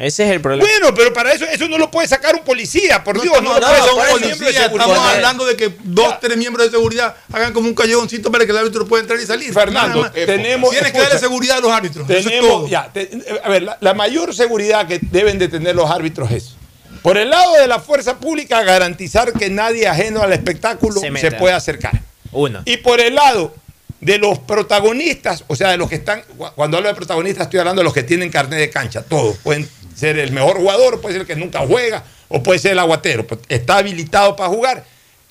Ese 0.01 0.23
es 0.25 0.31
el 0.31 0.41
problema. 0.41 0.67
Bueno, 0.67 0.93
pero 0.95 1.13
para 1.13 1.31
eso 1.33 1.45
eso 1.45 1.67
no 1.67 1.77
lo 1.77 1.91
puede 1.91 2.07
sacar 2.07 2.35
un 2.35 2.43
policía, 2.43 3.03
por 3.03 3.15
No 3.17 3.21
Dios, 3.21 3.41
no, 3.41 3.53
estamos 3.55 3.59
lo 3.59 3.67
puede 3.67 3.79
hablando 3.81 3.85
de 3.85 4.01
sacar 4.01 4.13
un 4.15 4.21
de 4.21 4.35
policía, 4.35 4.65
estamos 4.65 4.97
hablando 4.97 5.45
de 5.45 5.55
que 5.55 5.75
dos, 5.83 6.19
tres 6.19 6.37
miembros 6.37 6.65
de 6.65 6.71
seguridad 6.71 7.15
hagan 7.31 7.53
como 7.53 7.67
un 7.67 7.75
callejoncito 7.75 8.31
para 8.31 8.45
que 8.45 8.51
el 8.51 8.57
árbitro 8.57 8.87
pueda 8.87 9.01
entrar 9.01 9.19
y 9.19 9.25
salir. 9.25 9.53
Fernando, 9.53 10.01
más. 10.01 10.11
tenemos- 10.13 10.71
Tienes 10.71 10.91
que 10.91 10.99
darle 10.99 11.19
seguridad 11.19 11.57
a 11.57 11.61
los 11.61 11.71
árbitros. 11.71 12.09
eso 12.09 12.19
es 12.19 12.25
Tenemos, 12.25 12.49
todo. 12.49 12.67
ya, 12.67 12.89
te- 12.91 13.09
a 13.43 13.49
ver, 13.49 13.63
la, 13.63 13.77
la 13.79 13.93
mayor 13.93 14.33
seguridad 14.35 14.87
que 14.87 14.99
deben 15.01 15.37
de 15.37 15.47
tener 15.47 15.75
los 15.75 15.89
árbitros 15.89 16.31
es, 16.31 16.55
por 17.03 17.17
el 17.17 17.29
lado 17.29 17.53
de 17.55 17.67
la 17.67 17.79
fuerza 17.79 18.17
pública, 18.17 18.63
garantizar 18.63 19.33
que 19.33 19.49
nadie 19.49 19.87
ajeno 19.87 20.21
al 20.21 20.33
espectáculo 20.33 20.99
Se 20.99 21.31
pueda 21.31 21.55
acercar. 21.57 22.01
Uno. 22.31 22.61
Y 22.65 22.77
por 22.77 22.99
el 23.01 23.15
lado 23.15 23.55
de 23.99 24.17
los 24.17 24.39
protagonistas, 24.39 25.43
o 25.47 25.55
sea, 25.55 25.69
de 25.69 25.77
los 25.77 25.87
que 25.89 25.95
están, 25.95 26.23
cu- 26.37 26.47
cuando 26.55 26.77
hablo 26.77 26.89
de 26.89 26.95
protagonistas 26.95 27.43
estoy 27.43 27.59
hablando 27.59 27.81
de 27.81 27.83
los 27.83 27.93
que 27.93 28.03
tienen 28.03 28.29
carnet 28.31 28.57
de 28.59 28.69
cancha, 28.69 29.03
todos. 29.03 29.37
Pueden 29.43 29.69
ser 30.01 30.19
el 30.19 30.31
mejor 30.33 30.57
jugador, 30.57 30.99
puede 30.99 31.13
ser 31.13 31.21
el 31.21 31.27
que 31.27 31.35
nunca 31.37 31.59
juega, 31.65 32.03
o 32.27 32.43
puede 32.43 32.59
ser 32.59 32.73
el 32.73 32.79
aguatero, 32.79 33.25
pero 33.25 33.39
está 33.47 33.77
habilitado 33.77 34.35
para 34.35 34.49
jugar. 34.49 34.83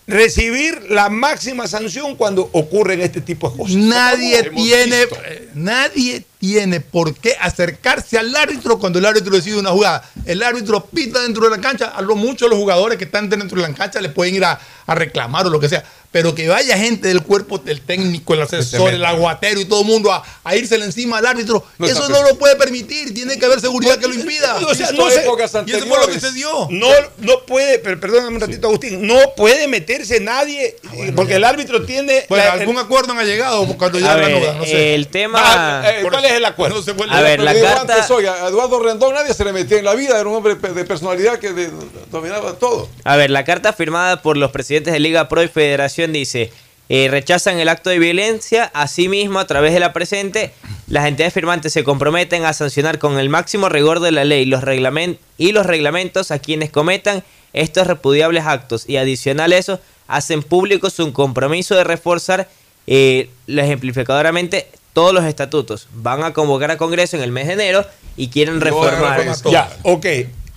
Recibir 0.06 0.90
la 0.90 1.08
máxima 1.08 1.68
sanción 1.68 2.16
cuando 2.16 2.48
ocurren 2.52 3.00
este 3.00 3.20
tipo 3.20 3.48
de 3.48 3.56
cosas. 3.56 3.76
Nadie 3.76 4.42
tiene, 4.50 5.06
visto. 5.06 5.16
eh, 5.24 5.48
nadie 5.54 6.24
tiene 6.40 6.80
por 6.80 7.14
qué 7.14 7.36
acercarse 7.40 8.18
al 8.18 8.34
árbitro 8.34 8.78
cuando 8.80 8.98
el 8.98 9.06
árbitro 9.06 9.36
decide 9.36 9.56
una 9.60 9.70
jugada. 9.70 10.02
El 10.26 10.42
árbitro 10.42 10.84
pita 10.86 11.20
dentro 11.20 11.44
de 11.44 11.50
la 11.56 11.60
cancha, 11.62 11.92
a 11.94 12.02
lo 12.02 12.16
mucho 12.16 12.48
los 12.48 12.58
jugadores 12.58 12.98
que 12.98 13.04
están 13.04 13.28
dentro 13.28 13.60
de 13.60 13.68
la 13.68 13.74
cancha 13.74 14.00
le 14.00 14.08
pueden 14.08 14.34
ir 14.34 14.44
a, 14.44 14.58
a 14.86 14.94
reclamar 14.96 15.46
o 15.46 15.50
lo 15.50 15.60
que 15.60 15.68
sea. 15.68 15.84
Pero 16.12 16.34
que 16.34 16.48
vaya 16.48 16.76
gente 16.76 17.06
del 17.06 17.22
cuerpo 17.22 17.58
del 17.58 17.80
técnico, 17.82 18.34
el 18.34 18.42
asesor, 18.42 18.92
el 18.92 19.04
aguatero 19.04 19.60
y 19.60 19.64
todo 19.64 19.82
el 19.82 19.86
mundo 19.86 20.12
a, 20.12 20.24
a 20.42 20.56
írsele 20.56 20.84
encima 20.84 21.18
al 21.18 21.26
árbitro, 21.26 21.64
No 21.78 21.86
eso 21.86 22.08
no 22.08 22.22
lo 22.24 22.36
puede 22.36 22.56
permitir. 22.56 23.14
Tiene 23.14 23.38
que 23.38 23.46
haber 23.46 23.60
seguridad 23.60 23.96
que 23.96 24.08
lo 24.08 24.14
impida. 24.14 24.56
O 24.56 24.74
sea, 24.74 24.90
no 24.90 25.08
se- 25.08 25.24
y 25.66 25.70
eso 25.72 25.86
fue 25.86 25.98
lo 25.98 26.08
que 26.08 26.18
se 26.18 26.32
dio. 26.32 26.66
No, 26.70 26.88
no 27.18 27.42
puede, 27.46 27.78
pero 27.78 28.00
perdóname 28.00 28.34
un 28.34 28.40
ratito, 28.40 28.66
Agustín, 28.66 29.06
no 29.06 29.14
puede 29.36 29.68
meterse 29.68 30.18
nadie, 30.18 30.76
eh, 30.94 31.12
porque 31.14 31.36
el 31.36 31.44
árbitro 31.44 31.84
tiene. 31.86 32.26
Bueno, 32.28 32.44
la- 32.44 32.52
algún 32.54 32.78
acuerdo 32.78 33.12
han 33.12 33.24
llegado 33.24 33.64
cuando 33.78 33.98
ya 34.00 34.16
nuda, 34.16 34.54
no 34.54 34.64
sé. 34.64 34.94
el 34.96 35.06
tema. 35.06 35.38
Ah, 35.40 35.82
eh, 35.92 36.02
¿Cuál 36.02 36.24
es 36.24 36.32
el 36.32 36.44
acuerdo? 36.44 36.76
No 36.78 36.82
se 36.82 36.90
vuelve 36.92 37.14
A 37.14 37.20
ver, 37.20 37.40
la 37.40 37.54
carta- 37.54 37.94
antes, 37.94 38.10
oiga, 38.10 38.44
a 38.44 38.48
Eduardo 38.48 38.80
Rendón 38.80 39.14
nadie 39.14 39.32
se 39.32 39.44
le 39.44 39.52
metía 39.52 39.78
en 39.78 39.84
la 39.84 39.94
vida, 39.94 40.18
era 40.18 40.28
un 40.28 40.34
hombre 40.34 40.56
de 40.56 40.84
personalidad 40.84 41.38
que 41.38 41.52
de- 41.52 41.70
dominaba 42.10 42.54
todo. 42.54 42.88
A 43.04 43.14
ver, 43.16 43.30
la 43.30 43.44
carta 43.44 43.72
firmada 43.72 44.22
por 44.22 44.36
los 44.36 44.50
presidentes 44.50 44.92
de 44.92 44.98
Liga 44.98 45.28
Pro 45.28 45.42
y 45.42 45.48
Federación 45.48 45.99
dice, 46.08 46.50
eh, 46.88 47.08
rechazan 47.08 47.60
el 47.60 47.68
acto 47.68 47.88
de 47.90 48.00
violencia, 48.00 48.64
asimismo 48.74 49.38
a 49.38 49.46
través 49.46 49.72
de 49.72 49.80
la 49.80 49.92
presente, 49.92 50.52
las 50.88 51.06
entidades 51.06 51.32
firmantes 51.32 51.72
se 51.72 51.84
comprometen 51.84 52.44
a 52.44 52.52
sancionar 52.52 52.98
con 52.98 53.18
el 53.18 53.28
máximo 53.28 53.68
rigor 53.68 54.00
de 54.00 54.10
la 54.10 54.24
ley 54.24 54.44
los 54.44 54.64
reglament 54.64 55.18
y 55.38 55.52
los 55.52 55.66
reglamentos 55.66 56.32
a 56.32 56.40
quienes 56.40 56.70
cometan 56.70 57.22
estos 57.52 57.86
repudiables 57.86 58.44
actos 58.44 58.88
y 58.88 58.96
adicional 58.96 59.52
a 59.52 59.58
eso, 59.58 59.80
hacen 60.08 60.42
público 60.42 60.90
su 60.90 61.12
compromiso 61.12 61.76
de 61.76 61.84
reforzar 61.84 62.48
eh, 62.88 63.30
lo 63.46 63.62
ejemplificadoramente 63.62 64.66
todos 64.92 65.14
los 65.14 65.24
estatutos. 65.24 65.86
Van 65.94 66.24
a 66.24 66.32
convocar 66.32 66.72
a 66.72 66.76
Congreso 66.76 67.16
en 67.16 67.22
el 67.22 67.30
mes 67.30 67.46
de 67.46 67.52
enero 67.52 67.86
y 68.16 68.28
quieren 68.28 68.60
reformar. 68.60 69.24
Ya, 69.50 69.70
ok. 69.82 70.06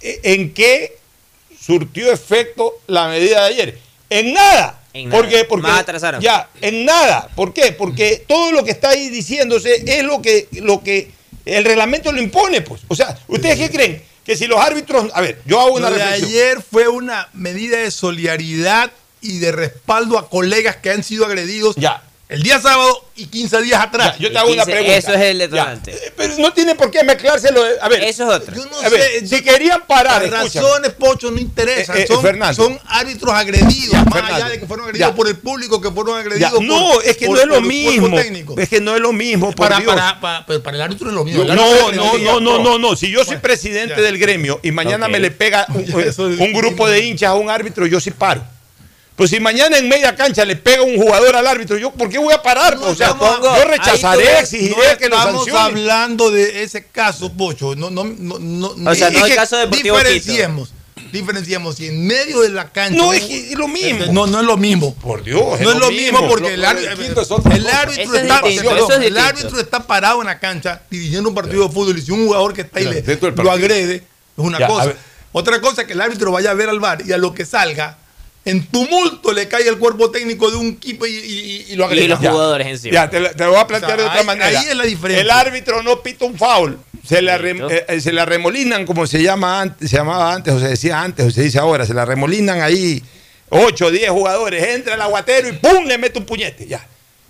¿En 0.02 0.54
qué 0.54 0.98
surtió 1.60 2.12
efecto 2.12 2.74
la 2.88 3.08
medida 3.08 3.42
de 3.42 3.54
ayer? 3.54 3.80
En 4.10 4.34
nada. 4.34 4.83
En 4.94 5.10
nada. 5.10 5.22
Porque, 5.22 5.44
porque 5.46 5.68
Más 5.68 5.80
atrasaron. 5.82 6.22
Ya, 6.22 6.50
en 6.62 6.86
nada. 6.86 7.28
¿Por 7.36 7.54
qué? 7.54 7.72
Porque 7.72 8.24
todo 8.28 8.52
lo 8.52 8.64
que 8.64 8.72
está 8.72 8.90
ahí 8.90 9.10
diciéndose 9.10 9.84
es 9.86 10.04
lo 10.04 10.22
que, 10.22 10.48
lo 10.52 10.84
que 10.84 11.12
el 11.46 11.66
reglamento 11.66 12.12
lo 12.12 12.22
impone, 12.22 12.62
pues. 12.62 12.82
O 12.88 12.96
sea, 12.96 13.18
¿ustedes 13.28 13.58
qué 13.58 13.70
creen? 13.70 14.04
Que 14.24 14.36
si 14.38 14.46
los 14.48 14.60
árbitros. 14.60 15.10
A 15.14 15.22
ver, 15.22 15.42
yo 15.46 15.60
hago 15.60 15.74
una 15.76 15.90
Lo 15.90 15.96
de 15.98 16.04
reflexión. 16.04 16.30
ayer 16.30 16.62
fue 16.62 16.88
una 16.88 17.28
medida 17.34 17.78
de 17.78 17.92
solidaridad 17.92 18.92
y 19.22 19.40
de 19.40 19.52
respaldo 19.52 20.18
a 20.18 20.30
colegas 20.30 20.78
que 20.78 20.92
han 20.92 21.04
sido 21.04 21.26
agredidos 21.26 21.76
Ya. 21.78 22.04
El 22.34 22.42
día 22.44 22.60
sábado 22.60 23.06
y 23.16 23.28
15 23.28 23.62
días 23.62 23.80
atrás. 23.82 24.16
Ya, 24.18 24.24
yo 24.24 24.32
te 24.32 24.38
hago 24.40 24.48
una 24.52 24.64
15, 24.66 24.72
pregunta. 24.72 24.98
eso 24.98 25.14
es 25.14 25.22
el 25.22 25.38
Ya. 25.38 25.44
detonante. 25.48 25.92
Eh, 25.92 26.14
Pero 26.18 26.38
no 26.40 26.52
tiene 26.52 26.74
por 26.76 26.90
qué 26.90 27.04
mezclarse 27.04 27.52
lo 27.52 27.64
de. 27.64 27.76
A 27.80 27.88
ver, 27.90 28.04
Eso 28.04 28.24
es 28.30 28.38
otro. 28.42 28.56
Yo 28.56 28.66
no 28.66 28.78
a 28.80 28.90
ver, 28.90 29.28
si 29.28 29.42
querían 29.44 29.82
parar. 29.88 30.24
las 30.28 30.46
escúchame. 30.46 30.66
razones, 30.68 30.92
Pocho, 30.94 31.30
no 31.32 31.38
interesan. 31.40 31.98
Eh, 31.98 32.08
eh, 32.10 32.54
son, 32.56 32.80
árbitros 32.88 33.34
agredidos, 33.34 33.92
Ya, 33.92 34.04
más 34.06 34.14
Fernando. 34.14 34.36
allá 34.36 34.50
de 34.50 34.60
que 34.60 34.66
fueron 34.66 34.86
agredidos 34.88 35.10
Ya. 35.12 35.16
por 35.16 35.28
el 35.28 35.36
público, 35.38 35.80
que 35.80 35.92
fueron 35.92 36.16
Ya, 36.16 36.20
agredidos 36.22 36.62
no, 36.64 36.94
por 36.94 37.06
es 37.06 37.18
que 37.18 37.26
por- 37.28 37.36
no 37.36 37.42
es 37.42 37.48
lo 37.48 37.54
por 37.56 37.64
mismo. 37.66 38.16
técnico. 38.18 38.56
Es 38.60 38.70
que 38.70 38.82
no 38.82 38.96
es 38.96 39.02
lo 39.02 39.14
mismo, 39.14 39.48
por 39.52 39.68
Para, 39.68 39.80
Dios. 39.80 39.94
para, 39.94 40.20
para, 40.20 40.46
pero 40.46 40.64
para 40.64 40.78
el 40.78 40.82
árbitro 40.84 41.10
es 41.10 41.14
lo 41.16 41.24
mismo. 41.24 41.44
No, 41.44 41.54
no, 41.56 41.92
no, 41.92 42.18
no, 42.18 42.40
no, 42.40 42.60
no, 42.64 42.80
no. 42.80 42.96
Si 42.96 43.12
yo 43.12 43.20
soy 43.20 43.28
Bueno, 43.36 43.42
presidente 43.44 43.96
ya. 43.96 44.02
del 44.02 44.18
gremio 44.18 44.60
y 44.64 44.72
mañana 44.72 45.08
me 45.08 45.20
le 45.20 45.30
pega 45.30 45.68
un 45.70 45.84
grupo 46.54 46.88
de 46.90 47.00
hinchas 47.06 47.30
a 47.30 47.36
un 47.36 47.50
árbitro, 47.52 47.86
yo 47.86 48.00
sí 48.00 48.10
paro. 48.12 48.44
Pues 49.16 49.30
si 49.30 49.40
mañana 49.40 49.78
en 49.78 49.88
media 49.88 50.16
cancha 50.16 50.44
le 50.44 50.56
pega 50.56 50.82
un 50.82 50.98
jugador 50.98 51.36
al 51.36 51.46
árbitro, 51.46 51.78
¿yo 51.78 51.92
por 51.92 52.10
qué 52.10 52.18
voy 52.18 52.34
a 52.34 52.42
parar? 52.42 52.78
No 52.78 52.88
o 52.88 52.96
sea, 52.96 53.10
estamos- 53.10 53.40
yo 53.42 53.66
rechazaré, 53.66 54.40
exigiré 54.40 54.76
no 54.76 54.98
que 54.98 55.10
lo 55.10 55.16
estamos 55.18 55.46
sancionen. 55.46 55.62
hablando 55.78 56.32
de 56.32 56.64
ese 56.64 56.86
caso, 56.86 57.32
Pocho. 57.32 57.76
No, 57.76 57.92
no, 57.92 58.04
no, 58.06 58.40
no, 58.40 58.92
O 58.92 58.96
sea, 58.96 59.10
es 59.10 59.14
no 59.20 59.26
el 59.26 59.36
caso 59.36 59.56
de 59.58 59.64
Deportivo 59.64 59.98
Quito. 59.98 60.10
diferenciemos. 60.10 60.74
Diferenciemos. 61.12 61.76
Si 61.76 61.88
en 61.88 62.08
medio 62.08 62.42
de 62.42 62.50
la 62.50 62.72
cancha. 62.72 62.98
No, 62.98 63.14
es 63.14 63.22
que 63.24 63.52
es 63.52 63.58
lo 63.58 63.68
mismo. 63.68 64.08
No, 64.12 64.26
no 64.26 64.40
es 64.40 64.46
lo 64.48 64.58
mismo. 64.58 64.96
Por 64.96 65.24
Dios, 65.24 65.60
No 65.62 65.72
es 65.74 65.78
lo 65.78 65.92
mismo 65.92 66.28
porque 66.28 66.56
el 66.56 66.62
Lo- 66.62 66.68
árbitro, 66.70 66.92
el 66.92 66.98
árbitro 66.98 67.22
es 67.22 67.30
está, 67.30 69.06
el 69.06 69.18
árbitro 69.20 69.60
está 69.60 69.86
parado 69.86 70.22
en 70.22 70.28
la 70.28 70.40
cancha 70.40 70.82
dirigiendo 70.90 71.30
un 71.30 71.36
partido 71.36 71.68
de 71.68 71.74
fútbol 71.74 71.98
y 72.00 72.02
si 72.02 72.12
un 72.12 72.26
jugador 72.26 72.54
que 72.54 72.62
está 72.62 72.80
ahí 72.80 72.86
le- 72.86 73.04
lo 73.44 73.52
agrede, 73.52 73.96
es 73.98 74.04
una 74.38 74.58
Ya, 74.58 74.66
cosa. 74.68 74.94
Otra 75.32 75.62
cosa 75.62 75.82
es 75.82 75.88
que 75.88 75.94
el 75.94 76.02
árbitro 76.02 76.32
vaya 76.32 76.50
a 76.50 76.54
ver 76.56 76.70
al 76.70 76.80
bar 76.80 77.04
y 77.06 77.12
a 77.12 77.18
lo 77.18 77.34
que 77.36 77.46
salga, 77.46 77.98
en 78.46 78.66
tumulto 78.68 79.32
le 79.32 79.48
cae 79.48 79.68
el 79.68 79.78
cuerpo 79.78 80.12
técnico 80.12 80.52
de 80.52 80.58
un 80.58 80.68
equipo 80.70 81.06
y, 81.06 81.12
y- 81.12 81.66
y 81.70 81.76
lo 81.76 81.86
agrega. 81.86 82.04
Y 82.06 82.08
los 82.10 82.20
Ya. 82.22 82.32
jugadores 82.32 82.68
encima. 82.68 82.94
Ya, 82.94 83.10
te, 83.10 83.20
lo- 83.20 83.32
te 83.32 83.44
lo 83.44 83.52
voy 83.52 83.60
a 83.60 83.68
plantear 83.68 83.94
O 83.94 83.96
sea, 83.96 84.04
de 84.04 84.10
otra 84.10 84.20
ahí- 84.20 84.26
manera. 84.26 84.60
ahí 84.60 84.68
es 84.70 84.76
la 84.76 84.84
diferencia. 84.84 85.22
El 85.22 85.32
árbitro 85.32 85.82
no 85.84 86.02
pita 86.02 86.26
un 86.26 86.38
foul. 86.38 86.78
Se 87.08 87.22
la, 87.22 87.36
eh, 87.38 87.86
eh, 87.90 88.00
se 88.02 88.12
la 88.14 88.26
remolinan, 88.26 88.86
como 88.86 89.06
se 89.08 89.22
llama 89.22 89.62
antes, 89.62 89.90
se 89.90 89.98
llamaba 89.98 90.34
antes, 90.34 90.54
o 90.54 90.60
se 90.60 90.68
decía 90.70 91.02
antes, 91.02 91.26
o 91.26 91.32
se 91.32 91.42
dice 91.44 91.60
ahora. 91.60 91.86
Se 91.86 91.94
la 91.94 92.06
remolinan 92.06 92.62
ahí 92.62 93.02
8 93.50 93.86
o 93.88 93.92
10 93.92 94.10
jugadores. 94.10 94.64
Entra 94.64 94.96
el 94.96 95.02
aguatero 95.02 95.48
y 95.50 95.54
¡pum! 95.54 95.86
le 95.86 95.98
mete 95.98 96.20
un 96.20 96.26
puñete. 96.26 96.66
Ya. 96.68 96.86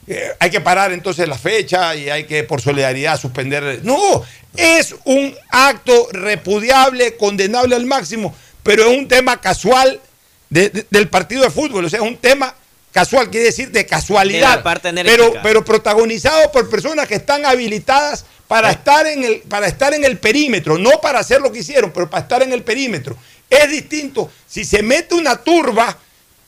Eh, 0.05 0.29
hay 0.39 0.49
que 0.49 0.61
parar 0.61 0.91
entonces 0.93 1.27
la 1.27 1.37
fecha 1.37 1.95
y 1.95 2.09
hay 2.09 2.25
que, 2.25 2.43
por 2.43 2.61
solidaridad, 2.61 3.19
suspender. 3.19 3.79
No, 3.83 4.23
es 4.55 4.93
un 5.05 5.33
acto 5.49 6.07
repudiable, 6.11 7.15
condenable 7.17 7.75
al 7.75 7.85
máximo, 7.85 8.35
pero 8.63 8.89
es 8.91 8.97
un 8.97 9.07
tema 9.07 9.39
casual 9.41 9.99
de- 10.53 10.69
de- 10.69 10.85
del 10.89 11.09
partido 11.09 11.43
de 11.43 11.49
fútbol. 11.49 11.85
O 11.85 11.89
sea, 11.89 11.99
es 11.99 12.05
un 12.05 12.17
tema 12.17 12.55
casual, 12.91 13.29
quiere 13.29 13.47
decir 13.47 13.71
de 13.71 13.85
casualidad. 13.85 14.57
De 14.57 14.63
parte 14.63 14.93
pero, 15.03 15.33
pero 15.41 15.65
protagonizado 15.65 16.51
por 16.51 16.69
personas 16.69 17.07
que 17.07 17.15
están 17.15 17.45
habilitadas 17.45 18.25
para 18.47 18.69
estar, 18.71 19.07
en 19.07 19.23
el, 19.23 19.39
para 19.41 19.67
estar 19.67 19.93
en 19.95 20.03
el 20.03 20.19
perímetro, 20.19 20.77
no 20.77 21.01
para 21.01 21.19
hacer 21.19 21.41
lo 21.41 21.51
que 21.51 21.59
hicieron, 21.59 21.91
pero 21.91 22.07
para 22.09 22.21
estar 22.23 22.43
en 22.43 22.53
el 22.53 22.61
perímetro. 22.63 23.17
Es 23.49 23.69
distinto. 23.69 24.29
Si 24.47 24.63
se 24.63 24.83
mete 24.83 25.15
una 25.15 25.37
turba, 25.37 25.97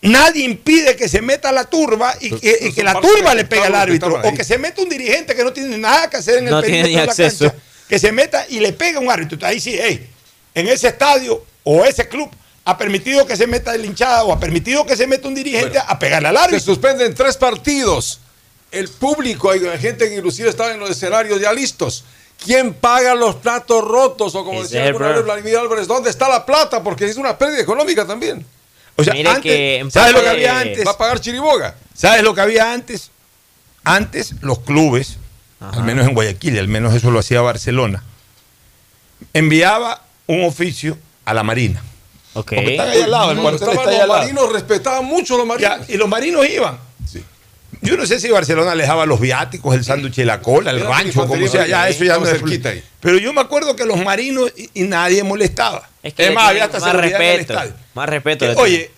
nadie 0.01 0.43
impide 0.43 0.95
que 0.95 1.09
se 1.09 1.21
meta 1.21 1.51
la 1.51 1.63
turba 1.65 2.13
y 2.21 2.29
que, 2.31 2.57
y 2.61 2.73
que 2.73 2.83
la 2.83 2.99
turba 3.01 3.33
le 3.33 3.45
pegue 3.45 3.63
al 3.65 3.75
árbitro. 3.75 4.21
O 4.23 4.33
que 4.35 4.43
se 4.43 4.59
meta 4.59 4.81
un 4.83 4.89
dirigente 4.89 5.33
que 5.35 5.43
no 5.43 5.51
tiene 5.51 5.77
nada 5.79 6.09
que 6.09 6.17
hacer 6.17 6.37
en 6.39 6.45
el 6.45 6.51
No 6.51 6.61
perímetro 6.61 6.89
de 6.91 7.05
la 7.05 7.11
acceso. 7.11 7.45
cancha, 7.49 7.63
que 7.89 7.97
se 7.99 8.11
meta 8.11 8.45
y 8.49 8.59
le 8.59 8.71
pegue 8.73 8.97
a 8.97 8.99
un 8.99 9.09
árbitro. 9.09 9.39
Ahí 9.47 9.59
sí, 9.59 9.75
hey, 9.79 10.07
en 10.53 10.67
ese 10.67 10.89
estadio 10.89 11.43
o 11.63 11.83
ese 11.85 12.07
club 12.07 12.29
ha 12.65 12.77
permitido 12.77 13.25
que 13.27 13.37
se 13.37 13.45
meta 13.47 13.75
el 13.75 13.85
hinchada 13.85 14.23
o 14.23 14.33
ha 14.33 14.39
permitido 14.39 14.85
que 14.85 14.97
se 14.97 15.05
meta 15.07 15.27
un 15.27 15.35
dirigente 15.35 15.77
a 15.79 15.97
pegarle 15.99 16.29
al 16.29 16.35
Se 16.35 16.43
árbitro. 16.43 16.59
suspenden 16.59 17.13
tres 17.13 17.37
partidos. 17.37 18.19
El 18.71 18.89
público, 18.89 19.51
hay 19.51 19.61
gente 19.79 20.09
que 20.09 20.15
inclusive 20.15 20.49
estaba 20.49 20.71
en 20.73 20.79
los 20.79 20.89
escenarios 20.89 21.39
ya 21.39 21.53
listos. 21.53 22.03
¿Quién 22.43 22.73
paga 22.73 23.15
los 23.15 23.35
platos 23.35 23.83
rotos? 23.83 24.35
O 24.35 24.43
como 24.43 24.63
decía 24.63 24.81
el 24.81 24.87
alguna 24.87 25.07
vez 25.07 25.15
problema. 25.17 25.35
Vladimir 25.35 25.59
Álvarez, 25.59 25.87
¿dónde 25.87 26.09
está 26.09 26.27
la 26.27 26.45
plata? 26.45 26.83
Porque 26.83 27.05
es 27.05 27.15
una 27.17 27.37
pérdida 27.37 27.61
económica 27.61 28.05
también. 28.05 28.45
O 28.97 29.03
sea, 29.03 29.13
Mire 29.13 29.29
antes, 29.29 29.43
que 29.43 29.87
¿sabes 29.91 30.13
lo 30.13 30.21
que 30.21 30.29
había 30.29 30.59
antes? 30.59 30.85
Va 30.85 30.91
a 30.91 30.97
pagar 30.97 31.19
Chiriboga. 31.21 31.75
¿Sabes 31.93 32.23
lo 32.23 32.33
que 32.33 32.41
había 32.41 32.73
antes? 32.73 33.11
Antes 33.83 34.33
los 34.41 34.59
clubes, 34.59 35.17
al 35.59 35.83
menos 35.83 36.07
en 36.07 36.13
Guayaquil, 36.13 36.55
y 36.55 36.59
al 36.59 36.67
menos 36.67 36.93
eso 36.93 37.11
lo 37.11 37.19
hacía 37.19 37.41
Barcelona, 37.41 38.03
enviaba 39.33 40.01
un 40.27 40.43
oficio 40.43 40.97
a 41.25 41.33
la 41.33 41.43
Marina. 41.43 41.81
Ok. 42.35 42.53
Porque 42.53 42.71
están 42.71 42.89
ahí 42.89 43.01
al 43.01 43.11
lado, 43.11 43.31
el 43.31 43.39
cuartel 43.39 43.69
está 43.69 43.81
ahí 43.81 43.85
los 43.87 44.01
al 44.01 44.07
lado. 44.07 44.21
marinos, 44.21 44.53
respetaban 44.53 45.05
mucho 45.05 45.35
a 45.35 45.37
los 45.39 45.47
marinos. 45.47 45.87
Ya, 45.87 45.93
y 45.93 45.97
los 45.97 46.07
marinos 46.07 46.47
iban. 46.47 46.77
Yo 47.81 47.97
no 47.97 48.05
sé 48.05 48.19
si 48.19 48.29
Barcelona 48.29 48.73
les 48.73 48.87
daba 48.87 49.05
los 49.05 49.19
viáticos, 49.19 49.75
el 49.75 49.83
sándwich 49.83 50.17
y 50.17 50.23
la 50.23 50.41
cola, 50.41 50.71
el 50.71 50.79
Era 50.79 50.89
rancho, 50.89 51.27
como 51.27 51.47
sea, 51.47 51.67
ya 51.67 51.87
eso 51.87 52.03
ya 52.03 52.17
no 52.17 52.25
es 52.27 52.41
ahí. 52.65 52.83
Pero 52.99 53.17
yo 53.19 53.31
me 53.31 53.41
acuerdo 53.41 53.75
que 53.75 53.85
los 53.85 53.97
marinos 54.03 54.51
y, 54.55 54.69
y 54.81 54.83
nadie 54.83 55.23
molestaba. 55.23 55.87
Es 56.01 56.13
que 56.13 56.29
le 56.29 56.35
más, 56.35 56.49
había 56.49 56.65
hasta 56.65 56.79
más 56.79 56.91
seguridad 56.91 57.21
en 57.21 57.27
el 57.27 57.37
respeto. 57.37 57.53
estadio. 57.53 57.73
Más 57.93 58.09
respeto. 58.09 58.45
Que, 58.45 58.61
oye, 58.61 58.91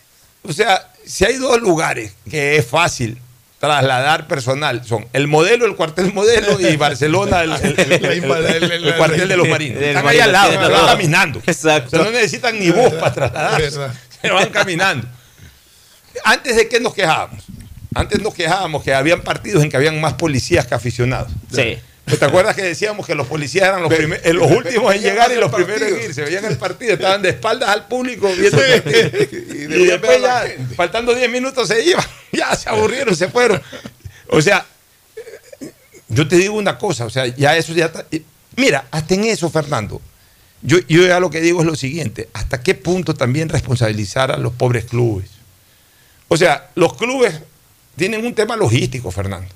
o 0.44 0.54
sea, 0.54 0.90
si 1.06 1.26
hay 1.26 1.36
dos 1.36 1.60
lugares 1.62 2.14
que 2.30 2.56
es 2.58 2.66
fácil 2.66 3.18
trasladar 3.60 4.28
personal, 4.28 4.86
son 4.86 5.08
el 5.14 5.28
modelo, 5.28 5.66
el 5.66 5.76
cuartel 5.76 6.14
modelo 6.14 6.60
y 6.60 6.76
Barcelona, 6.78 7.42
el, 7.42 7.52
el- 7.54 7.80
el- 7.80 8.06
el- 8.06 8.72
el 8.86 8.96
cuartel 8.96 9.28
de 9.28 9.38
los 9.38 9.48
marinos. 9.48 9.82
Están 9.82 10.08
ahí 10.08 10.20
al 10.20 10.32
lado, 10.32 10.52
se 10.52 10.58
van 10.58 10.86
caminando. 10.86 11.42
Exacto. 11.46 11.88
O 11.88 12.00
sea, 12.00 12.06
no 12.06 12.12
necesitan 12.12 12.60
ni 12.60 12.70
bus 12.70 12.94
para 12.94 13.14
trasladarse. 13.14 13.78
Verdad. 13.80 13.94
Se 14.22 14.30
van 14.32 14.50
caminando. 14.50 15.08
Antes 16.24 16.56
de 16.56 16.68
que 16.68 16.80
nos 16.80 16.94
quejábamos, 16.94 17.44
antes 17.96 18.22
nos 18.22 18.34
quejábamos 18.34 18.84
que 18.84 18.94
habían 18.94 19.22
partidos 19.22 19.64
en 19.64 19.70
que 19.70 19.78
habían 19.78 20.00
más 20.02 20.14
policías 20.14 20.66
que 20.68 20.76
aficionados. 20.76 21.32
Sí. 21.54 21.78
¿Te 22.08 22.24
acuerdas 22.26 22.56
que 22.56 22.64
decíamos 22.64 23.06
que 23.06 23.16
los 23.16 23.28
policías 23.28 23.68
eran 23.68 23.82
los, 23.82 23.94
primer- 23.94 24.22
eh, 24.24 24.32
los 24.34 24.50
últimos 24.50 24.96
en 24.96 25.02
llegar 25.02 25.32
y 25.32 25.36
los 25.36 25.54
primeros 25.54 25.90
en 25.90 26.02
irse? 26.04 26.22
Veían 26.24 26.46
el 26.46 26.58
partido, 26.58 26.94
estaban 26.94 27.22
de 27.22 27.30
espaldas 27.30 27.70
al 27.70 27.88
público 27.88 28.28
viendo 28.34 28.58
partido. 28.58 29.10
Y 29.78 29.86
después 29.88 30.22
ya, 30.22 30.46
faltando 30.76 31.14
10 31.14 31.30
minutos 31.30 31.68
se 31.68 31.84
iban. 31.84 32.06
Ya 32.32 32.56
se 32.56 32.70
aburrieron, 32.70 33.16
se 33.16 33.30
fueron. 33.30 33.62
O 34.30 34.42
sea, 34.42 34.66
yo 36.10 36.28
te 36.28 36.36
digo 36.38 36.56
una 36.56 36.78
cosa, 36.78 37.06
o 37.06 37.10
sea, 37.10 37.26
ya 37.28 37.56
eso 37.58 37.74
ya 37.74 37.86
está. 37.86 38.06
Mira, 38.56 38.86
hasta 38.92 39.14
en 39.14 39.26
eso, 39.26 39.50
Fernando, 39.50 40.02
yo, 40.62 40.78
yo 40.88 41.06
ya 41.06 41.20
lo 41.20 41.30
que 41.30 41.42
digo 41.42 41.62
es 41.62 41.66
lo 41.68 41.76
siguiente: 41.76 42.30
¿hasta 42.34 42.62
qué 42.62 42.76
punto 42.76 43.14
también 43.16 43.50
responsabilizar 43.50 44.32
a 44.32 44.38
los 44.38 44.54
pobres 44.54 44.86
clubes? 44.86 45.30
O 46.28 46.38
sea, 46.38 46.70
los 46.76 46.96
clubes 46.96 47.34
tienen 47.96 48.26
un 48.26 48.34
tema 48.36 48.56
logístico, 48.56 49.10
Fernando. 49.12 49.50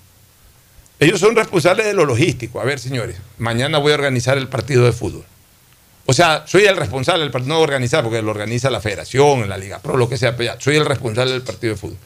Ellos 1.01 1.19
son 1.19 1.35
responsables 1.35 1.85
de 1.85 1.93
lo 1.93 2.05
logístico. 2.05 2.61
A 2.61 2.63
ver, 2.63 2.79
señores, 2.79 3.17
mañana 3.39 3.77
voy 3.79 3.91
a 3.91 3.95
organizar 3.95 4.37
el 4.37 4.47
partido 4.47 4.85
de 4.85 4.93
fútbol. 4.93 5.25
O 6.05 6.13
sea, 6.13 6.45
soy 6.47 6.63
el 6.65 6.77
responsable 6.77 7.23
del 7.23 7.31
partido, 7.31 7.55
no 7.55 7.59
organizar, 7.61 8.03
porque 8.03 8.21
lo 8.21 8.31
organiza 8.31 8.69
la 8.69 8.79
federación, 8.81 9.49
la 9.49 9.57
Liga 9.57 9.79
Pro, 9.79 9.97
lo 9.97 10.07
que 10.07 10.17
sea, 10.17 10.37
pero 10.37 10.53
ya, 10.53 10.61
soy 10.61 10.75
el 10.77 10.85
responsable 10.85 11.31
del 11.33 11.41
partido 11.41 11.73
de 11.73 11.79
fútbol. 11.79 11.97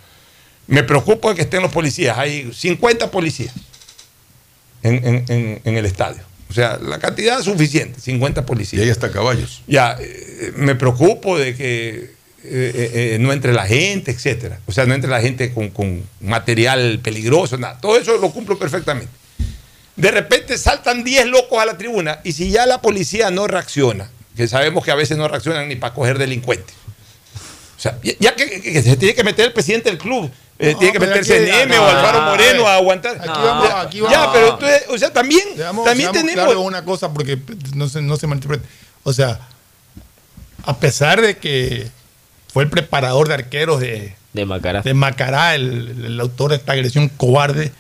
Me 0.67 0.83
preocupo 0.83 1.29
de 1.29 1.35
que 1.35 1.41
estén 1.43 1.61
los 1.61 1.71
policías. 1.71 2.17
Hay 2.17 2.51
50 2.53 3.11
policías 3.11 3.53
en, 4.81 4.95
en- 5.05 5.25
en- 5.27 5.61
en 5.63 5.77
el 5.77 5.85
estadio. 5.85 6.23
O 6.49 6.53
sea, 6.53 6.77
la 6.77 6.99
cantidad 6.99 7.37
es 7.39 7.45
suficiente, 7.45 7.99
50 7.99 8.45
policías. 8.45 8.79
Y 8.81 8.85
ahí 8.85 8.89
hasta 8.91 9.11
caballos. 9.11 9.61
Ya, 9.67 9.97
eh, 9.99 10.53
me 10.55 10.75
preocupo 10.75 11.37
de 11.37 11.55
que 11.55 12.14
eh, 12.47 12.71
eh, 12.75 12.91
eh, 13.15 13.17
no 13.19 13.33
entre 13.33 13.53
la 13.53 13.65
gente, 13.65 14.11
etcétera. 14.11 14.59
O 14.65 14.71
sea, 14.71 14.85
no 14.85 14.93
entre 14.93 15.09
la 15.09 15.21
gente 15.21 15.53
con, 15.53 15.69
con 15.69 16.03
material 16.21 16.99
peligroso, 17.03 17.57
nada. 17.57 17.79
Todo 17.79 17.97
eso 17.97 18.17
lo 18.17 18.31
cumplo 18.31 18.57
perfectamente. 18.59 19.11
De 19.95 20.11
repente 20.11 20.57
saltan 20.57 21.03
10 21.03 21.27
locos 21.27 21.59
a 21.61 21.65
la 21.65 21.77
tribuna 21.77 22.19
y 22.23 22.33
si 22.33 22.49
ya 22.51 22.65
la 22.65 22.81
policía 22.81 23.31
no 23.31 23.47
reacciona, 23.47 24.09
que 24.35 24.47
sabemos 24.47 24.83
que 24.83 24.91
a 24.91 24.95
veces 24.95 25.17
no 25.17 25.27
reaccionan 25.27 25.67
ni 25.69 25.75
para 25.77 25.93
coger 25.93 26.17
delincuentes. 26.17 26.75
O 27.77 27.81
sea, 27.81 27.97
ya- 28.19 28.35
que, 28.35 28.81
se 28.83 28.97
tiene 28.97 29.15
que 29.15 29.23
meter 29.23 29.45
el 29.45 29.53
presidente 29.53 29.89
del 29.89 29.97
club, 29.97 30.29
eh, 30.59 30.71
No, 30.73 30.79
tiene 30.79 30.93
que 30.93 30.99
meterse 30.99 31.45
NM 31.65 31.75
no, 31.75 31.83
o 31.83 31.87
Alfaro 31.87 32.21
no, 32.21 32.29
Moreno 32.29 32.67
a 32.67 32.75
aguantar. 32.75 33.17
Aquí 33.17 33.27
vamos, 33.27 33.69
aquí 33.75 34.01
vamos. 34.01 34.17
Ya, 34.17 34.31
pero 34.31 34.53
entonces, 34.53 34.83
o 34.89 34.97
sea, 34.97 35.11
también, 35.11 35.43
Seamos- 35.55 35.85
también 35.85 36.11
seamos 36.11 36.21
tenemos. 36.29 36.45
claros 36.45 36.65
una 36.65 36.83
cosa 36.85 37.11
porque 37.13 37.37
no 37.73 37.87
se, 37.89 38.01
no 38.01 38.15
se 38.17 38.27
malinterprete. 38.27 38.65
O 39.03 39.11
sea, 39.13 39.39
a 40.63 40.77
pesar 40.77 41.21
de 41.21 41.37
que 41.37 41.87
fue 42.55 42.63
el 42.63 42.69
preparador 42.69 43.27
de 43.27 43.33
arqueros 43.33 43.81
de, 43.81 44.15
De 44.31 44.45
Macará. 44.45 44.81
de 44.81 44.93
Macará, 44.93 45.55
el, 45.55 46.05
el 46.05 46.19
autor 46.21 46.51
de 46.51 46.55
esta 46.55 46.71
agresión 46.71 47.09
cobarde, 47.09 47.73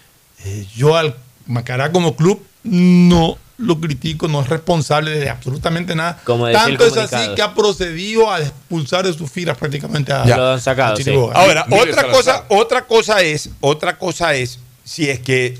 eh, 0.43 0.67
yo 0.75 0.97
al 0.97 1.15
Macará 1.45 1.93
como 1.93 2.17
club 2.17 2.45
no 2.63 3.37
lo 3.57 3.79
critico, 3.79 4.27
no 4.27 4.41
es 4.41 4.49
responsable 4.49 5.11
de 5.11 5.29
absolutamente 5.29 5.95
nada. 5.95 6.19
Como 6.25 6.51
Tanto 6.51 6.85
es 6.87 6.97
así 6.97 7.33
que 7.35 7.41
ha 7.41 7.53
procedido 7.53 8.29
a 8.29 8.41
expulsar 8.41 9.05
de 9.05 9.13
sus 9.13 9.31
filas 9.31 9.57
prácticamente 9.57 10.11
a, 10.11 10.25
Ya. 10.25 10.35
Lo 10.35 10.51
han 10.51 10.59
sacado, 10.59 10.95
a 10.95 10.97
sí. 10.97 11.05
Chiriboga. 11.05 11.35
Ahora, 11.35 11.65
otra 11.69 11.93
Salazar. 11.93 12.11
cosa, 12.11 12.45
otra 12.49 12.85
cosa 12.85 13.21
es, 13.21 13.49
otra 13.61 13.97
cosa 13.97 14.33
es 14.33 14.59
si 14.83 15.09
es 15.09 15.21
que 15.21 15.57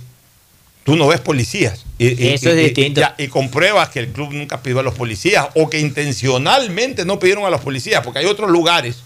tú 0.86 0.96
no 0.96 1.08
ves 1.08 1.20
policías 1.20 1.84
y, 1.98 2.08
y- 2.24 2.28
Eso 2.36 2.50
es 2.52 2.56
y- 2.56 2.60
y- 2.60 2.64
distinto. 2.66 3.02
ya, 3.02 3.16
y 3.18 3.28
compruebas 3.28 3.90
que 3.90 4.00
el 4.00 4.10
club 4.10 4.32
nunca 4.32 4.62
pidió 4.62 4.80
a 4.80 4.84
los 4.84 4.94
policías 4.94 5.48
o 5.56 5.70
que 5.70 5.80
intencionalmente 5.80 7.04
no 7.06 7.20
pidieron 7.20 7.44
a 7.46 7.50
los 7.50 7.60
policías, 7.62 8.02
porque 8.04 8.20
hay 8.20 8.26
otros 8.26 8.50
lugares, 8.50 8.98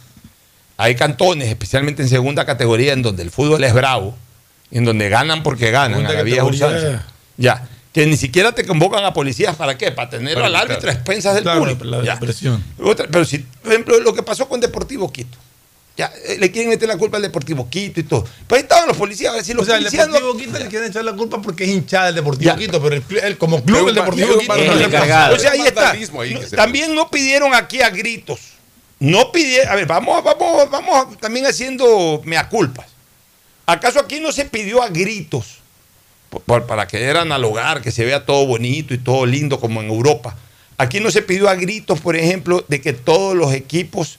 hay 0.78 0.94
cantones, 0.96 1.48
especialmente 1.50 2.02
en 2.04 2.10
segunda 2.10 2.46
categoría, 2.46 2.94
en 2.94 3.02
donde 3.02 3.24
el 3.24 3.32
fútbol 3.32 3.64
es 3.64 3.74
bravo, 3.74 4.16
en 4.72 4.86
donde 4.86 5.10
ganan 5.10 5.42
porque 5.42 5.72
ganan, 5.72 6.06
a 6.06 6.14
la 6.14 6.44
usanza. 6.44 7.06
Ya, 7.38 7.68
que 7.94 8.06
ni 8.06 8.18
siquiera 8.18 8.52
te 8.52 8.66
convocan 8.66 9.04
a 9.06 9.14
policías 9.14 9.56
para 9.56 9.78
qué, 9.78 9.92
para 9.92 10.10
tener 10.10 10.36
Para 10.36 10.48
al 10.48 10.56
árbitro 10.56 10.90
a 10.90 10.94
expensas 10.94 11.34
del 11.34 11.44
Claro, 11.44 11.62
público. 11.62 11.86
la 11.86 12.04
Ya. 12.04 12.20
presión. 12.20 12.64
Otra- 12.84 13.08
pero 13.10 13.26
si, 13.26 13.40
por 13.40 13.72
ejemplo, 13.72 14.00
lo 14.00 14.14
que 14.14 14.22
pasó 14.22 14.48
con 14.48 14.60
Deportivo 14.60 15.12
Quito. 15.12 15.38
Ya, 16.00 16.14
eh, 16.26 16.38
le 16.40 16.50
quieren 16.50 16.70
meter 16.70 16.88
la 16.88 16.98
culpa 16.98 17.18
al 17.18 17.24
Deportivo 17.24 17.70
Quito 17.70 18.00
y 18.00 18.04
todo. 18.04 18.24
Pero 18.48 18.56
ahí 18.56 18.62
estaban 18.62 18.88
los 18.88 18.96
policías. 18.96 19.34
a 19.34 19.36
ver 19.36 19.44
si 19.44 19.54
los 19.54 19.64
O 19.64 19.66
sea, 19.66 19.76
el 19.76 19.82
policías 19.84 20.08
no- 20.08 20.14
Deportivo 20.14 20.40
Quito 20.46 20.60
le 20.60 20.68
quieren 20.70 20.90
echar 20.90 21.04
la 21.04 21.12
culpa 21.14 21.42
porque 21.42 21.66
es 21.66 21.72
hinchada 21.72 22.06
del 22.06 22.16
Deportivo 22.16 22.46
Ya. 22.52 22.56
Quito, 22.56 22.82
pero 22.82 22.96
el, 22.96 23.38
como 23.38 23.62
club 23.62 23.76
Pero 23.78 23.90
el 23.90 23.96
Deportivo 23.96 24.38
Quito 24.38 24.48
para- 24.48 24.64
no 24.64 24.80
encargado. 24.80 25.36
O 25.36 25.40
sea, 25.40 25.52
ahí 25.52 25.62
está. 25.62 25.92
ahí 25.92 26.08
No, 26.34 26.40
también 26.56 26.96
no 26.96 27.12
pidieron 27.12 27.54
aquí 27.54 27.82
a 27.82 27.90
gritos. 27.90 28.40
No 29.00 29.32
pidieron. 29.34 29.72
A 29.72 29.76
ver, 29.76 29.88
vamos, 29.88 30.24
vamos, 30.24 30.70
vamos 30.72 31.18
también 31.20 31.46
haciendo 31.46 32.22
mea 32.24 32.48
culpas. 32.48 32.86
¿Acaso 33.66 34.00
aquí 34.00 34.22
no 34.22 34.32
se 34.32 34.46
pidió 34.46 34.82
a 34.82 34.88
gritos? 34.88 35.58
Por- 36.30 36.42
por- 36.44 36.66
para 36.66 36.88
querer 36.88 37.18
analogar, 37.18 37.82
que 37.82 37.92
se 37.92 38.06
vea 38.06 38.26
todo 38.26 38.46
bonito 38.46 38.94
y 38.94 39.00
todo 39.00 39.26
lindo 39.26 39.60
como 39.60 39.82
en 39.82 39.90
Europa. 39.90 40.38
Aquí 40.78 41.02
no 41.02 41.12
se 41.12 41.22
pidió 41.22 41.50
a 41.50 41.56
gritos, 41.56 42.00
por 42.00 42.16
ejemplo, 42.16 42.64
de 42.70 42.80
que 42.80 42.94
todos 42.94 43.36
los 43.36 43.54
equipos 43.54 44.18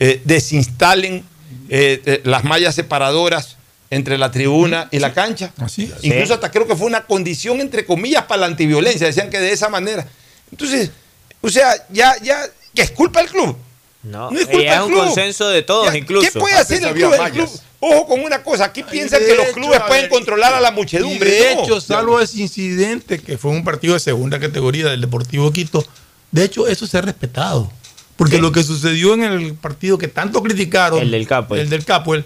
eh, 0.00 0.20
desinstalen 0.24 1.24
eh, 1.68 2.02
eh, 2.04 2.20
las 2.24 2.42
mallas 2.42 2.74
separadoras 2.74 3.56
entre 3.90 4.18
la 4.18 4.30
tribuna 4.30 4.88
y 4.90 4.98
la 4.98 5.12
cancha. 5.12 5.52
Así. 5.58 5.92
Incluso 6.02 6.34
hasta 6.34 6.50
creo 6.50 6.66
que 6.66 6.74
fue 6.76 6.86
una 6.86 7.04
condición, 7.06 7.60
entre 7.60 7.84
comillas, 7.86 8.24
para 8.24 8.40
la 8.42 8.46
antiviolencia. 8.46 9.06
Decían 9.06 9.30
que 9.30 9.38
de 9.38 9.52
esa 9.52 9.68
manera. 9.68 10.06
Entonces, 10.50 10.90
o 11.40 11.48
sea, 11.48 11.72
ya, 11.90 12.14
ya, 12.22 12.40
que 12.74 12.82
es 12.82 12.90
culpa 12.90 13.20
del 13.20 13.28
club. 13.30 13.56
No, 14.02 14.30
No 14.30 14.38
es 14.38 14.46
culpa 14.46 14.62
es 14.62 14.70
del 14.70 14.80
un 14.82 14.88
club. 14.88 15.04
consenso 15.04 15.48
de 15.48 15.62
todos 15.62 15.92
Ya, 15.92 15.98
incluso. 15.98 16.30
¿Qué 16.32 16.38
puede 16.40 16.54
hacer 16.56 16.82
el 16.84 16.94
club? 16.94 17.12
El 17.14 17.32
club- 17.32 17.60
Ojo 17.82 18.06
con 18.08 18.20
una 18.20 18.42
cosa, 18.42 18.66
aquí 18.66 18.82
piensan 18.82 19.20
que 19.20 19.34
los 19.34 19.46
hecho, 19.46 19.54
clubes 19.54 19.80
a 19.80 19.86
pueden 19.86 20.02
ver, 20.02 20.10
controlar 20.10 20.52
a 20.52 20.60
la 20.60 20.70
muchedumbre. 20.70 21.30
de 21.30 21.54
no. 21.54 21.62
hecho, 21.62 21.80
salvo 21.80 22.20
ese 22.20 22.42
incidente 22.42 23.18
que 23.18 23.38
fue 23.38 23.52
un 23.52 23.64
partido 23.64 23.94
de 23.94 24.00
segunda 24.00 24.38
categoría 24.38 24.88
del 24.90 25.00
Deportivo 25.00 25.50
Quito, 25.50 25.82
de 26.30 26.44
hecho, 26.44 26.68
eso 26.68 26.86
se 26.86 26.98
ha 26.98 27.00
respetado. 27.00 27.72
Porque 28.20 28.38
lo 28.38 28.52
que 28.52 28.62
sucedió 28.62 29.14
en 29.14 29.22
el 29.24 29.54
partido 29.54 29.96
que 29.96 30.06
tanto 30.08 30.42
criticaron, 30.42 31.00
El 31.00 31.10
del 31.10 31.26
Capoel. 31.26 31.62
el 31.62 31.70
del 31.70 31.84
Capoel, 31.86 32.24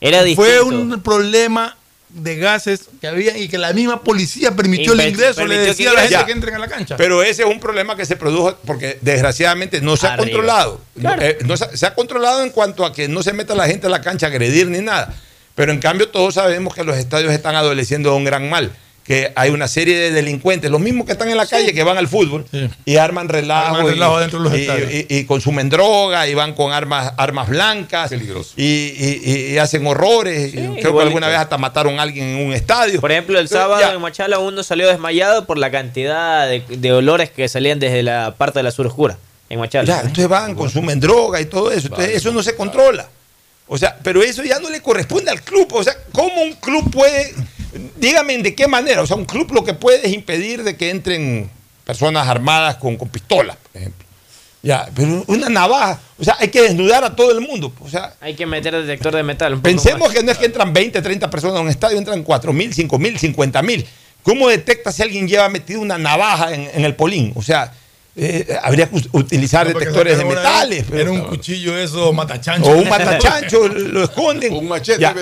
Era 0.00 0.18
fue 0.34 0.54
distinto. 0.58 0.66
un 0.96 1.00
problema 1.02 1.76
de 2.08 2.34
gases 2.36 2.88
que 3.00 3.06
había 3.06 3.38
y 3.38 3.48
que 3.48 3.56
la 3.56 3.72
misma 3.72 4.02
policía 4.02 4.56
permitió 4.56 4.92
el 4.94 5.00
ingreso, 5.02 5.46
le 5.46 5.54
permitió 5.54 5.66
decía 5.68 5.84
que 5.84 5.90
a 5.90 5.94
la 5.94 6.00
gente 6.00 6.14
Ya. 6.16 6.26
que 6.26 6.32
entren 6.32 6.54
a 6.56 6.58
la 6.58 6.66
cancha. 6.66 6.96
Pero 6.96 7.22
ese 7.22 7.42
es 7.44 7.48
un 7.48 7.60
problema 7.60 7.94
que 7.94 8.04
se 8.04 8.16
produjo 8.16 8.56
porque 8.66 8.98
desgraciadamente 9.02 9.80
no 9.80 9.96
se 9.96 10.08
ha 10.08 10.16
controlado. 10.16 10.80
Claro. 10.98 11.22
Eh, 11.22 11.38
no 11.46 11.56
se, 11.56 11.76
se 11.76 11.86
ha 11.86 11.94
controlado 11.94 12.42
en 12.42 12.50
cuanto 12.50 12.84
a 12.84 12.92
que 12.92 13.06
no 13.06 13.22
se 13.22 13.32
meta 13.32 13.54
la 13.54 13.68
gente 13.68 13.86
a 13.86 13.90
la 13.90 14.00
cancha 14.00 14.26
a 14.26 14.30
agredir 14.30 14.66
ni 14.66 14.80
nada. 14.80 15.14
Pero 15.54 15.70
en 15.70 15.78
cambio 15.78 16.08
todos 16.08 16.34
sabemos 16.34 16.74
que 16.74 16.82
los 16.82 16.96
estadios 16.96 17.32
están 17.32 17.54
adoleciendo 17.54 18.10
de 18.10 18.16
un 18.16 18.24
gran 18.24 18.50
mal. 18.50 18.72
Que 19.10 19.32
hay 19.34 19.50
una 19.50 19.66
serie 19.66 19.98
de 19.98 20.12
delincuentes, 20.12 20.70
los 20.70 20.80
mismos 20.80 21.04
que 21.04 21.12
están 21.12 21.28
en 21.30 21.36
la 21.36 21.44
calle, 21.46 21.74
que 21.74 21.82
van 21.82 21.98
al 21.98 22.06
fútbol 22.06 22.46
y 22.84 22.96
arman 22.96 23.28
relajo, 23.28 23.74
Arman 23.74 23.86
y- 23.86 23.90
relajo 23.90 24.20
dentro 24.20 24.38
de 24.38 24.44
los 24.48 24.56
y, 24.56 24.60
estadios. 24.60 24.90
y- 24.92 25.06
y 25.08 25.24
consumen 25.24 25.68
droga 25.68 26.28
y 26.28 26.34
van 26.34 26.54
con 26.54 26.72
armas, 26.72 27.12
armas 27.16 27.48
blancas 27.48 28.12
y, 28.12 28.62
y- 28.62 29.20
y- 29.24 29.52
y 29.54 29.58
hacen 29.58 29.84
horrores. 29.84 30.54
Y 30.54 30.58
Creo 30.80 30.96
que 30.96 31.02
alguna 31.02 31.26
vez 31.26 31.38
hasta 31.38 31.58
mataron 31.58 31.98
a 31.98 32.02
alguien 32.02 32.24
en 32.24 32.46
un 32.46 32.52
estadio. 32.52 33.00
Por 33.00 33.10
ejemplo, 33.10 33.36
el 33.38 33.46
Entonces, 33.46 33.58
sábado 33.64 33.80
ya. 33.80 33.92
en 33.94 34.00
Machala 34.00 34.38
uno 34.38 34.62
salió 34.62 34.86
desmayado 34.86 35.44
por 35.44 35.58
la 35.58 35.72
cantidad 35.72 36.46
de, 36.48 36.62
de 36.68 36.92
olores 36.92 37.30
que 37.30 37.48
salían 37.48 37.80
desde 37.80 38.04
la 38.04 38.36
parte 38.38 38.60
de 38.60 38.62
la 38.62 38.70
sur 38.70 38.86
oscura 38.86 39.18
en 39.48 39.58
Machala. 39.58 39.88
Ya, 39.88 40.00
entonces 40.02 40.28
van, 40.28 40.54
consumen 40.54 41.00
droga 41.00 41.40
y 41.40 41.46
todo 41.46 41.72
eso. 41.72 41.88
Entonces 41.88 42.14
eso 42.14 42.30
no 42.30 42.44
se 42.44 42.54
controla. 42.54 43.08
O 43.66 43.76
sea, 43.76 43.96
pero 44.04 44.22
eso 44.22 44.44
ya 44.44 44.60
no 44.60 44.70
le 44.70 44.80
corresponde 44.80 45.32
al 45.32 45.42
club. 45.42 45.66
O 45.72 45.82
sea, 45.82 45.94
¿cómo 46.12 46.42
un 46.42 46.52
club 46.54 46.90
puede, 46.92 47.34
dígame 47.96 48.38
de 48.38 48.54
qué 48.54 48.66
manera? 48.68 49.02
O 49.02 49.06
sea, 49.06 49.16
un 49.16 49.24
club 49.24 49.52
lo 49.52 49.64
que 49.64 49.74
puede 49.74 50.06
es 50.06 50.12
impedir 50.12 50.62
de 50.64 50.76
que 50.76 50.90
entren 50.90 51.50
personas 51.84 52.28
armadas 52.28 52.76
con, 52.76 52.96
con 52.96 53.08
pistolas, 53.08 53.56
por 53.56 53.80
ejemplo. 53.80 54.06
Ya, 54.62 54.90
pero 54.94 55.24
una 55.26 55.48
navaja, 55.48 55.98
o 56.18 56.24
sea, 56.24 56.36
hay 56.38 56.48
que 56.48 56.60
desnudar 56.60 57.02
a 57.02 57.16
todo 57.16 57.32
el 57.32 57.40
mundo. 57.40 57.72
O 57.80 57.88
sea, 57.88 58.14
Hay 58.20 58.34
que 58.34 58.44
meter 58.44 58.74
detector 58.74 59.14
de 59.14 59.22
metal. 59.22 59.54
un 59.54 59.60
poco 59.60 59.70
pensemos 59.70 60.08
más. 60.08 60.16
que 60.16 60.22
no 60.22 60.30
es 60.32 60.38
que 60.38 60.44
entran 60.46 60.72
20, 60.72 61.00
30 61.00 61.30
personas 61.30 61.56
a 61.56 61.60
un 61.60 61.68
estadio, 61.70 61.96
entran 61.96 62.22
4 62.22 62.52
mil, 62.52 62.74
5 62.74 62.98
mil, 62.98 63.18
50 63.18 63.62
mil. 63.62 63.86
¿Cómo 64.22 64.48
detecta 64.48 64.92
si 64.92 65.02
alguien 65.02 65.26
lleva 65.26 65.48
metido 65.48 65.80
una 65.80 65.96
navaja 65.96 66.52
en, 66.54 66.68
en 66.74 66.84
el 66.84 66.94
polín? 66.94 67.32
O 67.36 67.42
sea, 67.42 67.72
eh, 68.16 68.56
habría 68.62 68.88
que 68.90 68.96
utilizar 69.12 69.66
No, 69.68 69.78
detectores 69.78 70.18
de 70.18 70.24
metales. 70.24 70.84
pero- 70.90 71.00
Era 71.02 71.10
un 71.12 71.20
cuchillo 71.22 71.78
eso, 71.78 72.12
matachancho. 72.12 72.68
o 72.68 72.74
un 72.76 72.88
matachancho, 72.88 73.68
lo 73.68 74.02
esconden. 74.04 74.52
Un 74.52 74.68
machete. 74.68 75.00
Ya. 75.00 75.14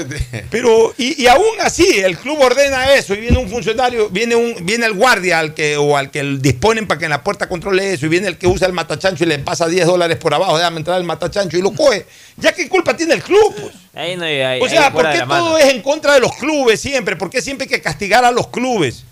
Pero, 0.51 0.95
y, 0.97 1.23
y 1.23 1.27
aún 1.27 1.45
así, 1.61 1.87
el 1.99 2.17
club 2.19 2.39
ordena 2.41 2.95
eso 2.95 3.15
y 3.15 3.21
viene 3.21 3.39
un 3.39 3.49
funcionario, 3.49 4.09
viene 4.09 4.35
un 4.37 4.57
viene 4.65 4.87
el 4.87 4.95
guardia 4.95 5.39
al 5.39 5.55
que, 5.55 5.77
o 5.77 5.97
al 5.97 6.11
que 6.11 6.23
disponen 6.41 6.87
para 6.87 6.99
que 6.99 7.05
en 7.05 7.11
la 7.11 7.23
puerta 7.23 7.49
controle 7.49 7.93
eso, 7.93 8.07
y 8.07 8.09
viene 8.09 8.27
el 8.29 8.39
que 8.39 8.47
usa 8.47 8.67
el 8.67 8.73
matachancho 8.73 9.25
y 9.25 9.27
le 9.27 9.39
pasa 9.39 9.67
10 9.69 9.87
dólares 9.87 10.17
por 10.17 10.33
abajo, 10.35 10.57
déjame 10.57 10.79
entrar 10.79 10.99
el 10.99 11.05
matachancho 11.05 11.57
y 11.59 11.63
lo 11.63 11.73
coge. 11.73 12.07
¿Ya 12.37 12.53
qué 12.53 12.69
culpa 12.69 12.97
tiene 12.97 13.15
el 13.15 13.23
club? 13.23 13.55
pues? 13.61 13.75
Ahí 13.95 14.17
no 14.17 14.25
hay, 14.25 14.41
ahí- 14.41 14.61
O 14.61 14.65
ahí 14.65 14.71
sea, 14.71 14.93
¿por 14.93 15.11
qué 15.11 15.25
mano. 15.25 15.45
todo 15.47 15.59
es 15.59 15.67
en 15.67 15.83
contra 15.83 16.15
de 16.15 16.21
los 16.21 16.35
clubes 16.37 16.81
siempre? 16.81 17.17
¿Por 17.17 17.29
qué 17.31 17.43
siempre 17.43 17.65
hay 17.65 17.69
que 17.69 17.83
castigar 17.83 18.25
a 18.25 18.31
los 18.31 18.49
clubes? 18.49 19.05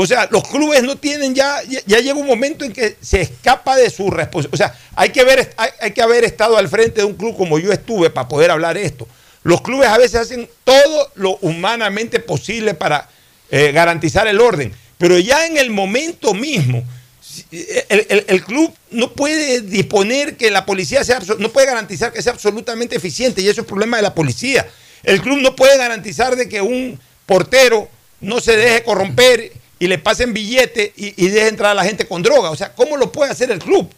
O 0.00 0.06
sea, 0.06 0.28
los 0.30 0.46
clubes 0.46 0.84
no 0.84 0.96
tienen 0.96 1.34
ya, 1.34 1.60
ya, 1.64 1.98
llega 1.98 2.14
un 2.14 2.26
momento 2.28 2.64
en 2.64 2.72
que 2.72 2.96
se 3.00 3.20
escapa 3.20 3.74
de 3.74 3.90
su 3.90 4.08
responsabilidad. 4.12 4.54
O 4.54 4.56
sea, 4.56 4.78
hay 4.94 5.08
que, 5.10 5.24
ver, 5.24 5.52
hay, 5.56 5.90
que 5.90 6.00
haber 6.00 6.22
estado 6.22 6.56
al 6.56 6.68
frente 6.68 7.00
de 7.00 7.04
un 7.04 7.14
club 7.14 7.36
como 7.36 7.58
yo 7.58 7.72
estuve 7.72 8.08
para 8.08 8.28
poder 8.28 8.52
hablar 8.52 8.76
esto. 8.78 9.08
Los 9.42 9.60
clubes 9.60 9.88
a 9.88 9.98
veces 9.98 10.20
hacen 10.20 10.48
todo 10.62 11.10
lo 11.16 11.36
humanamente 11.38 12.20
posible 12.20 12.74
para 12.74 13.08
eh, 13.50 13.72
garantizar 13.72 14.28
el 14.28 14.40
orden, 14.40 14.72
pero 14.98 15.18
ya 15.18 15.46
en 15.46 15.56
el 15.56 15.70
momento 15.70 16.32
mismo, 16.32 16.84
si- 17.20 17.44
el, 17.88 18.24
el- 18.28 18.44
club 18.44 18.72
no 18.92 19.12
puede 19.14 19.62
disponer 19.62 20.36
que 20.36 20.52
la 20.52 20.64
policía 20.64 21.02
sea, 21.02 21.18
no 21.40 21.48
puede 21.48 21.66
garantizar 21.66 22.12
que 22.12 22.22
sea 22.22 22.34
absolutamente 22.34 22.94
eficiente 22.94 23.42
y 23.42 23.48
eso 23.48 23.62
es 23.62 23.66
problema 23.66 23.96
de 23.96 24.04
la 24.04 24.14
policía. 24.14 24.64
El 25.02 25.20
club 25.22 25.38
no 25.38 25.56
puede 25.56 25.76
garantizar 25.76 26.36
de 26.36 26.48
que 26.48 26.60
un 26.60 27.00
portero 27.26 27.88
no 28.20 28.40
se 28.40 28.56
deje 28.56 28.84
corromper 28.84 29.57
y 29.78 29.86
le 29.86 29.98
pasen 29.98 30.32
billete 30.34 30.92
y, 30.96 31.14
y 31.24 31.28
deje 31.28 31.48
entrar 31.48 31.72
a 31.72 31.74
la 31.74 31.84
gente 31.84 32.06
con 32.06 32.22
droga. 32.22 32.50
O 32.50 32.56
sea, 32.56 32.74
¿cómo 32.74 32.96
lo 32.96 33.12
puede 33.12 33.30
hacer 33.30 33.50
el 33.50 33.58
club? 33.58 33.88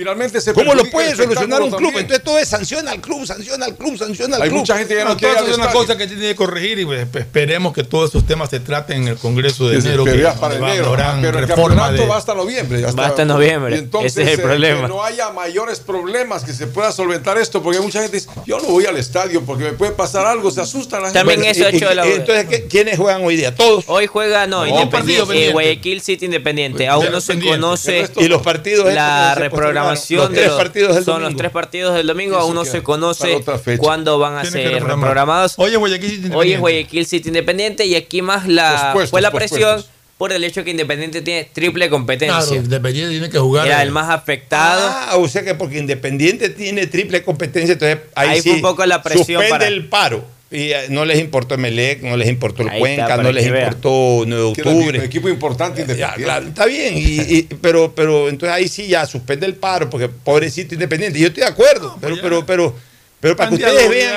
Finalmente 0.00 0.40
se 0.40 0.54
¿Cómo 0.54 0.72
lo 0.74 0.84
puede 0.86 1.14
solucionar 1.14 1.60
un 1.60 1.68
club? 1.68 1.80
también. 1.82 1.98
Entonces 2.04 2.24
todo 2.24 2.38
es 2.38 2.48
sanciona 2.48 2.92
al 2.92 3.02
club, 3.02 3.26
sanciona 3.26 3.66
al 3.66 3.76
club, 3.76 3.98
sanciona 3.98 4.36
al 4.36 4.42
Hay 4.42 4.48
club. 4.48 4.60
mucha 4.60 4.78
gente 4.78 4.94
que 4.94 5.00
ya 5.00 5.04
no 5.04 5.10
No, 5.10 5.16
quiere 5.18 5.34
eso 5.34 5.46
es 5.46 5.56
una 5.58 5.70
cosa 5.70 5.98
que 5.98 6.06
tiene 6.06 6.22
que 6.22 6.34
corregir 6.36 6.78
y 6.78 6.86
pues, 6.86 7.06
esperemos 7.16 7.74
que 7.74 7.84
todos 7.84 8.08
esos 8.08 8.26
temas 8.26 8.48
se 8.48 8.60
traten 8.60 9.02
en 9.02 9.08
el 9.08 9.16
Congreso 9.18 9.68
de 9.68 9.78
Que 9.78 9.88
enero. 9.88 10.04
que 10.06 10.12
para 10.40 10.58
va- 10.58 10.72
enero. 10.72 10.96
Pero 11.20 11.38
el 11.38 11.46
campeonato 11.46 11.92
de- 11.92 12.06
va 12.06 12.16
hasta 12.16 12.32
noviembre. 12.34 12.80
Va 12.98 13.06
hasta 13.08 13.26
noviembre. 13.26 13.76
Y 13.76 13.78
entonces, 13.80 14.12
Ese 14.16 14.22
es 14.22 14.28
el 14.28 14.40
eh, 14.40 14.42
problema. 14.42 14.80
Que 14.80 14.88
no 14.88 15.04
haya 15.04 15.28
mayores 15.32 15.80
problemas, 15.80 16.44
que 16.44 16.54
se 16.54 16.66
pueda 16.66 16.92
solventar 16.92 17.36
esto, 17.36 17.62
porque 17.62 17.78
mucha 17.80 18.00
gente 18.00 18.16
dice, 18.16 18.30
yo 18.46 18.58
no 18.58 18.68
voy 18.68 18.86
al 18.86 18.96
estadio 18.96 19.42
porque 19.42 19.64
me 19.64 19.72
puede 19.74 19.92
pasar 19.92 20.24
algo, 20.24 20.50
se 20.50 20.62
asustan 20.62 21.02
la 21.02 21.08
gente. 21.08 21.18
También 21.18 21.44
eso 21.44 21.66
ha 21.66 21.68
hecho 21.68 21.92
y- 21.92 21.94
la- 21.94 22.08
y 22.08 22.12
entonces, 22.12 22.46
¿qué- 22.46 22.64
¿quiénes 22.68 22.96
juegan 22.96 23.22
hoy 23.22 23.36
día? 23.36 23.54
Todos. 23.54 23.84
Hoy 23.86 24.06
juega, 24.06 24.46
no, 24.46 24.60
No, 24.60 24.66
Independiente, 24.66 25.26
partido 25.26 25.32
eh. 25.34 25.52
Guayaquil 25.52 26.00
City 26.00 26.24
Independiente. 26.24 26.88
Aún 26.88 27.12
no 27.12 27.20
se 27.20 27.38
conoce 27.38 28.08
Y 28.16 28.28
los 28.28 28.40
partidos 28.40 28.90
la 28.94 29.32
que 29.34 29.40
reprogramación 29.42 29.89
postergaron. 29.94 30.26
Los 30.26 30.30
de 30.30 30.34
tres 30.36 30.48
los, 30.48 30.56
partidos 30.58 30.94
del 30.96 31.04
son 31.04 31.14
domingo. 31.14 31.28
los 31.30 31.36
tres 31.38 31.50
partidos 31.52 31.94
del 31.94 32.06
domingo. 32.06 32.32
Eso 32.36 32.40
Aún 32.42 32.54
no 32.54 32.64
se 32.64 32.82
conoce 32.82 33.44
cuándo 33.78 34.18
van 34.18 34.36
a 34.38 34.42
Tiene 34.42 34.70
ser 34.70 34.84
reprogramados. 34.84 35.54
Hoy 35.56 35.72
es 35.72 35.78
Guayaquil 35.78 36.10
City 36.10 36.18
Hoy 36.18 36.22
es 36.22 36.28
Independiente. 36.30 36.60
Guayaquil 36.60 37.06
City 37.06 37.28
Independiente 37.28 37.86
y 37.86 37.94
aquí 37.94 38.22
más 38.22 38.46
la 38.48 38.94
fue 39.10 39.20
la 39.20 39.30
presión 39.30 39.84
por 40.18 40.32
el 40.32 40.44
hecho 40.44 40.62
que 40.64 40.70
Independiente 40.70 41.22
tiene 41.22 41.44
triple 41.50 41.88
competencia. 41.88 42.36
Claro, 42.38 42.54
Independiente 42.54 43.10
tiene 43.12 43.30
que 43.30 43.38
jugar. 43.38 43.66
Era 43.66 43.80
eh, 43.80 43.84
el 43.84 43.90
más 43.90 44.10
afectado. 44.10 44.82
Ah, 44.92 45.16
o 45.16 45.26
sea 45.28 45.42
que 45.42 45.54
porque 45.54 45.78
Independiente 45.78 46.50
tiene 46.50 46.86
triple 46.86 47.22
competencia, 47.22 47.72
entonces 47.72 48.00
ahí, 48.14 48.28
Ahí 48.28 48.42
sí 48.42 48.48
fue 48.50 48.56
un 48.56 48.62
poco 48.62 48.84
la 48.84 49.02
presión 49.02 49.24
suspende 49.26 49.48
para- 49.50 49.66
el 49.66 49.88
paro. 49.88 50.22
Y 50.52 50.72
eh, 50.72 50.86
no 50.88 51.04
les 51.04 51.20
importó 51.20 51.54
Emelec, 51.54 52.02
no 52.02 52.16
les 52.16 52.28
importó 52.28 52.62
el 52.62 52.70
Ahí 52.70 52.80
Cuenca, 52.80 53.02
está, 53.02 53.16
no 53.22 53.30
les 53.30 53.46
importó 53.46 54.24
9 54.26 54.26
de 54.26 54.34
era 54.34 54.70
un 54.70 54.76
octubre. 54.78 55.04
equipo 55.04 55.28
importante 55.28 55.76
Ya, 55.78 55.82
independiente. 55.82 56.22
claro, 56.24 56.46
está 56.48 56.66
bien, 56.66 56.98
y- 56.98 57.36
y- 57.38 57.42
pero, 57.62 57.94
pero 57.94 58.28
entonces 58.28 58.56
ahí 58.56 58.66
sí 58.66 58.88
ya 58.88 59.06
suspende 59.06 59.46
el 59.46 59.54
paro, 59.54 59.88
porque 59.88 60.08
pobrecito 60.08 60.74
Independiente. 60.74 61.20
Yo 61.20 61.28
estoy 61.28 61.42
de 61.44 61.48
acuerdo, 61.48 61.96
pero, 62.00 62.16
pero, 62.20 62.44
pero, 62.46 62.74
pero 63.20 63.36
para 63.36 63.48
que 63.50 63.54
ustedes 63.56 63.88
vean. 63.88 64.16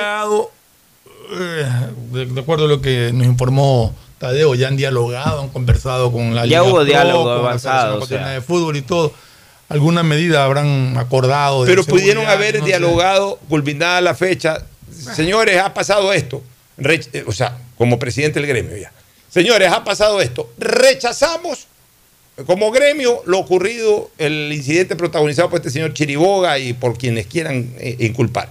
eh, 1.32 1.66
de, 2.12 2.40
acuerdo 2.40 2.64
a 2.64 2.68
lo 2.68 2.80
que 2.80 3.10
nos 3.14 3.26
informó 3.26 3.94
Tadeo, 4.18 4.54
ya 4.54 4.68
han 4.68 4.76
dialogado, 4.76 5.40
han 5.42 5.48
conversado 5.50 6.10
con 6.12 6.34
la 6.34 6.42
Ya 6.42 6.60
Liga 6.60 6.62
hubo 6.64 6.74
Pro, 6.76 6.84
diálogo 6.84 7.24
con 7.24 7.32
la 7.34 7.38
avanzado, 7.40 7.92
Federación 8.00 8.20
o 8.22 8.24
sea. 8.24 8.34
de 8.34 8.40
Fútbol 8.40 8.76
y 8.76 8.82
todo. 8.82 9.12
Alguna 9.68 10.02
medida 10.02 10.44
habrán 10.44 10.96
acordado. 10.98 11.64
de 11.64 11.70
Pero 11.70 11.84
pudieron 11.84 12.26
haber 12.26 12.56
no 12.58 12.60
sé. 12.64 12.66
dialogado, 12.66 13.38
culminada 13.48 14.00
la 14.00 14.14
fecha. 14.14 14.62
Señores, 15.14 15.58
ha 15.58 15.72
pasado 15.74 16.12
esto. 16.12 16.42
Eh, 16.78 17.24
o 17.26 17.32
sea, 17.32 17.58
como 17.76 17.98
presidente 17.98 18.40
del 18.40 18.48
gremio 18.48 18.76
ya. 18.76 18.92
Señores, 19.30 19.70
ha 19.72 19.84
pasado 19.84 20.20
esto. 20.20 20.52
Rechazamos 20.58 21.66
como 22.46 22.72
gremio 22.72 23.22
lo 23.26 23.38
ocurrido, 23.38 24.10
el 24.18 24.52
incidente 24.52 24.96
protagonizado 24.96 25.50
por 25.50 25.58
este 25.58 25.70
señor 25.70 25.94
Chiriboga 25.94 26.58
y 26.58 26.72
por 26.72 26.98
quienes 26.98 27.26
quieran 27.26 27.72
eh, 27.78 27.96
inculpar. 28.00 28.48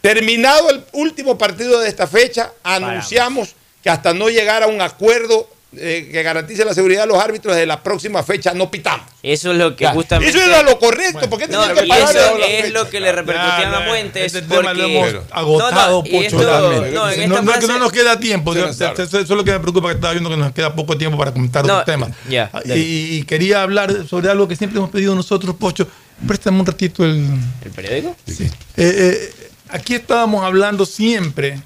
Terminado 0.00 0.70
el 0.70 0.84
último 0.92 1.38
partido 1.38 1.80
de 1.80 1.88
esta 1.88 2.06
fecha, 2.06 2.52
anunciamos 2.64 3.54
que 3.82 3.90
hasta 3.90 4.14
no 4.14 4.28
llegar 4.28 4.62
a 4.62 4.66
un 4.66 4.80
acuerdo 4.80 5.48
eh, 5.76 6.08
que 6.10 6.22
garantice 6.22 6.64
la 6.64 6.72
seguridad 6.74 7.02
de 7.02 7.08
los 7.08 7.18
árbitros 7.18 7.54
de 7.56 7.66
la 7.66 7.82
próxima 7.82 8.22
fecha 8.22 8.54
no 8.54 8.70
pitamos. 8.70 9.06
Eso 9.22 9.50
es 9.52 9.58
lo 9.58 9.74
que 9.76 9.86
justamente. 9.88 10.36
Eso 10.38 10.46
era 10.46 10.62
lo 10.62 10.78
correcto, 10.78 11.28
¿por 11.28 11.38
qué 11.38 11.48
No, 11.48 11.62
que 11.74 11.84
y 11.84 11.88
parar 11.88 12.10
eso 12.16 12.36
es 12.36 12.56
fecha? 12.62 12.68
lo 12.68 12.88
que 12.88 13.00
le 13.00 13.12
repercutía 13.12 13.60
Ya, 13.60 13.68
a 13.76 13.80
no, 13.80 13.86
Fuentes. 13.88 14.34
este 14.34 14.42
tema 14.42 14.72
lo 14.72 14.84
porque- 14.84 14.98
hemos 14.98 15.22
agotado, 15.32 16.02
No, 16.02 16.10
no, 16.10 16.20
esto- 16.22 16.38
no, 16.38 16.72
en 16.72 16.94
No, 16.94 17.08
esta 17.10 17.42
no 17.42 17.52
es 17.52 17.58
que 17.58 17.66
no 17.66 17.78
nos 17.78 17.92
queda 17.92 18.18
tiempo. 18.20 18.54
Sí, 18.54 18.60
eso 18.60 18.92
eso 19.02 19.18
es 19.18 19.28
lo 19.28 19.44
que 19.44 19.52
me 19.52 19.60
preocupa, 19.60 19.88
que 19.88 19.94
estaba 19.96 20.12
viendo 20.12 20.30
que 20.30 20.36
nos 20.36 20.52
queda 20.52 20.74
poco 20.74 20.96
tiempo 20.96 21.18
para 21.18 21.32
comentar 21.32 21.64
No, 21.66 21.72
otros 21.74 21.86
temas. 21.86 22.10
ya, 22.30 22.48
Ah, 22.52 22.60
dale. 22.64 22.78
y, 22.80 23.16
y 23.18 23.22
quería 23.24 23.62
hablar 23.62 24.06
sobre 24.08 24.30
algo 24.30 24.46
que 24.48 24.56
siempre 24.56 24.78
hemos 24.78 24.90
pedido 24.90 25.14
nosotros, 25.14 25.56
Pocho. 25.56 25.86
Préstame 26.26 26.60
un 26.60 26.64
ratito 26.66 27.04
el... 27.04 27.26
¿El 27.62 27.70
periódico? 27.72 28.16
Eh, 28.28 28.38
eh, 28.76 29.34
aquí 29.68 29.94
estábamos 29.96 30.42
hablando 30.44 30.86
siempre 30.86 31.60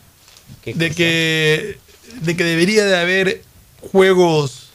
¿Qué 0.64 0.74
de 0.74 0.90
que, 0.90 1.78
de 2.22 2.36
que 2.36 2.42
debería 2.44 2.84
de 2.84 2.96
haber 2.98 3.42
juegos, 3.80 4.70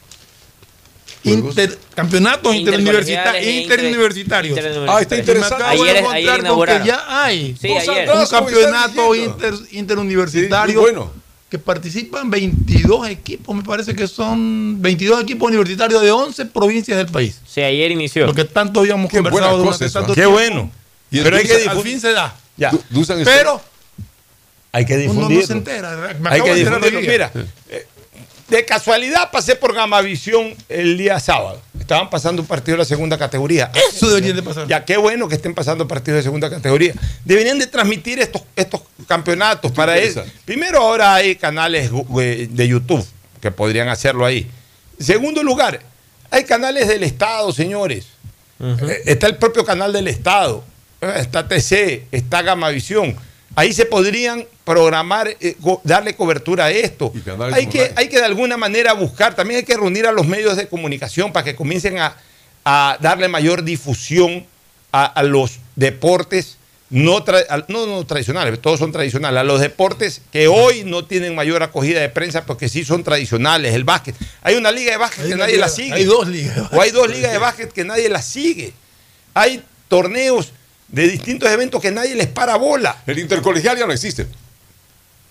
Juegos. 1.24 1.50
inter- 1.58 1.78
campeonatos 1.96 2.56
interuniversita- 2.56 3.20
Intercolegiales 3.22 3.48
e 3.48 3.62
interuniversitarios. 3.62 4.58
interuniversitarios. 4.58 4.98
Ah, 4.98 5.02
está 5.02 5.16
Y 5.16 5.18
me 5.18 5.22
interesante. 5.22 5.64
acabo 5.64 5.84
de 5.84 5.90
Ayer- 5.90 5.98
encontrar 5.98 6.18
ayer 6.18 6.48
con 6.48 6.66
que 6.84 6.88
ya 6.88 7.24
hay 7.26 7.58
Sí, 7.60 7.72
ayer. 7.72 8.10
un 8.12 8.26
campeonato 8.28 9.16
inter- 9.16 9.54
interuniversitario 9.72 10.74
Sí, 10.74 10.78
muy 10.80 10.92
bueno. 10.92 11.12
que 11.50 11.60
participan 11.60 12.30
22 12.30 13.08
equipos, 13.08 13.56
me 13.56 13.64
parece 13.64 13.96
que 13.96 14.08
son 14.08 14.82
22 14.82 15.22
equipos 15.22 15.48
universitarios 15.48 16.02
de 16.02 16.12
11 16.12 16.46
provincias 16.46 16.98
del 16.98 17.08
país. 17.08 17.40
Sí, 17.48 17.62
ayer 17.62 17.92
inició. 17.92 18.26
Lo 18.26 18.34
que 18.34 18.46
tanto 18.46 18.82
habíamos 18.82 19.10
Qué 19.10 19.18
conversado 19.18 19.58
durante 19.60 19.90
tanto 19.90 20.10
Qué 20.14 20.22
tiempo. 20.22 20.32
bueno. 20.34 20.72
Y 21.12 21.22
Pero 21.22 21.38
hay 21.38 21.46
que 21.46 21.54
Al 21.54 21.62
difundir. 21.62 21.84
fin 21.86 22.02
se 22.02 22.12
da. 22.12 22.36
Ya. 22.58 22.72
Du- 22.72 23.06
Pero 23.24 23.62
Hay 24.72 24.86
que 24.86 24.94
uno 24.94 25.02
difundirlo. 25.04 25.42
no 25.42 25.48
se 25.48 25.54
entera. 25.54 25.96
Me 26.20 26.30
Hay 26.30 26.36
acabo 26.42 26.44
que 26.46 26.50
de 26.52 26.60
difundirlo. 26.66 27.00
Mira, 27.02 27.32
eh, 27.70 27.88
de 28.48 28.66
casualidad 28.66 29.32
pasé 29.32 29.56
por 29.56 29.74
Gamavisión 29.74 30.56
el 30.70 30.98
día 30.98 31.20
sábado. 31.20 31.62
Estaban 31.80 32.10
pasando 32.10 32.42
un 32.42 32.48
partido 32.48 32.76
de 32.76 32.80
la 32.80 32.86
segunda 32.86 33.18
categoría. 33.18 33.72
Eso 33.90 34.08
deberían 34.08 34.36
de 34.36 34.44
pasar. 34.44 34.68
Ya, 34.68 34.86
qué 34.86 34.98
bueno 34.98 35.28
que 35.28 35.36
estén 35.36 35.54
pasando 35.54 35.88
partidos 35.88 36.18
de 36.18 36.24
segunda 36.24 36.50
categoría. 36.50 36.94
Deberían 37.24 37.60
de 37.60 37.68
transmitir 37.68 38.20
estos, 38.20 38.44
estos 38.56 38.82
campeonatos 39.08 39.72
para 39.72 39.98
eso. 39.98 40.24
Primero, 40.46 40.80
ahora 40.80 41.16
hay 41.16 41.36
canales 41.36 41.92
eh, 42.20 42.48
de 42.50 42.68
YouTube 42.68 43.06
que 43.42 43.52
podrían 43.52 43.88
hacerlo 43.90 44.26
ahí. 44.26 44.50
En 45.00 45.06
segundo 45.06 45.44
lugar, 45.44 45.82
hay 46.32 46.44
canales 46.44 46.88
del 46.88 47.04
Estado, 47.04 47.52
señores. 47.52 48.08
Eh, 48.60 49.02
Está 49.06 49.28
el 49.28 49.38
propio 49.38 49.66
canal 49.66 49.92
del 49.94 50.08
Estado. 50.08 50.64
Eh, 51.02 51.14
Está 51.18 51.48
TC, 51.48 52.08
está 52.12 52.42
Gamavisión. 52.42 53.16
Ahí 53.54 53.72
se 53.74 53.86
podrían 53.86 54.46
programar, 54.66 55.28
eh, 55.40 55.56
darle 55.84 56.16
cobertura 56.16 56.66
a 56.66 56.72
esto. 56.72 57.12
Hay 57.56 57.68
que, 57.68 57.94
hay 57.96 58.10
que 58.10 58.18
de 58.18 58.26
alguna 58.26 58.58
manera 58.58 58.94
buscar, 58.94 59.36
también 59.36 59.60
hay 59.60 59.64
que 59.66 59.76
reunir 59.76 60.08
a 60.08 60.12
los 60.12 60.26
medios 60.28 60.58
de 60.58 60.68
comunicación 60.68 61.32
para 61.32 61.44
que 61.44 61.56
comiencen 61.56 62.00
a, 62.00 62.18
a 62.66 62.98
darle 63.00 63.28
mayor 63.28 63.64
difusión 63.64 64.46
a, 64.92 65.06
a 65.06 65.24
los 65.24 65.60
deportes 65.76 66.58
no, 66.90 67.26
tra- 67.26 67.66
no, 67.68 67.88
no 67.88 68.06
tradicionales, 68.06 68.62
todos 68.62 68.80
son 68.80 68.92
tradicionales, 68.92 69.40
a 69.40 69.44
los 69.44 69.60
deportes 69.60 70.22
que 70.32 70.48
hoy 70.48 70.84
no 70.84 71.04
tienen 71.06 71.34
mayor 71.34 71.64
acogida 71.64 72.00
de 72.00 72.10
prensa 72.10 72.46
porque 72.46 72.70
sí 72.70 72.86
son 72.86 73.04
tradicionales, 73.04 73.74
el 73.74 73.84
básquet. 73.84 74.16
Hay 74.44 74.56
una 74.56 74.72
liga 74.72 74.92
de 74.92 74.98
básquet 74.98 75.24
Hay 75.26 75.32
que 75.32 75.36
nadie 75.36 75.58
la 75.58 75.68
sigue. 75.68 75.94
hay 75.94 76.04
dos 76.04 76.28
ligas 76.28 76.70
O 76.72 76.80
hay 76.82 76.92
dos 76.92 77.10
ligas 77.10 77.32
de 77.32 77.38
básquet 77.40 77.72
que 77.74 77.84
nadie 77.86 78.08
las 78.08 78.26
sigue. 78.26 78.72
Hay 79.34 79.64
torneos 79.88 80.52
de 80.96 81.10
distintos 81.10 81.52
eventos 81.52 81.82
que 81.82 81.92
nadie 81.92 82.16
les 82.16 82.28
para 82.28 82.56
bola. 82.56 83.04
El 83.06 83.20
intercolegial 83.20 83.78
ya 83.78 83.86
no 83.86 83.92
existe. 83.92 84.28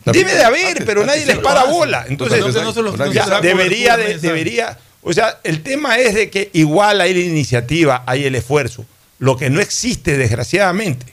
Debe 0.05 0.35
de 0.35 0.45
haber, 0.45 0.67
Antes- 0.67 0.85
pero 0.85 1.01
antes 1.01 1.15
nadie 1.17 1.27
les 1.27 1.39
para 1.39 1.61
hacen. 1.63 1.73
bola. 1.73 2.05
Entonces, 2.07 2.37
Entonces, 2.39 2.63
no 2.63 2.73
se 2.75 2.83
los- 2.83 2.99
no 2.99 3.07
se 3.07 3.13
ya 3.15 3.23
les 3.23 3.31
da 3.31 3.41
debería, 3.41 3.97
de- 3.97 4.19
debería, 4.19 4.79
o 5.03 5.11
sea, 5.15 5.41
el 5.43 5.63
tema 5.63 5.97
es 5.99 6.15
de 6.15 6.29
que 6.29 6.51
igual 6.53 7.01
hay 7.01 7.15
la 7.15 7.21
iniciativa, 7.21 8.05
hay 8.07 8.27
el 8.27 8.35
esfuerzo. 8.35 8.85
Lo 9.19 9.39
que 9.39 9.49
no 9.49 9.61
existe, 9.61 10.19
desgraciadamente, 10.19 11.07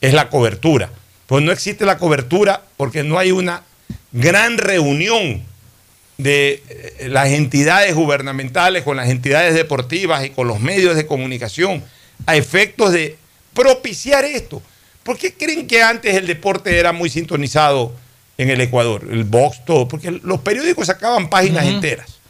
es 0.00 0.14
la 0.14 0.28
cobertura. 0.30 0.90
Pues 1.26 1.42
no 1.44 1.50
existe 1.50 1.84
la 1.84 1.98
cobertura 1.98 2.62
porque 2.76 3.02
no 3.02 3.18
hay 3.18 3.32
una 3.32 3.62
gran 4.12 4.56
reunión 4.58 5.42
de 6.16 6.62
eh, 6.68 7.08
las 7.08 7.30
entidades 7.30 7.94
gubernamentales 7.96 8.84
con 8.84 8.96
las 8.96 9.08
entidades 9.08 9.54
deportivas 9.54 10.24
y 10.24 10.30
con 10.30 10.46
los 10.46 10.60
medios 10.60 10.94
de 10.94 11.06
comunicación 11.06 11.82
a 12.26 12.36
efectos 12.36 12.92
de 12.92 13.16
propiciar 13.60 14.24
esto. 14.24 14.62
¿Por 15.02 15.18
qué 15.18 15.34
creen 15.34 15.66
que 15.66 15.82
antes 15.82 16.14
el 16.14 16.26
deporte 16.26 16.78
era 16.78 16.92
muy 16.92 17.10
sintonizado 17.10 17.92
en 18.38 18.50
el 18.50 18.60
Ecuador? 18.60 19.06
El 19.10 19.24
box, 19.24 19.64
todo. 19.64 19.86
Porque 19.86 20.10
los 20.10 20.40
periódicos 20.40 20.86
sacaban 20.86 21.28
páginas 21.28 21.66
enteras. 21.66 22.20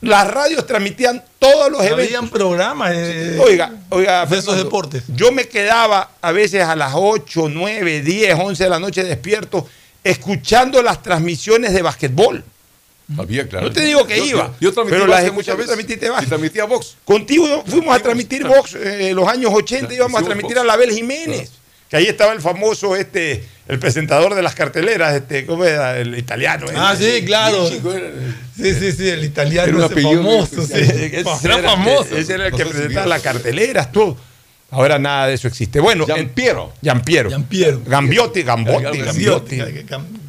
Las 0.00 0.28
radios 0.28 0.66
transmitían 0.66 1.24
todos 1.38 1.72
los 1.72 1.80
eventos. 1.80 2.06
Habían 2.06 2.28
programas 2.28 2.92
eh, 2.94 3.36
Oiga, 3.40 3.72
oiga, 3.88 4.26
de 4.26 4.38
esos 4.38 4.56
deportes. 4.56 5.02
Yo 5.08 5.32
me 5.32 5.48
quedaba 5.48 6.12
a 6.20 6.30
veces 6.30 6.62
a 6.62 6.76
las 6.76 6.92
8, 6.94 7.48
9, 7.48 8.02
10, 8.02 8.38
11 8.38 8.64
de 8.64 8.70
la 8.70 8.78
noche 8.78 9.02
despierto 9.02 9.66
escuchando 10.04 10.82
las 10.82 11.02
transmisiones 11.02 11.72
de 11.72 11.82
basquetbol. 11.82 12.44
Había, 13.16 13.48
claro. 13.48 13.68
No 13.68 13.72
te 13.72 13.80
digo 13.84 14.06
que 14.06 14.18
Yo- 14.18 14.24
iba, 14.24 14.46
Yo, 14.48 14.54
yo 14.60 14.72
transmití 14.72 14.94
pero 14.96 15.06
las 15.06 15.22
básquet 15.22 15.26
escuché, 15.28 15.34
muchas 15.36 15.56
veces. 15.56 15.66
transmitiste 15.68 16.08
básquet. 16.10 16.26
Y 16.26 16.28
transmitía 16.28 16.64
box. 16.64 16.96
Contigo 17.04 17.64
fuimos 17.66 17.96
a 17.96 18.00
transmitir 18.00 18.46
box 18.46 18.74
en 18.74 19.16
los 19.16 19.26
años 19.26 19.50
80, 19.54 19.94
íbamos 19.94 20.20
a 20.20 20.24
transmitir 20.24 20.56
box. 20.56 20.62
a 20.62 20.66
la 20.66 20.72
Abel 20.74 20.90
Jiménez, 20.92 21.50
que 21.88 21.96
ahí 21.96 22.04
estaba 22.06 22.32
el 22.34 22.42
famoso, 22.42 22.94
este, 22.96 23.42
el 23.66 23.78
presentador 23.78 24.34
de 24.34 24.42
las 24.42 24.54
carteleras, 24.54 25.14
este, 25.14 25.46
¿cómo 25.46 25.64
era? 25.64 25.96
El 25.98 26.18
italiano. 26.18 26.66
Ah, 26.76 26.92
ese. 26.94 27.20
sí, 27.20 27.24
claro. 27.24 27.62
Bien 27.62 27.72
chico 27.72 27.92
era. 27.94 28.10
Sí, 28.54 28.74
sí, 28.74 28.92
sí, 28.92 29.08
el 29.08 29.24
italiano 29.24 29.78
Era 29.78 29.86
ese 29.86 30.02
famoso. 30.02 30.66
Sí. 30.66 30.72
especial. 30.74 31.14
Ese 31.14 31.14
Era 31.14 31.34
era 31.44 31.54
el 31.56 31.60
que- 31.62 31.66
famoso. 31.68 32.16
Ese 32.16 32.32
era 32.34 32.46
el 32.48 32.52
que 32.54 32.66
presentaba 32.66 33.06
las 33.06 33.22
carteleras, 33.22 33.90
todo. 33.90 34.18
Ahora 34.70 34.98
nada 34.98 35.28
de 35.28 35.34
eso 35.34 35.48
existe. 35.48 35.80
Bueno, 35.80 36.04
Giampiero. 36.04 36.74
Giampiero. 36.82 37.30
Giampiero. 37.30 37.80
Gambiotti, 37.86 38.42
Gambotti. 38.42 38.98
Gambiotti, 38.98 39.56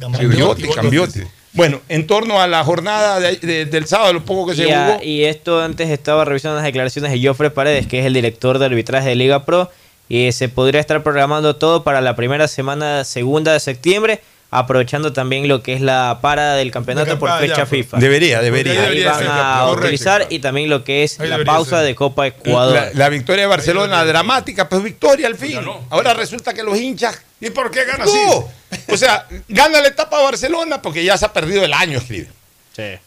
Gambiotti, 0.00 0.66
Gambiotti. 0.74 1.22
Bueno, 1.52 1.80
en 1.88 2.06
torno 2.06 2.40
a 2.40 2.46
la 2.46 2.62
jornada 2.62 3.18
de- 3.18 3.36
de- 3.36 3.64
del 3.66 3.86
sábado, 3.86 4.12
lo 4.12 4.24
poco 4.24 4.50
que 4.50 4.56
se 4.56 4.68
Y, 4.68 4.70
a- 4.70 4.86
jugó. 4.86 5.02
y 5.02 5.24
esto 5.24 5.60
antes 5.60 5.90
estaba 5.90 6.24
revisando 6.24 6.56
las 6.56 6.64
declaraciones 6.64 7.10
de 7.10 7.26
Joffre 7.26 7.50
Paredes, 7.50 7.86
que 7.88 7.98
es 8.00 8.06
el 8.06 8.12
director 8.14 8.58
de 8.58 8.66
arbitraje 8.66 9.08
de 9.08 9.14
Liga 9.16 9.44
Pro, 9.44 9.70
y 10.08 10.30
se 10.32 10.48
podría 10.48 10.80
estar 10.80 11.02
programando 11.02 11.56
todo 11.56 11.82
para 11.82 12.00
la 12.00 12.14
primera 12.14 12.46
semana 12.48 13.02
segunda 13.04 13.52
de 13.52 13.58
septiembre, 13.60 14.20
aprovechando 14.52 15.12
también 15.12 15.46
lo 15.48 15.62
que 15.62 15.74
es 15.74 15.80
la 15.80 16.18
parada 16.20 16.56
del 16.56 16.70
campeonato 16.72 17.18
por 17.18 17.28
ya, 17.28 17.38
fecha 17.38 17.54
pues. 17.66 17.68
FIFA. 17.84 17.98
Debería, 17.98 18.40
debería. 18.42 18.72
Ahí 18.72 18.78
Debería 18.80 19.12
van 19.12 19.24
a 19.28 19.60
correcto. 19.64 19.80
utilizar 19.86 20.26
y 20.30 20.38
también 20.40 20.68
lo 20.70 20.82
que 20.84 21.04
es 21.04 21.18
la 21.20 21.44
pausa 21.44 21.78
ser. 21.78 21.86
de 21.86 21.94
Copa 21.94 22.26
Ecuador. 22.28 22.74
La, 22.74 22.90
la 22.94 23.08
victoria 23.08 23.42
de 23.42 23.48
Barcelona, 23.48 24.04
dramática, 24.04 24.68
pues 24.68 24.82
victoria 24.82 25.26
al 25.26 25.36
fin. 25.36 25.58
Ahora 25.90 26.14
resulta 26.14 26.52
que 26.54 26.62
los 26.62 26.76
hinchas. 26.78 27.22
¿Y 27.40 27.50
por 27.50 27.70
qué 27.70 27.84
gana 27.84 28.04
No. 28.04 28.48
O 28.88 28.96
sea, 28.96 29.26
gana 29.48 29.80
la 29.80 29.88
etapa 29.88 30.18
a 30.18 30.22
Barcelona 30.22 30.80
porque 30.82 31.02
ya 31.04 31.16
se 31.18 31.24
ha 31.26 31.32
perdido 31.32 31.64
el 31.64 31.72
año, 31.72 31.98
escribe. 31.98 32.28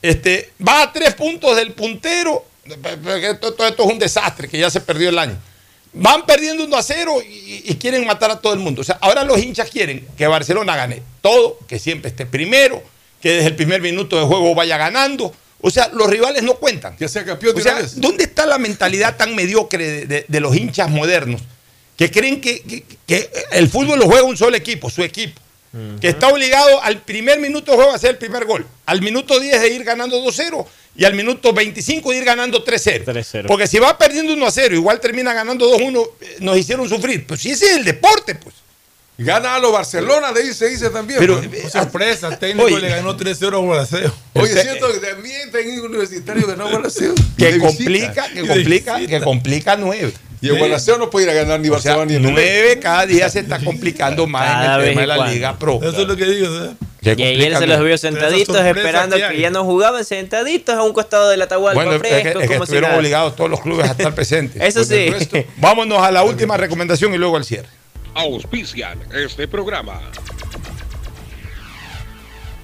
Este, 0.02 0.52
va 0.66 0.84
a 0.84 0.92
tres 0.94 1.14
puntos 1.14 1.56
del 1.56 1.72
puntero. 1.74 2.46
Esto, 2.66 3.54
todo 3.54 3.68
esto 3.68 3.84
es 3.84 3.90
un 3.92 4.00
desastre, 4.00 4.48
que 4.48 4.58
ya 4.58 4.70
se 4.70 4.82
perdió 4.82 5.10
el 5.10 5.20
año. 5.20 5.38
Van 5.94 6.26
perdiendo 6.26 6.64
1 6.64 6.76
a 6.76 6.82
0 6.84 7.22
y, 7.28 7.62
y 7.72 7.76
quieren 7.76 8.06
matar 8.06 8.32
a 8.32 8.40
todo 8.40 8.54
el 8.54 8.60
mundo. 8.60 8.82
O 8.82 8.84
sea, 8.84 8.98
ahora 9.02 9.24
los 9.24 9.38
hinchas 9.42 9.70
quieren 9.70 10.08
que 10.18 10.26
Barcelona 10.28 10.76
gane 10.76 11.04
todo, 11.22 11.60
que 11.68 11.78
siempre 11.80 12.10
esté 12.10 12.26
primero, 12.26 12.82
que 13.22 13.32
desde 13.34 13.50
el 13.50 13.56
primer 13.56 13.82
minuto 13.82 14.18
de 14.20 14.26
juego 14.26 14.56
vaya 14.56 14.78
ganando. 14.78 15.34
O 15.62 15.70
sea, 15.70 15.90
los 15.94 16.10
rivales 16.10 16.44
no 16.44 16.56
cuentan. 16.56 16.98
Que 16.98 17.08
sea 17.08 17.24
campeón 17.24 17.56
de 17.56 17.62
O 17.62 17.64
sea. 17.64 17.80
¿dónde 17.96 18.24
está 18.26 18.46
la 18.46 18.58
mentalidad 18.58 19.16
tan 19.18 19.36
mediocre 19.36 19.88
de, 19.90 20.06
de- 20.08 20.26
de 20.28 20.40
los 20.40 20.56
hinchas 20.56 20.90
modernos 20.90 21.42
que 22.08 22.12
creen 22.20 22.42
que, 22.42 22.62
que- 22.62 22.84
que 23.08 23.30
el 23.52 23.70
fútbol 23.70 24.00
lo 24.00 24.06
juega 24.06 24.24
un 24.24 24.38
solo 24.38 24.56
equipo, 24.58 24.90
su 24.90 25.04
equipo? 25.04 25.40
Que 26.00 26.10
está 26.10 26.28
obligado 26.28 26.84
al 26.84 27.02
primer 27.02 27.40
minuto 27.40 27.72
de 27.72 27.78
juego 27.78 27.92
a 27.94 27.96
hacer 27.96 28.12
el 28.12 28.18
primer 28.18 28.46
gol, 28.46 28.64
al 28.86 29.02
minuto 29.02 29.40
10 29.40 29.60
de 29.60 29.70
ir 29.70 29.84
ganando 29.84 30.24
2-0 30.24 30.68
y 30.96 31.04
al 31.06 31.16
minuto 31.16 31.52
25 31.52 32.12
de 32.12 32.18
ir 32.18 32.24
ganando 32.26 32.64
3-0. 32.64 33.48
Porque 33.48 33.66
si 33.66 33.80
va 33.80 33.98
perdiendo 33.98 34.34
1-0, 34.36 34.74
igual 34.74 35.00
termina 35.00 35.34
ganando 35.34 35.68
2-1, 35.76 36.10
eh, 36.22 36.36
nos 36.42 36.58
hicieron 36.60 36.88
sufrir. 36.88 37.26
Pues 37.26 37.40
si 37.40 37.50
ese 37.52 37.66
es 37.72 37.78
el 37.78 37.86
deporte, 37.86 38.36
pues. 38.36 38.54
Gana 39.18 39.56
a 39.56 39.60
los 39.60 39.72
Barcelona, 39.72 40.32
de 40.32 40.42
ahí 40.44 40.54
se 40.54 40.70
dice 40.70 40.90
también. 40.92 41.20
Pero, 41.20 41.42
¿no? 41.42 41.52
eh, 41.52 41.70
sorpresa, 41.72 42.38
técnico 42.38 42.66
Oye. 42.66 42.80
le 42.80 42.90
ganó 42.90 43.18
3-0 43.18 43.54
a 43.54 43.58
Guadalajara. 43.58 44.14
Oye, 44.34 44.62
siento 44.62 44.92
que 44.92 45.00
también 45.00 45.52
técnico 45.52 45.86
universitario 45.88 46.46
ganó 46.46 46.68
a 46.68 46.72
Gualaceo. 46.72 47.16
Que 47.38 47.58
complica, 47.58 48.28
que 48.32 48.46
complica, 48.46 49.00
que 49.08 49.22
complica 49.22 49.76
9. 49.76 50.14
Y 50.44 50.50
el 50.50 50.58
Gualaceo 50.58 50.98
no 50.98 51.10
puede 51.10 51.26
ir 51.26 51.32
a 51.32 51.34
ganar 51.34 51.60
ni 51.60 51.70
O 51.70 51.80
sea, 51.80 51.96
Barcelona 51.96 52.20
ni 52.20 52.28
el 52.28 52.34
9 52.34 52.80
cada 52.80 53.06
día 53.06 53.30
se 53.30 53.40
está 53.40 53.60
complicando 53.60 54.28
más 54.28 54.44
Cada 54.46 54.76
en 54.76 54.82
el 54.82 54.88
tema 54.90 55.02
de 55.02 55.08
la 55.08 55.16
cuando. 55.16 55.34
Liga 55.34 55.58
Pro. 55.58 55.80
Eso 55.82 56.02
es 56.02 56.08
lo 56.08 56.16
que 56.18 56.26
digo. 56.26 56.48
¿sabes? 56.54 56.72
Y 57.02 57.10
ayer 57.24 57.54
se 57.58 57.60
los 57.68 57.68
nueve. 57.68 57.86
vio 57.86 57.98
sentaditos 57.98 58.58
esperando 58.66 59.16
que 59.18 59.40
ya 59.40 59.50
no 59.50 59.64
jugaban, 59.66 60.06
sentaditos 60.06 60.76
a 60.76 60.84
un 60.84 60.94
costado 60.94 61.30
del 61.30 61.42
Atahualpa, 61.42 61.84
Bueno, 61.84 61.96
es 61.96 62.02
que, 62.02 62.18
es 62.18 62.24
que 62.24 62.34
como 62.34 62.48
si 62.48 62.54
estuvieron 62.64 62.90
nada. 62.90 63.00
obligados 63.00 63.36
todos 63.36 63.50
los 63.50 63.60
clubes 63.62 63.88
a 63.88 63.92
estar 63.92 64.14
presentes. 64.16 64.62
Eso 64.62 64.80
Pues 64.80 64.88
sí. 64.88 65.10
resto, 65.10 65.38
vámonos 65.58 66.02
a 66.02 66.12
la 66.12 66.24
última 66.26 66.56
recomendación 66.58 67.14
y 67.14 67.18
luego 67.18 67.36
al 67.38 67.44
cierre. 67.46 67.68
Auspician 68.14 69.00
este 69.14 69.48
programa. 69.48 70.00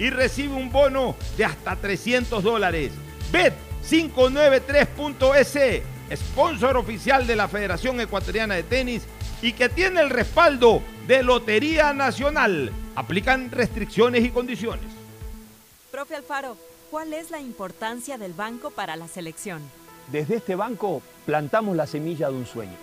y 0.00 0.10
recibe 0.10 0.54
un 0.54 0.72
bono 0.72 1.14
de 1.36 1.44
hasta 1.44 1.76
300 1.76 2.42
dólares. 2.42 2.90
Bet593.es, 3.32 5.82
sponsor 6.16 6.76
oficial 6.78 7.24
de 7.26 7.36
la 7.36 7.46
Federación 7.46 8.00
Ecuatoriana 8.00 8.54
de 8.54 8.62
Tenis 8.64 9.02
y 9.42 9.52
que 9.52 9.68
tiene 9.68 10.00
el 10.00 10.10
respaldo 10.10 10.82
de 11.06 11.22
Lotería 11.22 11.92
Nacional. 11.92 12.72
Aplican 12.96 13.50
restricciones 13.50 14.24
y 14.24 14.30
condiciones. 14.30 14.86
Profe 15.90 16.16
Alfaro, 16.16 16.56
¿cuál 16.90 17.12
es 17.12 17.30
la 17.30 17.40
importancia 17.40 18.16
del 18.16 18.32
banco 18.32 18.70
para 18.70 18.96
la 18.96 19.06
selección? 19.06 19.60
Desde 20.10 20.36
este 20.36 20.56
banco 20.56 21.02
plantamos 21.26 21.76
la 21.76 21.86
semilla 21.86 22.30
de 22.30 22.36
un 22.36 22.46
sueño. 22.46 22.78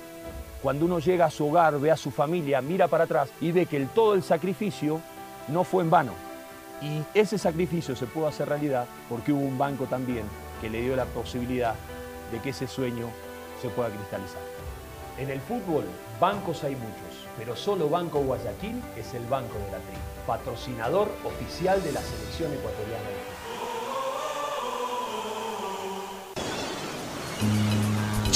Cuando 0.61 0.85
uno 0.85 0.99
llega 0.99 1.25
a 1.25 1.31
su 1.31 1.47
hogar, 1.47 1.79
ve 1.79 1.89
a 1.89 1.97
su 1.97 2.11
familia, 2.11 2.61
mira 2.61 2.87
para 2.87 3.05
atrás 3.05 3.31
y 3.41 3.51
ve 3.51 3.65
que 3.65 3.77
el, 3.77 3.89
todo 3.89 4.13
el 4.13 4.21
sacrificio 4.21 5.01
no 5.47 5.63
fue 5.63 5.81
en 5.83 5.89
vano. 5.89 6.26
Y 6.81 7.03
ese 7.14 7.38
sacrificio 7.38 7.95
se 7.95 8.06
pudo 8.06 8.27
hacer 8.27 8.49
realidad 8.49 8.85
porque 9.09 9.31
hubo 9.33 9.41
un 9.41 9.57
banco 9.57 9.85
también 9.85 10.25
que 10.61 10.69
le 10.69 10.81
dio 10.81 10.95
la 10.95 11.06
posibilidad 11.06 11.75
de 12.31 12.39
que 12.39 12.49
ese 12.49 12.67
sueño 12.67 13.09
se 13.61 13.69
pueda 13.69 13.89
cristalizar. 13.89 14.41
En 15.17 15.31
el 15.31 15.41
fútbol, 15.41 15.85
bancos 16.19 16.64
hay 16.64 16.75
muchos, 16.75 17.25
pero 17.38 17.56
solo 17.56 17.89
Banco 17.89 18.19
Guayaquil 18.19 18.80
es 18.95 19.15
el 19.15 19.25
banco 19.25 19.57
de 19.57 19.72
la 19.72 19.80
tri, 19.80 19.97
patrocinador 20.27 21.09
oficial 21.25 21.81
de 21.83 21.91
la 21.91 22.01
selección 22.01 22.53
ecuatoriana 22.53 23.09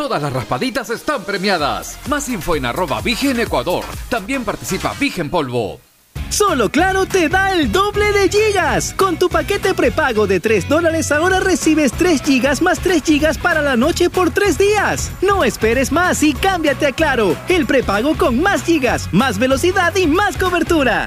Todas 0.00 0.22
las 0.22 0.32
raspaditas 0.32 0.88
están 0.88 1.24
premiadas. 1.24 1.98
Más 2.08 2.26
info 2.30 2.56
en 2.56 2.64
arroba 2.64 3.02
Vigen 3.02 3.38
Ecuador. 3.38 3.84
También 4.08 4.44
participa 4.44 4.94
Vigen 4.98 5.28
Polvo. 5.28 5.78
Solo 6.30 6.70
Claro 6.70 7.04
te 7.04 7.28
da 7.28 7.52
el 7.52 7.70
doble 7.70 8.10
de 8.12 8.30
gigas. 8.30 8.94
Con 8.94 9.18
tu 9.18 9.28
paquete 9.28 9.74
prepago 9.74 10.26
de 10.26 10.40
3 10.40 10.70
dólares 10.70 11.12
ahora 11.12 11.40
recibes 11.40 11.92
3 11.92 12.22
gigas 12.22 12.62
más 12.62 12.78
3 12.78 13.02
gigas 13.02 13.36
para 13.36 13.60
la 13.60 13.76
noche 13.76 14.08
por 14.08 14.30
3 14.30 14.56
días. 14.56 15.10
No 15.20 15.44
esperes 15.44 15.92
más 15.92 16.22
y 16.22 16.32
cámbiate 16.32 16.86
a 16.86 16.92
Claro. 16.92 17.36
El 17.50 17.66
prepago 17.66 18.16
con 18.16 18.40
más 18.40 18.62
gigas, 18.62 19.06
más 19.12 19.38
velocidad 19.38 19.94
y 19.96 20.06
más 20.06 20.38
cobertura. 20.38 21.06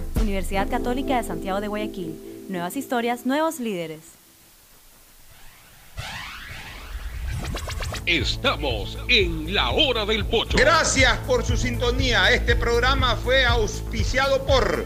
Universidad 0.21 0.69
Católica 0.69 1.17
de 1.17 1.23
Santiago 1.27 1.59
de 1.61 1.67
Guayaquil. 1.67 2.45
Nuevas 2.47 2.77
historias, 2.77 3.25
nuevos 3.25 3.59
líderes. 3.59 3.99
Estamos 8.05 8.97
en 9.07 9.53
la 9.53 9.71
hora 9.71 10.05
del 10.05 10.25
pocho. 10.25 10.57
Gracias 10.57 11.17
por 11.19 11.45
su 11.45 11.55
sintonía. 11.55 12.31
Este 12.31 12.55
programa 12.55 13.15
fue 13.15 13.45
auspiciado 13.45 14.45
por 14.45 14.85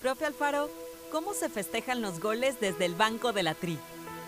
Profe 0.00 0.24
Alfaro, 0.24 0.70
¿cómo 1.10 1.34
se 1.34 1.48
festejan 1.48 2.00
los 2.00 2.20
goles 2.20 2.60
desde 2.60 2.84
el 2.84 2.94
banco 2.94 3.32
de 3.32 3.42
la 3.42 3.54
Tri? 3.54 3.76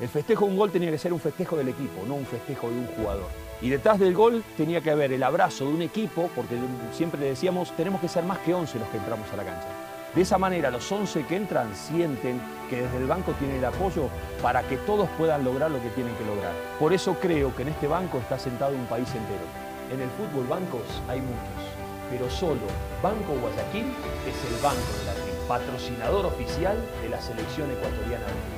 El 0.00 0.08
festejo 0.08 0.44
de 0.44 0.50
un 0.50 0.56
gol 0.56 0.72
tenía 0.72 0.90
que 0.90 0.98
ser 0.98 1.12
un 1.12 1.20
festejo 1.20 1.56
del 1.56 1.68
equipo, 1.68 2.04
no 2.08 2.16
un 2.16 2.26
festejo 2.26 2.68
de 2.68 2.74
un 2.74 2.86
jugador. 2.88 3.28
Y 3.62 3.70
detrás 3.70 4.00
del 4.00 4.12
gol 4.12 4.42
tenía 4.56 4.80
que 4.80 4.90
haber 4.90 5.12
el 5.12 5.22
abrazo 5.22 5.66
de 5.66 5.70
un 5.72 5.82
equipo, 5.82 6.28
porque 6.34 6.56
siempre 6.92 7.20
le 7.20 7.26
decíamos, 7.26 7.74
tenemos 7.76 8.00
que 8.00 8.08
ser 8.08 8.24
más 8.24 8.38
que 8.38 8.54
11 8.54 8.80
los 8.80 8.88
que 8.88 8.96
entramos 8.96 9.32
a 9.32 9.36
la 9.36 9.44
cancha. 9.44 9.68
De 10.16 10.22
esa 10.22 10.36
manera, 10.36 10.72
los 10.72 10.90
11 10.90 11.24
que 11.26 11.36
entran 11.36 11.72
sienten 11.76 12.40
que 12.68 12.82
desde 12.82 12.96
el 12.96 13.06
banco 13.06 13.34
tienen 13.38 13.58
el 13.58 13.64
apoyo 13.64 14.08
para 14.42 14.64
que 14.64 14.78
todos 14.78 15.08
puedan 15.16 15.44
lograr 15.44 15.70
lo 15.70 15.80
que 15.80 15.90
tienen 15.90 16.14
que 16.16 16.24
lograr. 16.24 16.52
Por 16.80 16.92
eso 16.92 17.14
creo 17.20 17.54
que 17.54 17.62
en 17.62 17.68
este 17.68 17.86
banco 17.86 18.18
está 18.18 18.36
sentado 18.36 18.74
un 18.74 18.86
país 18.86 19.08
entero. 19.08 19.46
En 19.92 20.00
el 20.00 20.10
fútbol 20.10 20.46
bancos 20.48 20.82
hay 21.08 21.20
muchos, 21.20 21.67
pero 22.10 22.30
solo 22.30 22.66
Banco 23.02 23.34
Guayaquil 23.40 23.86
es 24.26 24.36
el 24.50 24.62
Banco 24.62 24.92
de 24.98 25.04
la 25.06 25.28
patrocinador 25.48 26.26
oficial 26.26 26.76
de 27.02 27.08
la 27.08 27.20
selección 27.20 27.70
ecuatoriana 27.70 28.26
de 28.26 28.32
fútbol. 28.32 28.57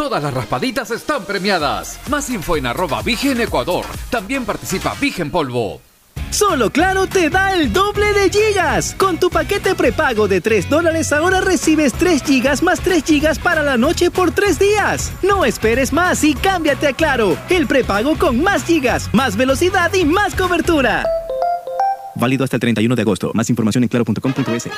Todas 0.00 0.22
las 0.22 0.32
raspaditas 0.32 0.90
están 0.92 1.26
premiadas. 1.26 2.00
Más 2.08 2.30
info 2.30 2.56
en 2.56 2.64
arroba 2.64 3.02
Vigen 3.02 3.38
Ecuador. 3.38 3.84
También 4.08 4.46
participa 4.46 4.96
Vigen 4.98 5.30
Polvo. 5.30 5.82
Solo 6.30 6.70
Claro 6.70 7.06
te 7.06 7.28
da 7.28 7.52
el 7.52 7.70
doble 7.70 8.14
de 8.14 8.30
gigas. 8.30 8.94
Con 8.94 9.18
tu 9.18 9.28
paquete 9.28 9.74
prepago 9.74 10.26
de 10.26 10.40
3 10.40 10.70
dólares 10.70 11.12
ahora 11.12 11.42
recibes 11.42 11.92
3 11.92 12.22
gigas 12.22 12.62
más 12.62 12.80
3 12.80 13.04
gigas 13.04 13.38
para 13.38 13.62
la 13.62 13.76
noche 13.76 14.10
por 14.10 14.30
3 14.30 14.58
días. 14.58 15.12
No 15.22 15.44
esperes 15.44 15.92
más 15.92 16.24
y 16.24 16.32
cámbiate 16.32 16.86
a 16.86 16.92
Claro, 16.94 17.36
el 17.50 17.66
prepago 17.66 18.16
con 18.16 18.42
más 18.42 18.64
gigas, 18.64 19.10
más 19.12 19.36
velocidad 19.36 19.92
y 19.92 20.06
más 20.06 20.34
cobertura. 20.34 21.04
Válido 22.14 22.44
hasta 22.44 22.56
el 22.56 22.60
31 22.60 22.96
de 22.96 23.02
agosto. 23.02 23.32
Más 23.34 23.50
información 23.50 23.84
en 23.84 23.88
claro.com.es. 23.90 24.70